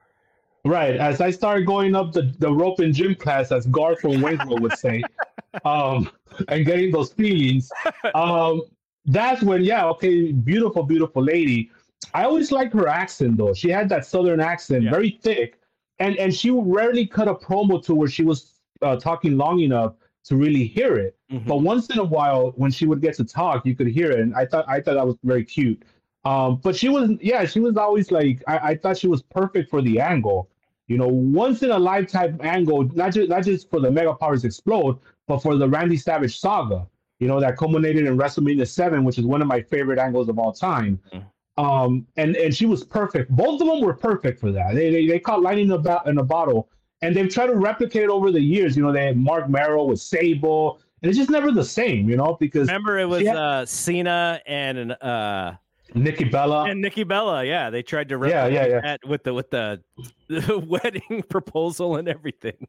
Right. 0.65 0.95
As 0.95 1.19
I 1.19 1.29
started 1.29 1.65
going 1.65 1.93
up 1.93 2.13
the, 2.13 2.33
the 2.39 2.51
rope 2.51 2.79
in 2.79 2.93
gym 2.93 3.15
class, 3.15 3.51
as 3.51 3.65
Garth 3.67 3.99
from 3.99 4.21
Winkle 4.21 4.57
would 4.59 4.77
say, 4.77 5.03
um, 5.65 6.09
and 6.47 6.65
getting 6.65 6.91
those 6.91 7.11
feelings, 7.11 7.69
um, 8.15 8.61
that's 9.05 9.43
when, 9.43 9.63
yeah, 9.63 9.85
okay, 9.87 10.31
beautiful, 10.31 10.83
beautiful 10.83 11.21
lady. 11.21 11.69
I 12.13 12.23
always 12.23 12.51
liked 12.51 12.73
her 12.73 12.87
accent 12.87 13.37
though. 13.37 13.53
She 13.53 13.69
had 13.69 13.89
that 13.89 14.05
southern 14.05 14.39
accent, 14.39 14.83
yeah. 14.83 14.91
very 14.91 15.19
thick, 15.21 15.59
and 15.99 16.17
and 16.17 16.33
she 16.33 16.51
rarely 16.51 17.05
cut 17.05 17.27
a 17.27 17.35
promo 17.35 17.83
to 17.85 17.95
where 17.95 18.07
she 18.07 18.23
was 18.23 18.53
uh, 18.81 18.95
talking 18.97 19.37
long 19.37 19.59
enough 19.59 19.95
to 20.25 20.35
really 20.35 20.65
hear 20.65 20.97
it. 20.97 21.17
Mm-hmm. 21.31 21.47
But 21.47 21.57
once 21.57 21.89
in 21.89 21.99
a 21.99 22.03
while, 22.03 22.53
when 22.55 22.71
she 22.71 22.85
would 22.85 23.01
get 23.01 23.15
to 23.15 23.23
talk, 23.23 23.65
you 23.65 23.75
could 23.75 23.87
hear 23.87 24.11
it, 24.11 24.19
and 24.19 24.35
I 24.35 24.45
thought 24.45 24.65
I 24.67 24.81
thought 24.81 24.95
that 24.95 25.05
was 25.05 25.17
very 25.23 25.43
cute. 25.43 25.83
Um, 26.25 26.57
but 26.63 26.75
she 26.75 26.87
was, 26.87 27.11
yeah, 27.19 27.45
she 27.45 27.59
was 27.59 27.75
always 27.75 28.11
like 28.11 28.43
I, 28.47 28.57
I 28.57 28.75
thought 28.75 28.97
she 28.97 29.07
was 29.07 29.21
perfect 29.21 29.69
for 29.69 29.81
the 29.81 29.99
angle. 29.99 30.49
You 30.87 30.97
know, 30.97 31.07
once 31.07 31.63
in 31.63 31.71
a 31.71 31.79
lifetime 31.79 32.39
angle, 32.41 32.83
not 32.93 33.13
just 33.13 33.29
not 33.29 33.43
just 33.43 33.69
for 33.69 33.79
the 33.79 33.91
Mega 33.91 34.13
Powers 34.13 34.45
Explode, 34.45 34.99
but 35.27 35.39
for 35.39 35.55
the 35.55 35.67
Randy 35.67 35.97
Savage 35.97 36.39
saga. 36.39 36.87
You 37.19 37.27
know, 37.27 37.39
that 37.39 37.57
culminated 37.57 38.05
in 38.05 38.17
WrestleMania 38.17 38.67
Seven, 38.67 39.03
which 39.03 39.17
is 39.17 39.25
one 39.25 39.41
of 39.41 39.47
my 39.47 39.61
favorite 39.61 39.99
angles 39.99 40.27
of 40.27 40.39
all 40.39 40.51
time. 40.51 40.99
Mm-hmm. 41.13 41.25
Um, 41.57 42.07
and 42.17 42.35
and 42.35 42.55
she 42.55 42.65
was 42.65 42.83
perfect. 42.83 43.29
Both 43.31 43.61
of 43.61 43.67
them 43.67 43.81
were 43.81 43.93
perfect 43.93 44.39
for 44.39 44.51
that. 44.51 44.73
They 44.73 44.89
they, 44.89 45.07
they 45.07 45.19
caught 45.19 45.41
lightning 45.41 45.71
in 45.71 45.85
a, 45.85 46.01
in 46.09 46.17
a 46.17 46.23
bottle, 46.23 46.69
and 47.01 47.15
they've 47.15 47.29
tried 47.29 47.47
to 47.47 47.55
replicate 47.55 48.03
it 48.03 48.09
over 48.09 48.31
the 48.31 48.41
years. 48.41 48.75
You 48.75 48.83
know, 48.83 48.91
they 48.91 49.05
had 49.05 49.17
Marc 49.17 49.49
Mero 49.49 49.83
with 49.83 49.99
Sable, 49.99 50.79
and 51.01 51.09
it's 51.09 51.17
just 51.17 51.29
never 51.29 51.51
the 51.51 51.63
same. 51.63 52.09
You 52.09 52.17
know, 52.17 52.37
because 52.39 52.67
remember 52.67 52.97
it 52.97 53.05
was 53.05 53.25
had, 53.25 53.35
uh, 53.35 53.65
Cena 53.67 54.41
and 54.47 54.93
uh, 54.93 55.53
Nikki 55.95 56.23
Bella 56.23 56.63
and 56.65 56.81
Nikki 56.81 57.03
Bella. 57.03 57.43
Yeah, 57.43 57.69
they 57.69 57.83
tried 57.83 58.09
to 58.09 58.17
replicate 58.17 58.53
yeah, 58.53 58.65
yeah, 58.65 58.81
yeah. 58.83 58.97
with 59.07 59.23
the 59.23 59.33
with 59.33 59.49
the, 59.51 59.81
the 60.27 60.57
wedding 60.57 61.23
proposal 61.29 61.97
and 61.97 62.07
everything. 62.07 62.67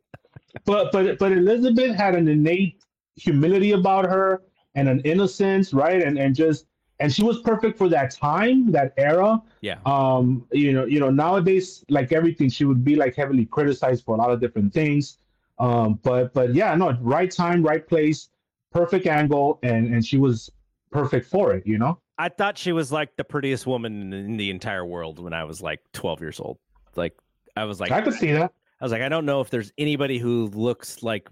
but 0.65 0.93
but 0.93 1.19
but 1.19 1.33
Elizabeth 1.33 1.97
had 1.97 2.15
an 2.15 2.29
innate 2.29 2.83
humility 3.17 3.73
about 3.73 4.05
her 4.05 4.43
and 4.75 4.89
an 4.89 5.01
innocence, 5.01 5.73
right? 5.73 6.03
And 6.03 6.19
and 6.19 6.35
just 6.35 6.67
and 7.01 7.13
she 7.13 7.23
was 7.23 7.41
perfect 7.41 7.77
for 7.77 7.89
that 7.89 8.13
time, 8.13 8.71
that 8.73 8.95
era. 8.97 9.43
Yeah. 9.61 9.79
Um, 9.85 10.47
you 10.53 10.73
know, 10.73 10.85
you 10.85 11.01
know, 11.01 11.11
nowadays, 11.11 11.85
like 11.89 12.13
everything, 12.13 12.49
she 12.49 12.65
would 12.65 12.85
be 12.85 12.97
like 12.97 13.17
heavily 13.17 13.47
criticized 13.47 14.05
for 14.05 14.15
a 14.15 14.19
lot 14.19 14.31
of 14.31 14.41
different 14.41 14.73
things. 14.73 15.19
Um, 15.59 15.99
but 16.03 16.33
but 16.35 16.55
yeah, 16.55 16.75
no, 16.75 16.97
right 17.01 17.31
time, 17.31 17.63
right 17.63 17.87
place, 17.87 18.29
perfect 18.73 19.07
angle, 19.07 19.59
and 19.63 19.93
and 19.93 20.05
she 20.05 20.19
was 20.19 20.51
perfect 20.91 21.29
for 21.29 21.53
it. 21.55 21.67
You 21.67 21.79
know. 21.79 22.01
I 22.17 22.29
thought 22.29 22.57
she 22.57 22.71
was 22.71 22.93
like 22.93 23.17
the 23.17 23.25
prettiest 23.25 23.67
woman 23.67 24.13
in 24.13 24.37
the 24.37 24.51
entire 24.51 24.85
world 24.85 25.19
when 25.19 25.33
I 25.33 25.43
was 25.43 25.61
like 25.61 25.81
12 25.95 26.21
years 26.21 26.39
old. 26.39 26.59
Like 26.95 27.17
I 27.57 27.65
was 27.65 27.81
like, 27.81 27.91
I 27.91 28.03
could 28.03 28.15
see 28.15 28.31
that. 28.33 28.53
I 28.81 28.85
was 28.85 28.93
like, 28.93 29.03
I 29.03 29.09
don't 29.09 29.27
know 29.27 29.41
if 29.41 29.51
there's 29.51 29.73
anybody 29.79 30.19
who 30.19 30.47
looks 30.49 31.03
like 31.03 31.29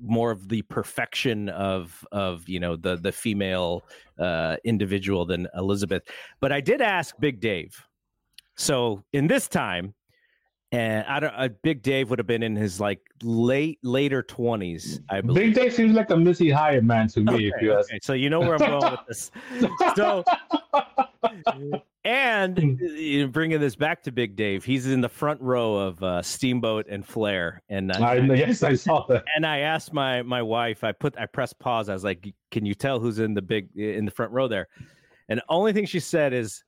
more 0.00 0.30
of 0.30 0.48
the 0.48 0.62
perfection 0.62 1.48
of 1.48 2.04
of 2.12 2.48
you 2.48 2.60
know 2.60 2.76
the 2.76 2.96
the 2.96 3.12
female 3.12 3.84
uh, 4.18 4.56
individual 4.64 5.24
than 5.24 5.48
Elizabeth. 5.56 6.02
But 6.40 6.52
I 6.52 6.60
did 6.60 6.80
ask 6.80 7.14
Big 7.18 7.40
Dave. 7.40 7.74
So 8.56 9.04
in 9.12 9.26
this 9.26 9.48
time, 9.48 9.94
and 10.72 11.06
I 11.06 11.20
don't. 11.20 11.34
Uh, 11.34 11.48
Big 11.62 11.82
Dave 11.82 12.10
would 12.10 12.18
have 12.18 12.26
been 12.26 12.42
in 12.42 12.54
his 12.54 12.80
like 12.80 13.00
late 13.22 13.78
later 13.82 14.22
twenties, 14.22 15.00
I 15.08 15.20
believe. 15.20 15.54
Big 15.54 15.54
Dave 15.54 15.72
seems 15.72 15.94
like 15.94 16.10
a 16.10 16.16
Missy 16.16 16.50
Hyatt 16.50 16.84
man 16.84 17.08
to 17.08 17.20
me. 17.20 17.32
Okay, 17.32 17.44
if 17.46 17.62
you 17.62 17.72
ask. 17.72 17.90
Okay. 17.90 17.98
So 18.02 18.12
you 18.12 18.28
know 18.28 18.40
where 18.40 18.54
I'm 18.54 18.80
going 18.80 18.92
with 18.92 19.06
this. 19.08 19.30
So 19.96 20.24
and 22.08 22.58
hmm. 22.58 23.26
bringing 23.30 23.60
this 23.60 23.76
back 23.76 24.02
to 24.04 24.12
Big 24.12 24.34
Dave, 24.34 24.64
he's 24.64 24.86
in 24.86 25.02
the 25.02 25.10
front 25.10 25.38
row 25.42 25.76
of 25.76 26.02
uh, 26.02 26.22
Steamboat 26.22 26.86
and 26.88 27.06
Flair. 27.06 27.62
And 27.68 27.92
I, 27.92 28.14
yes, 28.34 28.62
I 28.62 28.74
saw 28.74 29.04
that. 29.08 29.24
And 29.36 29.44
I 29.44 29.58
asked 29.58 29.92
my 29.92 30.22
my 30.22 30.40
wife. 30.40 30.84
I 30.84 30.92
put 30.92 31.18
I 31.18 31.26
pressed 31.26 31.58
pause. 31.58 31.90
I 31.90 31.92
was 31.92 32.04
like, 32.04 32.26
"Can 32.50 32.64
you 32.64 32.74
tell 32.74 32.98
who's 32.98 33.18
in 33.18 33.34
the 33.34 33.42
big 33.42 33.76
in 33.76 34.06
the 34.06 34.10
front 34.10 34.32
row 34.32 34.48
there?" 34.48 34.68
And 35.28 35.40
the 35.40 35.44
only 35.50 35.74
thing 35.74 35.84
she 35.84 36.00
said 36.00 36.32
is, 36.32 36.64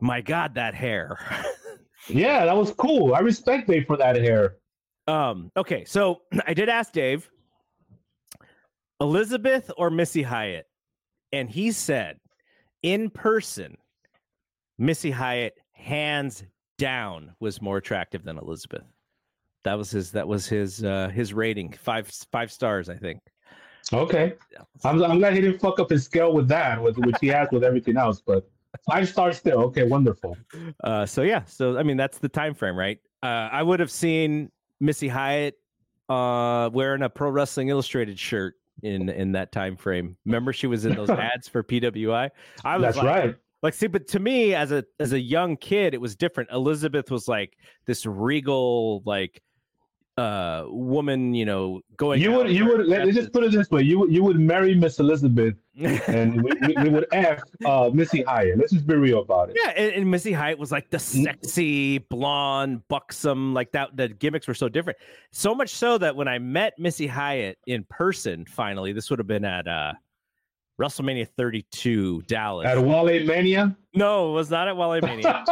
"My 0.00 0.20
God, 0.20 0.54
that 0.54 0.74
hair." 0.74 1.18
yeah, 2.08 2.44
that 2.44 2.56
was 2.56 2.72
cool. 2.72 3.14
I 3.14 3.20
respect 3.20 3.68
Dave 3.68 3.86
for 3.86 3.96
that 3.96 4.16
hair. 4.16 4.56
Um. 5.08 5.50
Okay, 5.56 5.86
so 5.86 6.20
I 6.46 6.52
did 6.52 6.68
ask 6.68 6.92
Dave, 6.92 7.30
Elizabeth 9.00 9.70
or 9.78 9.88
Missy 9.88 10.22
Hyatt, 10.22 10.66
and 11.32 11.48
he 11.48 11.72
said, 11.72 12.18
in 12.82 13.08
person 13.08 13.76
Missy 14.80 15.10
Hyatt, 15.10 15.58
hands 15.72 16.42
down, 16.78 17.34
was 17.38 17.60
more 17.60 17.76
attractive 17.76 18.24
than 18.24 18.38
Elizabeth. 18.38 18.82
That 19.62 19.76
was 19.76 19.90
his. 19.90 20.10
That 20.12 20.26
was 20.26 20.48
his. 20.48 20.82
Uh, 20.82 21.10
his 21.10 21.34
rating 21.34 21.72
five 21.72 22.10
five 22.32 22.50
stars, 22.50 22.88
I 22.88 22.96
think. 22.96 23.20
Okay, 23.92 24.34
I'm, 24.82 25.02
I'm 25.02 25.18
glad 25.18 25.34
he 25.34 25.42
didn't 25.42 25.60
fuck 25.60 25.78
up 25.80 25.90
his 25.90 26.04
scale 26.04 26.32
with 26.32 26.48
that, 26.48 26.82
with 26.82 26.96
which 26.96 27.16
he 27.20 27.26
has 27.28 27.48
with 27.52 27.62
everything 27.62 27.98
else. 27.98 28.22
But 28.26 28.48
five 28.90 29.06
stars 29.06 29.36
still. 29.36 29.58
Okay, 29.64 29.84
wonderful. 29.84 30.36
Uh, 30.82 31.04
so 31.04 31.22
yeah, 31.22 31.44
so 31.44 31.78
I 31.78 31.82
mean 31.82 31.98
that's 31.98 32.18
the 32.18 32.28
time 32.28 32.54
frame, 32.54 32.76
right? 32.76 32.98
Uh, 33.22 33.50
I 33.52 33.62
would 33.62 33.80
have 33.80 33.90
seen 33.90 34.50
Missy 34.80 35.08
Hyatt 35.08 35.58
uh, 36.08 36.70
wearing 36.72 37.02
a 37.02 37.10
Pro 37.10 37.28
Wrestling 37.28 37.68
Illustrated 37.68 38.18
shirt 38.18 38.54
in 38.82 39.10
in 39.10 39.32
that 39.32 39.52
time 39.52 39.76
frame. 39.76 40.16
Remember, 40.24 40.54
she 40.54 40.66
was 40.66 40.86
in 40.86 40.94
those 40.94 41.10
ads 41.10 41.48
for 41.48 41.62
PWI. 41.62 42.30
I 42.64 42.76
was 42.78 42.82
That's 42.82 42.96
like, 42.96 43.06
right. 43.06 43.36
Like, 43.62 43.74
see, 43.74 43.86
but 43.86 44.08
to 44.08 44.20
me, 44.20 44.54
as 44.54 44.72
a 44.72 44.84
as 44.98 45.12
a 45.12 45.20
young 45.20 45.56
kid, 45.56 45.94
it 45.94 46.00
was 46.00 46.16
different. 46.16 46.50
Elizabeth 46.50 47.10
was 47.10 47.28
like 47.28 47.56
this 47.86 48.06
regal, 48.06 49.02
like 49.04 49.42
uh 50.16 50.64
woman, 50.68 51.34
you 51.34 51.44
know, 51.44 51.80
going. 51.96 52.20
You 52.20 52.32
would, 52.32 52.50
you 52.50 52.66
would. 52.66 52.86
Let 52.86 53.06
me 53.06 53.12
just 53.12 53.32
put 53.32 53.44
it 53.44 53.52
this 53.52 53.70
way: 53.70 53.82
you 53.82 53.98
would, 53.98 54.12
you 54.12 54.24
would 54.24 54.40
marry 54.40 54.74
Miss 54.74 54.98
Elizabeth, 54.98 55.54
and 55.78 56.42
we, 56.42 56.52
we, 56.66 56.74
we 56.82 56.88
would 56.88 57.06
ask 57.12 57.46
uh, 57.66 57.90
Missy 57.92 58.22
Hyatt. 58.22 58.58
Let's 58.58 58.72
just 58.72 58.86
be 58.86 58.94
real 58.94 59.20
about 59.20 59.50
it. 59.50 59.56
Yeah, 59.62 59.72
and, 59.76 59.92
and 59.92 60.10
Missy 60.10 60.32
Hyatt 60.32 60.58
was 60.58 60.72
like 60.72 60.88
the 60.88 60.98
sexy, 60.98 61.98
blonde, 61.98 62.86
buxom, 62.88 63.52
like 63.52 63.72
that. 63.72 63.94
The 63.94 64.08
gimmicks 64.08 64.48
were 64.48 64.54
so 64.54 64.70
different. 64.70 64.98
So 65.32 65.54
much 65.54 65.70
so 65.70 65.98
that 65.98 66.16
when 66.16 66.28
I 66.28 66.38
met 66.38 66.78
Missy 66.78 67.06
Hyatt 67.06 67.58
in 67.66 67.84
person, 67.90 68.46
finally, 68.46 68.92
this 68.92 69.10
would 69.10 69.18
have 69.18 69.28
been 69.28 69.44
at 69.44 69.68
uh 69.68 69.92
WrestleMania 70.84 71.28
32, 71.36 72.22
Dallas. 72.22 72.66
At 72.66 72.78
Wale 72.82 73.24
Mania, 73.26 73.76
no, 73.94 74.30
it 74.30 74.34
was 74.34 74.50
not 74.50 74.66
at 74.66 74.76
Wally 74.76 75.00
Mania, 75.02 75.44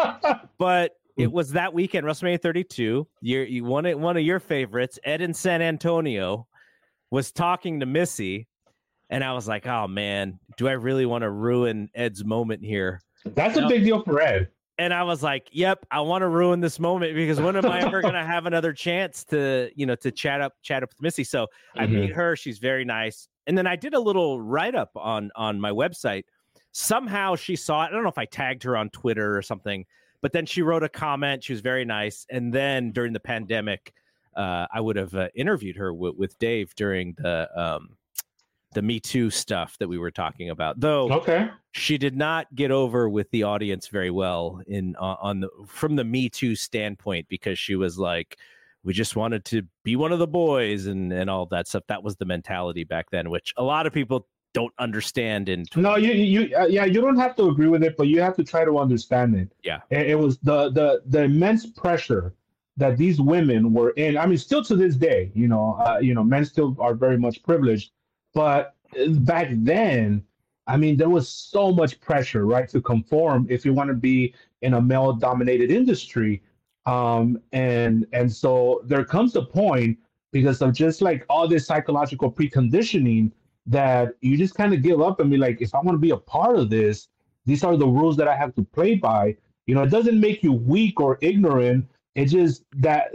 but 0.58 0.92
it 1.18 1.30
was 1.30 1.50
that 1.52 1.74
weekend, 1.74 2.06
WrestleMania 2.06 2.40
32. 2.40 3.06
You're, 3.20 3.44
you 3.44 3.64
one 3.64 3.84
of 3.84 3.98
one 4.00 4.16
of 4.16 4.22
your 4.22 4.40
favorites, 4.40 4.98
Ed 5.04 5.20
in 5.20 5.34
San 5.34 5.60
Antonio, 5.60 6.46
was 7.10 7.30
talking 7.30 7.80
to 7.80 7.86
Missy, 7.86 8.46
and 9.10 9.22
I 9.22 9.32
was 9.34 9.46
like, 9.46 9.66
"Oh 9.66 9.86
man, 9.86 10.38
do 10.56 10.66
I 10.68 10.72
really 10.72 11.04
want 11.04 11.22
to 11.22 11.30
ruin 11.30 11.90
Ed's 11.94 12.24
moment 12.24 12.64
here?" 12.64 13.02
that's 13.24 13.58
a 13.58 13.66
big 13.66 13.84
deal 13.84 14.02
for 14.04 14.22
Ed. 14.22 14.48
and 14.78 14.94
I 14.94 15.02
was 15.02 15.22
like, 15.22 15.48
"Yep, 15.52 15.84
I 15.90 16.00
want 16.00 16.22
to 16.22 16.28
ruin 16.28 16.60
this 16.60 16.78
moment 16.78 17.14
because 17.16 17.40
when 17.40 17.56
am 17.56 17.66
I 17.66 17.80
ever 17.80 18.00
going 18.00 18.14
to 18.14 18.24
have 18.24 18.46
another 18.46 18.72
chance 18.72 19.24
to, 19.24 19.70
you 19.74 19.84
know, 19.84 19.96
to 19.96 20.10
chat 20.12 20.40
up, 20.40 20.52
chat 20.62 20.82
up 20.84 20.90
with 20.90 21.02
Missy?" 21.02 21.24
So 21.24 21.48
I 21.76 21.86
Mhm. 21.86 21.90
meet 21.90 22.12
her; 22.12 22.36
she's 22.36 22.58
very 22.58 22.84
nice. 22.84 23.28
And 23.48 23.56
then 23.58 23.66
I 23.66 23.74
did 23.74 23.94
a 23.94 23.98
little 24.00 24.40
write 24.40 24.74
up 24.76 24.92
on 24.94 25.30
on 25.34 25.58
my 25.60 25.70
website. 25.70 26.24
Somehow 26.72 27.34
she 27.34 27.56
saw 27.56 27.82
it. 27.84 27.86
I 27.88 27.90
don't 27.90 28.02
know 28.02 28.10
if 28.10 28.18
I 28.18 28.26
tagged 28.26 28.62
her 28.64 28.76
on 28.76 28.90
Twitter 28.90 29.36
or 29.36 29.42
something, 29.42 29.84
but 30.20 30.32
then 30.32 30.44
she 30.46 30.62
wrote 30.62 30.84
a 30.84 30.88
comment. 30.88 31.42
She 31.42 31.54
was 31.54 31.62
very 31.62 31.84
nice. 31.86 32.26
And 32.30 32.52
then 32.52 32.92
during 32.92 33.14
the 33.14 33.20
pandemic, 33.20 33.94
uh, 34.36 34.66
I 34.72 34.80
would 34.80 34.96
have 34.96 35.14
uh, 35.14 35.28
interviewed 35.34 35.76
her 35.76 35.90
w- 35.92 36.14
with 36.16 36.38
Dave 36.38 36.74
during 36.76 37.14
the 37.18 37.48
um, 37.60 37.96
the 38.74 38.82
Me 38.82 39.00
Too 39.00 39.30
stuff 39.30 39.78
that 39.78 39.88
we 39.88 39.96
were 39.96 40.10
talking 40.10 40.50
about. 40.50 40.78
Though 40.78 41.10
Okay. 41.10 41.48
she 41.72 41.96
did 41.96 42.16
not 42.16 42.54
get 42.54 42.70
over 42.70 43.08
with 43.08 43.30
the 43.30 43.44
audience 43.44 43.88
very 43.88 44.10
well 44.10 44.60
in 44.66 44.94
uh, 45.00 45.16
on 45.22 45.40
the 45.40 45.48
from 45.66 45.96
the 45.96 46.04
Me 46.04 46.28
Too 46.28 46.54
standpoint 46.54 47.26
because 47.30 47.58
she 47.58 47.76
was 47.76 47.98
like, 47.98 48.38
we 48.88 48.94
just 48.94 49.16
wanted 49.16 49.44
to 49.44 49.60
be 49.84 49.96
one 49.96 50.12
of 50.12 50.18
the 50.18 50.26
boys 50.26 50.86
and 50.86 51.12
and 51.12 51.28
all 51.28 51.44
that 51.44 51.68
stuff. 51.68 51.82
That 51.88 52.02
was 52.02 52.16
the 52.16 52.24
mentality 52.24 52.84
back 52.84 53.10
then, 53.10 53.28
which 53.28 53.52
a 53.58 53.62
lot 53.62 53.86
of 53.86 53.92
people 53.92 54.26
don't 54.54 54.72
understand. 54.78 55.50
In 55.50 55.66
No, 55.76 55.96
you, 55.96 56.12
you, 56.12 56.56
uh, 56.56 56.64
yeah, 56.64 56.86
you 56.86 57.02
don't 57.02 57.18
have 57.18 57.36
to 57.36 57.50
agree 57.50 57.68
with 57.68 57.84
it, 57.84 57.98
but 57.98 58.06
you 58.08 58.22
have 58.22 58.34
to 58.36 58.44
try 58.44 58.64
to 58.64 58.78
understand 58.78 59.36
it. 59.36 59.52
Yeah. 59.62 59.80
It, 59.90 60.12
it 60.12 60.18
was 60.18 60.38
the 60.38 60.70
the 60.70 61.02
the 61.04 61.24
immense 61.24 61.66
pressure 61.66 62.32
that 62.78 62.96
these 62.96 63.20
women 63.20 63.74
were 63.74 63.90
in. 63.90 64.16
I 64.16 64.24
mean, 64.24 64.38
still 64.38 64.64
to 64.64 64.74
this 64.74 64.96
day, 64.96 65.32
you 65.34 65.48
know, 65.48 65.76
uh, 65.86 65.98
you 66.00 66.14
know, 66.14 66.24
men 66.24 66.46
still 66.46 66.74
are 66.80 66.94
very 66.94 67.18
much 67.18 67.42
privileged, 67.42 67.90
but 68.32 68.74
uh, 68.98 69.08
back 69.08 69.48
then, 69.50 70.24
I 70.66 70.78
mean, 70.78 70.96
there 70.96 71.10
was 71.10 71.28
so 71.28 71.72
much 71.72 72.00
pressure, 72.00 72.46
right, 72.46 72.66
to 72.70 72.80
conform 72.80 73.48
if 73.50 73.66
you 73.66 73.74
want 73.74 73.88
to 73.88 73.94
be 73.94 74.34
in 74.62 74.72
a 74.72 74.80
male-dominated 74.80 75.70
industry, 75.70 76.42
um, 76.88 77.38
and 77.52 78.06
and 78.12 78.32
so 78.32 78.80
there 78.84 79.04
comes 79.04 79.36
a 79.36 79.42
point 79.42 79.98
because 80.32 80.62
of 80.62 80.72
just 80.72 81.02
like 81.02 81.24
all 81.28 81.46
this 81.46 81.66
psychological 81.66 82.30
preconditioning 82.32 83.30
that 83.66 84.14
you 84.22 84.36
just 84.38 84.54
kind 84.54 84.72
of 84.74 84.82
give 84.82 85.00
up 85.00 85.20
and 85.20 85.30
be 85.30 85.36
like, 85.36 85.60
if 85.60 85.74
I 85.74 85.80
want 85.80 85.94
to 85.96 86.00
be 86.08 86.10
a 86.10 86.16
part 86.16 86.56
of 86.58 86.70
this, 86.70 87.08
these 87.44 87.62
are 87.62 87.76
the 87.76 87.86
rules 87.86 88.16
that 88.16 88.28
I 88.28 88.36
have 88.36 88.54
to 88.56 88.62
play 88.62 88.94
by. 88.94 89.36
You 89.66 89.74
know, 89.74 89.82
it 89.82 89.90
doesn't 89.90 90.18
make 90.18 90.42
you 90.42 90.52
weak 90.52 90.98
or 91.00 91.18
ignorant. 91.20 91.86
It 92.14 92.26
just 92.26 92.64
that 92.78 93.12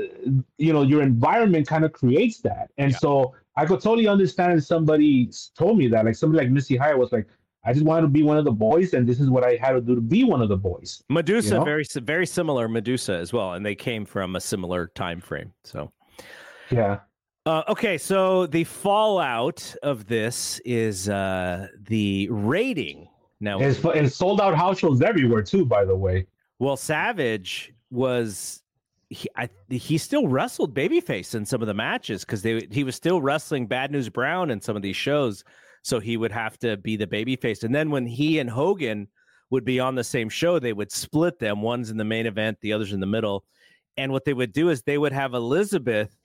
you 0.59 0.71
know 0.71 0.83
your 0.83 1.01
environment 1.01 1.67
kind 1.67 1.83
of 1.83 1.91
creates 1.93 2.37
that, 2.41 2.69
and 2.77 2.91
Yeah. 2.91 2.97
so 3.05 3.33
I 3.57 3.65
could 3.65 3.81
totally 3.81 4.07
understand 4.07 4.53
if 4.59 4.63
somebody 4.65 5.29
told 5.57 5.77
me 5.79 5.87
that. 5.89 6.05
Like 6.05 6.15
somebody 6.15 6.45
like 6.45 6.51
Missy 6.53 6.75
Hyatt 6.75 6.97
was 6.97 7.11
like, 7.11 7.27
I 7.65 7.71
just 7.71 7.85
wanted 7.85 8.01
to 8.01 8.07
be 8.09 8.23
one 8.23 8.37
of 8.37 8.43
the 8.43 8.51
boys, 8.51 8.93
and 8.93 9.07
this 9.07 9.19
is 9.19 9.29
what 9.29 9.43
I 9.45 9.57
had 9.61 9.71
to 9.71 9.81
do 9.81 9.95
to 9.95 10.01
be 10.01 10.23
one 10.23 10.41
of 10.41 10.49
the 10.49 10.57
boys. 10.57 11.01
Medusa, 11.09 11.49
You 11.49 11.59
know? 11.59 11.63
very 11.63 11.85
very 12.01 12.25
similar 12.25 12.67
Medusa 12.67 13.13
as 13.13 13.31
well, 13.31 13.53
and 13.53 13.65
they 13.65 13.75
came 13.75 14.05
from 14.05 14.35
a 14.35 14.41
similar 14.41 14.87
time 14.87 15.21
frame. 15.21 15.53
So. 15.63 15.91
Yeah. 16.69 16.99
Uh, 17.45 17.63
okay, 17.67 17.97
so 17.97 18.47
the 18.47 18.63
fallout 18.63 19.75
of 19.83 20.07
this 20.07 20.59
is 20.65 21.09
uh, 21.09 21.67
the 21.87 22.27
rating. 22.29 23.07
Now, 23.39 23.59
and 23.59 24.11
sold 24.11 24.39
out 24.39 24.55
house 24.55 24.79
shows 24.79 25.01
everywhere 25.01 25.41
too, 25.41 25.65
by 25.65 25.83
the 25.83 25.95
way. 25.95 26.27
Well, 26.59 26.77
Savage 26.77 27.73
was 27.91 28.63
he, 29.09 29.27
I, 29.35 29.49
he 29.69 29.97
still 29.97 30.27
wrestled 30.27 30.73
babyface 30.73 31.35
in 31.35 31.45
some 31.45 31.61
of 31.61 31.67
the 31.67 31.73
matches 31.73 32.23
because 32.23 32.41
they 32.41 32.67
he 32.71 32.85
was 32.85 32.95
still 32.95 33.21
wrestling 33.21 33.67
Bad 33.67 33.91
News 33.91 34.07
Brown 34.07 34.49
in 34.49 34.61
some 34.61 34.77
of 34.77 34.81
these 34.81 34.95
shows, 34.95 35.43
so 35.83 35.99
he 35.99 36.17
would 36.17 36.31
have 36.31 36.57
to 36.59 36.77
be 36.77 36.95
the 36.95 37.05
babyface. 37.05 37.63
And 37.63 37.75
then 37.75 37.91
when 37.91 38.07
he 38.07 38.39
and 38.39 38.49
Hogan 38.49 39.07
would 39.51 39.65
be 39.65 39.79
on 39.79 39.95
the 39.95 40.03
same 40.03 40.29
show, 40.29 40.57
they 40.57 40.73
would 40.73 40.91
split 40.91 41.37
them. 41.37 41.61
One's 41.61 41.91
in 41.91 41.97
the 41.97 42.03
main 42.05 42.25
event, 42.25 42.57
the 42.61 42.73
other's 42.73 42.93
in 42.93 42.99
the 42.99 43.05
middle. 43.05 43.45
And 43.97 44.11
what 44.11 44.25
they 44.25 44.33
would 44.33 44.53
do 44.53 44.69
is 44.69 44.81
they 44.81 44.97
would 44.97 45.11
have 45.11 45.35
Elizabeth 45.35 46.17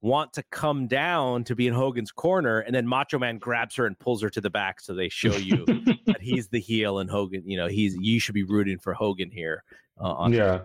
want 0.00 0.32
to 0.32 0.42
come 0.50 0.88
down 0.88 1.44
to 1.44 1.54
be 1.54 1.68
in 1.68 1.74
Hogan's 1.74 2.10
corner, 2.10 2.58
and 2.60 2.74
then 2.74 2.86
Macho 2.86 3.18
Man 3.18 3.38
grabs 3.38 3.76
her 3.76 3.86
and 3.86 3.96
pulls 3.98 4.20
her 4.20 4.30
to 4.30 4.40
the 4.40 4.50
back, 4.50 4.80
so 4.80 4.94
they 4.94 5.08
show 5.08 5.34
you 5.36 5.64
that 6.06 6.20
he's 6.20 6.48
the 6.48 6.58
heel 6.58 6.98
and 6.98 7.08
Hogan. 7.08 7.48
You 7.48 7.56
know, 7.56 7.68
he's 7.68 7.96
you 8.00 8.18
should 8.18 8.34
be 8.34 8.42
rooting 8.42 8.78
for 8.78 8.92
Hogan 8.92 9.30
here. 9.30 9.62
Uh, 10.00 10.14
on 10.14 10.32
yeah. 10.32 10.62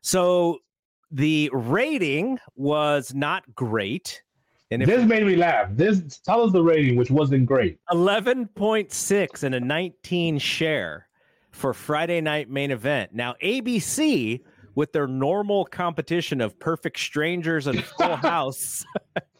so 0.00 0.58
the 1.10 1.50
rating 1.52 2.38
was 2.56 3.12
not 3.14 3.44
great. 3.54 4.22
And 4.70 4.82
if 4.82 4.88
This 4.88 5.06
made 5.06 5.24
me 5.24 5.36
laugh. 5.36 5.68
This 5.72 6.18
tell 6.18 6.42
us 6.42 6.52
the 6.52 6.62
rating, 6.62 6.96
which 6.96 7.10
wasn't 7.10 7.46
great. 7.46 7.78
11.6 7.90 9.42
and 9.42 9.54
a 9.54 9.60
19 9.60 10.38
share 10.38 11.08
for 11.50 11.72
Friday 11.72 12.20
night 12.20 12.50
main 12.50 12.70
event. 12.70 13.14
Now, 13.14 13.34
ABC, 13.42 14.42
with 14.74 14.92
their 14.92 15.06
normal 15.06 15.64
competition 15.64 16.40
of 16.40 16.58
Perfect 16.58 16.98
Strangers 16.98 17.66
and 17.66 17.82
Full 17.82 18.16
House, 18.16 18.84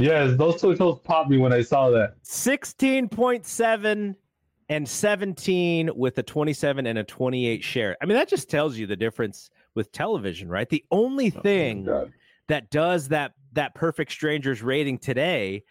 Yes, 0.00 0.36
those 0.38 0.60
two 0.60 0.74
shows 0.76 0.98
popped 1.04 1.28
me 1.28 1.36
when 1.36 1.52
I 1.52 1.60
saw 1.60 1.90
that. 1.90 2.14
16.7 2.24 4.14
and 4.68 4.88
17 4.88 5.90
with 5.94 6.16
a 6.18 6.22
27 6.22 6.86
and 6.86 6.98
a 6.98 7.04
28 7.04 7.62
share. 7.62 7.96
I 8.00 8.06
mean, 8.06 8.16
that 8.16 8.28
just 8.28 8.48
tells 8.48 8.78
you 8.78 8.86
the 8.86 8.96
difference 8.96 9.50
with 9.74 9.92
television, 9.92 10.48
right? 10.48 10.68
The 10.68 10.84
only 10.90 11.32
oh, 11.36 11.40
thing 11.40 11.84
God. 11.84 12.12
that 12.48 12.70
does 12.70 13.08
that 13.08 13.32
that 13.52 13.74
perfect 13.74 14.12
strangers 14.12 14.62
rating 14.62 14.98
today 14.98 15.64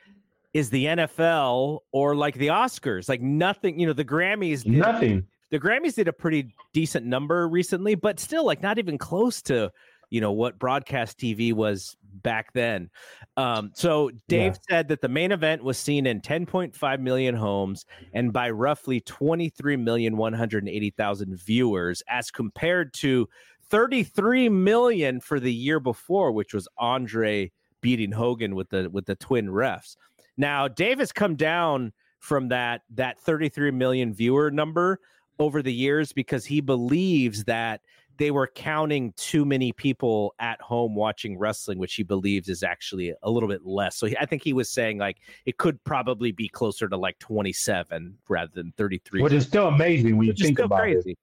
is 0.54 0.70
the 0.70 0.86
NFL 0.86 1.80
or 1.92 2.16
like 2.16 2.36
the 2.36 2.48
Oscars. 2.48 3.08
Like 3.08 3.22
nothing, 3.22 3.80
you 3.80 3.88
know, 3.88 3.94
the 3.94 4.06
Grammys 4.06 4.64
did, 4.64 4.74
Nothing. 4.74 5.28
the 5.52 5.60
Grammys 5.60 5.96
did 5.96 6.08
a 6.08 6.14
pretty 6.14 6.54
decent 6.74 7.06
number 7.06 7.48
recently, 7.48 7.96
but 7.96 8.20
still 8.20 8.46
like 8.46 8.62
not 8.62 8.80
even 8.80 8.98
close 8.98 9.42
to, 9.44 9.72
you 10.10 10.22
know, 10.22 10.32
what 10.32 10.58
broadcast 10.58 11.20
TV 11.20 11.54
was 11.54 11.96
back 12.24 12.52
then. 12.54 12.90
Um, 13.38 13.72
so 13.76 14.10
Dave 14.28 14.58
said 14.68 14.88
that 14.88 15.02
the 15.02 15.08
main 15.08 15.32
event 15.32 15.64
was 15.64 15.78
seen 15.78 16.08
in 16.08 16.20
10.5 16.20 17.00
million 17.00 17.36
homes 17.36 17.86
and 18.14 18.34
by 18.34 18.50
roughly 18.50 19.00
23 19.02 19.78
million 19.78 20.18
180,000 20.18 21.40
viewers 21.40 22.02
as 22.10 22.32
compared 22.32 22.94
to 22.96 23.30
33 23.70 24.50
million 24.50 25.20
for 25.22 25.40
the 25.40 25.54
year 25.54 25.80
before, 25.80 26.32
which 26.32 26.56
was 26.56 26.68
Andre 26.80 27.52
beating 27.82 28.12
Hogan 28.12 28.56
with 28.56 28.70
the 28.70 28.90
with 28.90 29.06
the 29.06 29.16
twin 29.16 29.48
refs. 29.48 29.96
Now, 30.38 30.68
Dave 30.68 31.00
has 31.00 31.12
come 31.12 31.36
down 31.36 31.94
from 32.20 32.50
that 32.50 32.82
that 32.92 33.20
33 33.20 33.72
million 33.72 34.14
viewer 34.14 34.52
number 34.52 35.00
over 35.40 35.62
the 35.62 35.74
years 35.74 36.14
because 36.14 36.46
he 36.46 36.62
believes 36.62 37.46
that 37.46 37.82
they 38.20 38.32
were 38.32 38.48
counting 38.54 39.14
too 39.16 39.46
many 39.46 39.72
people 39.72 40.36
at 40.40 40.62
home 40.62 40.94
watching 40.94 41.38
wrestling, 41.38 41.80
which 41.80 41.96
he 41.96 42.04
believes 42.04 42.50
is 42.50 42.64
actually 42.64 43.14
a 43.24 43.32
little 43.32 43.48
bit 43.48 43.66
less. 43.66 43.96
So 43.96 44.08
he, 44.08 44.18
I 44.18 44.26
think 44.26 44.44
he 44.44 44.52
was 44.52 44.70
saying 44.70 44.98
like 44.98 45.18
it 45.46 45.58
could 45.58 45.82
probably 45.86 46.34
be 46.34 46.50
closer 46.50 46.90
to 46.90 46.98
like 46.98 47.18
27 47.20 48.18
rather 48.28 48.52
than 48.54 48.74
33 48.78 49.22
Which 49.22 49.34
is 49.34 49.48
still 49.48 49.70
amazing 49.70 50.18
when 50.18 50.28
you 50.28 50.34
which 50.34 50.42
think 50.42 50.60
about 50.60 50.90
it. 50.90 51.18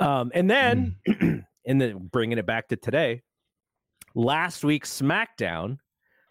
Um, 0.00 0.32
and 0.34 0.50
then, 0.50 0.96
and 1.66 1.80
then 1.80 2.08
bringing 2.10 2.38
it 2.38 2.46
back 2.46 2.68
to 2.68 2.76
today, 2.76 3.22
last 4.22 4.64
week's 4.64 5.00
SmackDown, 5.00 5.78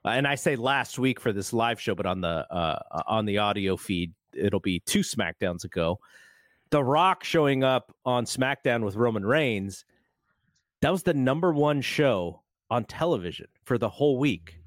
uh, 0.06 0.10
and 0.10 0.28
I 0.28 0.36
say 0.36 0.56
last 0.56 1.00
week 1.00 1.20
for 1.20 1.32
this 1.34 1.54
live 1.54 1.80
show, 1.82 1.96
but 1.96 2.06
on 2.06 2.22
the 2.22 2.46
uh, 2.54 2.80
on 3.08 3.26
the 3.26 3.38
audio 3.40 3.78
feed, 3.78 4.14
it'll 4.34 4.60
be 4.60 4.80
two 4.82 5.00
SmackDowns 5.00 5.64
ago. 5.64 6.00
The 6.70 6.84
Rock 6.84 7.24
showing 7.24 7.64
up 7.64 7.96
on 8.06 8.26
SmackDown 8.26 8.84
with 8.84 8.96
Roman 8.96 9.26
Reigns. 9.26 9.86
That 10.82 10.92
was 10.92 11.02
the 11.02 11.14
number 11.14 11.52
one 11.54 11.82
show 11.82 12.44
on 12.70 12.84
television 12.86 13.48
for 13.64 13.78
the 13.78 13.90
whole 13.90 14.20
week. 14.20 14.60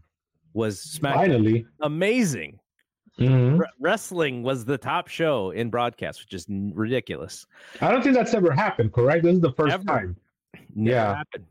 Was 0.55 0.81
SmackDown 1.01 1.14
Finally. 1.14 1.66
amazing? 1.83 2.59
Mhm. 3.18 3.61
R- 3.61 3.68
wrestling 3.79 4.43
was 4.43 4.64
the 4.64 4.79
top 4.79 5.09
show 5.09 5.51
in 5.51 5.68
broadcast, 5.68 6.21
which 6.25 6.33
is 6.33 6.47
n- 6.49 6.73
ridiculous. 6.75 7.47
I 7.83 7.91
don't 7.93 8.03
think 8.03 8.14
that's 8.16 8.33
ever 8.35 8.51
happened. 8.51 8.93
Correct? 8.95 9.23
This 9.25 9.35
is 9.35 9.41
the 9.41 9.53
first 9.53 9.87
time. 9.87 10.16
Never 10.75 10.97
Yeah. 10.97 11.16
happened. 11.16 11.45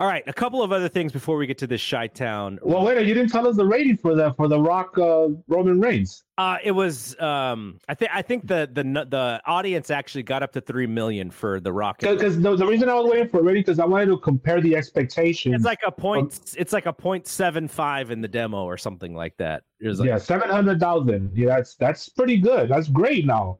All 0.00 0.06
right, 0.06 0.22
a 0.28 0.32
couple 0.32 0.62
of 0.62 0.70
other 0.70 0.88
things 0.88 1.10
before 1.10 1.36
we 1.36 1.48
get 1.48 1.58
to 1.58 1.66
this 1.66 1.90
Chi-Town. 1.90 2.60
Well, 2.62 2.84
wait, 2.84 3.04
you 3.04 3.14
didn't 3.14 3.32
tell 3.32 3.48
us 3.48 3.56
the 3.56 3.64
rating 3.66 3.96
for 3.96 4.14
the 4.14 4.32
for 4.34 4.46
the 4.46 4.60
Rock 4.60 4.96
uh, 4.96 5.30
Roman 5.48 5.80
Reigns. 5.80 6.22
Uh, 6.36 6.56
it 6.62 6.70
was 6.70 7.18
um, 7.18 7.80
I 7.88 7.94
think 7.94 8.12
I 8.14 8.22
think 8.22 8.46
the 8.46 8.70
the 8.72 8.84
the 8.84 9.42
audience 9.44 9.90
actually 9.90 10.22
got 10.22 10.44
up 10.44 10.52
to 10.52 10.60
three 10.60 10.86
million 10.86 11.32
for 11.32 11.58
the 11.58 11.72
Rock. 11.72 11.98
Because 11.98 12.40
the, 12.40 12.54
the 12.54 12.64
reason 12.64 12.88
I 12.88 12.94
was 12.94 13.10
waiting 13.10 13.28
for 13.28 13.42
rating 13.42 13.62
because 13.62 13.80
I 13.80 13.86
wanted 13.86 14.06
to 14.06 14.18
compare 14.18 14.60
the 14.60 14.76
expectations. 14.76 15.56
It's 15.56 15.64
like 15.64 15.80
a 15.84 15.90
point. 15.90 16.54
It's 16.56 16.72
like 16.72 16.86
a 16.86 16.92
point 16.92 17.26
seven 17.26 17.66
five 17.66 18.12
in 18.12 18.20
the 18.20 18.28
demo 18.28 18.62
or 18.62 18.78
something 18.78 19.16
like 19.16 19.36
that. 19.38 19.64
Like, 19.80 20.06
yeah, 20.06 20.18
seven 20.18 20.48
hundred 20.48 20.78
thousand. 20.78 21.32
Yeah, 21.34 21.56
that's 21.56 21.74
that's 21.74 22.08
pretty 22.08 22.36
good. 22.36 22.68
That's 22.68 22.86
great 22.86 23.26
now. 23.26 23.58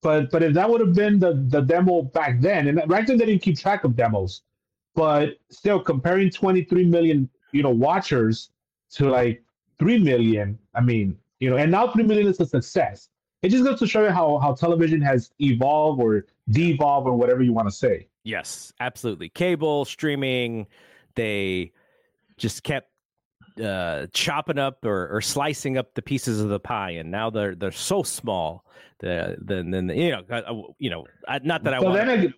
But 0.00 0.30
but 0.30 0.42
if 0.42 0.54
that 0.54 0.70
would 0.70 0.80
have 0.80 0.94
been 0.94 1.18
the 1.18 1.44
the 1.48 1.60
demo 1.60 2.00
back 2.00 2.40
then, 2.40 2.68
and 2.68 2.88
back 2.88 3.06
then 3.06 3.18
they 3.18 3.26
didn't 3.26 3.42
keep 3.42 3.58
track 3.58 3.84
of 3.84 3.96
demos, 3.96 4.40
but 4.94 5.36
still 5.50 5.80
comparing 5.80 6.30
twenty 6.30 6.64
three 6.64 6.84
million 6.84 7.28
you 7.52 7.62
know 7.62 7.70
watchers 7.70 8.50
to 8.92 9.08
like 9.08 9.42
three 9.78 9.98
million. 9.98 10.58
I 10.74 10.80
mean, 10.80 11.16
you 11.40 11.50
know, 11.50 11.56
and 11.56 11.70
now 11.70 11.88
three 11.88 12.04
million 12.04 12.26
is 12.28 12.40
a 12.40 12.46
success. 12.46 13.08
It 13.42 13.50
just 13.50 13.64
goes 13.64 13.78
to 13.80 13.86
show 13.86 14.04
you 14.04 14.10
how 14.10 14.38
how 14.38 14.54
television 14.54 15.00
has 15.02 15.30
evolved 15.38 16.02
or 16.02 16.26
devolved 16.50 17.06
or 17.06 17.16
whatever 17.16 17.42
you 17.42 17.52
want 17.52 17.68
to 17.68 17.74
say. 17.74 18.08
Yes, 18.24 18.72
absolutely. 18.80 19.28
Cable 19.28 19.84
streaming, 19.84 20.66
they 21.14 21.72
just 22.36 22.62
kept 22.62 22.90
uh 23.62 24.08
chopping 24.12 24.58
up 24.58 24.84
or, 24.84 25.08
or 25.14 25.20
slicing 25.20 25.78
up 25.78 25.94
the 25.94 26.02
pieces 26.02 26.40
of 26.40 26.48
the 26.48 26.58
pie 26.58 26.90
and 26.90 27.08
now 27.08 27.30
they're 27.30 27.54
they're 27.54 27.70
so 27.70 28.02
small 28.02 28.64
the 28.98 29.36
then 29.40 29.70
then 29.70 29.88
you 29.90 30.10
know 30.10 30.24
uh, 30.28 30.72
you 30.80 30.90
know 30.90 31.06
not 31.44 31.62
that 31.62 31.72
I 31.74 31.78
So 31.78 31.84
want 31.84 32.04
then 32.04 32.34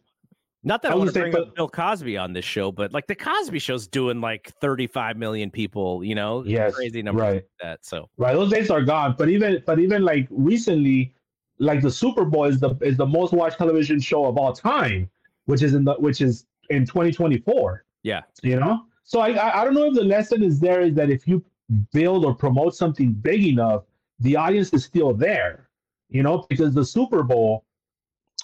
not 0.66 0.82
that 0.82 0.90
I 0.90 0.94
I, 0.94 0.98
want 0.98 1.12
to 1.12 1.18
bring 1.18 1.32
say, 1.32 1.38
up 1.40 1.54
Bill 1.54 1.68
Cosby 1.68 2.16
on 2.18 2.32
this 2.34 2.44
show 2.44 2.70
but 2.70 2.92
like 2.92 3.06
the 3.06 3.14
Cosby 3.14 3.58
show's 3.58 3.86
doing 3.86 4.20
like 4.20 4.52
35 4.60 5.16
million 5.16 5.50
people 5.50 6.04
you 6.04 6.14
know 6.14 6.44
Yes, 6.44 6.74
crazy 6.74 7.02
number 7.02 7.22
right. 7.22 7.34
like 7.34 7.48
that 7.62 7.84
so 7.84 8.08
Right, 8.18 8.34
those 8.34 8.50
days 8.50 8.70
are 8.70 8.82
gone. 8.82 9.14
But 9.16 9.28
even 9.28 9.62
but 9.66 9.78
even 9.78 10.02
like 10.02 10.26
recently, 10.30 11.14
like 11.58 11.80
the 11.82 11.90
Super 11.90 12.24
Bowl 12.24 12.44
is 12.44 12.58
the 12.60 12.74
is 12.80 12.96
the 12.96 13.06
most 13.06 13.32
watched 13.32 13.58
television 13.58 14.00
show 14.00 14.24
of 14.26 14.36
all 14.38 14.52
time, 14.52 15.08
which 15.46 15.62
is 15.62 15.74
in 15.74 15.84
the 15.84 15.94
which 15.94 16.20
is 16.20 16.46
in 16.70 16.84
2024. 16.86 17.84
yeah 18.02 18.22
You 18.42 18.58
know, 18.58 18.84
so 19.04 19.20
I 19.20 19.30
I, 19.30 19.60
I 19.60 19.64
don't 19.64 19.74
know 19.74 19.86
if 19.86 19.94
the 19.94 20.04
lesson 20.04 20.42
is 20.42 20.60
there 20.60 20.80
is 20.80 20.94
that 20.94 21.10
if 21.10 21.26
you 21.28 21.44
build 21.92 22.24
or 22.24 22.34
promote 22.34 22.74
something 22.74 23.12
big 23.12 23.44
enough, 23.44 23.84
the 24.20 24.36
audience 24.36 24.72
is 24.72 24.84
still 24.84 25.12
there. 25.14 25.68
You 26.08 26.22
know, 26.22 26.46
because 26.48 26.72
the 26.74 26.84
Super 26.84 27.22
Bowl 27.22 27.64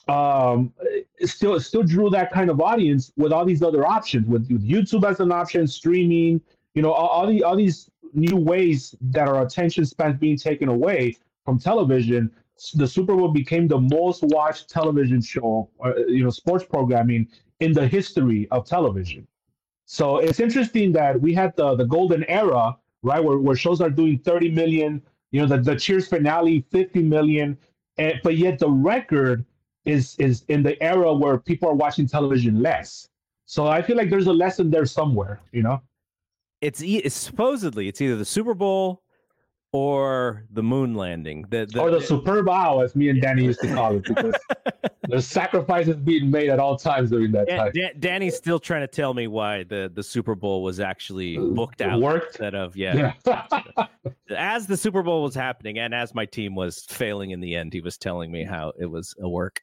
um 0.09 0.73
still 1.25 1.61
still 1.61 1.83
drew 1.83 2.11
that 2.11 2.33
kind 2.33 2.51
of 2.51 2.61
audience 2.61 3.13
with 3.17 3.33
all 3.33 3.45
these 3.45 3.63
other 3.63 3.87
options 3.87 4.27
with, 4.27 4.51
with 4.51 4.69
youtube 4.69 5.09
as 5.09 5.21
an 5.21 5.31
option 5.31 5.65
streaming 5.67 6.41
you 6.75 6.83
know 6.83 6.93
all, 6.93 7.09
all 7.09 7.27
the 7.27 7.43
all 7.45 7.57
these 7.57 7.89
new 8.13 8.37
ways 8.37 8.95
that 9.01 9.29
our 9.29 9.43
attention 9.43 9.85
spans 9.85 10.19
being 10.19 10.37
taken 10.37 10.69
away 10.69 11.17
from 11.45 11.59
television. 11.59 12.31
The 12.75 12.87
super 12.87 13.17
bowl 13.17 13.29
became 13.29 13.67
the 13.67 13.81
most 13.81 14.23
watched 14.25 14.69
television 14.71 15.21
show 15.21 15.69
uh, 15.85 15.97
you 16.07 16.23
know 16.23 16.31
sports 16.31 16.65
programming 16.65 17.29
in 17.61 17.73
the 17.73 17.87
history 17.87 18.49
of 18.51 18.67
television. 18.67 19.27
So 19.87 20.19
it's 20.19 20.41
interesting 20.41 20.93
that 20.93 21.21
we 21.21 21.35
had 21.35 21.57
the 21.57 21.75
the 21.75 21.85
golden 21.85 22.25
era 22.25 22.77
right 23.03 23.23
where, 23.23 23.39
where 23.39 23.57
shows 23.57 23.81
are 23.81 23.91
doing 23.91 24.19
30 24.19 24.51
million 24.53 25.03
you 25.33 25.41
know 25.41 25.47
the, 25.47 25.59
the 25.59 25.75
cheers 25.75 26.07
finale 26.07 26.65
50 26.71 27.03
million 27.03 27.59
and 27.99 28.21
but 28.23 28.37
yet 28.37 28.59
the 28.59 28.71
record 28.71 29.45
is 29.85 30.17
is 30.19 30.45
in 30.49 30.63
the 30.63 30.81
era 30.83 31.13
where 31.13 31.39
people 31.39 31.69
are 31.69 31.75
watching 31.75 32.07
television 32.07 32.63
less. 32.63 33.09
So 33.47 33.67
I 33.67 33.83
feel 33.83 33.97
like 33.97 34.09
there's 34.11 34.29
a 34.29 34.33
lesson 34.33 34.71
there 34.71 34.87
somewhere, 34.87 35.41
you 35.53 35.63
know. 35.63 35.81
it's, 36.61 36.83
e- 36.83 36.99
it's 36.99 37.15
supposedly 37.15 37.89
it's 37.89 38.01
either 38.01 38.17
the 38.17 38.25
Super 38.25 38.55
Bowl 38.55 39.03
or 39.73 40.45
the 40.51 40.63
moon 40.63 40.95
landing 40.95 41.47
the, 41.49 41.67
the 41.73 41.81
or 41.81 41.91
the 41.91 42.01
superb 42.01 42.47
owl, 42.49 42.83
as 42.83 42.95
me 42.95 43.09
and 43.09 43.23
Danny 43.23 43.45
used 43.45 43.61
to 43.61 43.75
call 43.75 43.97
it, 43.97 44.05
because 44.05 44.35
there's 45.09 45.27
sacrifices 45.27 45.97
being 45.97 46.31
made 46.31 46.51
at 46.51 46.59
all 46.59 46.77
times 46.77 47.11
during 47.11 47.33
that 47.33 47.47
Dan- 47.47 47.59
time. 47.59 47.73
Dan- 47.75 47.93
Danny's 47.99 48.37
still 48.37 48.59
trying 48.59 48.83
to 48.83 48.87
tell 48.87 49.15
me 49.15 49.29
why 49.29 49.63
the, 49.65 49.91
the 49.95 50.03
Super 50.03 50.35
Bowl 50.35 50.63
was 50.63 50.79
actually 50.79 51.39
booked 51.39 51.81
out 51.81 52.01
worked. 52.01 52.27
instead 52.37 52.55
of 52.55 52.77
yeah. 52.77 53.15
Yeah. 53.27 53.87
As 54.37 54.67
the 54.67 54.77
Super 54.77 55.03
Bowl 55.03 55.23
was 55.23 55.35
happening 55.35 55.79
and 55.79 55.95
as 55.95 56.15
my 56.15 56.27
team 56.27 56.55
was 56.55 56.85
failing 56.85 57.31
in 57.31 57.41
the 57.41 57.55
end, 57.55 57.73
he 57.73 57.81
was 57.81 57.97
telling 57.97 58.31
me 58.31 58.45
how 58.45 58.73
it 58.79 58.87
was 58.87 59.15
a 59.21 59.29
work. 59.29 59.63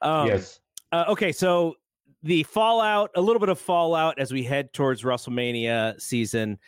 Um, 0.00 0.28
yes. 0.28 0.60
uh, 0.92 1.04
okay, 1.08 1.32
so 1.32 1.74
the 2.22 2.44
fallout, 2.44 3.10
a 3.16 3.20
little 3.20 3.40
bit 3.40 3.48
of 3.48 3.58
fallout 3.58 4.18
as 4.18 4.32
we 4.32 4.44
head 4.44 4.72
towards 4.72 5.02
WrestleMania 5.02 6.00
season. 6.00 6.58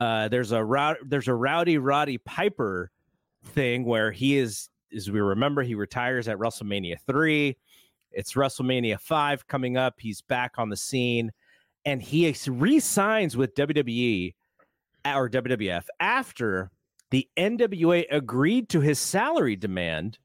Uh, 0.00 0.28
there's 0.28 0.52
a 0.52 0.64
rou- 0.64 0.96
there's 1.04 1.28
a 1.28 1.34
rowdy 1.34 1.78
Roddy 1.78 2.18
Piper 2.18 2.90
thing 3.44 3.84
where 3.84 4.10
he 4.10 4.36
is, 4.38 4.70
as 4.94 5.10
we 5.10 5.20
remember, 5.20 5.62
he 5.62 5.74
retires 5.74 6.26
at 6.26 6.38
WrestleMania 6.38 6.96
three. 7.06 7.56
It's 8.12 8.32
WrestleMania 8.34 8.98
five 8.98 9.46
coming 9.46 9.76
up. 9.76 9.94
He's 9.98 10.22
back 10.22 10.52
on 10.58 10.68
the 10.68 10.76
scene, 10.76 11.30
and 11.84 12.02
he 12.02 12.34
re-signs 12.48 13.36
with 13.36 13.54
WWE 13.54 14.34
or 15.04 15.28
WWF 15.30 15.84
after 16.00 16.70
the 17.10 17.28
NWA 17.36 18.06
agreed 18.10 18.68
to 18.70 18.80
his 18.80 18.98
salary 18.98 19.56
demand, 19.56 20.18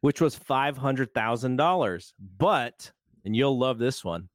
which 0.00 0.20
was 0.20 0.34
five 0.34 0.76
hundred 0.76 1.12
thousand 1.12 1.56
dollars. 1.56 2.14
But 2.38 2.90
and 3.24 3.36
you'll 3.36 3.58
love 3.58 3.78
this 3.78 4.04
one, 4.04 4.28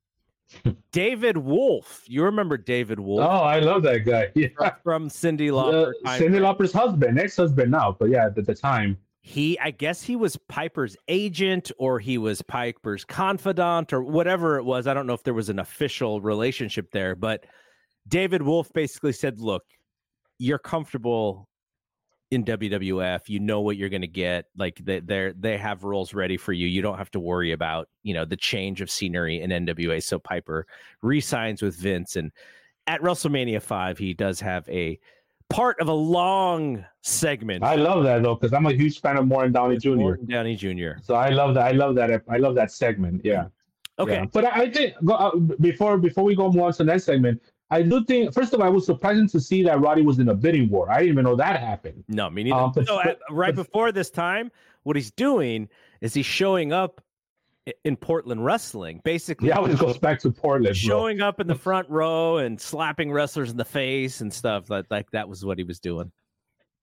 David 0.91 1.37
Wolff. 1.37 2.03
You 2.07 2.23
remember 2.23 2.57
David 2.57 2.99
Wolff? 2.99 3.21
Oh, 3.21 3.43
I 3.43 3.59
love 3.59 3.83
that 3.83 3.99
guy. 3.99 4.31
Yeah. 4.35 4.47
from 4.83 5.09
Cyndi 5.09 5.49
Uh, 5.49 5.53
Lauper? 5.55 5.91
Cyndi. 6.05 6.39
Lauper's 6.39 6.71
husband, 6.73 7.19
ex-husband 7.19 7.71
now, 7.71 7.95
but 7.99 8.09
yeah, 8.09 8.25
at 8.27 8.35
the 8.35 8.55
time. 8.55 8.97
he 9.21 9.57
i 9.59 9.71
guess 9.71 10.03
he 10.03 10.17
was 10.17 10.37
piper's 10.49 10.97
agent 11.07 11.71
or 11.79 11.97
he 11.97 12.17
was 12.17 12.41
piper's 12.41 13.05
confidant 13.05 13.93
or 13.93 14.03
whatever 14.03 14.57
it 14.57 14.63
was 14.63 14.85
i 14.85 14.93
don't 14.93 15.07
know 15.07 15.13
if 15.13 15.23
there 15.23 15.33
was 15.33 15.47
an 15.47 15.59
official 15.59 16.19
relationship 16.19 16.91
there 16.91 17.15
but 17.15 17.45
david 18.09 18.41
wolff 18.41 18.69
basically 18.73 19.13
said 19.13 19.39
look 19.39 19.63
you're 20.39 20.59
comfortable 20.59 21.47
in 22.33 22.43
wwf 22.43 23.29
you 23.29 23.39
know 23.39 23.61
what 23.61 23.77
you're 23.77 23.89
going 23.89 24.01
to 24.01 24.07
get 24.07 24.45
like 24.57 24.75
they 24.83 24.99
they're 24.99 25.33
they 25.33 25.57
have 25.57 25.83
roles 25.83 26.13
ready 26.13 26.37
for 26.37 26.53
you 26.53 26.67
you 26.67 26.81
don't 26.81 26.97
have 26.97 27.11
to 27.11 27.19
worry 27.19 27.51
about 27.51 27.87
you 28.03 28.13
know 28.13 28.25
the 28.25 28.35
change 28.37 28.81
of 28.81 28.89
scenery 28.89 29.41
in 29.41 29.49
nwa 29.51 30.01
so 30.01 30.17
piper 30.19 30.65
re-signs 31.01 31.61
with 31.61 31.75
vince 31.75 32.15
and 32.15 32.31
at 32.87 33.01
wrestlemania 33.01 33.61
5 33.61 33.97
he 33.97 34.13
does 34.13 34.39
have 34.39 34.67
a 34.69 34.99
part 35.49 35.79
of 35.79 35.87
a 35.87 35.93
long 35.93 36.83
segment 37.01 37.63
I 37.63 37.75
love 37.75 38.03
that 38.03 38.23
though, 38.23 38.35
because 38.35 38.53
I'm 38.53 38.65
a 38.65 38.73
huge 38.73 39.01
fan 39.01 39.17
of 39.17 39.27
Morton 39.27 39.51
Downey 39.51 39.77
Jr. 39.77 39.89
Morton 39.95 40.25
Downey 40.25 40.55
Jr. 40.55 40.99
So 41.01 41.13
I 41.15 41.29
love 41.29 41.53
that. 41.55 41.67
I 41.67 41.71
love 41.71 41.95
that. 41.95 42.23
I 42.29 42.37
love 42.37 42.55
that 42.55 42.71
segment. 42.71 43.21
Yeah. 43.23 43.47
Okay. 43.99 44.13
Yeah. 44.13 44.25
But 44.31 44.45
I 44.45 44.61
I 44.61 44.71
think 44.71 44.95
go, 45.05 45.13
uh, 45.13 45.35
before 45.35 45.97
before 45.97 46.23
we 46.23 46.35
go 46.35 46.51
more 46.51 46.67
on 46.67 46.73
to 46.73 46.77
the 46.79 46.85
next 46.85 47.03
segment, 47.03 47.41
I 47.73 47.81
do 47.81 48.03
think 48.05 48.33
first 48.33 48.53
of 48.53 48.61
all, 48.61 48.67
it 48.67 48.71
was 48.71 48.85
surprising 48.85 49.27
to 49.29 49.39
see 49.39 49.63
that 49.63 49.79
Roddy 49.81 50.01
was 50.03 50.19
in 50.19 50.29
a 50.29 50.35
bidding 50.35 50.69
war. 50.69 50.91
I 50.91 50.97
didn't 50.99 51.13
even 51.13 51.23
know 51.25 51.35
that 51.35 51.59
happened. 51.59 52.03
No, 52.07 52.29
me 52.29 52.43
neither. 52.43 52.55
Um, 52.55 52.71
but- 52.73 52.87
so 52.87 53.01
but- 53.03 53.19
right 53.31 53.55
but- 53.55 53.65
before 53.65 53.91
this 53.91 54.09
time, 54.09 54.51
what 54.83 54.95
he's 54.95 55.11
doing 55.11 55.69
is 56.01 56.13
he's 56.13 56.25
showing 56.25 56.71
up 56.73 57.01
in 57.85 57.95
Portland 57.95 58.43
wrestling, 58.43 58.99
basically 59.05 59.47
Yeah, 59.47 59.63
it 59.65 59.79
goes 59.79 59.97
back 59.97 60.19
to 60.19 60.31
Portland. 60.31 60.65
bro. 60.65 60.73
showing 60.73 61.21
up 61.21 61.39
in 61.39 61.47
the 61.47 61.55
front 61.55 61.89
row 61.89 62.37
and 62.37 62.59
slapping 62.59 63.09
wrestlers 63.11 63.51
in 63.51 63.57
the 63.57 63.63
face 63.65 64.19
and 64.21 64.31
stuff. 64.31 64.69
Like, 64.69 64.85
like 64.91 65.09
that 65.11 65.27
was 65.29 65.45
what 65.45 65.57
he 65.57 65.63
was 65.63 65.79
doing. 65.79 66.11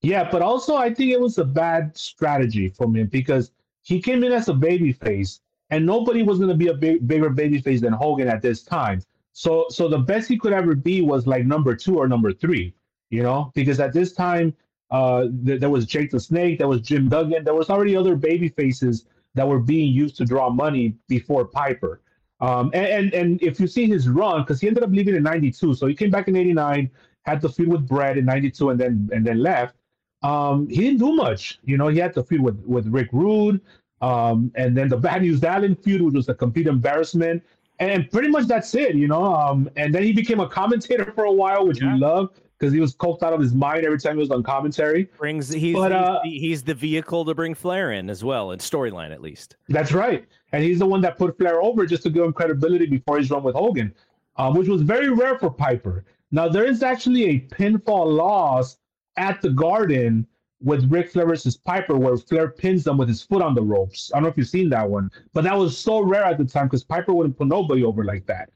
Yeah, 0.03 0.29
but 0.31 0.41
also 0.41 0.77
I 0.77 0.93
think 0.95 1.13
it 1.13 1.21
was 1.21 1.37
a 1.37 1.45
bad 1.45 1.95
strategy 1.97 2.69
from 2.71 2.97
him 2.97 3.07
because 3.09 3.53
he 3.83 4.01
came 4.01 4.25
in 4.25 4.33
as 4.33 4.49
a 4.49 4.55
baby 4.55 4.93
face, 4.93 5.41
and 5.69 5.85
nobody 5.85 6.23
was 6.23 6.39
going 6.39 6.49
to 6.51 6.57
be 6.57 6.69
a 6.69 6.75
big, 6.75 7.07
bigger 7.07 7.29
baby 7.31 7.61
face 7.61 7.83
than 7.83 7.93
Hogan 7.93 8.27
at 8.29 8.41
this 8.43 8.63
time. 8.63 9.03
So, 9.33 9.67
so 9.69 9.89
the 9.89 9.99
best 9.99 10.29
he 10.29 10.39
could 10.39 10.53
ever 10.53 10.75
be 10.75 11.01
was 11.01 11.27
like 11.27 11.47
number 11.47 11.75
two 11.75 11.99
or 11.99 12.09
number 12.09 12.33
three, 12.33 12.75
you 13.11 13.23
know, 13.23 13.53
because 13.55 13.81
at 13.81 13.93
this 13.93 14.13
time, 14.13 14.55
uh, 14.91 15.27
th- 15.47 15.61
there 15.61 15.71
was 15.71 15.87
Jake 15.87 16.11
the 16.11 16.21
Snake, 16.21 16.59
there 16.59 16.69
was 16.69 16.81
Jim 16.81 17.09
Duggan, 17.09 17.45
there 17.45 17.55
was 17.55 17.71
already 17.71 17.97
other 17.97 18.17
baby 18.17 18.49
faces 18.49 19.07
that 19.35 19.47
were 19.47 19.61
being 19.61 19.93
used 19.93 20.17
to 20.17 20.25
draw 20.25 20.51
money 20.51 20.95
before 21.09 21.45
Piper. 21.45 22.01
Um, 22.41 22.71
and, 22.73 22.87
and 22.87 23.15
and 23.15 23.43
if 23.43 23.61
you 23.61 23.67
see 23.67 23.87
his 23.87 24.09
run, 24.09 24.43
because 24.43 24.61
he 24.61 24.67
ended 24.67 24.83
up 24.83 24.91
leaving 24.91 25.15
in 25.15 25.23
'92, 25.23 25.75
so 25.75 25.87
he 25.87 25.95
came 25.95 26.11
back 26.11 26.27
in 26.27 26.37
'89, 26.37 26.91
had 27.27 27.41
the 27.43 27.51
feud 27.51 27.69
with 27.69 27.87
Bret 27.87 28.17
in 28.17 28.25
'92, 28.25 28.71
and 28.71 28.81
then 28.81 29.11
and 29.13 29.27
then 29.27 29.43
left 29.43 29.77
um, 30.23 30.69
he 30.69 30.77
didn't 30.77 30.99
do 30.99 31.15
much. 31.15 31.59
You 31.65 31.77
know, 31.77 31.89
he 31.89 31.99
had 31.99 32.15
to 32.15 32.23
feud 32.23 32.41
with 32.41 32.63
with 32.67 32.87
Rick 32.87 33.09
Rude, 33.13 33.61
um, 34.01 34.53
and 34.55 34.77
then 34.77 34.89
the 34.89 34.97
Bad 34.97 35.23
News 35.23 35.43
Allen 35.43 35.75
feud, 35.75 36.03
which 36.03 36.15
was 36.15 36.29
a 36.29 36.35
complete 36.35 36.67
embarrassment. 36.67 37.43
And 37.81 38.11
pretty 38.11 38.29
much 38.29 38.47
that's 38.47 38.75
it, 38.75 38.95
you 38.95 39.09
know. 39.09 39.25
Um, 39.25 39.69
and 39.77 39.93
then 39.95 40.03
he 40.03 40.13
became 40.13 40.39
a 40.41 40.49
commentator 40.49 41.11
for 41.15 41.25
a 41.25 41.33
while, 41.33 41.67
which 41.67 41.81
Yeah. 41.83 41.95
we 41.95 42.01
love. 42.01 42.31
because 42.59 42.75
he 42.75 42.81
was 42.81 42.95
coked 42.95 43.23
out 43.23 43.33
of 43.33 43.41
his 43.41 43.55
mind 43.55 43.87
every 43.87 43.99
time 43.99 44.17
he 44.17 44.21
was 44.21 44.31
on 44.31 44.43
commentary. 44.43 45.05
Brings 45.17 45.49
he's 45.49 45.75
But, 45.75 45.93
he's, 45.93 45.99
uh, 45.99 46.21
the, 46.23 46.29
he's 46.29 46.63
the 46.63 46.75
vehicle 46.75 47.25
to 47.25 47.35
bring 47.35 47.55
Flair 47.55 47.93
in 47.93 48.11
as 48.11 48.23
well 48.23 48.51
in 48.51 48.59
storyline 48.59 49.13
at 49.13 49.23
least. 49.23 49.57
That's 49.71 49.93
right. 49.93 50.27
And 50.53 50.63
he's 50.63 50.79
the 50.81 50.85
one 50.85 51.01
that 51.01 51.17
put 51.17 51.39
Flair 51.39 51.63
over 51.63 51.87
just 51.87 52.03
to 52.03 52.11
give 52.11 52.23
him 52.23 52.35
credibility 52.35 52.85
before 52.85 53.17
his 53.17 53.31
run 53.31 53.43
with 53.45 53.55
Hogan, 53.55 53.95
um, 54.37 54.53
which 54.55 54.69
was 54.69 54.83
very 54.83 55.09
rare 55.09 55.39
for 55.39 55.49
Piper. 55.51 56.05
Now, 56.33 56.49
there 56.49 56.67
is 56.67 56.83
actually 56.83 57.25
a 57.31 57.41
pinfall 57.41 58.15
loss 58.15 58.77
at 59.17 59.41
the 59.41 59.49
Garden 59.49 60.27
with 60.63 60.91
Ric 60.91 61.11
Flair 61.11 61.27
versus 61.27 61.57
Piper 61.57 61.97
where 61.97 62.17
Flair 62.17 62.49
pins 62.49 62.85
them 62.85 62.99
with 62.99 63.09
his 63.09 63.23
foot 63.23 63.43
on 63.43 63.55
the 63.55 63.63
ropes. 63.63 64.11
I 64.13 64.17
don't 64.17 64.25
know 64.25 64.29
if 64.29 64.37
you've 64.37 64.49
seen 64.49 64.69
that 64.71 64.89
one, 64.89 65.11
but 65.33 65.45
that 65.45 65.57
was 65.57 65.77
so 65.77 66.01
rare 66.01 66.25
at 66.25 66.39
the 66.39 66.45
time 66.45 66.67
because 66.67 66.85
Piper 66.85 67.15
wouldn't 67.15 67.39
put 67.39 67.49
nobody 67.49 67.83
over 67.83 68.05
like 68.05 68.27
that. 68.27 68.51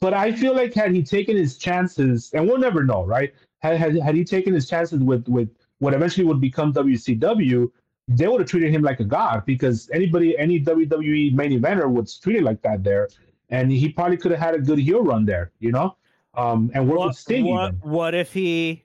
But 0.00 0.14
I 0.14 0.32
feel 0.32 0.54
like 0.54 0.72
had 0.72 0.92
he 0.92 1.02
taken 1.02 1.36
his 1.36 1.58
chances, 1.58 2.30
and 2.32 2.48
we'll 2.48 2.58
never 2.58 2.82
know, 2.82 3.04
right? 3.04 3.34
Had, 3.58 3.76
had, 3.76 3.96
had 3.96 4.14
he 4.14 4.24
taken 4.24 4.54
his 4.54 4.68
chances 4.68 5.00
with, 5.00 5.28
with 5.28 5.50
what 5.78 5.92
eventually 5.92 6.26
would 6.26 6.40
become 6.40 6.72
WCW, 6.72 7.70
they 8.08 8.26
would 8.26 8.40
have 8.40 8.48
treated 8.48 8.72
him 8.72 8.82
like 8.82 9.00
a 9.00 9.04
god 9.04 9.44
because 9.44 9.90
anybody, 9.92 10.36
any 10.38 10.58
WWE 10.58 11.34
main 11.34 11.60
eventer 11.60 11.88
would 11.88 12.08
treat 12.22 12.36
it 12.36 12.42
like 12.42 12.62
that 12.62 12.82
there, 12.82 13.08
and 13.50 13.70
he 13.70 13.90
probably 13.90 14.16
could 14.16 14.30
have 14.30 14.40
had 14.40 14.54
a 14.54 14.58
good 14.58 14.78
heel 14.78 15.02
run 15.02 15.26
there, 15.26 15.52
you 15.60 15.70
know, 15.70 15.96
um, 16.34 16.70
and 16.74 16.88
with 16.88 16.96
What, 16.96 17.16
Sting 17.16 17.46
what, 17.46 17.74
even. 17.74 17.90
what 17.90 18.14
if 18.14 18.32
he 18.32 18.84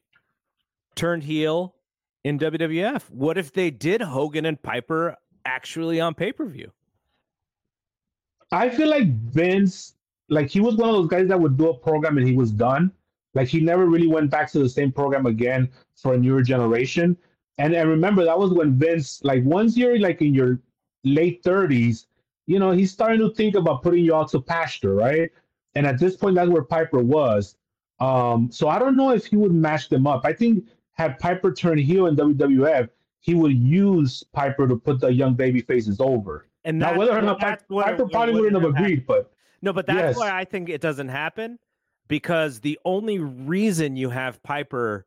turned 0.96 1.24
heel 1.24 1.75
in 2.26 2.40
WWF? 2.40 3.04
What 3.12 3.38
if 3.38 3.54
they 3.54 3.70
did 3.70 4.02
Hogan 4.02 4.48
and 4.48 4.62
Piper 4.62 5.16
actually 5.46 6.02
on 6.02 6.16
pay 6.16 6.32
per 6.32 6.46
view? 6.48 6.72
I 8.52 8.68
feel 8.70 8.90
like 8.90 9.08
Vince, 9.08 9.94
like 10.28 10.50
he 10.50 10.60
was 10.60 10.76
one 10.76 10.90
of 10.90 10.96
those 10.96 11.08
guys 11.08 11.28
that 11.28 11.40
would 11.40 11.56
do 11.56 11.70
a 11.70 11.78
program 11.78 12.18
and 12.18 12.28
he 12.28 12.34
was 12.34 12.52
done. 12.52 12.92
Like 13.36 13.48
he 13.48 13.60
never 13.60 13.86
really 13.86 14.08
went 14.08 14.32
back 14.32 14.52
to 14.54 14.60
the 14.60 14.70
same 14.70 14.92
program 14.92 15.28
again 15.28 15.70
for 15.96 16.16
a 16.16 16.18
newer 16.18 16.42
generation. 16.42 17.16
And 17.60 17.76
and 17.76 17.90
remember 17.90 18.26
that 18.26 18.38
was 18.38 18.52
when 18.52 18.78
Vince, 18.78 19.24
like 19.24 19.44
once 19.44 19.78
you're 19.78 20.00
like 20.00 20.22
in 20.22 20.34
your 20.34 20.60
late 21.04 21.44
thirties, 21.44 22.08
you 22.48 22.58
know, 22.58 22.72
he's 22.72 22.92
starting 22.92 23.20
to 23.20 23.34
think 23.36 23.56
about 23.56 23.84
putting 23.84 24.04
you 24.04 24.16
out 24.16 24.30
to 24.32 24.42
pasture, 24.42 24.96
right? 24.96 25.30
And 25.76 25.86
at 25.86 26.00
this 26.00 26.18
point, 26.18 26.36
that's 26.36 26.50
where 26.50 26.64
Piper 26.64 27.04
was. 27.04 27.56
Um, 28.00 28.50
so 28.52 28.68
I 28.68 28.80
don't 28.80 28.98
know 28.98 29.12
if 29.12 29.26
he 29.28 29.36
would 29.36 29.54
match 29.54 29.90
them 29.90 30.08
up. 30.08 30.26
I 30.26 30.34
think 30.34 30.66
had 30.96 31.20
Piper 31.20 31.54
turn 31.54 31.78
heel 31.78 32.08
in 32.08 32.16
WWF, 32.16 32.90
he 33.20 33.36
would 33.36 33.54
use 33.58 34.24
Piper 34.34 34.68
to 34.68 34.76
put 34.76 35.00
the 35.00 35.08
young 35.14 35.34
baby 35.34 35.62
faces 35.62 36.00
over. 36.00 36.48
And 36.64 36.80
Now, 36.80 36.98
whether 36.98 37.16
or 37.18 37.22
not 37.22 37.40
Piper, 37.40 37.64
Piper 37.70 38.08
probably 38.08 38.34
wouldn't 38.36 38.54
have 38.56 38.64
happened. 38.64 38.78
agreed, 38.86 39.06
but 39.08 39.32
No, 39.62 39.74
but 39.74 39.86
that's 39.88 39.98
Yes. 40.00 40.18
why 40.18 40.32
I 40.38 40.46
think 40.46 40.70
it 40.70 40.82
doesn't 40.82 41.08
happen 41.10 41.60
because 42.08 42.60
the 42.60 42.80
only 42.86 43.20
reason 43.20 43.96
you 43.96 44.10
have 44.10 44.42
Piper 44.44 45.06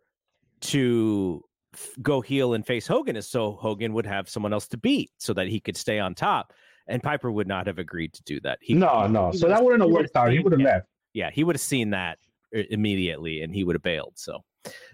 to 0.62 1.44
f- 1.74 1.94
go 2.02 2.20
heel 2.20 2.54
and 2.54 2.66
face 2.66 2.86
Hogan 2.86 3.14
is 3.16 3.26
so 3.26 3.52
Hogan 3.52 3.92
would 3.92 4.06
have 4.06 4.28
someone 4.28 4.52
else 4.52 4.66
to 4.68 4.76
beat 4.76 5.10
so 5.18 5.32
that 5.34 5.46
he 5.48 5.60
could 5.60 5.76
stay 5.76 5.98
on 5.98 6.14
top. 6.14 6.52
And 6.88 7.02
Piper 7.02 7.30
would 7.30 7.46
not 7.46 7.66
have 7.66 7.78
agreed 7.78 8.12
to 8.14 8.22
do 8.24 8.40
that. 8.40 8.58
He, 8.62 8.74
no, 8.74 9.06
no. 9.06 9.30
So 9.32 9.46
that 9.48 9.62
wouldn't 9.62 9.82
have 9.82 9.90
worked 9.90 10.16
out. 10.16 10.32
He 10.32 10.38
would 10.40 10.52
have 10.52 10.60
left. 10.60 10.86
Yeah, 11.12 11.30
he 11.30 11.44
would 11.44 11.54
have 11.54 11.60
seen 11.60 11.90
that 11.90 12.18
immediately 12.52 13.42
and 13.42 13.54
he 13.54 13.62
would 13.64 13.74
have 13.76 13.82
bailed. 13.82 14.14
So, 14.16 14.42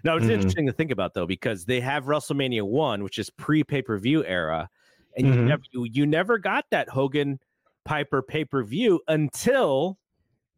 no, 0.03 0.17
it's 0.17 0.25
Mhm. 0.25 0.31
interesting 0.31 0.65
to 0.67 0.71
think 0.73 0.91
about 0.91 1.13
though 1.13 1.25
because 1.25 1.65
they 1.65 1.79
have 1.81 2.05
WrestleMania 2.05 2.63
one, 2.63 3.03
which 3.03 3.17
is 3.19 3.29
pre 3.29 3.63
pay 3.63 3.81
per 3.81 3.97
view 3.97 4.23
era, 4.25 4.69
and 5.17 5.27
you 5.27 5.33
Mhm. 5.33 5.47
never 5.47 5.63
you, 5.71 5.83
you 5.91 6.05
never 6.05 6.37
got 6.37 6.65
that 6.71 6.89
Hogan 6.89 7.39
Piper 7.85 8.21
pay 8.21 8.45
per 8.45 8.63
view 8.63 9.01
until 9.07 9.97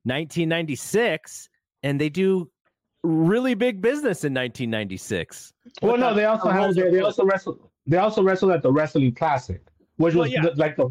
1996, 0.06 1.50
and 1.84 2.00
they 2.00 2.10
do 2.10 2.50
really 3.04 3.54
big 3.54 3.82
business 3.82 4.24
in 4.24 4.34
1996. 4.34 5.54
Well, 5.82 5.94
With 5.94 6.02
no, 6.02 6.14
they 6.14 6.26
also 6.26 6.48
the 6.48 6.54
had 6.54 6.76
they, 6.76 6.92
they 6.92 7.02
also 7.02 7.26
wrestled 7.26 7.70
they 7.86 7.98
also 7.98 8.22
wrestled 8.22 8.52
at 8.52 8.62
the 8.62 8.72
Wrestling 8.72 9.14
Classic, 9.14 9.62
which 9.98 10.14
Well, 10.14 10.24
was 10.24 10.34
yeah. 10.34 10.42
the- 10.42 10.56
like 10.56 10.76
the 10.76 10.90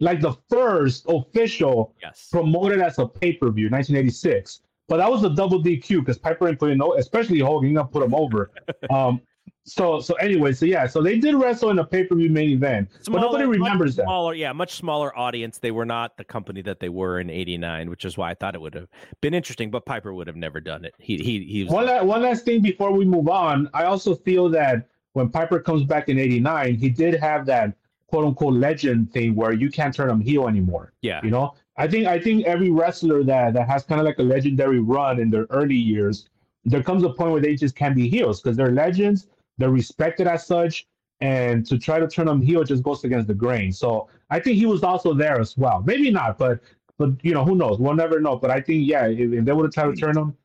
like 0.00 0.20
the 0.20 0.32
first 0.50 1.06
official 1.08 1.94
yes. 2.02 2.28
promoted 2.30 2.80
as 2.80 2.98
a 2.98 3.06
pay 3.06 3.32
per 3.32 3.50
view, 3.50 3.70
1986. 3.70 4.60
But 4.88 4.98
that 4.98 5.10
was 5.10 5.24
a 5.24 5.30
double 5.30 5.62
DQ 5.62 6.00
because 6.00 6.18
Piper 6.18 6.48
ain't 6.48 6.58
putting 6.58 6.78
no, 6.78 6.94
especially 6.94 7.38
Hogan, 7.38 7.76
put 7.88 8.02
him 8.02 8.14
over. 8.14 8.50
um, 8.90 9.20
so 9.66 9.98
so 9.98 10.12
anyway, 10.16 10.52
so 10.52 10.66
yeah, 10.66 10.86
so 10.86 11.00
they 11.02 11.18
did 11.18 11.34
wrestle 11.36 11.70
in 11.70 11.78
a 11.78 11.84
pay 11.84 12.04
per 12.04 12.14
view 12.14 12.28
main 12.28 12.50
event, 12.50 12.90
but 13.06 13.20
nobody 13.20 13.44
Smaller- 13.44 13.48
remembers 13.48 13.96
that. 13.96 14.02
Smaller, 14.04 14.34
yeah, 14.34 14.52
much 14.52 14.74
smaller 14.74 15.16
audience. 15.18 15.58
They 15.58 15.70
were 15.70 15.86
not 15.86 16.18
the 16.18 16.24
company 16.24 16.60
that 16.62 16.80
they 16.80 16.90
were 16.90 17.18
in 17.18 17.30
'89, 17.30 17.88
which 17.88 18.04
is 18.04 18.18
why 18.18 18.30
I 18.30 18.34
thought 18.34 18.54
it 18.54 18.60
would 18.60 18.74
have 18.74 18.88
been 19.22 19.32
interesting. 19.32 19.70
But 19.70 19.86
Piper 19.86 20.12
would 20.12 20.26
have 20.26 20.36
never 20.36 20.60
done 20.60 20.84
it. 20.84 20.94
He 20.98 21.16
he 21.16 21.44
he 21.44 21.64
was 21.64 21.72
One, 21.72 21.86
la- 21.86 22.02
one 22.04 22.20
last 22.22 22.44
thing 22.44 22.60
before 22.60 22.92
we 22.92 23.06
move 23.06 23.28
on. 23.28 23.70
I 23.72 23.84
also 23.84 24.14
feel 24.14 24.50
that 24.50 24.86
when 25.14 25.30
Piper 25.30 25.60
comes 25.60 25.84
back 25.84 26.10
in 26.10 26.18
'89, 26.18 26.74
he 26.74 26.90
did 26.90 27.14
have 27.14 27.46
that 27.46 27.74
quote 28.08 28.26
unquote 28.26 28.54
legend 28.54 29.12
thing 29.14 29.34
where 29.34 29.52
you 29.54 29.70
can't 29.70 29.94
turn 29.94 30.10
him 30.10 30.20
heel 30.20 30.46
anymore. 30.46 30.92
yeah. 31.00 31.20
You 31.24 31.30
know, 31.30 31.54
I 31.76 31.88
think 31.88 32.06
I 32.06 32.20
think 32.20 32.44
every 32.46 32.70
wrestler 32.70 33.24
that 33.24 33.54
that 33.54 33.68
has 33.68 33.84
kind 33.84 34.00
of 34.00 34.04
like 34.04 34.18
a 34.18 34.22
legendary 34.22 34.80
run 34.80 35.18
in 35.18 35.30
their 35.30 35.46
early 35.50 35.74
years, 35.74 36.28
there 36.64 36.82
comes 36.82 37.02
a 37.02 37.10
point 37.10 37.32
where 37.32 37.40
they 37.40 37.56
just 37.56 37.74
can't 37.74 37.96
be 37.96 38.08
heels 38.08 38.40
because 38.40 38.56
they're 38.56 38.70
legends, 38.70 39.26
they're 39.58 39.70
respected 39.70 40.26
as 40.26 40.46
such, 40.46 40.86
and 41.20 41.66
to 41.66 41.78
try 41.78 41.98
to 41.98 42.06
turn 42.06 42.26
them 42.26 42.40
heel 42.40 42.62
just 42.64 42.82
goes 42.82 43.02
against 43.04 43.26
the 43.26 43.34
grain. 43.34 43.72
So 43.72 44.08
I 44.30 44.38
think 44.40 44.56
he 44.56 44.66
was 44.66 44.82
also 44.82 45.14
there 45.14 45.40
as 45.40 45.56
well. 45.56 45.82
Maybe 45.84 46.10
not, 46.10 46.38
but 46.38 46.60
but 46.96 47.10
you 47.22 47.34
know 47.34 47.44
who 47.44 47.56
knows? 47.56 47.78
We'll 47.78 47.94
never 47.94 48.20
know. 48.20 48.36
But 48.36 48.50
I 48.50 48.60
think 48.60 48.86
yeah, 48.86 49.06
if, 49.06 49.32
if 49.32 49.44
they 49.44 49.52
would 49.52 49.66
have 49.66 49.74
tried 49.74 49.94
to 49.94 50.00
turn 50.00 50.16
him, 50.16 50.36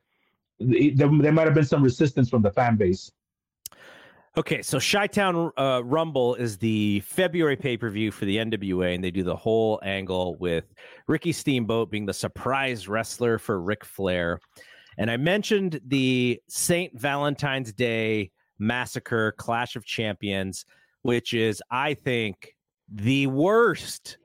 there, 0.59 1.09
there 1.21 1.31
might 1.31 1.45
have 1.45 1.53
been 1.53 1.65
some 1.65 1.83
resistance 1.83 2.29
from 2.29 2.41
the 2.41 2.51
fan 2.51 2.75
base. 2.75 3.11
Okay, 4.39 4.61
so 4.61 4.79
Chi-Town 4.79 5.51
uh, 5.57 5.81
Rumble 5.83 6.33
is 6.35 6.57
the 6.57 7.01
February 7.01 7.57
pay-per-view 7.57 8.09
for 8.09 8.23
the 8.23 8.37
NWA, 8.37 8.95
and 8.95 9.03
they 9.03 9.11
do 9.11 9.21
the 9.21 9.35
whole 9.35 9.81
angle 9.83 10.37
with 10.37 10.63
Ricky 11.07 11.33
Steamboat 11.33 11.91
being 11.91 12.05
the 12.05 12.13
surprise 12.13 12.87
wrestler 12.87 13.37
for 13.37 13.59
Ric 13.59 13.83
Flair. 13.83 14.39
And 14.97 15.11
I 15.11 15.17
mentioned 15.17 15.81
the 15.85 16.41
St. 16.47 16.97
Valentine's 16.97 17.73
Day 17.73 18.31
Massacre 18.59 19.33
Clash 19.37 19.75
of 19.75 19.83
Champions, 19.83 20.63
which 21.01 21.33
is, 21.33 21.61
I 21.69 21.93
think, 21.93 22.55
the 22.89 23.27
worst 23.27 24.19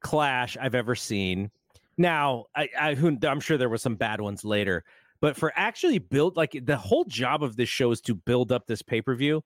clash 0.00 0.56
I've 0.60 0.74
ever 0.74 0.96
seen. 0.96 1.48
Now, 1.96 2.46
I, 2.56 2.68
I, 2.76 3.12
I'm 3.22 3.38
sure 3.38 3.56
there 3.56 3.68
were 3.68 3.78
some 3.78 3.94
bad 3.94 4.20
ones 4.20 4.44
later, 4.44 4.82
but 5.20 5.36
for 5.36 5.52
actually 5.54 5.98
build 5.98 6.36
like 6.36 6.58
the 6.64 6.76
whole 6.76 7.04
job 7.04 7.44
of 7.44 7.54
this 7.54 7.68
show 7.68 7.92
is 7.92 8.00
to 8.00 8.16
build 8.16 8.50
up 8.50 8.66
this 8.66 8.82
pay 8.82 9.00
per 9.00 9.14
view. 9.14 9.44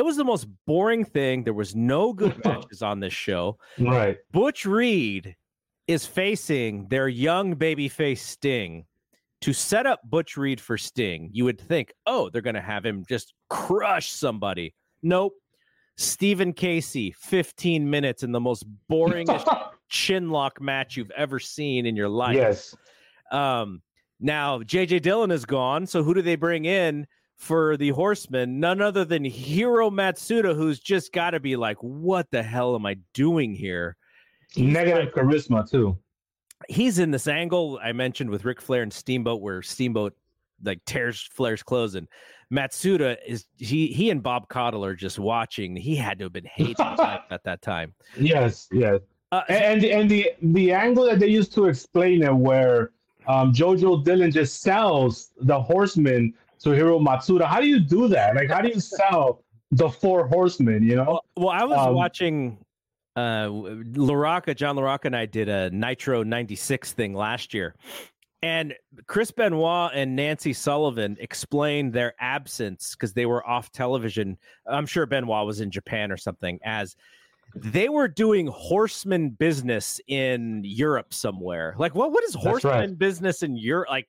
It 0.00 0.04
was 0.06 0.16
the 0.16 0.24
most 0.24 0.46
boring 0.66 1.04
thing. 1.04 1.44
There 1.44 1.52
was 1.52 1.76
no 1.76 2.14
good 2.14 2.42
matches 2.44 2.80
on 2.80 3.00
this 3.00 3.12
show. 3.12 3.58
Right. 3.78 4.16
Butch 4.32 4.64
Reed 4.64 5.36
is 5.86 6.06
facing 6.06 6.88
their 6.88 7.06
young 7.06 7.54
babyface 7.54 8.20
Sting 8.20 8.86
to 9.42 9.52
set 9.52 9.84
up 9.84 10.00
Butch 10.02 10.38
Reed 10.38 10.58
for 10.58 10.78
Sting. 10.78 11.28
You 11.34 11.44
would 11.44 11.60
think, 11.60 11.92
oh, 12.06 12.30
they're 12.30 12.40
going 12.40 12.54
to 12.54 12.62
have 12.62 12.82
him 12.82 13.04
just 13.10 13.34
crush 13.50 14.10
somebody. 14.10 14.74
Nope. 15.02 15.34
Stephen 15.98 16.54
Casey, 16.54 17.14
15 17.20 17.90
minutes 17.90 18.22
in 18.22 18.32
the 18.32 18.40
most 18.40 18.64
boring 18.88 19.26
chin 19.90 20.30
lock 20.30 20.62
match 20.62 20.96
you've 20.96 21.10
ever 21.10 21.38
seen 21.38 21.84
in 21.84 21.94
your 21.94 22.08
life. 22.08 22.36
yes. 22.36 22.74
Um, 23.30 23.82
now 24.18 24.60
JJ 24.60 25.02
Dillon 25.02 25.30
is 25.30 25.44
gone, 25.44 25.86
so 25.86 26.02
who 26.02 26.14
do 26.14 26.22
they 26.22 26.36
bring 26.36 26.64
in 26.64 27.06
for 27.40 27.76
the 27.76 27.88
Horsemen? 27.88 28.60
None 28.60 28.80
other 28.80 29.04
than 29.04 29.24
Hiro 29.24 29.90
Matsuda, 29.90 30.54
who's 30.54 30.78
just 30.78 31.12
got 31.12 31.30
to 31.30 31.40
be 31.40 31.56
like, 31.56 31.78
"What 31.78 32.30
the 32.30 32.42
hell 32.42 32.74
am 32.76 32.86
I 32.86 32.98
doing 33.14 33.54
here?" 33.54 33.96
Negative 34.56 35.12
charisma 35.12 35.68
too. 35.68 35.98
He's 36.68 36.98
in 36.98 37.10
this 37.10 37.26
angle 37.26 37.80
I 37.82 37.92
mentioned 37.92 38.30
with 38.30 38.44
Ric 38.44 38.60
Flair 38.60 38.82
and 38.82 38.92
Steamboat, 38.92 39.40
where 39.40 39.62
Steamboat 39.62 40.14
like 40.62 40.84
tears 40.84 41.28
Flair's 41.32 41.62
clothes, 41.62 41.94
and 41.94 42.06
Matsuda 42.52 43.16
is 43.26 43.46
he 43.56 43.88
he 43.88 44.10
and 44.10 44.22
Bob 44.22 44.48
Caudle 44.48 44.84
are 44.84 44.94
just 44.94 45.18
watching. 45.18 45.74
He 45.74 45.96
had 45.96 46.18
to 46.18 46.26
have 46.26 46.32
been 46.32 46.44
hating 46.44 46.76
at 46.98 47.42
that 47.44 47.62
time. 47.62 47.94
Yes. 48.18 48.68
Yes. 48.70 49.00
Uh, 49.32 49.42
and 49.48 49.82
and, 49.82 49.84
and 49.84 50.10
the 50.10 50.32
the 50.42 50.72
angle 50.72 51.04
that 51.06 51.20
they 51.20 51.28
used 51.28 51.52
to 51.54 51.66
explain 51.66 52.22
it 52.22 52.34
where 52.34 52.90
um, 53.26 53.52
Jojo 53.52 54.04
Dillon 54.04 54.30
just 54.30 54.60
sells 54.60 55.30
the 55.40 55.60
horsemen 55.60 56.34
to 56.60 56.70
Hiro 56.70 56.98
Matsuda. 56.98 57.46
How 57.46 57.60
do 57.60 57.66
you 57.66 57.80
do 57.80 58.08
that? 58.08 58.34
Like, 58.36 58.50
how 58.50 58.60
do 58.60 58.68
you 58.68 58.80
sell 58.80 59.44
the 59.70 59.88
four 59.88 60.26
horsemen? 60.26 60.82
You 60.82 60.96
know? 60.96 61.04
Well, 61.04 61.22
well 61.36 61.48
I 61.48 61.64
was 61.64 61.86
Um, 61.86 61.94
watching 61.94 62.58
uh 63.16 63.48
Laraca, 63.48 64.54
John 64.54 64.76
Laraca 64.76 65.06
and 65.06 65.16
I 65.16 65.26
did 65.26 65.48
a 65.48 65.70
Nitro 65.70 66.22
96 66.22 66.92
thing 66.92 67.14
last 67.14 67.52
year. 67.54 67.74
And 68.42 68.74
Chris 69.06 69.30
Benoit 69.30 69.90
and 69.94 70.16
Nancy 70.16 70.54
Sullivan 70.54 71.16
explained 71.20 71.92
their 71.92 72.14
absence 72.20 72.94
because 72.94 73.12
they 73.12 73.26
were 73.26 73.46
off 73.46 73.70
television. 73.70 74.38
I'm 74.66 74.86
sure 74.86 75.04
Benoit 75.04 75.44
was 75.44 75.60
in 75.60 75.70
Japan 75.70 76.10
or 76.10 76.16
something, 76.16 76.58
as 76.64 76.96
they 77.54 77.88
were 77.90 78.08
doing 78.08 78.46
horseman 78.46 79.30
business 79.30 80.00
in 80.06 80.62
Europe 80.64 81.12
somewhere. 81.12 81.74
Like, 81.78 81.94
what 81.94 82.12
what 82.12 82.24
is 82.24 82.34
horseman 82.34 82.72
right. 82.72 82.98
business 82.98 83.42
in 83.42 83.56
Europe? 83.56 83.90
Like, 83.90 84.08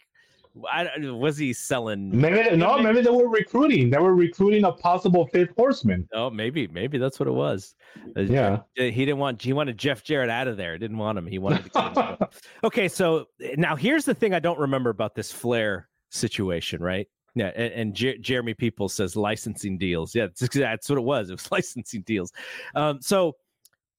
I, 0.70 0.90
was 1.12 1.38
he 1.38 1.54
selling? 1.54 2.10
Maybe 2.20 2.56
no, 2.58 2.78
maybe 2.80 3.02
they 3.02 3.10
were 3.10 3.30
recruiting. 3.30 3.90
They 3.90 3.98
were 4.00 4.14
recruiting 4.14 4.66
a 4.66 4.72
possible 4.72 5.28
fifth 5.28 5.52
horseman. 5.56 6.08
Oh, 6.14 6.30
maybe, 6.30 6.68
maybe 6.68 6.98
that's 6.98 7.20
what 7.20 7.28
it 7.28 7.34
was. 7.34 7.76
Uh, 8.18 8.22
Yeah. 8.22 8.60
he 8.76 8.92
didn't 8.92 9.18
want 9.20 9.42
he 9.42 9.54
wanted 9.54 9.78
Jeff 9.78 10.04
Jarrett 10.04 10.30
out 10.30 10.48
of 10.48 10.58
there. 10.58 10.78
Didn't 10.78 10.98
want 10.98 11.18
him. 11.18 11.26
He 11.28 11.40
wanted. 11.40 11.72
Okay, 12.64 12.88
so 12.88 13.28
now 13.58 13.76
here's 13.76 14.06
the 14.06 14.14
thing 14.14 14.34
I 14.34 14.40
don't 14.40 14.60
remember 14.60 14.90
about 14.90 15.16
this 15.16 15.32
Flair 15.32 15.88
situation, 16.10 16.82
right? 16.84 17.08
Yeah, 17.34 17.52
and, 17.56 17.74
and 17.74 17.94
Jer- 17.94 18.18
Jeremy 18.18 18.54
People 18.54 18.90
says 18.90 19.16
licensing 19.16 19.78
deals. 19.78 20.14
Yeah, 20.14 20.28
that's, 20.38 20.54
that's 20.54 20.90
what 20.90 20.98
it 20.98 21.04
was. 21.04 21.30
It 21.30 21.34
was 21.34 21.52
licensing 21.52 22.02
deals. 22.02 22.32
Um, 22.76 23.02
so 23.02 23.38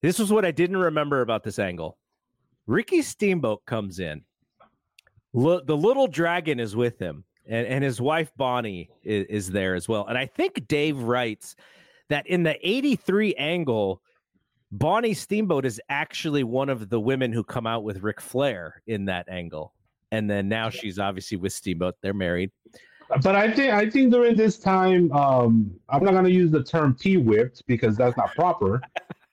this 0.03 0.19
was 0.19 0.31
what 0.31 0.45
I 0.45 0.51
didn't 0.51 0.77
remember 0.77 1.21
about 1.21 1.43
this 1.43 1.57
angle. 1.57 1.97
Ricky 2.67 3.01
Steamboat 3.01 3.65
comes 3.65 3.99
in. 3.99 4.21
Lo- 5.33 5.61
the 5.61 5.75
little 5.75 6.07
dragon 6.07 6.59
is 6.59 6.75
with 6.75 6.99
him, 6.99 7.23
and, 7.47 7.67
and 7.67 7.83
his 7.83 7.99
wife 7.99 8.31
Bonnie 8.37 8.89
is, 9.03 9.25
is 9.27 9.51
there 9.51 9.75
as 9.75 9.87
well. 9.87 10.05
And 10.07 10.17
I 10.17 10.25
think 10.25 10.67
Dave 10.67 10.99
writes 10.99 11.55
that 12.09 12.27
in 12.27 12.43
the 12.43 12.55
83 12.67 13.33
angle, 13.35 14.01
Bonnie 14.71 15.13
Steamboat 15.13 15.65
is 15.65 15.81
actually 15.89 16.43
one 16.43 16.69
of 16.69 16.89
the 16.89 16.99
women 16.99 17.31
who 17.31 17.43
come 17.43 17.67
out 17.67 17.83
with 17.83 18.01
Ric 18.01 18.21
Flair 18.21 18.81
in 18.87 19.05
that 19.05 19.29
angle. 19.29 19.73
And 20.11 20.29
then 20.29 20.47
now 20.47 20.69
she's 20.69 20.99
obviously 20.99 21.37
with 21.37 21.53
Steamboat. 21.53 21.95
They're 22.01 22.13
married. 22.13 22.51
But 23.21 23.35
I 23.35 23.51
think 23.51 23.73
I 23.73 23.89
think 23.89 24.11
during 24.11 24.35
this 24.35 24.57
time, 24.57 25.11
um, 25.11 25.71
I'm 25.89 26.03
not 26.03 26.11
going 26.11 26.23
to 26.23 26.31
use 26.31 26.51
the 26.51 26.63
term 26.63 26.95
T 26.95 27.17
whipped 27.17 27.63
because 27.67 27.95
that's 27.97 28.17
not 28.17 28.33
proper. 28.33 28.81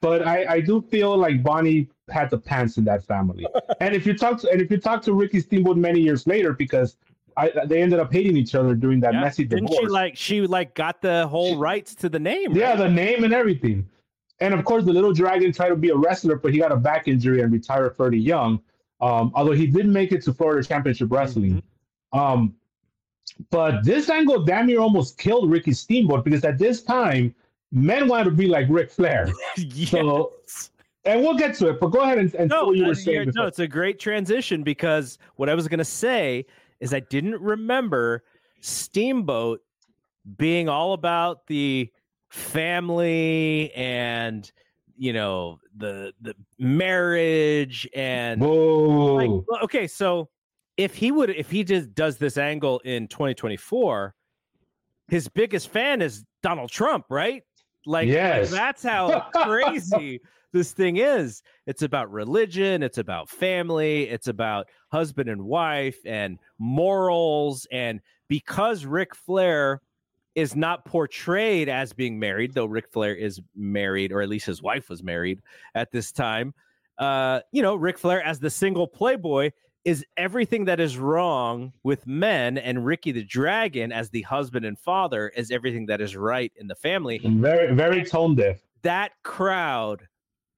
But 0.01 0.27
I, 0.27 0.45
I 0.55 0.61
do 0.61 0.81
feel 0.81 1.17
like 1.17 1.43
Bonnie 1.43 1.89
had 2.11 2.31
the 2.31 2.39
pants 2.39 2.77
in 2.79 2.85
that 2.85 3.05
family. 3.05 3.47
and 3.81 3.95
if 3.95 4.07
you 4.07 4.17
talk 4.17 4.41
to 4.41 4.51
and 4.51 4.61
if 4.61 4.71
you 4.71 4.79
talk 4.79 5.03
to 5.03 5.13
Ricky 5.13 5.41
Steamboat 5.41 5.77
many 5.77 6.01
years 6.01 6.27
later, 6.27 6.53
because 6.53 6.97
I, 7.37 7.53
they 7.67 7.81
ended 7.83 8.01
up 8.01 8.13
hating 8.13 8.37
each 8.37 8.55
other 8.55 8.75
during 8.75 9.01
that 9.01 9.15
Yeah. 9.15 9.21
messy 9.21 9.45
Didn't 9.45 9.67
divorce. 9.67 9.81
she 9.81 9.87
like 9.89 10.17
she 10.17 10.41
like 10.43 10.75
got 10.75 11.01
the 11.01 11.27
whole 11.29 11.57
rights 11.59 11.95
to 11.97 12.09
the 12.09 12.19
name? 12.19 12.55
Yeah, 12.57 12.71
right? 12.71 12.79
the 12.79 12.89
name 12.89 13.25
and 13.25 13.33
everything. 13.33 13.89
And 14.41 14.55
of 14.55 14.65
course, 14.65 14.85
the 14.85 14.93
little 14.93 15.13
dragon 15.13 15.53
tried 15.53 15.69
to 15.69 15.77
be 15.77 15.91
a 15.91 15.97
wrestler, 15.97 16.37
but 16.37 16.53
he 16.53 16.59
got 16.59 16.73
a 16.73 16.77
back 16.77 17.09
injury 17.09 17.43
and 17.43 17.53
retired 17.53 17.97
fairly 17.97 18.19
young. 18.19 18.61
Um, 19.01 19.33
although 19.35 19.53
he 19.53 19.67
did 19.67 19.87
make 19.87 20.13
it 20.13 20.23
to 20.25 20.33
Florida 20.35 20.67
Championship 20.67 21.09
Wrestling. 21.11 21.63
Um, 22.13 22.55
but 23.51 23.85
this 23.85 24.11
angle 24.11 24.45
damn 24.45 24.67
near 24.67 24.81
almost 24.81 25.17
killed 25.19 25.51
Ricky 25.51 25.73
Steamboat 25.73 26.25
because 26.25 26.45
at 26.45 26.59
this 26.59 26.83
time, 26.83 27.35
men 27.73 28.09
wanted 28.09 28.25
to 28.25 28.31
be 28.33 28.47
like 28.47 28.67
Ric 28.69 28.91
Flair. 28.91 29.29
Yes. 29.57 29.91
So, 29.91 30.33
and 31.05 31.23
we'll 31.23 31.37
get 31.37 31.55
to 31.57 31.69
it, 31.71 31.81
but 31.81 31.89
go 31.89 32.01
ahead 32.01 32.19
and, 32.19 32.35
and 32.35 32.51
no, 32.51 32.67
what 32.67 32.77
you 32.77 32.85
uh, 32.85 32.89
were 32.89 32.95
saying. 32.95 33.15
you're- 33.15 33.27
no, 33.27 33.33
before. 33.33 33.49
it's 33.49 33.59
a 33.59 33.67
great 33.67 33.99
transition 33.99 34.63
because 34.63 35.19
what 35.37 35.49
I 35.49 35.55
was 35.55 35.67
going 35.67 35.79
to 35.79 35.85
say 35.85 36.45
is 36.81 36.93
I 36.93 37.01
didn't 37.01 37.41
remember 37.41 38.23
Steamboat 38.61 39.61
being 40.37 40.69
all 40.69 40.93
about 40.93 41.47
the 41.47 41.91
family 42.29 43.73
and 43.75 44.51
you 44.97 45.13
know 45.13 45.59
the 45.77 46.13
the 46.21 46.35
marriage 46.59 47.89
and 47.95 48.41
like, 48.41 49.31
okay, 49.63 49.87
so 49.87 50.29
if 50.77 50.95
he 50.95 51.11
would 51.11 51.31
if 51.31 51.51
he 51.51 51.65
just 51.65 51.95
does 51.95 52.19
this 52.19 52.37
angle 52.37 52.81
in 52.85 53.09
2024, 53.09 54.15
his 55.09 55.29
biggest 55.29 55.71
fan 55.71 56.03
is 56.03 56.25
Donald 56.43 56.71
Trump, 56.71 57.07
right? 57.09 57.43
Like 57.87 58.09
Yes. 58.09 58.51
that's 58.51 58.83
how 58.83 59.29
crazy 59.35 60.21
this 60.53 60.73
thing 60.73 60.97
is. 60.97 61.43
It's 61.67 61.83
about 61.83 62.11
religion, 62.11 62.83
it's 62.83 62.99
about 62.99 63.29
family, 63.29 64.09
it's 64.09 64.29
about 64.29 64.67
husband 64.91 65.29
and 65.29 65.43
wife 65.43 65.99
and 66.05 66.39
morals 66.59 67.67
and 67.71 68.01
because 68.29 68.85
Ric 68.85 69.15
Flair 69.15 69.81
is 70.35 70.55
not 70.55 70.85
portrayed 70.85 71.69
as 71.69 71.93
being 71.93 72.19
married, 72.19 72.55
though 72.55 72.67
Ric 72.67 72.89
Flair 72.93 73.15
is 73.15 73.41
married, 73.57 74.13
or 74.13 74.23
at 74.23 74.29
least 74.29 74.47
his 74.47 74.63
wife 74.63 74.89
was 74.89 75.03
married 75.03 75.41
at 75.75 75.91
this 75.91 76.13
time. 76.13 76.55
Uh, 76.99 77.41
you 77.51 77.63
know, 77.63 77.75
Ric 77.75 77.99
Flair 77.99 78.23
as 78.23 78.39
the 78.39 78.51
single 78.51 78.87
playboy 78.87 79.51
is 79.85 80.05
everything 80.17 80.67
that 80.67 80.81
is 80.81 80.99
wrong 80.99 81.73
with 81.83 82.07
men, 82.07 82.59
and 82.59 82.85
Ricky 82.85 83.13
the 83.13 83.25
Dragon 83.25 83.93
as 83.93 84.11
the 84.11 84.23
husband 84.23 84.67
and 84.67 84.79
father 84.79 85.29
is 85.31 85.51
everything 85.51 85.87
that 85.87 86.01
is 86.01 86.17
right 86.17 86.53
in 86.57 86.67
the 86.67 86.75
family. 86.75 87.21
very, 87.25 87.75
very 87.75 88.05
tone 88.05 88.35
deaf. 88.35 88.59
That 88.83 89.13
crowd 89.23 90.07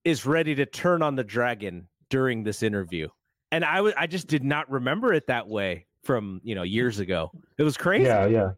is 0.04 0.26
ready 0.26 0.54
to 0.56 0.66
turn 0.66 1.02
on 1.02 1.14
the 1.14 1.24
dragon 1.24 1.88
during 2.10 2.42
this 2.42 2.62
interview, 2.62 3.08
and 3.50 3.64
I 3.64 3.80
was 3.80 3.94
I 3.96 4.06
just 4.06 4.26
did 4.26 4.44
not 4.44 4.70
remember 4.70 5.12
it 5.12 5.26
that 5.28 5.46
way 5.46 5.86
from 6.04 6.40
you 6.42 6.54
know 6.54 6.62
years 6.62 6.98
ago. 6.98 7.30
It 7.58 7.62
was 7.62 7.76
crazy. 7.76 8.04
Yeah, 8.04 8.26
yeah, 8.26 8.50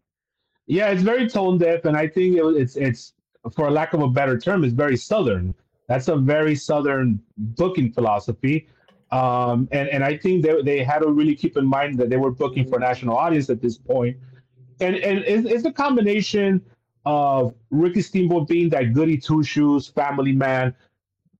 yeah. 0.66 0.88
It's 0.88 1.02
very 1.02 1.28
tone 1.28 1.58
deaf, 1.58 1.84
and 1.84 1.96
I 1.96 2.08
think 2.08 2.36
it, 2.36 2.44
it's 2.56 2.76
it's 2.76 3.14
for 3.52 3.70
lack 3.70 3.92
of 3.92 4.02
a 4.02 4.08
better 4.08 4.38
term, 4.38 4.64
it's 4.64 4.72
very 4.72 4.96
southern. 4.96 5.54
That's 5.88 6.08
a 6.08 6.16
very 6.16 6.54
southern 6.54 7.20
booking 7.36 7.92
philosophy, 7.92 8.68
um, 9.14 9.68
and 9.72 9.88
and 9.90 10.04
I 10.04 10.18
think 10.18 10.44
they 10.44 10.62
they 10.62 10.84
had 10.84 11.00
to 11.00 11.10
really 11.10 11.36
keep 11.36 11.56
in 11.58 11.66
mind 11.66 11.98
that 11.98 12.10
they 12.10 12.18
were 12.18 12.32
booking 12.32 12.68
for 12.68 12.78
a 12.78 12.80
national 12.80 13.16
audience 13.16 13.50
at 13.50 13.62
this 13.62 13.78
point, 13.78 14.18
and 14.80 14.96
and 14.96 15.20
it's, 15.20 15.48
it's 15.48 15.66
a 15.66 15.72
combination 15.72 16.62
of 17.06 17.54
Ricky 17.70 18.02
Steamboat 18.02 18.48
being 18.48 18.70
that 18.70 18.94
goody 18.94 19.18
two 19.18 19.42
shoes 19.44 19.88
family 19.88 20.32
man. 20.32 20.74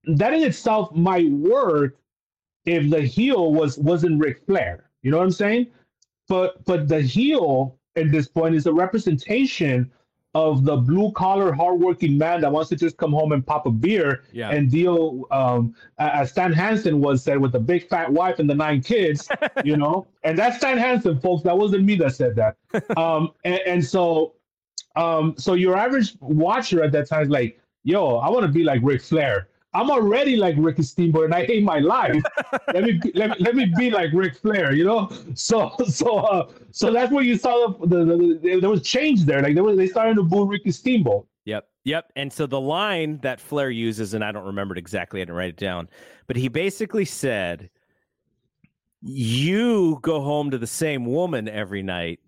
That 0.05 0.33
in 0.33 0.43
itself 0.43 0.93
might 0.95 1.31
work 1.31 1.97
if 2.65 2.89
the 2.91 3.01
heel 3.01 3.53
was 3.53 3.77
wasn't 3.79 4.21
Ric 4.21 4.45
Flair. 4.47 4.89
You 5.03 5.11
know 5.11 5.17
what 5.19 5.25
I'm 5.25 5.31
saying? 5.31 5.67
but 6.29 6.63
but 6.65 6.89
the 6.89 7.01
heel 7.01 7.79
at 7.97 8.11
this 8.11 8.27
point 8.27 8.55
is 8.55 8.67
a 8.67 8.73
representation 8.73 9.91
of 10.35 10.65
the 10.65 10.75
blue 10.75 11.11
collar 11.13 11.53
hardworking 11.53 12.17
man 12.17 12.41
that 12.41 12.51
wants 12.51 12.69
to 12.69 12.75
just 12.75 12.97
come 12.97 13.11
home 13.13 13.31
and 13.31 13.47
pop 13.47 13.65
a 13.65 13.71
beer 13.71 14.23
Yeah. 14.33 14.49
and 14.51 14.69
deal 14.69 15.23
um 15.31 15.73
as 15.97 16.29
Stan 16.31 16.51
Hansen 16.53 16.99
was 16.99 17.23
said 17.23 17.39
with 17.39 17.53
the 17.53 17.59
big 17.59 17.87
fat 17.87 18.11
wife 18.11 18.37
and 18.39 18.49
the 18.49 18.53
nine 18.53 18.81
kids 18.81 19.27
you 19.63 19.77
know? 19.77 20.05
And 20.23 20.37
that's 20.37 20.57
Stan 20.57 20.77
Hansen 20.77 21.19
folks. 21.21 21.41
That 21.43 21.57
wasn't 21.57 21.85
me 21.85 21.95
that 21.95 22.13
said 22.15 22.35
that. 22.35 22.57
Um 22.97 23.31
and, 23.45 23.59
and 23.65 23.85
so 23.85 24.33
um 24.97 25.35
so 25.37 25.53
your 25.53 25.75
average 25.77 26.15
watcher 26.19 26.83
at 26.83 26.91
that 26.91 27.07
time 27.07 27.23
is 27.23 27.29
like 27.29 27.59
yo 27.83 28.17
I 28.17 28.29
want 28.29 28.43
to 28.45 28.51
be 28.51 28.63
like 28.63 28.81
Ric 28.83 29.01
Flair 29.01 29.47
I'm 29.75 29.91
already 29.91 30.35
like 30.35 30.55
Ricky 30.57 30.83
Steamboat 30.83 31.25
and 31.25 31.35
I 31.35 31.45
hate 31.45 31.63
my 31.63 31.79
life 31.79 32.23
let 32.73 32.83
me 32.83 32.93
be- 32.93 33.11
let 33.13 33.29
me 33.31 33.35
let 33.39 33.55
me 33.55 33.71
be 33.77 33.91
like 33.91 34.11
Ric 34.13 34.35
Flair, 34.35 34.73
you 34.73 34.85
know. 34.85 35.11
So 35.35 35.75
so 35.87 36.17
uh, 36.19 36.49
so 36.71 36.91
that's 36.91 37.11
where 37.11 37.23
you 37.23 37.37
saw 37.37 37.67
the, 37.67 37.87
the, 37.87 38.05
the, 38.05 38.39
the 38.41 38.59
there 38.59 38.69
was 38.69 38.81
change 38.81 39.25
there. 39.25 39.41
Like 39.41 39.55
they 39.55 39.61
were 39.61 39.75
they 39.75 39.87
started 39.87 40.15
to 40.15 40.23
boo 40.23 40.45
Ricky 40.45 40.71
Steamboat. 40.71 41.27
Yep. 41.45 41.67
Yep. 41.83 42.11
And 42.15 42.33
so 42.33 42.47
the 42.47 42.59
line 42.59 43.19
that 43.19 43.39
Flair 43.39 43.69
uses, 43.69 44.13
and 44.15 44.23
I 44.23 44.31
don't 44.31 44.45
remember 44.45 44.75
it 44.75 44.79
exactly, 44.79 45.21
I 45.21 45.25
didn't 45.25 45.35
write 45.35 45.49
it 45.49 45.57
down, 45.57 45.87
but 46.27 46.35
he 46.35 46.47
basically 46.47 47.05
said, 47.05 47.69
You 49.01 49.99
go 50.01 50.21
home 50.21 50.51
to 50.51 50.57
the 50.57 50.67
same 50.67 51.05
woman 51.05 51.47
every 51.47 51.83
night 51.83 52.19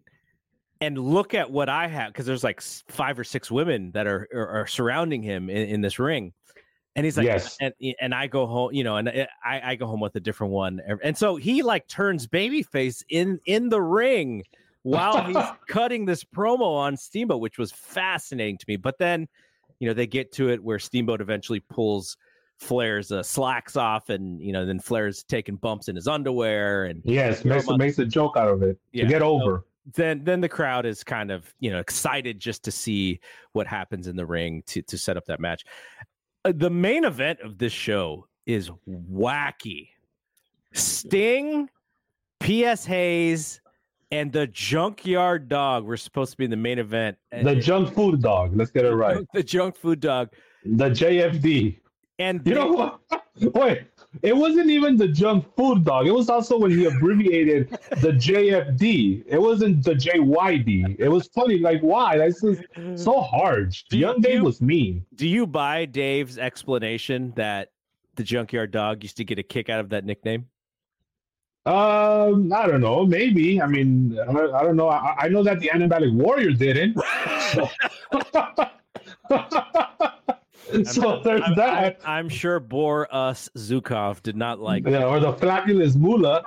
and 0.80 0.98
look 0.98 1.34
at 1.34 1.49
what 1.49 1.69
I 1.69 1.88
have. 1.88 2.14
Because 2.14 2.28
there's 2.28 2.44
like 2.44 2.61
five 2.61 3.18
or 3.18 3.24
six 3.24 3.49
women 3.49 3.91
that 3.91 4.06
are, 4.06 4.28
are, 4.34 4.48
are 4.48 4.68
surrounding 4.68 5.24
him 5.24 5.49
in, 5.49 5.68
in 5.69 5.82
this 5.82 5.98
ring. 5.98 6.34
And 6.98 7.06
he's 7.06 7.15
like, 7.15 7.26
Yes. 7.28 7.56
and 7.61 7.74
and 8.02 8.14
I 8.14 8.26
go 8.26 8.48
home, 8.48 8.74
you 8.74 8.84
know, 8.84 8.98
and 8.98 9.07
I, 9.07 9.61
I 9.64 9.76
go 9.76 9.86
home 9.86 9.99
with 9.99 10.15
a 10.15 10.19
different 10.19 10.52
one, 10.52 10.82
and 11.03 11.15
so 11.15 11.36
he 11.36 11.61
like 11.61 11.88
turns 11.88 12.26
babyface 12.28 13.03
in 13.10 13.40
in 13.45 13.69
the 13.69 13.80
ring 13.82 14.44
while 14.82 15.24
he's 15.24 15.38
cutting 15.69 16.06
this 16.06 16.24
promo 16.24 16.76
on 16.76 16.98
Steamboat, 16.98 17.40
which 17.40 17.60
was 17.60 17.72
fascinating 17.72 18.57
to 18.57 18.65
me. 18.68 18.78
But 18.78 18.98
then, 18.98 19.28
you 19.80 19.88
know, 19.88 19.94
they 19.94 20.07
get 20.07 20.32
to 20.34 20.49
it 20.49 20.64
where 20.64 20.80
Steamboat 20.80 21.22
eventually 21.22 21.60
pulls 21.60 22.18
Flair's 22.57 23.11
uh, 23.11 23.22
slacks 23.22 23.76
off, 23.76 24.10
and 24.10 24.41
you 24.41 24.52
know, 24.52 24.65
then 24.65 24.80
Flair's 24.80 25.22
taking 25.24 25.56
bumps 25.56 25.90
in 25.90 25.95
his 25.95 26.07
underwear, 26.07 26.86
and 26.86 27.03
Yes, 27.06 27.45
makes 27.45 27.69
makes 27.69 27.99
a 27.99 28.06
joke 28.06 28.38
out 28.38 28.49
of 28.49 28.64
it 28.64 28.76
Yeah, 28.91 29.03
to 29.03 29.10
get 29.10 29.22
so- 29.22 29.40
over. 29.40 29.65
then 29.94 30.24
then 30.24 30.41
the 30.41 30.49
crowd 30.49 30.88
is 30.88 31.03
kind 31.03 31.30
of 31.30 31.53
you 31.60 31.69
know 31.69 31.78
excited 31.78 32.40
just 32.40 32.64
to 32.64 32.72
see 32.72 33.19
what 33.52 33.68
happens 33.68 34.07
in 34.07 34.15
the 34.15 34.26
ring 34.26 34.64
to 34.65 34.82
to 34.82 34.98
set 34.98 35.15
up 35.15 35.26
that 35.28 35.40
match. 35.40 35.64
Uh, 36.46 36.54
the 36.56 36.70
main 36.70 37.04
event 37.04 37.40
of 37.42 37.58
this 37.58 37.74
show 37.74 38.28
is 38.46 38.72
wacky. 38.90 39.90
Sting, 40.74 41.70
P.S. 42.40 42.86
Hayes, 42.86 43.62
and 44.12 44.32
the 44.32 44.48
Junkyard 44.48 45.50
Dog 45.50 45.86
were 45.86 45.98
supposed 45.98 46.32
to 46.32 46.38
be 46.38 46.46
in 46.46 46.52
the 46.52 46.58
main 46.58 46.80
event. 46.80 47.18
the 47.32 47.56
junk 47.56 47.94
food 47.94 48.22
dog. 48.22 48.56
Let's 48.56 48.72
get 48.72 48.86
it 48.86 48.94
right. 48.94 49.26
The 49.34 49.44
Junk 49.44 49.76
Food 49.76 50.00
Dog, 50.00 50.30
The 50.64 50.90
JFD. 50.90 51.80
and 52.20 52.42
You 52.46 52.54
know 52.54 52.68
what? 52.68 53.00
Wait, 53.54 53.84
it 54.24 54.36
wasn't 54.36 54.70
even 54.70 54.98
the 54.98 55.08
junk 55.08 55.46
food 55.56 55.84
dog. 55.86 56.08
It 56.08 56.12
was 56.12 56.30
also 56.30 56.58
when 56.58 56.72
he 56.72 56.86
abbreviated 56.86 57.70
the 58.02 58.14
JFD. 58.14 59.24
It 59.28 59.40
wasn't 59.40 59.84
the 59.84 59.94
JYD. 59.94 60.96
It 61.00 61.08
was 61.10 61.28
funny. 61.28 61.60
Like 61.60 61.82
why? 61.82 62.18
That's 62.18 62.42
just 62.42 62.64
so 62.96 63.22
hard. 63.22 63.76
Do 63.90 63.98
you- 63.98 64.06
Young 64.08 64.16
do 64.22 64.28
Dave 64.28 64.36
you- 64.36 64.44
was 64.44 64.62
mean. 64.62 65.06
Do 65.16 65.28
you 65.28 65.46
buy 65.46 65.86
Dave's 65.86 66.38
explanation 66.38 67.34
that 67.36 67.72
the 68.16 68.24
Junkyard 68.24 68.72
Dog 68.72 69.04
used 69.04 69.18
to 69.18 69.24
get 69.24 69.38
a 69.40 69.44
kick 69.44 69.70
out 69.70 69.80
of 69.80 69.90
that 69.90 70.04
nickname? 70.06 70.48
Um, 71.66 72.52
I 72.54 72.66
don't 72.66 72.80
know. 72.80 73.06
Maybe. 73.06 73.62
I 73.62 73.68
mean, 73.68 74.18
I, 74.20 74.32
I 74.32 74.64
don't 74.64 74.78
know. 74.78 74.88
I, 74.88 75.16
I 75.20 75.28
know 75.28 75.44
that 75.44 75.60
the 75.60 75.68
Animatic 75.68 76.14
Warrior 76.14 76.52
didn't. 76.52 76.98
So, 77.52 77.70
so 80.85 81.18
I'm, 81.18 81.23
there's 81.23 81.41
I'm- 81.41 81.56
that. 81.56 81.99
I'm, 82.03 82.26
I'm 82.26 82.30
sure 82.30 82.60
Boris 82.60 83.49
Zhukov 83.57 84.22
did 84.23 84.35
not 84.35 84.60
like. 84.60 84.85
Yeah, 84.88 85.06
or 85.06 85.19
the 85.19 85.34
Flabulous 85.34 85.95
Moolah. 85.95 86.44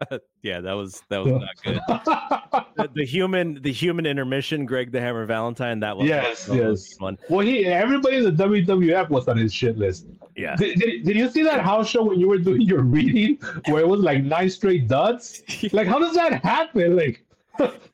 yeah, 0.42 0.60
that 0.60 0.72
was 0.72 1.02
that 1.08 1.24
was 1.24 1.32
not 1.32 1.48
good. 1.64 1.80
the, 2.76 2.90
the 2.94 3.04
human 3.04 3.60
the 3.62 3.72
human 3.72 4.06
intermission, 4.06 4.66
Greg 4.66 4.92
the 4.92 5.00
Hammer 5.00 5.24
Valentine. 5.26 5.80
That 5.80 5.96
was 5.96 6.08
Yes, 6.08 6.46
that 6.46 6.62
was 6.64 6.88
yes. 6.88 6.98
fun. 6.98 7.18
well, 7.28 7.40
he 7.46 7.64
everybody 7.66 8.16
in 8.18 8.24
the 8.24 8.30
WWF 8.44 9.08
was 9.10 9.26
on 9.28 9.36
his 9.36 9.52
shit 9.52 9.76
list. 9.78 10.06
Yeah, 10.36 10.56
Did, 10.56 10.80
did, 10.80 11.04
did 11.04 11.16
you 11.16 11.28
see 11.30 11.42
that 11.44 11.60
house 11.60 11.88
show 11.88 12.02
when 12.02 12.18
you 12.18 12.28
were 12.28 12.38
doing 12.38 12.62
your 12.62 12.82
reading 12.82 13.38
where 13.68 13.82
it 13.82 13.88
was 13.88 14.00
like 14.00 14.24
nine 14.24 14.50
straight 14.50 14.88
duds? 14.88 15.42
Like, 15.72 15.86
how 15.86 16.00
does 16.00 16.14
that 16.14 16.42
happen? 16.44 16.96
Like, 16.96 17.24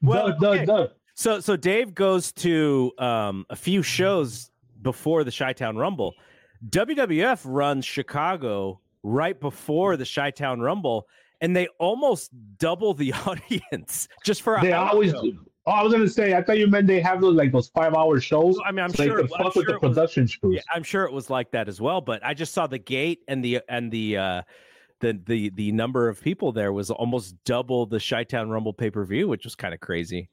Well, 0.01 0.28
dud, 0.28 0.40
dud, 0.40 0.57
okay. 0.57 0.65
dud. 0.65 0.90
So 1.15 1.40
so 1.40 1.55
Dave 1.57 1.94
goes 1.94 2.32
to 2.32 2.93
um, 2.98 3.44
a 3.51 3.57
few 3.57 3.82
shows 3.82 4.50
before 4.82 5.24
the 5.24 5.32
Chi-Town 5.32 5.77
Rumble. 5.77 6.15
WWF 6.69 7.40
runs 7.44 7.85
Chicago 7.85 8.81
right 9.02 9.39
before 9.40 9.97
the 9.97 10.05
Chi-Town 10.07 10.61
Rumble, 10.61 11.07
and 11.40 11.57
they 11.57 11.69
almost 11.78 12.31
double 12.59 12.93
the 12.94 13.12
audience 13.27 14.09
just 14.24 14.43
for 14.43 14.57
a 14.57 14.61
They 14.62 14.73
always. 14.73 15.12
show. 15.12 15.32
Oh, 15.66 15.73
I 15.73 15.82
was 15.82 15.93
gonna 15.93 16.09
say. 16.09 16.35
I 16.35 16.43
thought 16.43 16.59
you 16.59 16.66
meant 16.66 16.86
they 16.86 17.01
have 17.01 17.20
those 17.20 17.35
like 17.36 17.52
those 17.52 17.69
five 17.69 17.94
hour 17.94 18.19
shows. 18.19 18.59
I 18.65 18.73
mean, 18.73 18.82
I'm 18.82 18.90
so 18.90 19.05
sure. 19.05 19.16
they 19.19 19.23
I'm 19.23 19.28
fuck 19.28 19.55
with 19.55 19.66
sure 19.66 19.78
the 19.78 19.86
it 19.86 19.94
was-. 19.97 20.39
Yeah, 20.43 20.61
I'm 20.74 20.82
sure 20.82 21.05
it 21.05 21.12
was 21.12 21.28
like 21.28 21.51
that 21.52 21.69
as 21.69 21.81
well. 21.82 22.01
But 22.01 22.24
I 22.24 22.32
just 22.35 22.55
saw 22.55 22.66
the 22.66 22.78
gate 22.78 23.20
and 23.28 23.44
the 23.44 23.61
and 23.69 23.90
the 23.93 24.16
uh, 24.16 24.43
the 25.01 25.20
the 25.27 25.51
the 25.51 25.70
number 25.73 26.09
of 26.09 26.20
people 26.23 26.51
there 26.52 26.73
was 26.73 26.90
almost 26.90 27.35
double 27.44 27.85
the 27.86 28.01
Chi-Town 28.01 28.48
Rumble 28.48 28.73
pay 28.73 28.90
per 28.90 29.05
view, 29.05 29.28
which 29.28 29.44
was 29.44 29.55
kind 29.55 29.74
of 29.74 29.81
crazy. 29.81 30.31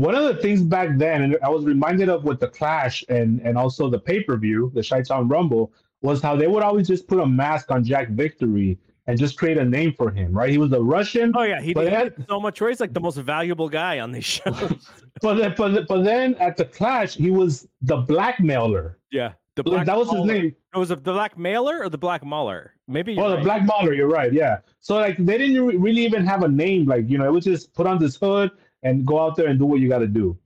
One 0.00 0.14
of 0.14 0.24
the 0.24 0.36
things 0.40 0.62
back 0.62 0.96
then, 0.96 1.20
and 1.22 1.36
I 1.42 1.50
was 1.50 1.64
reminded 1.66 2.08
of 2.08 2.24
with 2.24 2.40
the 2.40 2.48
Clash 2.48 3.04
and 3.10 3.40
and 3.46 3.58
also 3.58 3.90
the 3.90 3.98
pay 3.98 4.22
per 4.22 4.36
view, 4.38 4.70
the 4.74 4.82
Chi-Town 4.82 5.28
Rumble, 5.28 5.72
was 6.00 6.22
how 6.22 6.34
they 6.36 6.46
would 6.46 6.62
always 6.62 6.88
just 6.88 7.06
put 7.06 7.18
a 7.20 7.26
mask 7.26 7.70
on 7.70 7.84
Jack 7.84 8.08
Victory 8.10 8.78
and 9.06 9.18
just 9.18 9.36
create 9.36 9.58
a 9.58 9.64
name 9.64 9.92
for 9.92 10.10
him. 10.10 10.32
Right? 10.32 10.48
He 10.48 10.56
was 10.56 10.72
a 10.72 10.80
Russian. 10.80 11.32
Oh 11.36 11.42
yeah, 11.42 11.60
he 11.60 11.74
But 11.74 11.84
did 11.84 11.92
that- 11.92 12.28
so 12.28 12.40
much. 12.40 12.58
He's 12.60 12.80
like 12.80 12.94
the 12.94 13.00
most 13.00 13.18
valuable 13.18 13.68
guy 13.68 14.00
on 14.00 14.10
these 14.12 14.24
shows. 14.24 14.88
But 15.20 15.34
then, 15.34 15.54
but, 15.58 15.68
then- 15.74 15.86
but 15.86 16.02
then 16.02 16.34
at 16.36 16.56
the 16.56 16.64
Clash, 16.64 17.14
he 17.14 17.30
was 17.30 17.68
the 17.82 17.98
blackmailer. 17.98 18.96
yeah, 19.12 19.32
the 19.56 19.62
Like, 19.68 19.84
that 19.86 19.98
was 19.98 20.10
his 20.10 20.24
name. 20.24 20.54
It 20.74 20.78
was 20.78 20.90
a, 20.90 20.96
the 20.96 21.12
Black 21.12 21.36
Mailer 21.36 21.82
or 21.82 21.88
the 21.90 21.98
Black 21.98 22.24
Mauler? 22.24 22.72
Maybe. 22.88 23.18
Oh, 23.18 23.22
you're 23.22 23.30
the 23.30 23.36
right. 23.36 23.44
Black 23.44 23.62
Mauler. 23.66 23.92
You're 23.92 24.08
right. 24.08 24.32
Yeah. 24.32 24.58
So 24.78 24.94
like 24.94 25.16
they 25.18 25.36
didn't 25.36 25.60
re- 25.66 25.76
really 25.76 26.04
even 26.06 26.24
have 26.24 26.42
a 26.44 26.48
name. 26.48 26.86
Like 26.86 27.10
you 27.10 27.18
know, 27.18 27.26
it 27.26 27.32
was 27.32 27.44
just 27.44 27.74
put 27.74 27.86
on 27.86 27.98
this 27.98 28.16
hood 28.16 28.50
and 28.82 29.06
go 29.06 29.20
out 29.20 29.36
there 29.36 29.48
and 29.48 29.58
do 29.58 29.66
what 29.66 29.80
you 29.80 29.88
got 29.88 29.98
to 29.98 30.06
do. 30.06 30.36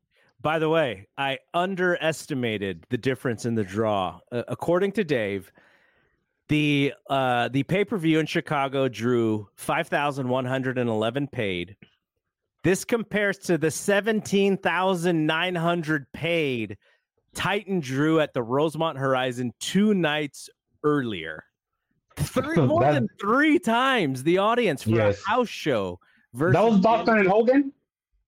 By 0.42 0.58
the 0.58 0.68
way, 0.68 1.08
I 1.16 1.38
underestimated 1.54 2.84
the 2.90 2.98
difference 2.98 3.46
in 3.46 3.54
the 3.54 3.64
draw. 3.64 4.20
Uh, 4.30 4.42
according 4.48 4.92
to 4.92 5.04
Dave, 5.04 5.50
the 6.48 6.92
uh, 7.08 7.48
the 7.48 7.62
pay 7.62 7.84
per 7.84 7.96
view 7.96 8.18
in 8.18 8.26
Chicago 8.26 8.88
drew 8.88 9.48
five 9.56 9.88
thousand 9.88 10.28
one 10.28 10.44
hundred 10.44 10.76
and 10.76 10.90
eleven 10.90 11.26
paid. 11.26 11.76
This 12.62 12.84
compares 12.84 13.38
to 13.38 13.56
the 13.56 13.70
seventeen 13.70 14.58
thousand 14.58 15.24
nine 15.26 15.54
hundred 15.54 16.12
paid 16.12 16.76
Titan 17.34 17.80
drew 17.80 18.20
at 18.20 18.34
the 18.34 18.42
Rosemont 18.42 18.98
Horizon 18.98 19.52
two 19.60 19.94
nights 19.94 20.50
earlier. 20.82 21.42
Three, 22.16 22.56
more 22.66 22.82
That- 22.82 22.92
than 22.94 23.08
three 23.18 23.58
times 23.58 24.22
the 24.22 24.38
audience 24.38 24.82
for 24.82 24.90
Yes. 24.90 25.22
a 25.26 25.30
house 25.30 25.48
show. 25.48 25.98
Versus 26.34 26.54
That 26.54 26.64
was 26.64 26.80
Bossman 26.80 27.20
and 27.20 27.28
Hogan. 27.28 27.72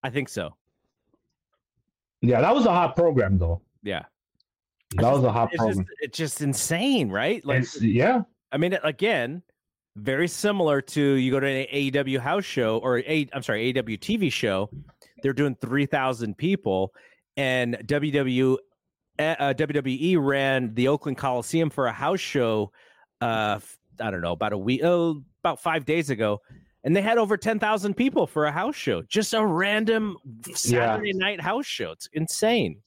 I 0.03 0.11
think 0.11 0.29
so. 0.29 0.55
Yeah, 2.23 2.41
that 2.41 2.55
was 2.55 2.67
a 2.67 2.73
hot 2.73 2.97
program 2.97 3.39
though. 3.39 3.61
Yeah. 3.83 4.05
That 4.97 5.13
was 5.13 5.25
a 5.25 5.33
hot 5.33 5.51
it's 5.53 5.63
just, 5.63 5.77
program. 5.77 5.87
it's 6.01 6.19
just 6.19 6.41
insane, 6.41 7.11
right? 7.11 7.45
Like, 7.45 7.63
It's, 7.63 7.81
yeah, 7.83 8.23
I 8.53 8.57
mean, 8.57 8.79
again, 8.85 9.43
very 9.97 10.29
similar 10.29 10.81
to 10.81 11.01
you 11.01 11.31
go 11.31 11.41
to 11.41 11.47
an 11.47 11.67
AEW 11.73 12.19
house 12.21 12.45
show 12.45 12.79
or 12.79 12.99
a, 12.99 13.29
I'm 13.33 13.43
sorry, 13.43 13.73
AEW 13.73 13.99
TV 13.99 14.31
show. 14.31 14.71
They're 15.23 15.33
doing 15.33 15.57
three 15.61 15.87
thousand 15.87 16.37
people, 16.37 16.93
and 17.37 17.75
WW, 17.87 18.57
uh, 19.19 19.55
WWE 19.55 20.17
ran 20.21 20.75
the 20.75 20.89
Oakland 20.89 21.17
Coliseum 21.17 21.71
for 21.71 21.87
a 21.87 21.93
house 21.93 22.21
show. 22.21 22.71
Uh, 23.21 23.59
I 24.01 24.11
don't 24.11 24.21
know 24.21 24.33
about 24.33 24.53
a 24.53 24.59
week, 24.59 24.83
oh, 24.85 25.23
about 25.43 25.61
five 25.61 25.85
days 25.85 26.11
ago, 26.11 26.43
and 26.87 26.95
they 26.95 27.03
had 27.03 27.19
over 27.19 27.37
ten 27.37 27.59
thousand 27.59 27.95
people 27.95 28.27
for 28.29 28.47
a 28.47 28.53
house 28.53 28.77
show. 28.77 29.03
Just 29.03 29.35
a 29.35 29.45
random 29.45 30.17
Saturday 30.55 31.13
night 31.13 31.41
house 31.41 31.67
show. 31.67 31.91
It's 31.91 32.09
insane. 32.13 32.81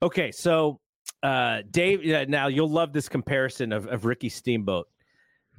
Okay, 0.00 0.30
so 0.30 0.80
uh 1.22 1.62
Dave 1.70 2.04
yeah, 2.04 2.24
now 2.26 2.46
you'll 2.46 2.70
love 2.70 2.92
this 2.92 3.08
comparison 3.08 3.72
of, 3.72 3.86
of 3.88 4.04
Ricky 4.04 4.28
Steamboat. 4.28 4.86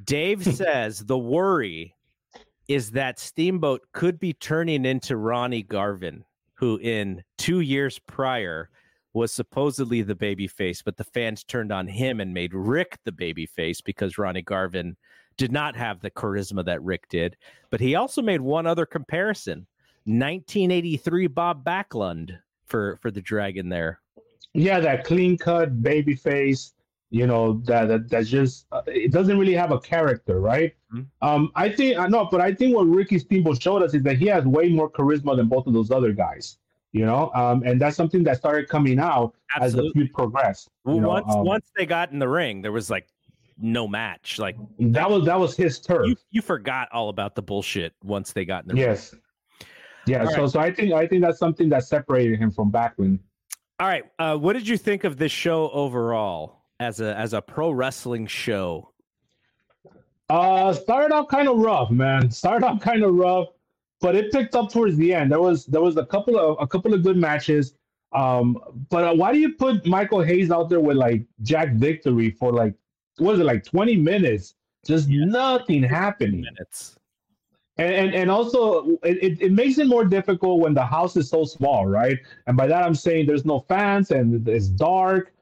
Dave 0.05 0.43
says 0.55 0.99
the 0.99 1.17
worry 1.17 1.93
is 2.69 2.89
that 2.91 3.19
Steamboat 3.19 3.81
could 3.91 4.17
be 4.17 4.31
turning 4.31 4.85
into 4.85 5.17
Ronnie 5.17 5.63
Garvin, 5.63 6.23
who 6.53 6.77
in 6.77 7.21
two 7.37 7.59
years 7.59 7.99
prior 7.99 8.69
was 9.13 9.33
supposedly 9.33 10.01
the 10.01 10.15
baby 10.15 10.47
face, 10.47 10.81
but 10.81 10.95
the 10.95 11.03
fans 11.03 11.43
turned 11.43 11.73
on 11.73 11.85
him 11.85 12.21
and 12.21 12.33
made 12.33 12.53
Rick 12.53 12.97
the 13.03 13.11
baby 13.11 13.45
face 13.45 13.81
because 13.81 14.17
Ronnie 14.17 14.41
Garvin 14.41 14.95
did 15.37 15.51
not 15.51 15.75
have 15.75 15.99
the 16.01 16.11
charisma 16.11 16.63
that 16.65 16.81
Rick 16.83 17.07
did. 17.09 17.35
But 17.69 17.79
he 17.79 17.95
also 17.95 18.21
made 18.21 18.41
one 18.41 18.65
other 18.67 18.85
comparison. 18.85 19.65
1983 20.05 21.27
Bob 21.27 21.63
Backlund 21.63 22.37
for 22.65 22.97
for 23.01 23.11
the 23.11 23.21
dragon 23.21 23.69
there. 23.69 23.99
yeah, 24.53 24.79
that 24.79 25.03
clean 25.05 25.37
cut 25.37 25.81
baby 25.83 26.15
face. 26.15 26.73
You 27.13 27.27
know 27.27 27.61
that, 27.65 27.87
that 27.89 28.09
that's 28.09 28.29
just 28.29 28.65
uh, 28.71 28.81
it 28.87 29.11
doesn't 29.11 29.37
really 29.37 29.53
have 29.53 29.71
a 29.71 29.79
character, 29.79 30.39
right? 30.39 30.73
Mhm. 30.93 31.05
Um, 31.21 31.51
I 31.55 31.67
think 31.69 31.97
I 31.99 32.07
know, 32.07 32.27
but 32.31 32.39
I 32.41 32.53
think 32.53 32.73
what 32.75 32.83
Ricky 32.87 33.19
Steamboat 33.19 33.61
showed 33.61 33.83
us 33.83 33.93
is 33.93 34.01
that 34.03 34.17
he 34.17 34.27
has 34.27 34.45
way 34.45 34.69
more 34.69 34.89
charisma 34.89 35.35
than 35.35 35.47
both 35.47 35.67
of 35.67 35.73
those 35.73 35.91
other 35.91 36.13
guys. 36.13 36.57
You 36.93 37.05
know, 37.05 37.31
um, 37.35 37.63
and 37.65 37.79
that's 37.79 37.95
something 37.97 38.23
that 38.23 38.37
started 38.37 38.67
coming 38.69 38.97
out 38.99 39.33
as 39.59 39.73
the 39.73 39.79
Absolutely. 39.79 40.01
feud 40.03 40.13
progressed. 40.13 40.69
Well, 40.85 40.95
you 40.95 41.01
know, 41.01 41.09
once 41.09 41.25
um, 41.35 41.45
once 41.45 41.69
they 41.77 41.85
got 41.85 42.11
in 42.11 42.19
the 42.19 42.27
ring, 42.29 42.61
there 42.61 42.71
was 42.71 42.89
like 42.89 43.07
no 43.61 43.87
match. 43.87 44.39
Like 44.39 44.57
that 44.79 45.09
was 45.09 45.25
that 45.25 45.39
was 45.39 45.55
his 45.55 45.79
turf. 45.79 46.07
you, 46.07 46.15
you 46.31 46.41
forgot 46.41 46.89
all 46.91 47.09
about 47.09 47.35
the 47.35 47.41
bullshit 47.41 47.93
once 48.03 48.33
they 48.33 48.45
got 48.45 48.63
in 48.63 48.69
the. 48.69 48.77
Yes. 48.77 49.15
Yeah. 50.07 50.25
All 50.25 50.31
so 50.31 50.47
so 50.47 50.59
I 50.59 50.71
think 50.73 50.93
I 50.93 51.07
think 51.07 51.21
that's 51.21 51.39
something 51.39 51.69
that 51.69 51.83
separated 51.85 52.39
him 52.39 52.51
from 52.51 52.71
Backlund. 52.71 53.19
All 53.79 53.87
right. 53.87 54.03
Uh, 54.19 54.37
what 54.37 54.53
did 54.53 54.67
you 54.67 54.77
think 54.77 55.03
of 55.03 55.17
this 55.17 55.31
show 55.31 55.69
overall 55.71 56.63
as 56.79 56.99
a 56.99 57.15
as 57.17 57.33
a 57.33 57.41
pro 57.41 57.71
wrestling 57.71 58.27
show? 58.27 58.91
Uh, 60.29 60.73
started 60.73 61.13
out 61.13 61.27
kind 61.29 61.49
of 61.49 61.57
rough, 61.57 61.91
man. 61.91 62.31
Started 62.31 62.65
out 62.65 62.79
kind 62.79 63.03
of 63.03 63.13
rough, 63.15 63.49
but 63.99 64.15
it 64.15 64.31
picked 64.31 64.55
up 64.55 64.71
towards 64.71 64.95
the 64.97 65.13
end. 65.13 65.31
There 65.31 65.41
was 65.41 65.65
there 65.65 65.81
was 65.81 65.97
a 65.97 66.05
couple 66.05 66.39
of 66.39 66.57
a 66.59 66.67
couple 66.67 66.93
of 66.93 67.03
good 67.03 67.17
matches. 67.17 67.73
Um, 68.13 68.57
but 68.89 69.03
uh, 69.03 69.13
why 69.13 69.31
do 69.33 69.39
you 69.39 69.53
put 69.53 69.85
Michael 69.85 70.21
Hayes 70.21 70.51
out 70.51 70.69
there 70.69 70.79
with 70.79 70.97
like 70.97 71.23
Jack 71.41 71.73
Victory 71.73 72.31
for 72.31 72.51
like 72.51 72.73
what 73.21 73.35
is 73.35 73.39
it 73.39 73.45
like 73.45 73.63
twenty 73.63 73.95
minutes? 73.95 74.55
Just 74.85 75.07
nothing 75.09 75.83
happening. 75.83 76.41
Minutes. 76.41 76.95
And, 77.77 77.93
and 77.93 78.15
and 78.15 78.31
also 78.31 78.97
it, 79.03 79.17
it, 79.23 79.41
it 79.41 79.51
makes 79.51 79.77
it 79.77 79.87
more 79.87 80.05
difficult 80.05 80.59
when 80.59 80.73
the 80.73 80.85
house 80.85 81.15
is 81.15 81.29
so 81.29 81.45
small, 81.45 81.85
right? 81.85 82.19
And 82.47 82.57
by 82.57 82.67
that 82.67 82.83
I'm 82.83 82.95
saying 82.95 83.27
there's 83.27 83.45
no 83.45 83.59
fans 83.61 84.11
and 84.11 84.47
it's 84.47 84.67
dark. 84.67 85.33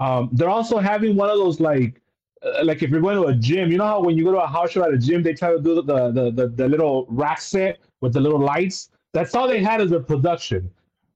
Um, 0.00 0.30
they're 0.32 0.50
also 0.50 0.78
having 0.78 1.16
one 1.16 1.30
of 1.30 1.38
those 1.38 1.60
like 1.60 2.00
uh, 2.42 2.64
like 2.64 2.82
if 2.82 2.90
you're 2.90 3.00
going 3.00 3.16
to 3.16 3.28
a 3.28 3.34
gym, 3.34 3.70
you 3.70 3.78
know 3.78 3.86
how 3.86 4.00
when 4.00 4.16
you 4.16 4.24
go 4.24 4.32
to 4.32 4.42
a 4.42 4.46
house 4.46 4.70
show 4.72 4.84
at 4.84 4.92
a 4.92 4.98
gym, 4.98 5.22
they 5.22 5.34
try 5.34 5.52
to 5.52 5.60
do 5.60 5.74
the 5.76 6.10
the 6.10 6.30
the, 6.30 6.48
the 6.48 6.68
little 6.68 7.06
rack 7.08 7.40
set 7.40 7.78
with 8.00 8.12
the 8.12 8.20
little 8.20 8.40
lights. 8.40 8.90
That's 9.12 9.34
all 9.34 9.46
they 9.48 9.62
had 9.62 9.80
as 9.80 9.92
a 9.92 10.00
production. 10.00 10.70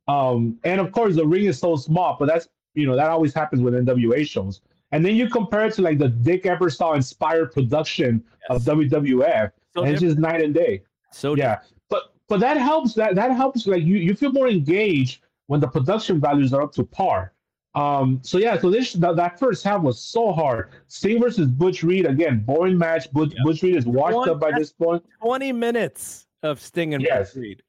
Um, 0.09 0.59
and 0.64 0.80
of 0.80 0.92
course 0.92 1.14
the 1.14 1.26
ring 1.26 1.47
is 1.47 1.59
so 1.59 1.76
small, 1.76 2.16
but 2.18 2.26
that's 2.26 2.48
you 2.74 2.86
know 2.86 2.97
that 2.97 3.09
always 3.09 3.34
happens 3.34 3.62
with 3.62 3.74
NWA 3.74 4.26
shows. 4.26 4.60
And 4.92 5.04
then 5.04 5.14
you 5.14 5.28
compare 5.28 5.66
it 5.66 5.74
to 5.74 5.82
like 5.82 5.98
the 5.98 6.08
Dick 6.08 6.44
Ebersol 6.44 6.96
inspired 6.96 7.52
production 7.52 8.22
of 8.48 8.62
WWF, 8.62 9.52
So 9.74 9.82
and 9.82 9.92
it's 9.92 10.00
just 10.00 10.18
night 10.18 10.42
and 10.42 10.52
day 10.54 10.82
So 11.12 11.34
yeah 11.36 11.60
but 11.88 12.12
but 12.28 12.40
that 12.40 12.56
helps 12.56 12.94
that 12.94 13.14
that 13.14 13.30
helps 13.32 13.66
like 13.66 13.82
you 13.84 13.96
you 13.96 14.14
feel 14.14 14.32
more 14.32 14.48
engaged 14.48 15.22
when 15.46 15.60
the 15.60 15.68
production 15.68 16.20
values 16.20 16.52
are 16.52 16.62
up 16.62 16.72
to 16.74 16.84
par 16.84 17.32
um 17.76 18.18
so 18.22 18.38
yeah 18.38 18.58
so 18.58 18.68
this 18.70 18.92
that, 18.94 19.14
that 19.16 19.38
first 19.38 19.62
half 19.62 19.80
was 19.82 20.00
so 20.00 20.32
hard 20.32 20.70
sting 20.88 21.20
versus 21.20 21.46
butch 21.48 21.82
reed 21.84 22.04
again 22.06 22.40
boring 22.44 22.76
match 22.78 23.10
butch, 23.12 23.32
Yeah. 23.36 23.42
butch 23.44 23.62
reed 23.62 23.76
is 23.76 23.86
washed 23.86 24.16
One- 24.16 24.28
up 24.30 24.40
by 24.40 24.50
this 24.58 24.72
point. 24.72 25.04
20 25.22 25.52
minutes 25.52 26.26
of 26.42 26.60
Sting 26.60 26.94
and 26.94 27.02
Yes. 27.02 27.34
Butch 27.34 27.40
Reed. 27.42 27.62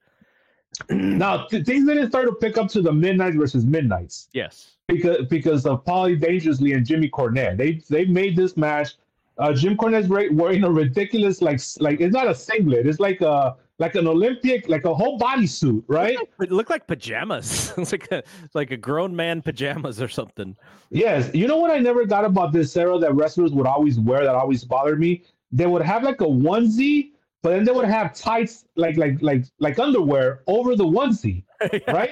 now 0.90 1.46
th- 1.48 1.66
things 1.66 1.86
didn't 1.88 2.10
start 2.10 2.26
to 2.28 2.34
pick 2.36 2.58
up 2.58 2.70
to 2.70 2.82
the 2.82 2.92
midnight 2.92 3.34
versus 3.36 3.66
midnights 3.66 4.30
Yes. 4.34 4.72
because 4.88 5.26
because 5.28 5.66
of 5.66 5.84
Paulie 5.86 6.20
Dangerously 6.20 6.74
and 6.74 6.86
Jimmy 6.86 7.10
Cornette. 7.10 7.58
They 7.58 7.82
they 7.90 8.06
made 8.06 8.36
this 8.36 8.56
match 8.58 8.96
uh, 9.38 9.54
Jim 9.54 9.76
Cornette's 9.76 10.08
wearing 10.08 10.64
a 10.64 10.72
ridiculous 10.72 11.42
like 11.42 11.60
like 11.80 12.00
it's 12.00 12.14
not 12.14 12.28
a 12.28 12.36
singlet. 12.36 12.86
It's 12.88 13.00
like 13.00 13.22
a 13.22 13.56
like 13.80 13.96
an 13.96 14.06
Olympic 14.08 14.70
like 14.70 14.86
a 14.86 14.94
whole 14.94 15.18
bodysuit, 15.20 15.84
right? 15.88 16.18
It 16.40 16.52
looked 16.52 16.70
like 16.70 16.86
pajamas. 16.88 17.74
it's 17.78 17.92
like 17.92 18.12
a 18.12 18.24
like 18.54 18.72
a 18.72 18.78
grown 18.78 19.16
man 19.16 19.42
pajamas 19.42 20.02
or 20.02 20.08
something. 20.08 20.56
Yes. 20.90 21.32
You 21.34 21.48
know 21.48 21.58
what 21.58 21.72
I 21.72 21.80
never 21.80 22.06
got 22.06 22.24
about 22.26 22.54
this 22.54 22.76
era 22.78 22.98
that 23.00 23.14
wrestlers 23.16 23.52
would 23.54 23.66
always 23.68 24.00
wear 24.00 24.24
that 24.24 24.36
always 24.36 24.64
bothered 24.64 25.00
me? 25.00 25.24
They 25.52 25.66
would 25.66 25.82
have 25.82 26.04
like 26.04 26.22
a 26.22 26.26
onesie, 26.26 27.11
but 27.44 27.52
then 27.52 27.64
they 27.64 27.72
would 27.72 27.86
have 27.86 28.14
tights 28.14 28.66
like 28.76 28.98
like 28.98 29.22
like 29.22 29.46
like 29.60 29.80
underwear 29.80 30.42
over 30.48 30.76
the 30.76 30.86
onesie, 30.86 31.44
right? 31.88 32.12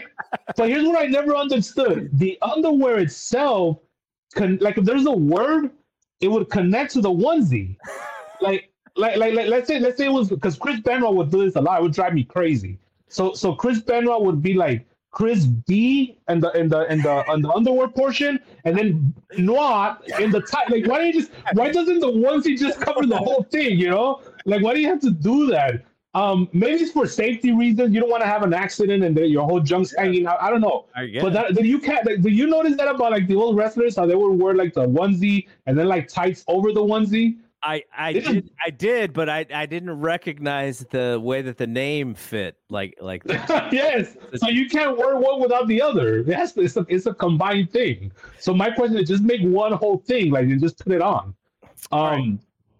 so 0.55 0.65
here's 0.65 0.85
what 0.85 0.97
I 0.97 1.05
never 1.05 1.35
understood: 1.35 2.09
the 2.13 2.37
underwear 2.41 2.99
itself, 2.99 3.79
can 4.35 4.57
like 4.61 4.77
if 4.77 4.85
there's 4.85 5.05
a 5.05 5.11
word 5.11 5.71
it 6.21 6.27
would 6.27 6.49
connect 6.49 6.93
to 6.93 7.01
the 7.01 7.09
onesie. 7.09 7.77
like, 8.41 8.71
like, 8.95 9.17
like, 9.17 9.33
like, 9.33 9.47
let's 9.47 9.67
say, 9.67 9.79
let's 9.79 9.97
say 9.97 10.05
it 10.05 10.11
was 10.11 10.29
because 10.29 10.57
Chris 10.57 10.79
Benoit 10.81 11.15
would 11.15 11.31
do 11.31 11.45
this 11.45 11.55
a 11.55 11.61
lot. 11.61 11.79
It 11.79 11.83
would 11.83 11.93
drive 11.93 12.13
me 12.13 12.23
crazy. 12.23 12.77
So, 13.07 13.33
so 13.33 13.53
Chris 13.53 13.79
Benoit 13.79 14.21
would 14.23 14.41
be 14.41 14.53
like 14.53 14.85
Chris 15.11 15.45
B 15.45 16.17
and 16.27 16.43
the 16.43 16.51
in 16.51 16.69
the 16.69 16.81
in 16.91 17.01
the 17.01 17.27
on 17.27 17.41
the 17.41 17.49
underwear 17.49 17.87
portion, 17.87 18.39
and 18.65 18.77
then 18.77 19.13
Noir 19.37 19.97
in 20.19 20.29
the 20.29 20.41
top. 20.41 20.69
Like, 20.69 20.85
why 20.85 20.99
do 20.99 21.05
you 21.07 21.13
just? 21.13 21.31
Why 21.53 21.71
doesn't 21.71 21.99
the 21.99 22.07
onesie 22.07 22.57
just 22.57 22.79
cover 22.79 23.05
the 23.07 23.17
whole 23.17 23.43
thing? 23.51 23.79
You 23.79 23.89
know, 23.89 24.21
like, 24.49 24.61
why 24.61 24.73
do 24.73 24.79
you 24.79 24.87
have 24.87 25.01
to 25.01 25.11
do 25.11 25.47
that? 25.47 25.85
Um, 26.15 26.49
maybe 26.53 26.81
it's 26.81 26.91
for 26.91 27.05
safety 27.05 27.51
reasons. 27.51 27.93
You 27.93 28.01
don't 28.01 28.09
want 28.09 28.23
to 28.23 28.27
have 28.27 28.41
an 28.41 28.53
accident 28.53 29.03
and 29.03 29.15
your 29.17 29.45
whole 29.45 29.59
junk's 29.59 29.93
yeah. 29.95 30.03
hanging 30.03 30.25
out. 30.25 30.41
I 30.41 30.49
don't 30.49 30.61
know. 30.61 30.85
I 30.95 31.07
but 31.21 31.33
that, 31.33 31.53
did 31.53 31.65
you 31.65 31.79
can't. 31.79 32.05
Like, 32.05 32.21
did 32.21 32.33
you 32.33 32.47
notice 32.47 32.75
that 32.77 32.87
about 32.87 33.11
like 33.11 33.27
the 33.27 33.35
old 33.35 33.55
wrestlers 33.55 33.95
how 33.95 34.07
they 34.07 34.15
would 34.15 34.39
wear 34.41 34.55
like 34.55 34.73
the 34.73 34.87
onesie 34.87 35.47
and 35.67 35.77
then 35.77 35.87
like 35.87 36.07
tights 36.07 36.43
over 36.47 36.71
the 36.73 36.81
onesie? 36.81 37.37
I 37.61 37.83
I 37.95 38.13
did 38.13 38.49
I 38.65 38.69
did, 38.69 39.13
but 39.13 39.29
I 39.29 39.45
I 39.53 39.65
didn't 39.65 39.99
recognize 39.99 40.79
the 40.89 41.19
way 41.21 41.41
that 41.41 41.57
the 41.57 41.67
name 41.67 42.15
fit. 42.15 42.57
Like 42.69 42.95
like 43.01 43.21
yes, 43.27 44.15
so 44.35 44.47
you 44.47 44.67
can't 44.69 44.97
wear 44.97 45.17
one 45.17 45.41
without 45.41 45.67
the 45.67 45.81
other. 45.81 46.19
It 46.19 46.29
has 46.29 46.53
to, 46.53 46.61
it's 46.61 46.77
a 46.77 46.85
it's 46.89 47.05
a 47.05 47.13
combined 47.13 47.71
thing. 47.71 48.11
So 48.39 48.53
my 48.53 48.71
question 48.71 48.97
is, 48.97 49.07
just 49.07 49.23
make 49.23 49.41
one 49.41 49.73
whole 49.73 49.97
thing, 49.97 50.31
like 50.31 50.45
and 50.45 50.59
just 50.59 50.79
put 50.79 50.93
it 50.93 51.01
on. 51.01 51.35
Um, 51.91 52.01
right. 52.01 52.39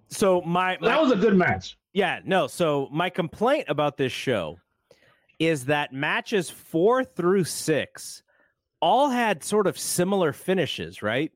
So 0.10 0.42
my, 0.42 0.78
my 0.82 0.90
that 0.90 1.02
was 1.02 1.12
a 1.12 1.16
good 1.16 1.36
match. 1.36 1.78
Yeah, 1.94 2.20
no. 2.24 2.48
So 2.48 2.88
my 2.92 3.10
complaint 3.10 3.66
about 3.68 3.98
this 3.98 4.12
show 4.12 4.58
is 5.40 5.66
that 5.66 5.94
matches 5.94 6.50
four 6.50 7.04
through 7.04 7.46
six 7.46 8.24
all 8.82 9.10
had 9.10 9.44
sort 9.44 9.68
of 9.68 9.78
similar 9.78 10.34
finishes, 10.34 11.02
right? 11.02 11.32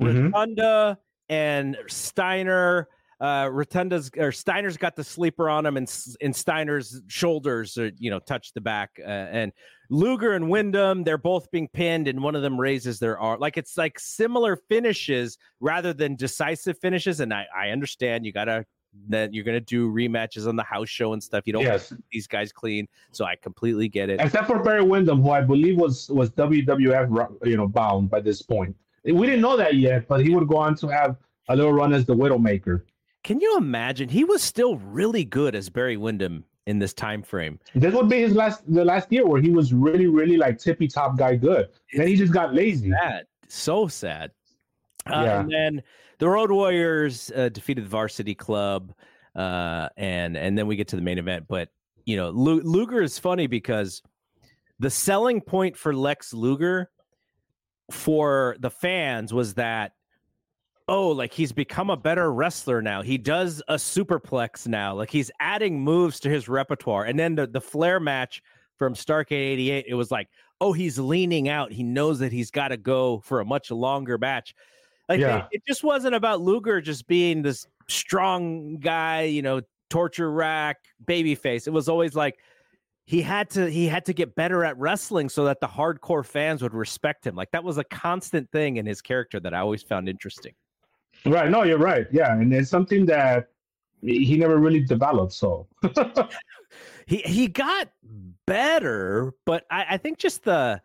Mm-hmm. 0.00 0.28
Rotunda 0.28 0.98
and 1.28 1.76
Steiner. 1.86 2.88
Uh, 3.20 3.48
Rotunda's 3.50 4.10
or 4.16 4.32
Steiner's 4.32 4.76
got 4.76 4.96
the 4.96 5.04
sleeper 5.04 5.48
on 5.48 5.64
him, 5.66 5.76
and 5.76 5.92
and 6.20 6.34
Steiner's 6.34 7.02
shoulders, 7.06 7.78
are, 7.78 7.90
you 7.98 8.10
know, 8.10 8.18
touch 8.18 8.52
the 8.52 8.60
back. 8.60 8.90
Uh, 9.00 9.08
and 9.08 9.52
Luger 9.90 10.32
and 10.32 10.48
Windham 10.50 11.04
they're 11.04 11.18
both 11.18 11.50
being 11.50 11.68
pinned, 11.68 12.08
and 12.08 12.22
one 12.22 12.34
of 12.34 12.42
them 12.42 12.60
raises 12.60 12.98
their 12.98 13.18
arm. 13.18 13.40
Like 13.40 13.56
it's 13.56 13.76
like 13.76 13.98
similar 13.98 14.56
finishes 14.68 15.38
rather 15.60 15.92
than 15.92 16.16
decisive 16.16 16.78
finishes. 16.78 17.20
And 17.20 17.32
I 17.32 17.46
I 17.56 17.68
understand 17.70 18.26
you 18.26 18.32
gotta 18.32 18.64
that 19.08 19.34
you're 19.34 19.44
to 19.44 19.60
do 19.60 19.90
rematches 19.90 20.46
on 20.46 20.56
the 20.56 20.62
house 20.62 20.88
show 20.88 21.12
and 21.12 21.22
stuff. 21.22 21.44
You 21.46 21.52
don't 21.52 21.62
yes. 21.62 21.92
these 22.12 22.26
guys 22.26 22.52
clean, 22.52 22.86
so 23.12 23.24
I 23.24 23.36
completely 23.36 23.88
get 23.88 24.08
it. 24.08 24.20
Except 24.20 24.46
for 24.46 24.62
Barry 24.62 24.82
Windham, 24.82 25.22
who 25.22 25.30
I 25.30 25.40
believe 25.40 25.76
was 25.76 26.08
was 26.10 26.30
WWF 26.30 27.36
you 27.44 27.56
know 27.56 27.68
bound 27.68 28.10
by 28.10 28.20
this 28.20 28.42
point. 28.42 28.74
We 29.04 29.26
didn't 29.26 29.42
know 29.42 29.56
that 29.56 29.74
yet, 29.74 30.08
but 30.08 30.24
he 30.24 30.34
would 30.34 30.48
go 30.48 30.56
on 30.56 30.74
to 30.76 30.88
have 30.88 31.16
a 31.48 31.56
little 31.56 31.72
run 31.72 31.92
as 31.92 32.06
the 32.06 32.14
Widowmaker. 32.14 32.82
Can 33.24 33.40
you 33.40 33.56
imagine? 33.56 34.08
He 34.08 34.22
was 34.22 34.42
still 34.42 34.76
really 34.76 35.24
good 35.24 35.54
as 35.54 35.70
Barry 35.70 35.96
Windham 35.96 36.44
in 36.66 36.78
this 36.78 36.92
time 36.92 37.22
frame. 37.22 37.58
This 37.74 37.94
would 37.94 38.08
be 38.08 38.20
his 38.20 38.34
last 38.34 38.62
the 38.72 38.84
last 38.84 39.10
year 39.10 39.26
where 39.26 39.40
he 39.40 39.50
was 39.50 39.72
really 39.72 40.06
really 40.06 40.36
like 40.36 40.58
tippy 40.58 40.86
top 40.86 41.16
guy 41.16 41.34
good. 41.34 41.68
It's 41.88 41.98
then 41.98 42.06
he 42.06 42.16
just 42.16 42.32
got 42.32 42.54
lazy. 42.54 42.90
Sad, 42.90 43.24
so 43.48 43.88
sad. 43.88 44.30
Uh, 45.06 45.22
yeah. 45.24 45.40
And 45.40 45.50
then 45.50 45.82
the 46.18 46.28
Road 46.28 46.50
Warriors 46.50 47.32
uh, 47.34 47.48
defeated 47.48 47.84
the 47.84 47.88
Varsity 47.88 48.34
Club, 48.34 48.92
uh, 49.34 49.88
and 49.96 50.36
and 50.36 50.56
then 50.56 50.66
we 50.66 50.76
get 50.76 50.88
to 50.88 50.96
the 50.96 51.02
main 51.02 51.18
event. 51.18 51.46
But 51.48 51.70
you 52.04 52.16
know, 52.16 52.28
Lu- 52.30 52.62
Luger 52.62 53.02
is 53.02 53.18
funny 53.18 53.46
because 53.46 54.02
the 54.78 54.90
selling 54.90 55.40
point 55.40 55.76
for 55.78 55.94
Lex 55.94 56.34
Luger 56.34 56.90
for 57.90 58.56
the 58.60 58.70
fans 58.70 59.32
was 59.32 59.54
that 59.54 59.92
oh, 60.88 61.08
like 61.08 61.32
he's 61.32 61.52
become 61.52 61.90
a 61.90 61.96
better 61.96 62.32
wrestler 62.32 62.82
now. 62.82 63.02
He 63.02 63.18
does 63.18 63.62
a 63.68 63.74
superplex 63.74 64.66
now. 64.66 64.94
Like 64.94 65.10
he's 65.10 65.30
adding 65.40 65.80
moves 65.80 66.20
to 66.20 66.28
his 66.28 66.48
repertoire. 66.48 67.04
And 67.04 67.18
then 67.18 67.34
the, 67.34 67.46
the 67.46 67.60
Flair 67.60 68.00
match 68.00 68.42
from 68.78 68.94
Starcade 68.94 69.32
88, 69.32 69.86
it 69.88 69.94
was 69.94 70.10
like, 70.10 70.28
oh, 70.60 70.72
he's 70.72 70.98
leaning 70.98 71.48
out. 71.48 71.72
He 71.72 71.82
knows 71.82 72.18
that 72.18 72.32
he's 72.32 72.50
got 72.50 72.68
to 72.68 72.76
go 72.76 73.20
for 73.20 73.40
a 73.40 73.44
much 73.44 73.70
longer 73.70 74.18
match. 74.18 74.54
Like 75.08 75.20
yeah. 75.20 75.46
they, 75.50 75.58
it 75.58 75.62
just 75.66 75.84
wasn't 75.84 76.14
about 76.14 76.40
Luger 76.40 76.80
just 76.80 77.06
being 77.06 77.42
this 77.42 77.66
strong 77.88 78.78
guy, 78.78 79.22
you 79.22 79.42
know, 79.42 79.60
torture 79.90 80.30
rack, 80.30 80.78
baby 81.06 81.34
face. 81.34 81.66
It 81.66 81.72
was 81.72 81.88
always 81.88 82.14
like 82.14 82.38
he 83.06 83.20
had 83.20 83.50
to 83.50 83.70
he 83.70 83.86
had 83.86 84.06
to 84.06 84.14
get 84.14 84.34
better 84.34 84.64
at 84.64 84.78
wrestling 84.78 85.28
so 85.28 85.44
that 85.44 85.60
the 85.60 85.66
hardcore 85.66 86.24
fans 86.24 86.62
would 86.62 86.74
respect 86.74 87.26
him. 87.26 87.34
Like 87.34 87.50
that 87.50 87.64
was 87.64 87.76
a 87.76 87.84
constant 87.84 88.50
thing 88.50 88.78
in 88.78 88.86
his 88.86 89.02
character 89.02 89.38
that 89.40 89.52
I 89.52 89.58
always 89.58 89.82
found 89.82 90.08
interesting. 90.08 90.54
Right. 91.26 91.50
No, 91.50 91.62
you're 91.62 91.78
right. 91.78 92.06
Yeah, 92.12 92.34
and 92.34 92.52
it's 92.52 92.70
something 92.70 93.06
that 93.06 93.48
he 94.02 94.36
never 94.36 94.58
really 94.58 94.80
developed. 94.80 95.32
So 95.32 95.66
he 97.06 97.18
he 97.18 97.48
got 97.48 97.88
better, 98.46 99.32
but 99.46 99.64
I, 99.70 99.86
I 99.90 99.96
think 99.96 100.18
just 100.18 100.44
the 100.44 100.80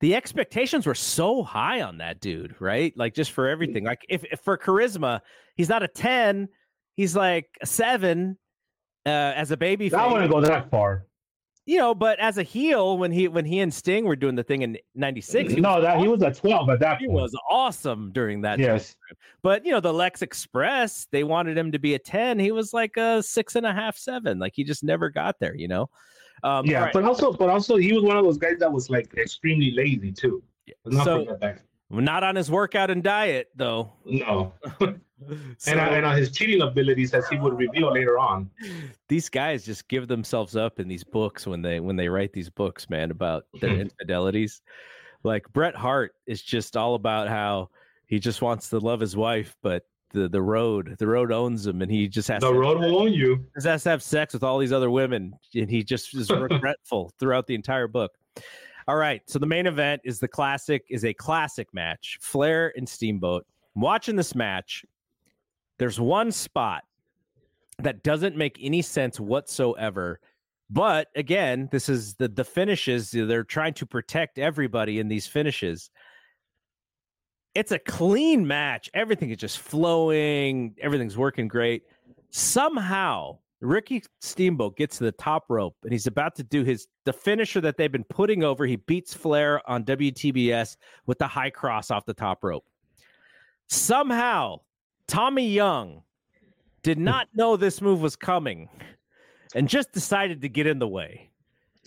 the 0.00 0.14
expectations 0.14 0.86
were 0.86 0.94
so 0.94 1.42
high 1.42 1.82
on 1.82 1.98
that 1.98 2.20
dude, 2.20 2.54
right? 2.60 2.96
Like 2.96 3.14
just 3.14 3.32
for 3.32 3.48
everything. 3.48 3.84
Like 3.84 4.04
if, 4.08 4.24
if 4.24 4.40
for 4.40 4.56
charisma, 4.56 5.20
he's 5.56 5.68
not 5.68 5.82
a 5.82 5.88
10, 5.88 6.48
he's 6.96 7.14
like 7.14 7.46
a 7.60 7.66
seven 7.66 8.38
uh, 9.04 9.08
as 9.10 9.50
a 9.50 9.58
baby. 9.58 9.92
I 9.92 10.06
wouldn't 10.06 10.30
to 10.30 10.34
go 10.34 10.40
that 10.40 10.70
far. 10.70 11.06
You 11.70 11.78
know, 11.78 11.94
but 11.94 12.18
as 12.18 12.36
a 12.36 12.42
heel, 12.42 12.98
when 12.98 13.12
he 13.12 13.28
when 13.28 13.44
he 13.44 13.60
and 13.60 13.72
Sting 13.72 14.04
were 14.04 14.16
doing 14.16 14.34
the 14.34 14.42
thing 14.42 14.62
in 14.62 14.76
'96, 14.96 15.52
no, 15.52 15.80
that 15.80 15.90
awesome. 15.90 16.02
he 16.02 16.08
was 16.08 16.20
a 16.20 16.32
12 16.32 16.68
at 16.68 16.80
that 16.80 16.98
he 16.98 17.06
point. 17.06 17.20
was 17.20 17.38
awesome 17.48 18.10
during 18.10 18.40
that. 18.40 18.58
Yes, 18.58 18.96
time. 19.08 19.16
but 19.40 19.64
you 19.64 19.70
know 19.70 19.78
the 19.78 19.94
Lex 19.94 20.20
Express, 20.20 21.06
they 21.12 21.22
wanted 21.22 21.56
him 21.56 21.70
to 21.70 21.78
be 21.78 21.94
a 21.94 21.98
10. 22.00 22.40
He 22.40 22.50
was 22.50 22.74
like 22.74 22.96
a 22.96 23.22
six 23.22 23.54
and 23.54 23.64
a 23.64 23.72
half, 23.72 23.96
seven. 23.96 24.40
Like 24.40 24.52
he 24.56 24.64
just 24.64 24.82
never 24.82 25.10
got 25.10 25.38
there. 25.38 25.54
You 25.54 25.68
know, 25.68 25.90
um, 26.42 26.66
yeah, 26.66 26.86
right. 26.86 26.92
but 26.92 27.04
also, 27.04 27.32
but 27.32 27.48
also, 27.48 27.76
he 27.76 27.92
was 27.92 28.02
one 28.02 28.16
of 28.16 28.24
those 28.24 28.36
guys 28.36 28.58
that 28.58 28.72
was 28.72 28.90
like 28.90 29.14
extremely 29.16 29.70
lazy 29.70 30.10
too. 30.10 30.42
Not 30.86 31.04
so, 31.04 31.38
not 31.88 32.24
on 32.24 32.34
his 32.34 32.50
workout 32.50 32.90
and 32.90 33.00
diet 33.00 33.48
though. 33.54 33.92
No. 34.04 34.54
so, 35.58 35.72
and, 35.72 35.80
and 35.80 36.06
on 36.06 36.16
his 36.16 36.30
cheating 36.32 36.62
abilities, 36.62 37.14
as 37.14 37.28
he 37.28 37.36
would 37.36 37.56
reveal 37.58 37.92
later 37.92 38.18
on. 38.18 38.50
These 39.08 39.28
guys 39.28 39.64
just 39.64 39.88
give 39.88 40.08
themselves 40.08 40.56
up 40.56 40.80
in 40.80 40.88
these 40.88 41.04
books 41.04 41.46
when 41.46 41.62
they 41.62 41.80
when 41.80 41.96
they 41.96 42.08
write 42.08 42.32
these 42.32 42.50
books, 42.50 42.88
man, 42.88 43.10
about 43.10 43.44
their 43.60 43.70
mm-hmm. 43.70 43.82
infidelities. 43.82 44.62
Like 45.22 45.50
Bret 45.52 45.74
Hart 45.74 46.14
is 46.26 46.42
just 46.42 46.76
all 46.76 46.94
about 46.94 47.28
how 47.28 47.70
he 48.06 48.18
just 48.18 48.42
wants 48.42 48.70
to 48.70 48.78
love 48.78 49.00
his 49.00 49.16
wife, 49.16 49.56
but 49.62 49.84
the 50.12 50.28
the 50.28 50.42
road. 50.42 50.96
The 50.98 51.06
road 51.06 51.32
owns 51.32 51.66
him, 51.66 51.82
and 51.82 51.90
he 51.90 52.08
just 52.08 52.28
has 52.28 52.40
the 52.40 52.52
to, 52.52 52.58
road 52.58 52.78
will 52.78 52.98
own 52.98 53.12
you. 53.12 53.44
Just 53.54 53.66
has 53.66 53.82
to 53.84 53.90
have 53.90 54.02
sex 54.02 54.34
with 54.34 54.42
all 54.42 54.58
these 54.58 54.72
other 54.72 54.90
women, 54.90 55.34
and 55.54 55.70
he 55.70 55.82
just 55.82 56.14
is 56.14 56.30
regretful 56.30 57.12
throughout 57.18 57.46
the 57.46 57.54
entire 57.54 57.88
book. 57.88 58.12
All 58.88 58.96
right, 58.96 59.22
so 59.26 59.38
the 59.38 59.46
main 59.46 59.66
event 59.66 60.02
is 60.04 60.18
the 60.18 60.28
classic 60.28 60.84
is 60.90 61.04
a 61.04 61.14
classic 61.14 61.68
match, 61.72 62.18
Flair 62.20 62.72
and 62.76 62.88
Steamboat. 62.88 63.46
I'm 63.76 63.82
watching 63.82 64.16
this 64.16 64.34
match. 64.34 64.84
There's 65.80 65.98
one 65.98 66.30
spot 66.30 66.84
that 67.80 68.04
doesn't 68.04 68.36
make 68.36 68.56
any 68.60 68.82
sense 68.82 69.18
whatsoever. 69.18 70.20
But 70.70 71.08
again, 71.16 71.68
this 71.72 71.88
is 71.88 72.14
the 72.14 72.28
the 72.28 72.44
finishes. 72.44 73.10
They're 73.10 73.42
trying 73.42 73.74
to 73.74 73.86
protect 73.86 74.38
everybody 74.38 75.00
in 75.00 75.08
these 75.08 75.26
finishes 75.26 75.90
it's 77.54 77.72
a 77.72 77.78
clean 77.78 78.46
match. 78.46 78.90
Everything 78.94 79.30
is 79.30 79.36
just 79.36 79.58
flowing. 79.58 80.74
Everything's 80.80 81.16
working 81.16 81.48
great. 81.48 81.82
Somehow, 82.30 83.38
Ricky 83.60 84.02
Steamboat 84.20 84.76
gets 84.76 84.98
to 84.98 85.04
the 85.04 85.12
top 85.12 85.44
rope 85.48 85.76
and 85.82 85.92
he's 85.92 86.06
about 86.06 86.34
to 86.36 86.44
do 86.44 86.62
his 86.62 86.86
the 87.04 87.12
finisher 87.12 87.60
that 87.60 87.76
they've 87.76 87.92
been 87.92 88.04
putting 88.04 88.44
over. 88.44 88.66
He 88.66 88.76
beats 88.76 89.12
Flair 89.12 89.68
on 89.68 89.84
WTBS 89.84 90.76
with 91.06 91.18
the 91.18 91.26
high 91.26 91.50
cross 91.50 91.90
off 91.90 92.06
the 92.06 92.14
top 92.14 92.44
rope. 92.44 92.64
Somehow, 93.68 94.60
Tommy 95.10 95.48
Young 95.48 96.02
did 96.82 96.98
hmm. 96.98 97.04
not 97.04 97.28
know 97.34 97.56
this 97.56 97.80
move 97.80 98.00
was 98.00 98.16
coming 98.16 98.68
and 99.54 99.68
just 99.68 99.92
decided 99.92 100.40
to 100.42 100.48
get 100.48 100.66
in 100.66 100.78
the 100.78 100.88
way. 100.88 101.30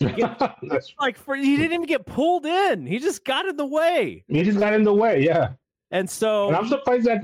like 1.00 1.16
for 1.16 1.36
he 1.36 1.56
didn't 1.56 1.72
even 1.72 1.86
get 1.86 2.04
pulled 2.04 2.44
in. 2.44 2.84
He 2.84 2.98
just 2.98 3.24
got 3.24 3.46
in 3.46 3.56
the 3.56 3.64
way. 3.66 4.24
He 4.28 4.42
just 4.42 4.58
got 4.58 4.74
in 4.74 4.82
the 4.82 4.92
way, 4.92 5.24
yeah. 5.24 5.52
And 5.90 6.10
so 6.10 6.48
And 6.48 6.56
I'm 6.56 6.68
surprised 6.68 7.06
that 7.06 7.22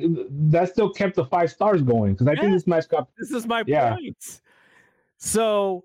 that 0.51 0.71
still 0.71 0.91
kept 0.91 1.17
the 1.17 1.25
five 1.25 1.51
stars 1.51 1.83
going 1.83 2.13
because 2.13 2.29
I 2.29 2.33
Yeah. 2.33 2.43
think 2.43 2.53
this 2.53 2.67
match 2.67 2.89
got 2.89 3.09
this 3.19 3.33
is 3.33 3.47
my 3.47 3.65
Yeah. 3.67 3.97
point. 3.97 4.41
So 5.19 5.85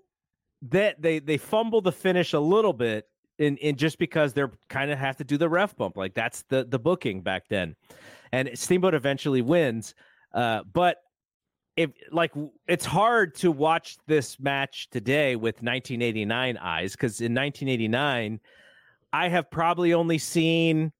that 0.62 1.02
they 1.02 1.18
they 1.18 1.36
fumble 1.36 1.80
the 1.80 1.92
finish 1.92 2.32
a 2.32 2.40
little 2.40 2.72
bit 2.72 3.08
in, 3.38 3.56
in 3.58 3.76
just 3.76 3.98
because 3.98 4.32
they're 4.32 4.52
kind 4.68 4.90
of 4.90 4.98
have 4.98 5.16
to 5.16 5.24
do 5.24 5.36
the 5.36 5.48
ref 5.48 5.76
bump. 5.76 5.96
Like 5.96 6.14
that's 6.14 6.42
the 6.42 6.64
the 6.64 6.78
booking 6.78 7.20
back 7.20 7.48
then. 7.48 7.74
And 8.32 8.50
Steamboat 8.54 8.94
eventually 8.94 9.42
wins. 9.42 9.94
Uh, 10.32 10.62
but 10.72 10.98
if 11.76 11.90
like 12.10 12.32
it's 12.66 12.84
hard 12.84 13.34
to 13.36 13.52
watch 13.52 13.98
this 14.06 14.40
match 14.40 14.88
today 14.90 15.36
with 15.36 15.56
1989 15.56 16.56
eyes 16.56 16.92
because 16.92 17.20
in 17.20 17.34
1989 17.34 18.40
I 19.12 19.28
have 19.28 19.50
probably 19.50 19.92
only 19.92 20.18
seen 20.18 20.92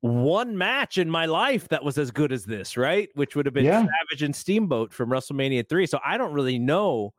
one 0.00 0.56
match 0.56 0.98
in 0.98 1.10
my 1.10 1.26
life 1.26 1.68
that 1.68 1.82
was 1.82 1.98
as 1.98 2.10
good 2.10 2.32
as 2.32 2.44
this, 2.44 2.76
right? 2.76 3.08
Which 3.14 3.34
would 3.34 3.46
have 3.46 3.54
been 3.54 3.64
Yeah. 3.64 3.80
Savage 3.80 4.22
and 4.22 4.34
Steamboat 4.34 4.92
from 4.92 5.10
WrestleMania 5.10 5.68
3. 5.68 5.86
So 5.86 5.98
I 6.04 6.16
don't 6.16 6.32
really 6.32 6.58
know. 6.58 7.12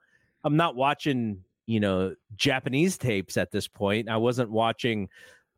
I'm 0.44 0.56
not 0.56 0.76
watching, 0.76 1.44
you 1.65 1.80
know, 1.80 2.15
Japanese 2.38 2.98
tapes 2.98 3.38
at 3.38 3.52
this 3.52 3.68
point. 3.68 4.07
I 4.07 4.18
wasn't 4.18 4.49
watching, 4.49 5.10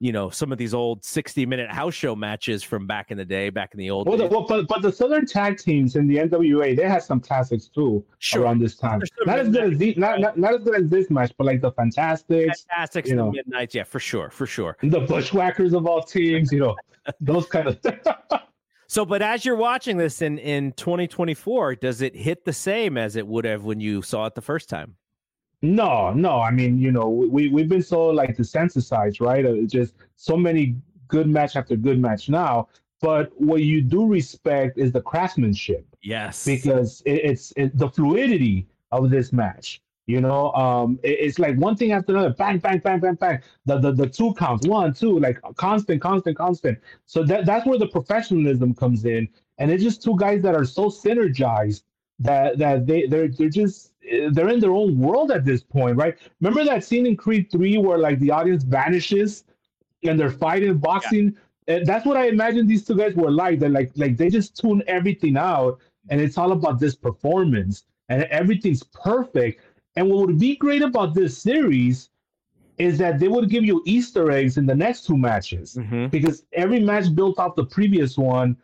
you 0.02 0.12
know, 0.12 0.32
some 0.32 0.52
of 0.52 0.58
these 0.58 0.74
old 0.74 1.06
60 1.06 1.46
minute 1.46 1.72
house 1.72 1.94
show 1.94 2.16
matches 2.16 2.64
from 2.64 2.88
back 2.88 3.12
in 3.12 3.18
the 3.20 3.24
day, 3.24 3.52
back 3.52 3.70
in 3.74 3.78
the 3.78 3.92
old 3.92 4.08
well, 4.08 4.18
the, 4.18 4.24
days. 4.24 4.32
well 4.32 4.46
but, 4.48 4.68
but 4.68 4.82
the 4.82 4.92
Southern 4.92 5.28
tag 5.28 5.60
teams 5.60 5.96
in 5.96 6.08
the 6.08 6.18
NWA 6.18 6.76
they 6.76 6.90
had 6.90 7.04
some 7.04 7.20
classics 7.20 7.68
too 7.68 8.04
Sure. 8.18 8.42
around 8.42 8.60
this 8.60 8.76
time. 8.76 9.00
Not 9.28 9.38
as 9.38 9.50
good 9.50 9.74
as 9.74 9.80
midnight- 9.80 9.96
the, 9.96 10.00
not, 10.02 10.20
not 10.20 10.38
not 10.40 10.54
as 10.56 10.64
good 10.64 10.76
as 10.82 10.90
this 10.90 11.12
match, 11.12 11.32
but 11.38 11.46
like 11.46 11.62
the 11.62 11.72
Fantastics, 11.74 12.66
Fantastics 12.68 13.10
you 13.10 13.16
know. 13.16 13.32
Midnights. 13.32 13.76
Yeah, 13.76 13.84
for 13.84 14.00
sure. 14.00 14.32
For 14.32 14.48
sure. 14.48 14.76
the 14.82 15.02
Bushwhackers 15.02 15.74
of 15.74 15.86
all 15.86 16.02
teams, 16.02 16.52
you 16.52 16.60
know, 16.62 16.76
those 17.22 17.46
kind 17.46 17.68
of. 17.68 17.80
So, 18.88 19.06
but 19.06 19.22
as 19.22 19.46
you're 19.46 19.56
watching 19.56 19.98
this 19.98 20.22
in, 20.24 20.40
in 20.40 20.74
2024, 20.74 21.76
does 21.76 22.02
it 22.02 22.16
hit 22.16 22.44
the 22.44 22.52
same 22.54 22.98
as 22.98 23.16
it 23.16 23.26
would 23.28 23.46
have 23.46 23.64
when 23.64 23.80
you 23.80 24.02
saw 24.02 24.26
it 24.26 24.34
the 24.36 24.42
first 24.42 24.68
time? 24.68 24.96
No, 25.62 26.12
no. 26.14 26.40
I 26.42 26.52
mean, 26.52 26.80
you 26.80 26.92
know, 26.92 27.10
we 27.10 27.50
we've 27.50 27.70
been 27.70 27.84
so 27.84 28.08
like 28.08 28.36
desensitized, 28.38 29.22
right? 29.22 29.46
Uh, 29.46 29.62
just 29.68 29.94
so 30.16 30.36
many 30.36 30.76
good 31.08 31.28
match 31.28 31.56
after 31.56 31.76
good 31.76 32.00
match 32.00 32.30
now. 32.30 32.68
But 33.02 33.32
what 33.40 33.62
you 33.64 33.82
do 33.82 34.06
respect 34.06 34.78
is 34.78 34.92
the 34.92 35.02
craftsmanship 35.02 35.86
Yes. 36.04 36.46
because 36.46 37.02
it, 37.06 37.14
it's 37.32 37.54
it, 37.58 37.78
the 37.78 37.90
fluidity 37.90 38.68
of 38.92 39.10
this 39.10 39.32
match. 39.34 39.82
You 40.08 40.20
know, 40.20 40.52
um, 40.54 41.00
it- 41.04 41.20
it's 41.20 41.40
like 41.40 41.58
one 41.58 41.76
thing 41.76 41.92
after 41.92 42.12
another, 42.14 42.32
bang, 42.34 42.58
bang, 42.58 42.80
bang, 42.80 43.00
bang, 43.00 43.16
bang. 43.16 43.40
The 43.66 43.78
the, 43.78 43.92
the 43.92 44.08
two 44.10 44.34
counts, 44.34 44.68
one, 44.68 44.94
two, 44.94 45.20
like 45.20 45.40
constant, 45.58 46.02
constant, 46.02 46.38
constant. 46.38 46.80
So 47.06 47.24
that 47.26 47.46
that's 47.46 47.66
where 47.68 47.78
the 47.78 47.88
professionalism 47.88 48.74
comes 48.74 49.06
in, 49.06 49.30
and 49.60 49.72
it's 49.72 49.84
just 49.84 50.02
two 50.04 50.16
guys 50.18 50.42
that 50.42 50.56
are 50.56 50.66
so 50.66 50.86
synergized 50.90 51.84
that 52.20 52.58
that 52.58 52.88
they 52.88 53.06
they're 53.06 53.28
they're 53.28 53.50
just 53.50 53.91
they're 54.32 54.50
in 54.50 54.60
their 54.60 54.72
own 54.72 54.98
world 55.00 55.32
at 55.32 55.46
this 55.46 55.64
point, 55.64 55.98
right? 55.98 56.18
Remember 56.42 56.64
that 56.66 56.84
scene 56.84 57.06
in 57.06 57.16
Creed 57.16 57.52
Three 57.52 57.78
where 57.78 57.98
like 57.98 58.20
the 58.20 58.32
audience 58.32 58.64
vanishes 58.64 59.44
and 60.04 60.20
they're 60.20 60.32
fighting 60.32 60.78
boxing. 60.78 61.36
And 61.68 61.86
that's 61.86 62.06
what 62.06 62.18
I 62.18 62.28
imagine 62.28 62.66
these 62.68 62.86
two 62.86 62.96
guys 62.96 63.16
were 63.16 63.32
like. 63.32 63.60
They're 63.60 63.70
like 63.70 63.92
like 63.96 64.18
they 64.18 64.30
just 64.30 64.58
tune 64.58 64.84
everything 64.88 65.38
out, 65.38 65.80
and 66.10 66.20
it's 66.20 66.38
all 66.38 66.52
about 66.52 66.80
this 66.80 66.96
performance, 66.96 67.86
and 68.10 68.24
everything's 68.24 68.84
perfect. 68.84 69.62
And 69.96 70.10
what 70.10 70.26
would 70.28 70.40
be 70.40 70.56
great 70.56 70.82
about 70.82 71.14
this 71.14 71.38
series 71.38 72.10
is 72.78 72.98
that 72.98 73.20
they 73.20 73.28
would 73.28 73.50
give 73.50 73.64
you 73.64 73.84
Easter 73.86 74.32
eggs 74.32 74.58
in 74.58 74.66
the 74.66 74.76
next 74.76 75.06
two 75.06 75.18
matches 75.18 75.78
Mhm. 75.80 76.10
because 76.10 76.46
every 76.54 76.80
match 76.80 77.14
built 77.14 77.38
off 77.38 77.56
the 77.56 77.66
previous 77.66 78.18
one. 78.18 78.58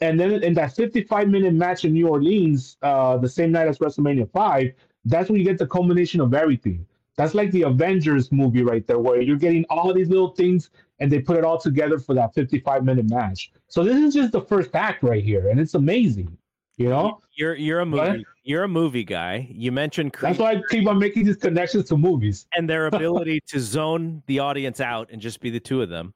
And 0.00 0.18
then 0.18 0.42
in 0.42 0.54
that 0.54 0.74
55 0.74 1.28
minute 1.28 1.54
match 1.54 1.84
in 1.84 1.92
New 1.92 2.08
Orleans, 2.08 2.76
uh, 2.82 3.16
the 3.16 3.28
same 3.28 3.52
night 3.52 3.68
as 3.68 3.78
WrestleMania 3.78 4.30
5, 4.30 4.72
that's 5.04 5.28
when 5.28 5.38
you 5.38 5.44
get 5.44 5.58
the 5.58 5.66
culmination 5.66 6.20
of 6.20 6.34
everything. 6.34 6.86
That's 7.16 7.34
like 7.34 7.52
the 7.52 7.62
Avengers 7.62 8.32
movie 8.32 8.62
right 8.62 8.84
there, 8.86 8.98
where 8.98 9.20
you're 9.20 9.36
getting 9.36 9.64
all 9.70 9.92
these 9.94 10.08
little 10.08 10.30
things 10.30 10.70
and 10.98 11.10
they 11.10 11.20
put 11.20 11.36
it 11.36 11.44
all 11.44 11.58
together 11.58 11.98
for 11.98 12.14
that 12.14 12.34
55 12.34 12.84
minute 12.84 13.08
match. 13.08 13.52
So 13.68 13.84
this 13.84 13.96
is 13.96 14.14
just 14.14 14.32
the 14.32 14.40
first 14.40 14.74
act 14.74 15.02
right 15.02 15.22
here, 15.22 15.48
and 15.48 15.60
it's 15.60 15.74
amazing. 15.74 16.36
You 16.76 16.88
know, 16.88 17.20
You're 17.34 17.54
you're 17.54 17.80
a 17.80 17.86
movie 17.86 18.24
you're 18.42 18.64
a 18.64 18.68
movie 18.68 19.04
guy. 19.04 19.48
You 19.50 19.70
mentioned 19.70 20.12
Creed 20.12 20.30
that's 20.30 20.38
why 20.40 20.52
I 20.52 20.62
keep 20.70 20.86
on 20.88 20.98
making 20.98 21.24
these 21.24 21.36
connections 21.36 21.88
to 21.88 21.96
movies. 21.96 22.46
and 22.56 22.68
their 22.68 22.86
ability 22.92 23.40
to 23.46 23.60
zone 23.60 24.22
the 24.26 24.40
audience 24.40 24.80
out 24.80 25.08
and 25.12 25.20
just 25.20 25.40
be 25.40 25.50
the 25.50 25.60
two 25.60 25.82
of 25.82 25.88
them. 25.88 26.14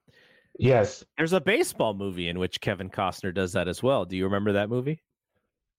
Yes. 0.59 1.05
There's 1.17 1.33
a 1.33 1.41
baseball 1.41 1.95
movie 1.95 2.29
in 2.29 2.39
which 2.39 2.61
Kevin 2.61 2.91
Costner 2.91 3.33
does 3.33 3.53
that 3.53 3.69
as 3.69 3.83
well. 3.83 4.05
Do 4.05 4.17
you 4.17 4.25
remember 4.25 4.53
that 4.53 4.69
movie? 4.69 5.01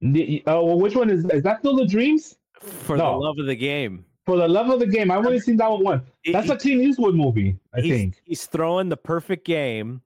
The, 0.02 0.42
uh, 0.48 0.62
well, 0.62 0.80
which 0.80 0.96
one 0.96 1.10
is 1.10 1.26
is 1.26 1.44
that? 1.44 1.60
Still 1.60 1.76
the 1.76 1.86
dreams? 1.86 2.38
For 2.62 2.96
No. 2.98 3.12
the 3.12 3.18
love 3.18 3.38
of 3.40 3.46
the 3.46 3.56
game. 3.56 4.06
For 4.26 4.38
the 4.38 4.48
love 4.48 4.70
of 4.70 4.80
the 4.80 4.86
game, 4.88 5.12
I've 5.12 5.26
only 5.26 5.40
seen 5.40 5.58
that 5.58 5.68
one. 5.68 6.02
That's 6.32 6.48
He- 6.48 6.54
a 6.54 6.58
Clint 6.58 6.82
Eastwood 6.82 7.16
movie, 7.16 7.58
I 7.74 7.82
he's, 7.82 7.92
think. 7.94 8.22
he's 8.24 8.46
throwing 8.46 8.88
the 8.90 8.98
perfect 8.98 9.46
game 9.46 10.02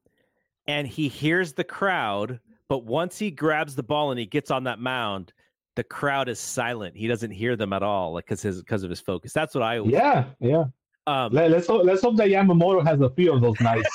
and 0.68 0.88
he 0.88 1.08
hears 1.10 1.54
the 1.54 1.64
crowd, 1.64 2.40
but 2.70 2.86
once 2.86 3.20
he 3.20 3.30
grabs 3.30 3.76
the 3.76 3.84
ball 3.84 4.12
and 4.12 4.20
he 4.20 4.26
gets 4.26 4.50
on 4.50 4.64
that 4.64 4.80
mound, 4.80 5.34
the 5.76 5.84
crowd 5.84 6.30
is 6.30 6.40
silent. 6.40 6.95
He 6.95 7.08
doesn't 7.08 7.32
hear 7.32 7.56
them 7.56 7.74
at 7.74 7.84
all, 7.84 8.14
like 8.14 8.26
because 8.26 8.41
his 8.41 8.62
because 8.62 8.84
of 8.84 8.90
his 8.90 9.02
focus. 9.02 9.34
That's 9.34 9.54
what 9.54 9.64
I 9.64 9.80
Yeah, 9.82 10.26
yeah. 10.40 10.66
Um 11.07 11.31
Let, 11.34 11.51
us 11.51 11.67
hope, 11.67 11.85
let's 11.85 12.01
hope 12.01 12.15
that 12.17 12.30
Yamamoto 12.30 12.85
has 12.85 13.01
a 13.01 13.09
few 13.09 13.34
of 13.34 13.41
those 13.41 13.59
nights. 13.59 13.89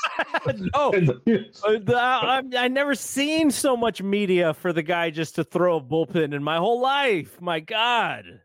no. 0.74 0.92
Uh, 1.64 1.80
I, 1.94 2.42
I 2.56 2.68
never 2.68 2.94
seen 2.94 3.50
so 3.50 3.76
much 3.76 4.02
media 4.02 4.54
for 4.54 4.72
the 4.72 4.82
guy 4.82 5.10
just 5.10 5.34
to 5.36 5.44
throw 5.44 5.78
a 5.78 5.80
bullpen 5.80 6.34
in 6.34 6.42
my 6.42 6.56
whole 6.56 6.80
life. 6.80 7.40
My 7.40 7.60
God, 7.60 8.40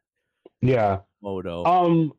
yeah. 0.62 1.00
Moto. 1.22 1.66
Um. 1.66 2.14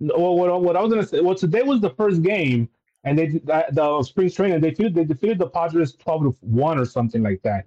Well, 0.00 0.36
what, 0.36 0.62
what 0.62 0.76
I 0.76 0.82
was 0.82 0.90
gonna 0.90 1.06
say. 1.06 1.20
Well, 1.20 1.34
today 1.34 1.62
was 1.62 1.80
the 1.80 1.90
first 1.90 2.22
game, 2.22 2.68
and 3.04 3.18
they 3.18 3.26
the, 3.28 3.66
the 3.72 4.02
spring 4.02 4.30
training. 4.30 4.60
They 4.60 4.70
defeated 4.70 4.94
they 4.94 5.04
defeated 5.04 5.38
the 5.38 5.48
Padres 5.48 5.94
twelve 5.94 6.22
to 6.22 6.36
one 6.40 6.78
or 6.78 6.84
something 6.84 7.22
like 7.22 7.40
that. 7.42 7.66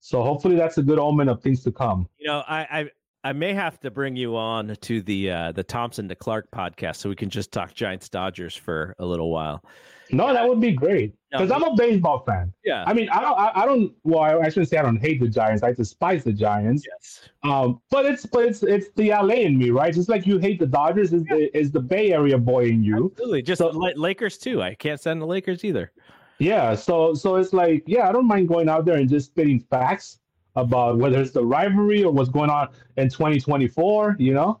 So 0.00 0.22
hopefully 0.22 0.56
that's 0.56 0.78
a 0.78 0.82
good 0.82 0.98
omen 0.98 1.28
of 1.28 1.42
things 1.42 1.62
to 1.62 1.72
come. 1.72 2.08
You 2.18 2.26
know, 2.26 2.42
I, 2.48 2.90
I 3.24 3.32
may 3.32 3.54
have 3.54 3.78
to 3.80 3.90
bring 3.90 4.16
you 4.16 4.36
on 4.36 4.74
to 4.80 5.02
the 5.02 5.30
uh, 5.30 5.52
the 5.52 5.62
Thompson 5.62 6.08
to 6.08 6.14
Clark 6.14 6.50
podcast 6.50 6.96
so 6.96 7.08
we 7.08 7.14
can 7.16 7.30
just 7.30 7.52
talk 7.52 7.72
Giants 7.74 8.08
Dodgers 8.08 8.56
for 8.56 8.94
a 8.98 9.04
little 9.06 9.30
while. 9.30 9.62
No, 10.10 10.32
that 10.34 10.46
would 10.46 10.60
be 10.60 10.72
great 10.72 11.14
No, 11.32 11.38
because 11.38 11.50
I'm 11.50 11.62
a 11.62 11.74
baseball 11.74 12.22
fan. 12.26 12.52
Yeah. 12.64 12.84
I 12.86 12.92
mean, 12.92 13.08
I 13.08 13.20
don't, 13.22 13.38
I, 13.38 13.62
I 13.62 13.64
don't. 13.64 13.92
Well, 14.04 14.20
I, 14.20 14.48
shouldn't 14.50 14.68
say 14.68 14.76
I 14.76 14.82
don't 14.82 14.98
hate 15.00 15.20
the 15.20 15.28
Giants. 15.28 15.62
I 15.62 15.72
despise 15.72 16.22
the 16.22 16.34
Giants. 16.34 16.84
yes. 16.86 17.28
Um, 17.44 17.80
but 17.90 18.04
it's 18.04 18.26
but 18.26 18.44
it's 18.44 18.62
it's 18.62 18.88
the 18.96 19.10
LA 19.10 19.36
in 19.36 19.56
me, 19.56 19.70
right? 19.70 19.94
Just 19.94 20.08
like 20.10 20.26
you 20.26 20.38
hate 20.38 20.58
the 20.58 20.66
Dodgers, 20.66 21.12
is 21.12 21.22
the 21.24 21.56
is 21.56 21.70
the 21.70 21.80
Bay 21.80 22.12
Area 22.12 22.36
boy 22.36 22.66
in 22.66 22.82
you. 22.82 23.10
Absolutely. 23.12 23.42
Just 23.42 23.60
So- 23.60 23.68
La- 23.70 23.92
Lakers 23.96 24.36
too. 24.36 24.60
I 24.60 24.74
can't 24.74 25.00
stand 25.00 25.22
the 25.22 25.26
Lakers 25.26 25.64
either. 25.64 25.92
Yeah, 26.38 26.74
so 26.74 27.14
so 27.14 27.36
it's 27.36 27.52
like, 27.52 27.84
yeah, 27.86 28.08
I 28.08 28.12
don't 28.12 28.26
mind 28.26 28.48
going 28.48 28.68
out 28.68 28.84
there 28.84 28.96
and 28.96 29.08
just 29.08 29.26
spitting 29.26 29.60
facts 29.70 30.18
about 30.56 30.98
whether 30.98 31.20
it's 31.20 31.30
the 31.30 31.44
rivalry 31.44 32.04
or 32.04 32.12
what's 32.12 32.30
going 32.30 32.50
on 32.50 32.68
in 32.96 33.08
2024. 33.08 34.16
You 34.18 34.34
know, 34.34 34.60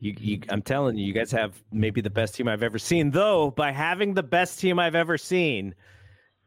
You, 0.00 0.14
you, 0.18 0.40
I'm 0.48 0.62
telling 0.62 0.96
you, 0.96 1.06
you 1.06 1.12
guys 1.12 1.30
have 1.32 1.62
maybe 1.72 2.00
the 2.00 2.10
best 2.10 2.34
team 2.34 2.48
I've 2.48 2.62
ever 2.62 2.78
seen. 2.78 3.10
Though 3.10 3.50
by 3.50 3.70
having 3.72 4.14
the 4.14 4.22
best 4.22 4.58
team 4.60 4.78
I've 4.78 4.94
ever 4.94 5.18
seen, 5.18 5.74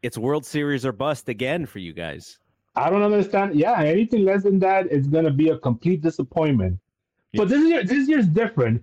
it's 0.02 0.18
World 0.18 0.44
Series 0.44 0.84
or 0.84 0.92
bust 0.92 1.28
again 1.28 1.66
for 1.66 1.78
you 1.78 1.92
guys. 1.92 2.38
I 2.76 2.90
don't 2.90 3.02
understand. 3.02 3.54
Yeah, 3.54 3.80
anything 3.80 4.24
less 4.24 4.42
than 4.42 4.58
that 4.58 4.90
is 4.90 5.06
gonna 5.06 5.30
be 5.30 5.50
a 5.50 5.58
complete 5.58 6.02
disappointment. 6.02 6.78
But 7.36 7.48
this 7.48 7.66
year, 7.68 7.84
this 7.84 8.08
year's 8.08 8.26
different. 8.26 8.82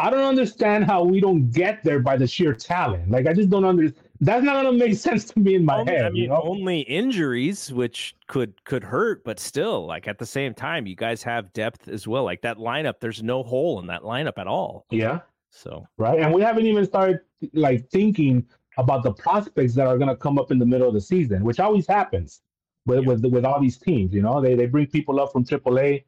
I 0.00 0.10
don't 0.10 0.24
understand 0.24 0.84
how 0.84 1.02
we 1.02 1.20
don't 1.20 1.50
get 1.50 1.82
there 1.82 1.98
by 1.98 2.16
the 2.16 2.26
sheer 2.26 2.54
talent. 2.54 3.10
Like 3.10 3.26
I 3.26 3.32
just 3.32 3.50
don't 3.50 3.64
understand. 3.64 4.04
That's 4.20 4.44
not 4.44 4.62
gonna 4.62 4.76
make 4.76 4.94
sense 4.98 5.24
to 5.26 5.38
me 5.38 5.54
in 5.54 5.64
my 5.64 5.78
only, 5.78 5.92
head. 5.92 6.04
I 6.04 6.10
mean, 6.10 6.22
you 6.22 6.28
know? 6.28 6.42
only 6.42 6.80
injuries, 6.80 7.72
which 7.72 8.14
could 8.26 8.62
could 8.64 8.82
hurt, 8.82 9.24
but 9.24 9.38
still, 9.38 9.86
like 9.86 10.08
at 10.08 10.18
the 10.18 10.26
same 10.26 10.54
time, 10.54 10.86
you 10.86 10.96
guys 10.96 11.22
have 11.22 11.52
depth 11.52 11.88
as 11.88 12.08
well. 12.08 12.24
Like 12.24 12.42
that 12.42 12.58
lineup, 12.58 12.94
there's 13.00 13.22
no 13.22 13.42
hole 13.42 13.78
in 13.80 13.86
that 13.86 14.02
lineup 14.02 14.38
at 14.38 14.46
all. 14.46 14.86
Yeah. 14.90 15.20
So 15.50 15.86
right? 15.96 16.20
And 16.20 16.32
we 16.32 16.42
haven't 16.42 16.66
even 16.66 16.84
started 16.84 17.20
like 17.52 17.88
thinking 17.90 18.46
about 18.76 19.02
the 19.02 19.12
prospects 19.12 19.74
that 19.74 19.86
are 19.86 19.98
going 19.98 20.08
to 20.08 20.16
come 20.16 20.38
up 20.38 20.52
in 20.52 20.58
the 20.58 20.66
middle 20.66 20.86
of 20.86 20.94
the 20.94 21.00
season, 21.00 21.42
which 21.42 21.58
always 21.58 21.86
happens 21.86 22.42
with 22.86 23.06
with, 23.06 23.24
with 23.24 23.44
all 23.44 23.60
these 23.60 23.78
teams. 23.78 24.12
You 24.12 24.22
know, 24.22 24.40
they 24.40 24.54
they 24.54 24.66
bring 24.66 24.86
people 24.86 25.20
up 25.20 25.32
from 25.32 25.44
AAA. 25.44 26.04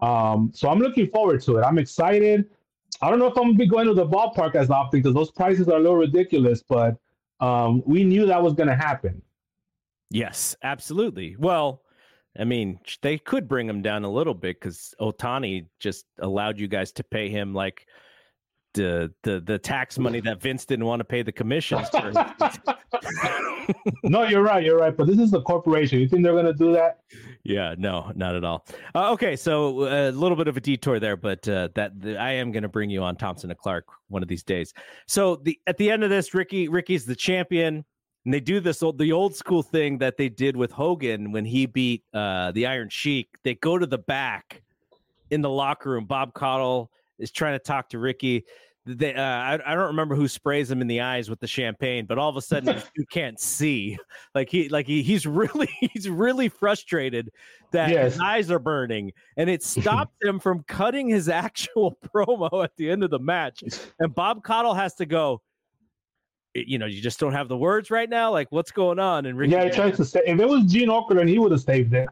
Um, 0.00 0.50
so 0.52 0.68
I'm 0.68 0.80
looking 0.80 1.08
forward 1.08 1.40
to 1.42 1.58
it. 1.58 1.62
I'm 1.62 1.78
excited. 1.78 2.46
I 3.00 3.10
don't 3.10 3.18
know 3.18 3.26
if 3.26 3.36
I'm 3.36 3.44
gonna 3.44 3.54
be 3.54 3.66
going 3.66 3.86
to 3.86 3.94
the 3.94 4.06
ballpark 4.06 4.54
as 4.54 4.70
often 4.70 5.00
because 5.00 5.14
those 5.14 5.30
prices 5.30 5.68
are 5.68 5.76
a 5.76 5.80
little 5.80 5.96
ridiculous, 5.96 6.62
but 6.68 6.96
um, 7.40 7.82
we 7.86 8.04
knew 8.04 8.26
that 8.26 8.42
was 8.42 8.54
going 8.54 8.68
to 8.68 8.76
happen. 8.76 9.22
yes, 10.10 10.56
absolutely. 10.62 11.36
Well, 11.38 11.82
I 12.38 12.44
mean, 12.44 12.80
they 13.02 13.18
could 13.18 13.48
bring 13.48 13.68
him 13.68 13.82
down 13.82 14.04
a 14.04 14.10
little 14.10 14.34
bit 14.34 14.60
because 14.60 14.94
Ohtani 15.00 15.66
just 15.78 16.06
allowed 16.18 16.58
you 16.58 16.66
guys 16.66 16.92
to 16.92 17.04
pay 17.04 17.28
him 17.28 17.54
like 17.54 17.86
the 18.74 19.12
the 19.22 19.40
the 19.40 19.58
tax 19.58 19.98
money 19.98 20.20
that 20.20 20.42
Vince 20.42 20.66
didn't 20.66 20.84
want 20.84 21.00
to 21.00 21.04
pay 21.04 21.22
the 21.22 21.32
commissions. 21.32 21.88
For. 21.88 22.12
no, 24.04 24.24
you're 24.24 24.42
right. 24.42 24.62
You're 24.62 24.78
right. 24.78 24.96
But 24.96 25.06
this 25.06 25.18
is 25.18 25.32
a 25.32 25.40
corporation. 25.40 26.00
You 26.00 26.08
think 26.08 26.22
they're 26.22 26.32
going 26.32 26.44
to 26.44 26.52
do 26.52 26.72
that? 26.72 27.00
Yeah, 27.44 27.74
no, 27.78 28.12
not 28.14 28.34
at 28.36 28.44
all. 28.44 28.66
Uh, 28.94 29.12
okay, 29.12 29.36
so 29.36 29.82
uh, 29.82 30.10
a 30.10 30.12
little 30.12 30.36
bit 30.36 30.48
of 30.48 30.56
a 30.56 30.60
detour 30.60 30.98
there, 30.98 31.16
but 31.16 31.46
uh, 31.48 31.68
that 31.74 32.00
the, 32.00 32.16
I 32.18 32.32
am 32.32 32.52
going 32.52 32.62
to 32.62 32.68
bring 32.68 32.90
you 32.90 33.02
on 33.02 33.16
Thompson 33.16 33.50
and 33.50 33.58
Clark 33.58 33.86
one 34.08 34.22
of 34.22 34.28
these 34.28 34.42
days. 34.42 34.72
So 35.06 35.36
the 35.36 35.58
at 35.66 35.76
the 35.76 35.90
end 35.90 36.04
of 36.04 36.10
this, 36.10 36.34
Ricky 36.34 36.68
Ricky's 36.68 37.06
the 37.06 37.16
champion, 37.16 37.84
and 38.24 38.34
they 38.34 38.40
do 38.40 38.60
this 38.60 38.82
old 38.82 38.98
the 38.98 39.12
old 39.12 39.34
school 39.34 39.62
thing 39.62 39.98
that 39.98 40.16
they 40.16 40.28
did 40.28 40.56
with 40.56 40.72
Hogan 40.72 41.32
when 41.32 41.44
he 41.44 41.66
beat 41.66 42.04
uh, 42.12 42.52
the 42.52 42.66
Iron 42.66 42.88
Sheik. 42.90 43.28
They 43.44 43.54
go 43.54 43.78
to 43.78 43.86
the 43.86 43.98
back 43.98 44.62
in 45.30 45.40
the 45.40 45.50
locker 45.50 45.90
room. 45.90 46.06
Bob 46.06 46.34
Caudle 46.34 46.90
is 47.18 47.30
trying 47.30 47.54
to 47.54 47.58
talk 47.58 47.88
to 47.90 47.98
Ricky 47.98 48.44
they 48.86 49.14
uh, 49.14 49.22
I, 49.22 49.54
I 49.64 49.74
don't 49.74 49.86
remember 49.86 50.14
who 50.14 50.28
sprays 50.28 50.70
him 50.70 50.82
in 50.82 50.86
the 50.86 51.00
eyes 51.00 51.30
with 51.30 51.40
the 51.40 51.46
champagne, 51.46 52.04
but 52.06 52.18
all 52.18 52.28
of 52.28 52.36
a 52.36 52.42
sudden 52.42 52.82
you 52.96 53.06
can't 53.10 53.40
see. 53.40 53.96
Like 54.34 54.50
he 54.50 54.68
like 54.68 54.86
he, 54.86 55.02
he's 55.02 55.26
really 55.26 55.70
he's 55.80 56.08
really 56.08 56.48
frustrated 56.48 57.30
that 57.72 57.90
yes. 57.90 58.12
his 58.12 58.20
eyes 58.20 58.50
are 58.50 58.58
burning, 58.58 59.12
and 59.36 59.48
it 59.48 59.62
stopped 59.62 60.14
him 60.22 60.38
from 60.38 60.64
cutting 60.68 61.08
his 61.08 61.28
actual 61.28 61.96
promo 62.14 62.62
at 62.62 62.72
the 62.76 62.90
end 62.90 63.02
of 63.02 63.10
the 63.10 63.18
match. 63.18 63.64
And 63.98 64.14
Bob 64.14 64.44
Caudle 64.44 64.74
has 64.74 64.94
to 64.96 65.06
go. 65.06 65.40
You 66.56 66.78
know, 66.78 66.86
you 66.86 67.02
just 67.02 67.18
don't 67.18 67.32
have 67.32 67.48
the 67.48 67.56
words 67.56 67.90
right 67.90 68.08
now. 68.08 68.30
Like, 68.30 68.52
what's 68.52 68.70
going 68.70 69.00
on? 69.00 69.26
And 69.26 69.36
Ricky 69.36 69.54
yeah, 69.54 69.64
he 69.64 69.70
tries 69.70 69.96
to 69.96 70.04
say. 70.04 70.20
If 70.24 70.38
it 70.38 70.48
was 70.48 70.70
Gene 70.70 70.88
Okerlund, 70.88 71.28
he 71.28 71.40
would 71.40 71.50
have 71.50 71.60
saved 71.60 71.94
it. 71.94 72.08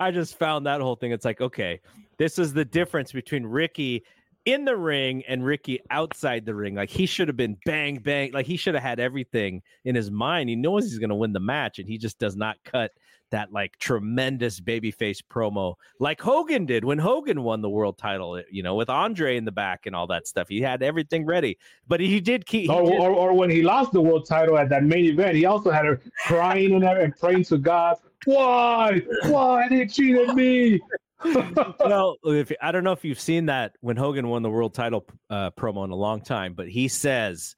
I 0.00 0.10
just 0.10 0.36
found 0.40 0.66
that 0.66 0.80
whole 0.80 0.96
thing. 0.96 1.12
It's 1.12 1.24
like, 1.24 1.40
okay, 1.40 1.80
this 2.18 2.38
is 2.38 2.52
the 2.52 2.64
difference 2.64 3.12
between 3.12 3.44
Ricky 3.44 4.04
in 4.44 4.64
the 4.64 4.76
ring 4.76 5.22
and 5.26 5.44
Ricky 5.44 5.80
outside 5.90 6.44
the 6.44 6.54
ring. 6.54 6.74
Like 6.74 6.90
he 6.90 7.06
should 7.06 7.28
have 7.28 7.36
been 7.36 7.56
bang 7.64 7.98
bang. 7.98 8.32
Like 8.32 8.46
he 8.46 8.56
should 8.56 8.74
have 8.74 8.82
had 8.82 9.00
everything 9.00 9.62
in 9.84 9.94
his 9.94 10.10
mind. 10.10 10.48
He 10.48 10.56
knows 10.56 10.84
he's 10.84 10.98
going 10.98 11.10
to 11.10 11.16
win 11.16 11.32
the 11.32 11.40
match, 11.40 11.78
and 11.78 11.88
he 11.88 11.98
just 11.98 12.18
does 12.18 12.36
not 12.36 12.56
cut 12.64 12.92
that 13.30 13.52
like 13.52 13.76
tremendous 13.78 14.60
babyface 14.60 15.18
promo 15.28 15.74
like 15.98 16.20
Hogan 16.20 16.66
did 16.66 16.84
when 16.84 16.98
Hogan 16.98 17.42
won 17.42 17.62
the 17.62 17.70
world 17.70 17.96
title. 17.96 18.40
You 18.50 18.62
know, 18.62 18.74
with 18.74 18.90
Andre 18.90 19.36
in 19.36 19.44
the 19.44 19.52
back 19.52 19.86
and 19.86 19.96
all 19.96 20.06
that 20.08 20.26
stuff. 20.26 20.48
He 20.48 20.60
had 20.60 20.82
everything 20.82 21.24
ready, 21.24 21.58
but 21.88 22.00
he 22.00 22.20
did 22.20 22.46
keep. 22.46 22.70
He 22.70 22.76
or, 22.76 22.82
did... 22.82 23.00
or, 23.00 23.10
or, 23.10 23.34
when 23.34 23.50
he 23.50 23.62
lost 23.62 23.92
the 23.92 24.02
world 24.02 24.26
title 24.28 24.58
at 24.58 24.68
that 24.68 24.84
main 24.84 25.06
event, 25.06 25.36
he 25.36 25.46
also 25.46 25.70
had 25.70 25.86
her 25.86 26.00
crying 26.26 26.74
and, 26.74 26.84
and 26.84 27.16
praying 27.16 27.44
to 27.44 27.58
God. 27.58 27.96
Why? 28.26 29.00
Why 29.24 29.68
did 29.68 29.78
he 29.78 29.86
cheat 29.86 30.34
me? 30.34 30.80
well, 31.80 32.16
if 32.24 32.52
I 32.60 32.72
don't 32.72 32.84
know 32.84 32.92
if 32.92 33.04
you've 33.04 33.20
seen 33.20 33.46
that 33.46 33.76
when 33.80 33.96
Hogan 33.96 34.28
won 34.28 34.42
the 34.42 34.50
world 34.50 34.74
title 34.74 35.06
uh, 35.30 35.50
promo 35.52 35.84
in 35.84 35.90
a 35.90 35.96
long 35.96 36.20
time, 36.20 36.54
but 36.54 36.68
he 36.68 36.88
says 36.88 37.56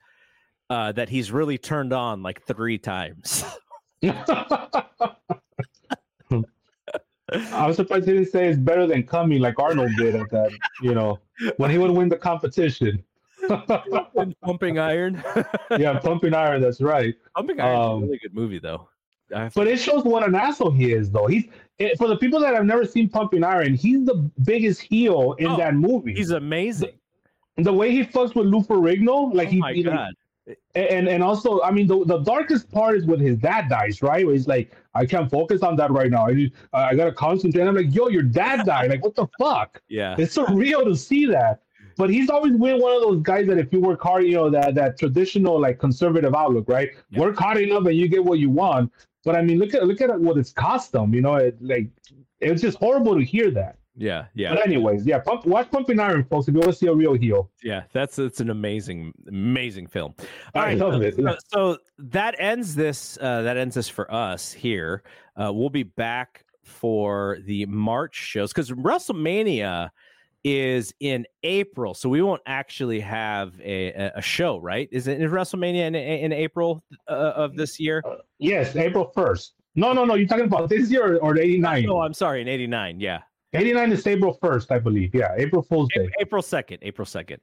uh, 0.70 0.92
that 0.92 1.08
he's 1.08 1.32
really 1.32 1.58
turned 1.58 1.92
on 1.92 2.22
like 2.22 2.42
three 2.42 2.78
times. 2.78 3.44
I 7.32 7.66
was 7.66 7.76
surprised 7.76 8.06
he 8.06 8.12
didn't 8.12 8.30
say 8.30 8.46
it's 8.48 8.58
better 8.58 8.86
than 8.86 9.02
coming 9.02 9.40
like 9.40 9.58
Arnold 9.58 9.90
did 9.96 10.14
at 10.14 10.30
that, 10.30 10.52
you 10.80 10.94
know, 10.94 11.18
when 11.56 11.70
he 11.70 11.78
would 11.78 11.90
win 11.90 12.08
the 12.08 12.16
competition. 12.16 13.02
pumping 14.42 14.78
iron. 14.78 15.22
yeah, 15.76 15.98
pumping 15.98 16.34
iron. 16.34 16.62
That's 16.62 16.80
right. 16.80 17.14
Pumping 17.34 17.60
iron 17.60 17.76
um, 17.76 17.96
is 17.98 18.02
a 18.02 18.06
really 18.06 18.18
good 18.18 18.34
movie, 18.34 18.58
though. 18.60 18.88
But 19.28 19.66
it 19.66 19.78
shows 19.78 20.04
what 20.04 20.26
an 20.26 20.34
asshole 20.34 20.70
he 20.70 20.92
is, 20.92 21.10
though. 21.10 21.26
He's 21.26 21.44
it, 21.78 21.98
for 21.98 22.08
the 22.08 22.16
people 22.16 22.40
that 22.40 22.54
have 22.54 22.64
never 22.64 22.86
seen 22.86 23.08
Pumping 23.08 23.44
Iron. 23.44 23.74
He's 23.74 24.04
the 24.04 24.30
biggest 24.44 24.80
heel 24.80 25.34
in 25.38 25.48
oh, 25.48 25.56
that 25.56 25.74
movie. 25.74 26.14
He's 26.14 26.30
amazing. 26.30 26.92
The, 27.56 27.64
the, 27.64 27.72
way 27.72 27.90
he 27.90 28.04
fucks 28.04 28.34
with 28.34 28.46
Lou 28.46 28.62
Ferrigno, 28.62 29.34
like 29.34 29.48
oh 29.48 29.50
he, 29.50 29.58
my 29.58 29.72
he 29.72 29.82
God. 29.82 30.14
and 30.74 31.08
and 31.08 31.22
also, 31.22 31.60
I 31.62 31.70
mean, 31.70 31.86
the, 31.86 32.04
the 32.04 32.18
darkest 32.18 32.70
part 32.70 32.96
is 32.96 33.04
when 33.04 33.20
his 33.20 33.36
dad 33.36 33.68
dies, 33.68 34.00
right? 34.00 34.24
Where 34.24 34.34
he's 34.34 34.48
like, 34.48 34.72
I 34.94 35.04
can't 35.04 35.30
focus 35.30 35.62
on 35.62 35.76
that 35.76 35.90
right 35.90 36.10
now. 36.10 36.28
I 36.28 36.50
uh, 36.72 36.76
I 36.76 36.94
gotta 36.94 37.12
concentrate. 37.12 37.60
And 37.60 37.68
I'm 37.68 37.76
like, 37.76 37.94
yo, 37.94 38.08
your 38.08 38.22
dad 38.22 38.64
died. 38.66 38.90
like, 38.90 39.02
what 39.02 39.14
the 39.14 39.26
fuck? 39.38 39.82
Yeah, 39.88 40.16
it's 40.18 40.32
so 40.32 40.46
real 40.46 40.84
to 40.84 40.96
see 40.96 41.26
that. 41.26 41.60
But 41.96 42.10
he's 42.10 42.28
always 42.28 42.52
been 42.52 42.78
one 42.78 42.94
of 42.94 43.00
those 43.00 43.22
guys 43.22 43.46
that 43.46 43.58
if 43.58 43.72
you 43.72 43.80
work 43.80 44.02
hard, 44.02 44.24
you 44.24 44.34
know 44.34 44.50
that 44.50 44.74
that 44.74 44.98
traditional 44.98 45.58
like 45.58 45.78
conservative 45.78 46.34
outlook, 46.34 46.68
right? 46.68 46.90
Yeah. 47.10 47.20
Work 47.20 47.38
hard 47.38 47.56
enough 47.56 47.86
and 47.86 47.96
you 47.96 48.06
get 48.06 48.22
what 48.22 48.38
you 48.38 48.50
want. 48.50 48.92
But 49.26 49.34
I 49.34 49.42
mean, 49.42 49.58
look 49.58 49.74
at 49.74 49.84
look 49.84 50.00
at 50.00 50.18
what 50.20 50.38
it's 50.38 50.52
cost 50.52 50.92
them. 50.92 51.12
You 51.12 51.20
know, 51.20 51.34
it, 51.34 51.60
like 51.60 51.88
it's 52.40 52.62
just 52.62 52.78
horrible 52.78 53.18
to 53.18 53.24
hear 53.24 53.50
that. 53.50 53.76
Yeah, 53.96 54.26
yeah. 54.34 54.54
But 54.54 54.64
anyways, 54.64 55.04
yeah, 55.04 55.18
pump, 55.18 55.44
watch 55.46 55.68
Pumping 55.68 55.98
Iron, 55.98 56.22
folks. 56.22 56.46
If 56.46 56.54
you 56.54 56.60
want 56.60 56.70
to 56.70 56.78
see 56.78 56.86
a 56.86 56.94
real 56.94 57.14
heel. 57.14 57.50
Yeah, 57.60 57.82
that's 57.92 58.20
it's 58.20 58.38
an 58.38 58.50
amazing, 58.50 59.12
amazing 59.26 59.88
film. 59.88 60.14
All 60.54 60.62
I 60.62 60.66
right, 60.66 60.78
love 60.78 60.92
so, 60.92 61.00
it. 61.00 61.16
So, 61.16 61.36
so, 61.52 61.78
that 61.98 62.36
ends 62.38 62.76
this. 62.76 63.18
Uh, 63.20 63.42
that 63.42 63.56
ends 63.56 63.74
this 63.74 63.88
for 63.88 64.12
us 64.14 64.52
here. 64.52 65.02
Uh, 65.34 65.50
we'll 65.52 65.70
be 65.70 65.82
back 65.82 66.44
for 66.62 67.38
the 67.46 67.66
March 67.66 68.14
shows 68.14 68.52
because 68.52 68.70
WrestleMania 68.70 69.90
is 70.46 70.94
in 71.00 71.26
April, 71.42 71.92
so 71.92 72.08
we 72.08 72.22
won't 72.22 72.40
actually 72.46 73.00
have 73.00 73.60
a, 73.60 74.12
a 74.14 74.22
show, 74.22 74.58
right? 74.60 74.88
Is 74.92 75.08
it 75.08 75.18
WrestleMania 75.18 75.88
in, 75.88 75.96
in 75.96 76.32
April 76.32 76.84
uh, 77.08 77.32
of 77.34 77.56
this 77.56 77.80
year? 77.80 78.00
Uh, 78.06 78.18
yes, 78.38 78.76
April 78.76 79.10
first. 79.12 79.54
No, 79.74 79.92
no, 79.92 80.04
no. 80.04 80.14
You're 80.14 80.28
talking 80.28 80.44
about 80.44 80.68
this 80.68 80.88
year 80.88 81.16
or, 81.16 81.36
'89? 81.36 81.86
No, 81.86 82.00
I'm 82.00 82.14
sorry, 82.14 82.42
in 82.42 82.46
'89. 82.46 83.00
Yeah, 83.00 83.22
'89 83.54 83.90
is 83.90 84.06
April 84.06 84.38
first, 84.40 84.70
I 84.70 84.78
believe. 84.78 85.12
Yeah, 85.16 85.34
April 85.36 85.62
Fool's 85.62 85.88
Day. 85.92 86.08
April 86.20 86.42
second. 86.42 86.78
April 86.82 87.06
second. 87.06 87.40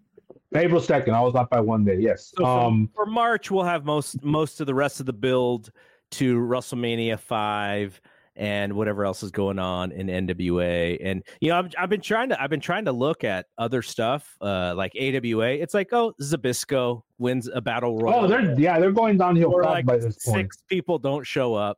April 0.56 0.80
second. 0.80 1.14
I 1.14 1.20
was 1.20 1.36
up 1.36 1.50
by 1.50 1.60
one 1.60 1.84
day. 1.84 1.98
Yes. 2.00 2.32
So 2.38 2.46
um, 2.46 2.90
for, 2.96 3.06
for 3.06 3.12
March, 3.12 3.52
we'll 3.52 3.66
have 3.66 3.84
most 3.84 4.24
most 4.24 4.62
of 4.62 4.68
the 4.68 4.74
rest 4.74 5.02
of 5.02 5.08
the 5.08 5.14
build 5.14 5.72
to 6.12 6.40
WrestleMania 6.40 7.20
five 7.20 8.00
and 8.36 8.74
whatever 8.74 9.06
else 9.06 9.24
is 9.24 9.32
going 9.32 9.60
on 9.60 9.92
in 9.92 10.08
NWA. 10.08 10.98
And 11.04 11.24
you 11.40 11.50
know, 11.50 11.60
I've, 11.60 11.74
I've 11.78 11.90
been 11.90 12.02
trying 12.02 12.30
to 12.30 12.42
I've 12.42 12.50
been 12.50 12.60
trying 12.60 12.86
to 12.86 12.92
look 12.92 13.24
at 13.24 13.46
other 13.58 13.82
stuff 13.82 14.38
uh, 14.42 14.74
like 14.76 14.94
AWA. 14.96 15.52
It's 15.52 15.74
like 15.74 15.94
oh, 15.94 16.14
Zbyszko 16.22 17.02
wins 17.18 17.50
a 17.54 17.62
battle 17.62 17.98
royal. 17.98 18.26
Oh, 18.26 18.28
they're 18.28 18.60
yeah, 18.60 18.80
they're 18.80 18.92
going 18.92 19.18
downhill 19.18 19.62
like 19.62 19.86
by 19.86 19.98
this 19.98 20.18
point. 20.26 20.38
Six 20.38 20.64
people 20.68 20.98
don't 20.98 21.26
show 21.26 21.54
up. 21.54 21.78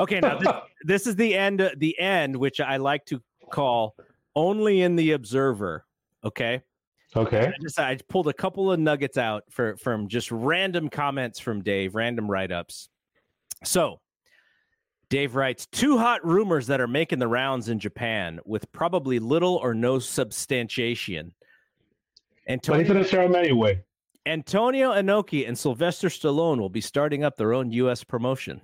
Okay, 0.00 0.20
now 0.20 0.38
this, 0.38 0.52
this 0.84 1.06
is 1.06 1.16
the 1.16 1.34
end. 1.34 1.70
The 1.76 1.98
end, 1.98 2.36
which 2.36 2.60
I 2.60 2.76
like 2.78 3.04
to 3.06 3.22
call 3.50 3.94
only 4.34 4.82
in 4.82 4.96
the 4.96 5.12
Observer. 5.12 5.84
Okay. 6.24 6.62
Okay. 7.14 7.48
I 7.48 7.52
just 7.60 7.78
I 7.78 7.98
pulled 8.08 8.28
a 8.28 8.32
couple 8.32 8.72
of 8.72 8.80
nuggets 8.80 9.18
out 9.18 9.44
for 9.50 9.76
from 9.76 10.08
just 10.08 10.30
random 10.32 10.88
comments 10.88 11.38
from 11.38 11.62
Dave, 11.62 11.94
random 11.94 12.30
write 12.30 12.50
ups. 12.50 12.88
So 13.64 14.00
Dave 15.12 15.34
writes 15.34 15.66
two 15.66 15.98
hot 15.98 16.24
rumors 16.24 16.66
that 16.68 16.80
are 16.80 16.86
making 16.86 17.18
the 17.18 17.28
rounds 17.28 17.68
in 17.68 17.78
Japan 17.78 18.40
with 18.46 18.72
probably 18.72 19.18
little 19.18 19.56
or 19.56 19.74
no 19.74 19.98
substantiation. 19.98 21.34
Antonio, 22.48 22.78
but 22.78 22.96
he's 22.96 23.10
going 23.10 23.26
to 23.26 23.34
them 23.34 23.44
anyway. 23.44 23.84
Antonio 24.24 24.92
Inoki 24.92 25.46
and 25.46 25.58
Sylvester 25.58 26.08
Stallone 26.08 26.58
will 26.58 26.70
be 26.70 26.80
starting 26.80 27.24
up 27.24 27.36
their 27.36 27.52
own 27.52 27.70
U.S. 27.72 28.02
promotion. 28.02 28.62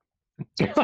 that, 0.58 0.74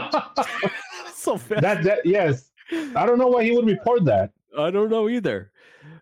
that 1.83 1.99
yes, 2.05 2.53
I 2.95 3.05
don't 3.05 3.19
know 3.19 3.27
why 3.27 3.43
he 3.43 3.51
would 3.51 3.67
report 3.67 4.05
that. 4.05 4.31
I 4.57 4.71
don't 4.71 4.89
know 4.89 5.09
either. 5.09 5.51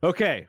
Okay, 0.03 0.47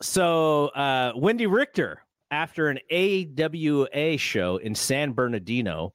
so 0.00 0.70
uh, 0.74 1.12
Wendi 1.12 1.48
Richter, 1.48 2.02
after 2.32 2.68
an 2.68 2.80
AWA 2.90 4.18
show 4.18 4.56
in 4.56 4.74
San 4.74 5.12
Bernardino, 5.12 5.94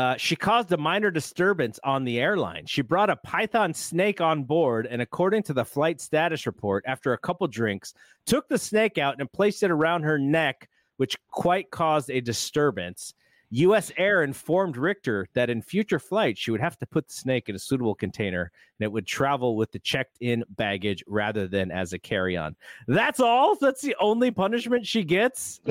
uh, 0.00 0.16
she 0.16 0.34
caused 0.34 0.72
a 0.72 0.78
minor 0.78 1.10
disturbance 1.10 1.78
on 1.84 2.04
the 2.04 2.18
airline. 2.18 2.64
She 2.64 2.80
brought 2.80 3.10
a 3.10 3.16
python 3.16 3.74
snake 3.74 4.22
on 4.22 4.44
board, 4.44 4.86
and 4.86 5.02
according 5.02 5.42
to 5.42 5.52
the 5.52 5.62
flight 5.62 6.00
status 6.00 6.46
report, 6.46 6.82
after 6.86 7.12
a 7.12 7.18
couple 7.18 7.46
drinks, 7.48 7.92
took 8.24 8.48
the 8.48 8.56
snake 8.56 8.96
out 8.96 9.16
and 9.20 9.30
placed 9.30 9.62
it 9.62 9.70
around 9.70 10.04
her 10.04 10.18
neck, 10.18 10.70
which 10.96 11.18
quite 11.30 11.70
caused 11.70 12.10
a 12.10 12.22
disturbance. 12.22 13.12
U.S. 13.50 13.92
Air 13.98 14.22
informed 14.22 14.78
Richter 14.78 15.26
that 15.34 15.50
in 15.50 15.60
future 15.60 15.98
flights, 15.98 16.40
she 16.40 16.50
would 16.50 16.62
have 16.62 16.78
to 16.78 16.86
put 16.86 17.08
the 17.08 17.12
snake 17.12 17.50
in 17.50 17.54
a 17.54 17.58
suitable 17.58 17.94
container 17.94 18.52
and 18.78 18.84
it 18.86 18.90
would 18.90 19.06
travel 19.06 19.54
with 19.54 19.70
the 19.70 19.80
checked 19.80 20.16
in 20.20 20.44
baggage 20.50 21.04
rather 21.08 21.46
than 21.46 21.70
as 21.70 21.92
a 21.92 21.98
carry 21.98 22.38
on. 22.38 22.56
That's 22.88 23.20
all? 23.20 23.54
That's 23.56 23.82
the 23.82 23.96
only 24.00 24.30
punishment 24.30 24.86
she 24.86 25.04
gets? 25.04 25.60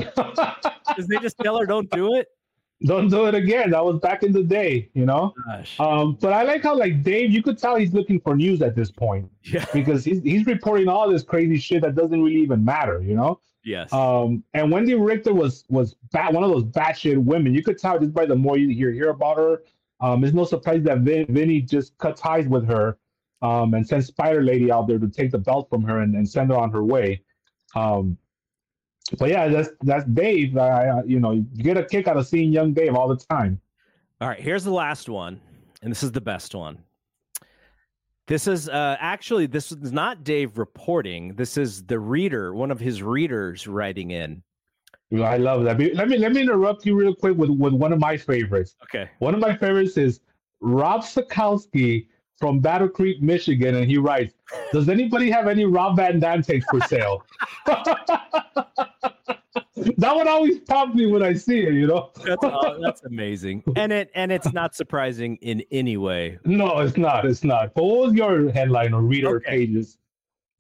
Because 0.89 1.07
they 1.07 1.17
just 1.19 1.37
tell 1.37 1.57
her 1.57 1.67
don't 1.67 1.89
do 1.91 2.15
it? 2.15 2.29
Don't 2.85 3.09
do 3.09 3.25
it 3.25 3.35
again. 3.35 3.71
That 3.71 3.83
was 3.83 3.99
back 3.99 4.23
in 4.23 4.31
the 4.31 4.43
day, 4.43 4.89
you 4.93 5.05
know. 5.05 5.33
Um, 5.79 6.17
but 6.21 6.31
I 6.31 6.43
like 6.43 6.63
how 6.63 6.77
like 6.77 7.03
Dave, 7.03 7.31
you 7.31 7.43
could 7.43 7.57
tell 7.57 7.75
he's 7.75 7.93
looking 7.93 8.21
for 8.21 8.35
news 8.35 8.61
at 8.61 8.73
this 8.75 8.89
point, 8.89 9.29
yeah, 9.43 9.65
because 9.73 10.05
he's 10.05 10.21
he's 10.23 10.45
reporting 10.45 10.87
all 10.87 11.09
this 11.09 11.23
crazy 11.23 11.57
shit 11.57 11.81
that 11.81 11.95
doesn't 11.95 12.21
really 12.21 12.41
even 12.41 12.63
matter, 12.63 13.01
you 13.01 13.15
know. 13.15 13.41
Yes. 13.65 13.91
Um, 13.91 14.43
and 14.53 14.71
Wendi 14.71 14.95
Richter 14.97 15.33
was 15.33 15.65
was 15.69 15.95
bat, 16.11 16.31
one 16.31 16.43
of 16.43 16.51
those 16.51 16.63
batshit 16.63 17.17
women. 17.17 17.53
You 17.53 17.63
could 17.63 17.77
tell 17.77 17.99
just 17.99 18.13
by 18.13 18.25
the 18.25 18.35
more 18.35 18.57
you 18.57 18.69
hear 18.69 18.91
hear 18.91 19.09
about 19.09 19.37
her. 19.37 19.63
Um, 19.99 20.23
it's 20.23 20.33
no 20.33 20.45
surprise 20.45 20.81
that 20.83 20.99
Vin, 20.99 21.25
Vinny 21.27 21.61
just 21.61 21.97
cut 21.97 22.15
ties 22.15 22.47
with 22.47 22.65
her, 22.65 22.97
um, 23.41 23.73
and 23.73 23.85
sent 23.85 24.05
Spider 24.05 24.41
Lady 24.41 24.71
out 24.71 24.87
there 24.87 24.99
to 24.99 25.09
take 25.09 25.31
the 25.31 25.37
belt 25.37 25.67
from 25.69 25.83
her 25.83 25.99
and, 25.99 26.15
and 26.15 26.27
send 26.27 26.49
her 26.51 26.57
on 26.57 26.71
her 26.71 26.83
way. 26.83 27.21
Um, 27.75 28.17
but 29.17 29.29
yeah, 29.29 29.47
that's 29.47 29.69
that's 29.81 30.05
Dave. 30.05 30.57
I, 30.57 31.01
you 31.05 31.19
know, 31.19 31.31
you 31.31 31.63
get 31.63 31.77
a 31.77 31.85
kick 31.85 32.07
out 32.07 32.17
of 32.17 32.27
seeing 32.27 32.51
young 32.51 32.73
Dave 32.73 32.95
all 32.95 33.07
the 33.07 33.17
time. 33.17 33.59
All 34.21 34.27
right, 34.27 34.39
here's 34.39 34.63
the 34.63 34.71
last 34.71 35.09
one, 35.09 35.39
and 35.81 35.91
this 35.91 36.03
is 36.03 36.11
the 36.11 36.21
best 36.21 36.53
one. 36.53 36.77
This 38.27 38.45
is 38.45 38.69
uh, 38.69 38.95
actually 38.99 39.47
this 39.47 39.71
is 39.71 39.91
not 39.91 40.23
Dave 40.23 40.57
reporting. 40.57 41.33
This 41.35 41.57
is 41.57 41.83
the 41.83 41.97
reader, 41.97 42.53
one 42.53 42.69
of 42.69 42.79
his 42.79 43.01
readers 43.01 43.67
writing 43.67 44.11
in. 44.11 44.43
I 45.11 45.37
love 45.37 45.63
that. 45.63 45.79
Let 45.95 46.07
me 46.07 46.17
let 46.17 46.33
me 46.33 46.41
interrupt 46.41 46.85
you 46.85 46.95
real 46.95 47.15
quick 47.15 47.35
with, 47.35 47.49
with 47.49 47.73
one 47.73 47.91
of 47.91 47.99
my 47.99 48.15
favorites. 48.15 48.75
Okay. 48.83 49.09
One 49.17 49.33
of 49.33 49.39
my 49.39 49.55
favorites 49.55 49.97
is 49.97 50.19
Rob 50.61 51.01
Sikowski 51.01 52.05
from 52.39 52.59
Battle 52.59 52.89
Creek, 52.89 53.21
Michigan, 53.21 53.75
and 53.75 53.85
he 53.85 53.97
writes, 53.97 54.33
"Does 54.71 54.89
anybody 54.89 55.29
have 55.29 55.47
any 55.47 55.65
Rob 55.65 55.97
Van 55.97 56.19
Dam 56.19 56.41
tapes 56.41 56.65
for 56.71 56.79
sale?" 56.81 57.23
that 57.65 58.15
one 60.15 60.27
always 60.27 60.59
pops 60.59 60.95
me 60.95 61.05
when 61.05 61.23
I 61.23 61.33
see 61.33 61.59
it. 61.59 61.73
You 61.73 61.87
know, 61.87 62.11
that's 62.23 62.43
uh, 62.43 62.77
that's 62.81 63.03
amazing, 63.03 63.63
and 63.75 63.91
it 63.91 64.09
and 64.15 64.31
it's 64.31 64.53
not 64.53 64.75
surprising 64.75 65.35
in 65.37 65.63
any 65.71 65.97
way. 65.97 66.39
No, 66.45 66.79
it's 66.79 66.97
not. 66.97 67.25
It's 67.25 67.43
not. 67.43 67.73
But 67.73 67.83
what 67.83 68.07
was 68.07 68.13
your 68.13 68.51
headline 68.51 68.93
or 68.93 69.01
reader 69.01 69.37
okay. 69.37 69.49
pages? 69.49 69.97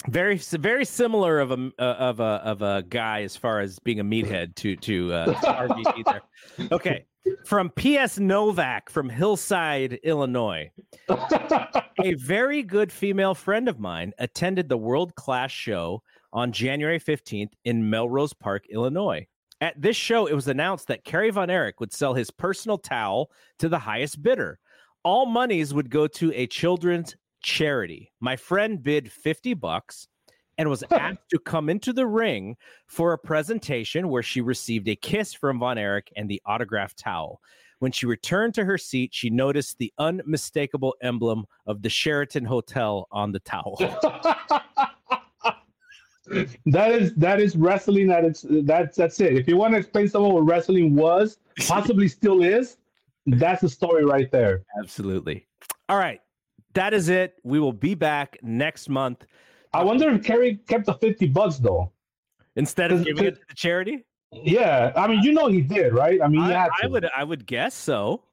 Very 0.07 0.37
very 0.37 0.85
similar 0.85 1.39
of 1.39 1.51
a 1.51 1.71
uh, 1.77 1.83
of 1.83 2.19
a 2.21 2.23
of 2.23 2.61
a 2.61 2.83
guy 2.87 3.23
as 3.23 3.35
far 3.35 3.59
as 3.59 3.79
being 3.79 3.99
a 3.99 4.03
meathead 4.03 4.55
to 4.55 4.75
to, 4.77 5.13
uh, 5.13 5.25
to 5.25 6.03
there. 6.57 6.69
Okay, 6.71 7.05
from 7.45 7.69
P.S. 7.71 8.17
Novak 8.17 8.89
from 8.89 9.09
Hillside, 9.09 9.99
Illinois. 10.03 10.71
a 11.09 12.13
very 12.15 12.63
good 12.63 12.91
female 12.91 13.35
friend 13.35 13.67
of 13.67 13.79
mine 13.79 14.13
attended 14.19 14.69
the 14.69 14.77
world 14.77 15.15
class 15.15 15.51
show 15.51 16.01
on 16.31 16.51
January 16.51 16.99
15th 16.99 17.51
in 17.65 17.89
Melrose 17.89 18.33
Park, 18.33 18.65
Illinois. 18.69 19.27
At 19.61 19.81
this 19.81 19.97
show, 19.97 20.27
it 20.27 20.33
was 20.33 20.47
announced 20.47 20.87
that 20.87 21.03
Kerry 21.03 21.29
Von 21.31 21.49
Erich 21.49 21.79
would 21.79 21.91
sell 21.91 22.13
his 22.13 22.31
personal 22.31 22.77
towel 22.77 23.31
to 23.57 23.67
the 23.67 23.79
highest 23.79 24.21
bidder. 24.21 24.59
All 25.03 25.25
monies 25.25 25.73
would 25.73 25.89
go 25.89 26.07
to 26.07 26.31
a 26.33 26.47
children's 26.47 27.15
charity. 27.41 28.11
My 28.19 28.35
friend 28.35 28.81
bid 28.81 29.11
50 29.11 29.53
bucks 29.55 30.07
and 30.57 30.69
was 30.69 30.83
asked 30.91 31.29
to 31.31 31.39
come 31.39 31.69
into 31.69 31.93
the 31.93 32.05
ring 32.05 32.57
for 32.85 33.13
a 33.13 33.17
presentation 33.17 34.09
where 34.09 34.23
she 34.23 34.41
received 34.41 34.87
a 34.87 34.95
kiss 34.95 35.33
from 35.33 35.59
Von 35.59 35.77
Erich 35.77 36.11
and 36.15 36.29
the 36.29 36.41
autographed 36.45 36.99
towel. 36.99 37.41
When 37.79 37.93
she 37.93 38.05
returned 38.05 38.53
to 38.55 38.65
her 38.65 38.77
seat, 38.77 39.11
she 39.13 39.29
noticed 39.29 39.77
the 39.77 39.93
unmistakable 39.97 40.95
emblem 41.01 41.45
of 41.65 41.81
the 41.81 41.89
Sheraton 41.89 42.43
Hotel 42.43 43.07
on 43.09 43.31
the 43.31 43.39
towel. 43.39 43.77
that 46.65 46.91
is 46.91 47.13
that 47.15 47.39
is 47.39 47.55
wrestling. 47.55 48.07
That 48.07 48.25
it's 48.25 48.45
that's 48.49 48.97
that's 48.97 49.19
it. 49.21 49.37
If 49.37 49.47
you 49.47 49.55
want 49.55 49.73
to 49.73 49.79
explain 49.79 50.09
someone 50.09 50.33
what 50.33 50.45
wrestling 50.45 50.93
was, 50.93 51.37
possibly 51.67 52.09
still 52.09 52.43
is, 52.43 52.75
that's 53.25 53.61
the 53.61 53.69
story 53.69 54.03
right 54.03 54.29
there. 54.29 54.63
Absolutely. 54.77 55.47
All 55.87 55.97
right, 55.97 56.21
that 56.79 56.93
is 56.93 57.09
it. 57.09 57.35
We 57.43 57.59
will 57.59 57.73
be 57.73 57.93
back 57.93 58.37
next 58.41 58.87
month. 58.87 59.25
I 59.73 59.83
wonder 59.83 60.09
if 60.09 60.23
Kerry 60.23 60.59
kept 60.67 60.85
the 60.85 60.93
fifty 60.93 61.27
bucks 61.27 61.57
though, 61.57 61.91
instead 62.55 62.91
of 62.91 63.03
giving 63.03 63.25
it 63.25 63.35
to 63.35 63.41
the 63.49 63.53
charity. 63.53 64.05
Yeah, 64.31 64.93
I 64.95 65.07
mean, 65.07 65.21
you 65.21 65.33
know, 65.33 65.47
he 65.47 65.61
did, 65.61 65.93
right? 65.93 66.21
I 66.21 66.27
mean, 66.27 66.41
I, 66.41 66.69
I 66.83 66.87
would, 66.87 67.09
I 67.15 67.23
would 67.23 67.45
guess 67.45 67.75
so. 67.75 68.23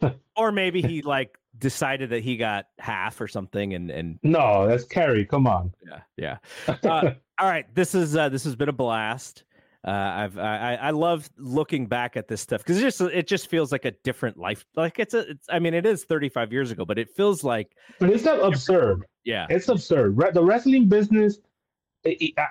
or 0.36 0.50
maybe 0.50 0.80
he 0.80 1.02
like 1.02 1.36
decided 1.58 2.08
that 2.10 2.22
he 2.22 2.36
got 2.36 2.66
half 2.78 3.20
or 3.20 3.28
something 3.28 3.74
and 3.74 3.90
and 3.90 4.18
no 4.22 4.66
that's 4.66 4.84
Kerry 4.84 5.26
come 5.26 5.46
on 5.46 5.72
yeah 5.86 6.00
yeah 6.16 6.38
uh, 6.66 7.10
all 7.38 7.48
right 7.48 7.72
this 7.74 7.94
is 7.94 8.16
uh 8.16 8.28
this 8.30 8.44
has 8.44 8.56
been 8.56 8.70
a 8.70 8.72
blast 8.72 9.44
uh 9.84 9.90
i've 9.90 10.38
i 10.38 10.78
i 10.80 10.90
love 10.90 11.28
looking 11.38 11.86
back 11.86 12.16
at 12.16 12.28
this 12.28 12.40
stuff 12.40 12.62
because 12.62 12.78
it 12.78 12.82
just 12.82 13.00
it 13.00 13.26
just 13.26 13.48
feels 13.48 13.70
like 13.72 13.84
a 13.84 13.90
different 14.02 14.36
life 14.36 14.64
like 14.76 14.98
it's 14.98 15.14
a 15.14 15.30
it's, 15.30 15.46
i 15.50 15.58
mean 15.58 15.74
it 15.74 15.86
is 15.86 16.04
35 16.04 16.52
years 16.52 16.70
ago 16.70 16.84
but 16.84 16.98
it 16.98 17.10
feels 17.10 17.44
like 17.44 17.76
but 17.98 18.10
it's 18.10 18.24
not 18.24 18.42
absurd. 18.42 19.04
Yeah. 19.24 19.46
It's 19.48 19.68
absurd. 19.68 20.18
The 20.34 20.42
wrestling 20.42 20.88
business 20.88 21.38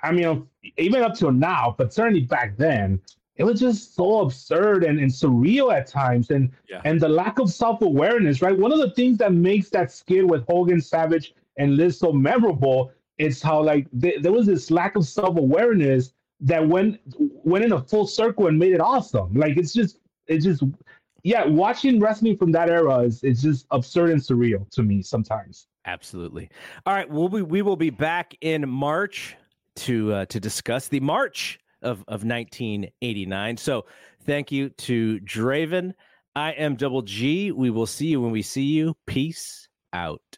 i 0.04 0.12
mean 0.12 0.48
even 0.78 1.04
up 1.04 1.14
to 1.16 1.32
now 1.32 1.76
but 1.78 1.94
certainly 1.94 2.22
back 2.22 2.58
then 2.58 3.00
it 3.36 3.44
was 3.44 3.60
just 3.60 3.96
so 3.96 4.22
absurd 4.22 4.84
and, 4.84 5.00
and 5.00 5.10
surreal 5.10 5.74
at 5.74 5.88
times 5.88 6.30
and 6.30 6.52
yeah. 6.70 6.82
and 6.86 7.00
the 7.00 7.10
lack 7.10 7.40
of 7.40 7.52
self-awareness 7.52 8.42
right? 8.42 8.58
One 8.58 8.72
of 8.72 8.80
the 8.80 8.92
things 8.92 9.18
that 9.20 9.34
makes 9.34 9.70
that 9.70 9.92
skit 9.92 10.28
with 10.28 10.46
hogan 10.48 10.82
savage 10.82 11.34
and 11.58 11.76
liz 11.76 12.00
so 12.00 12.12
memorable 12.12 12.92
is 13.18 13.42
how 13.42 13.62
like 13.62 13.88
th- 14.02 14.22
there 14.22 14.32
was 14.32 14.46
this 14.46 14.70
lack 14.70 14.96
of 14.96 15.06
self-awareness 15.06 16.14
that 16.44 16.66
went 16.68 17.00
went 17.18 17.66
in 17.66 17.74
a 17.74 17.82
full 17.82 18.06
circle 18.06 18.48
and 18.48 18.60
made 18.60 18.74
it 18.74 18.82
awesome 18.82 19.34
like 19.34 19.58
it's 19.58 19.74
just 19.74 20.00
it's 20.28 20.46
just 20.46 20.64
yeah 21.24 21.46
watching 21.46 22.00
wrestling 22.00 22.38
from 22.38 22.52
that 22.52 22.70
era 22.70 23.00
is 23.00 23.24
it's 23.24 23.42
just 23.42 23.66
absurd 23.72 24.12
and 24.12 24.22
surreal 24.22 24.70
to 24.70 24.84
me 24.84 25.02
sometimes 25.02 25.68
absolutely 25.86 26.50
all 26.86 26.94
right 26.94 27.10
we'll 27.10 27.30
be 27.30 27.42
we 27.42 27.62
will 27.62 27.76
be 27.76 27.90
back 27.90 28.36
in 28.42 28.70
march 28.70 29.36
to 29.76 30.14
uh, 30.14 30.26
to 30.26 30.40
discuss 30.40 30.88
the 30.88 31.00
march 31.00 31.60
of, 31.82 32.00
of 32.08 32.24
1989. 32.24 33.58
So 33.58 33.86
thank 34.26 34.52
you 34.52 34.70
to 34.70 35.20
Draven. 35.20 35.94
I 36.36 36.52
am 36.52 36.76
Double 36.76 37.02
G. 37.02 37.52
We 37.52 37.70
will 37.70 37.86
see 37.86 38.08
you 38.08 38.22
when 38.22 38.32
we 38.32 38.42
see 38.42 38.64
you. 38.64 38.96
Peace 39.06 39.68
out. 39.92 40.33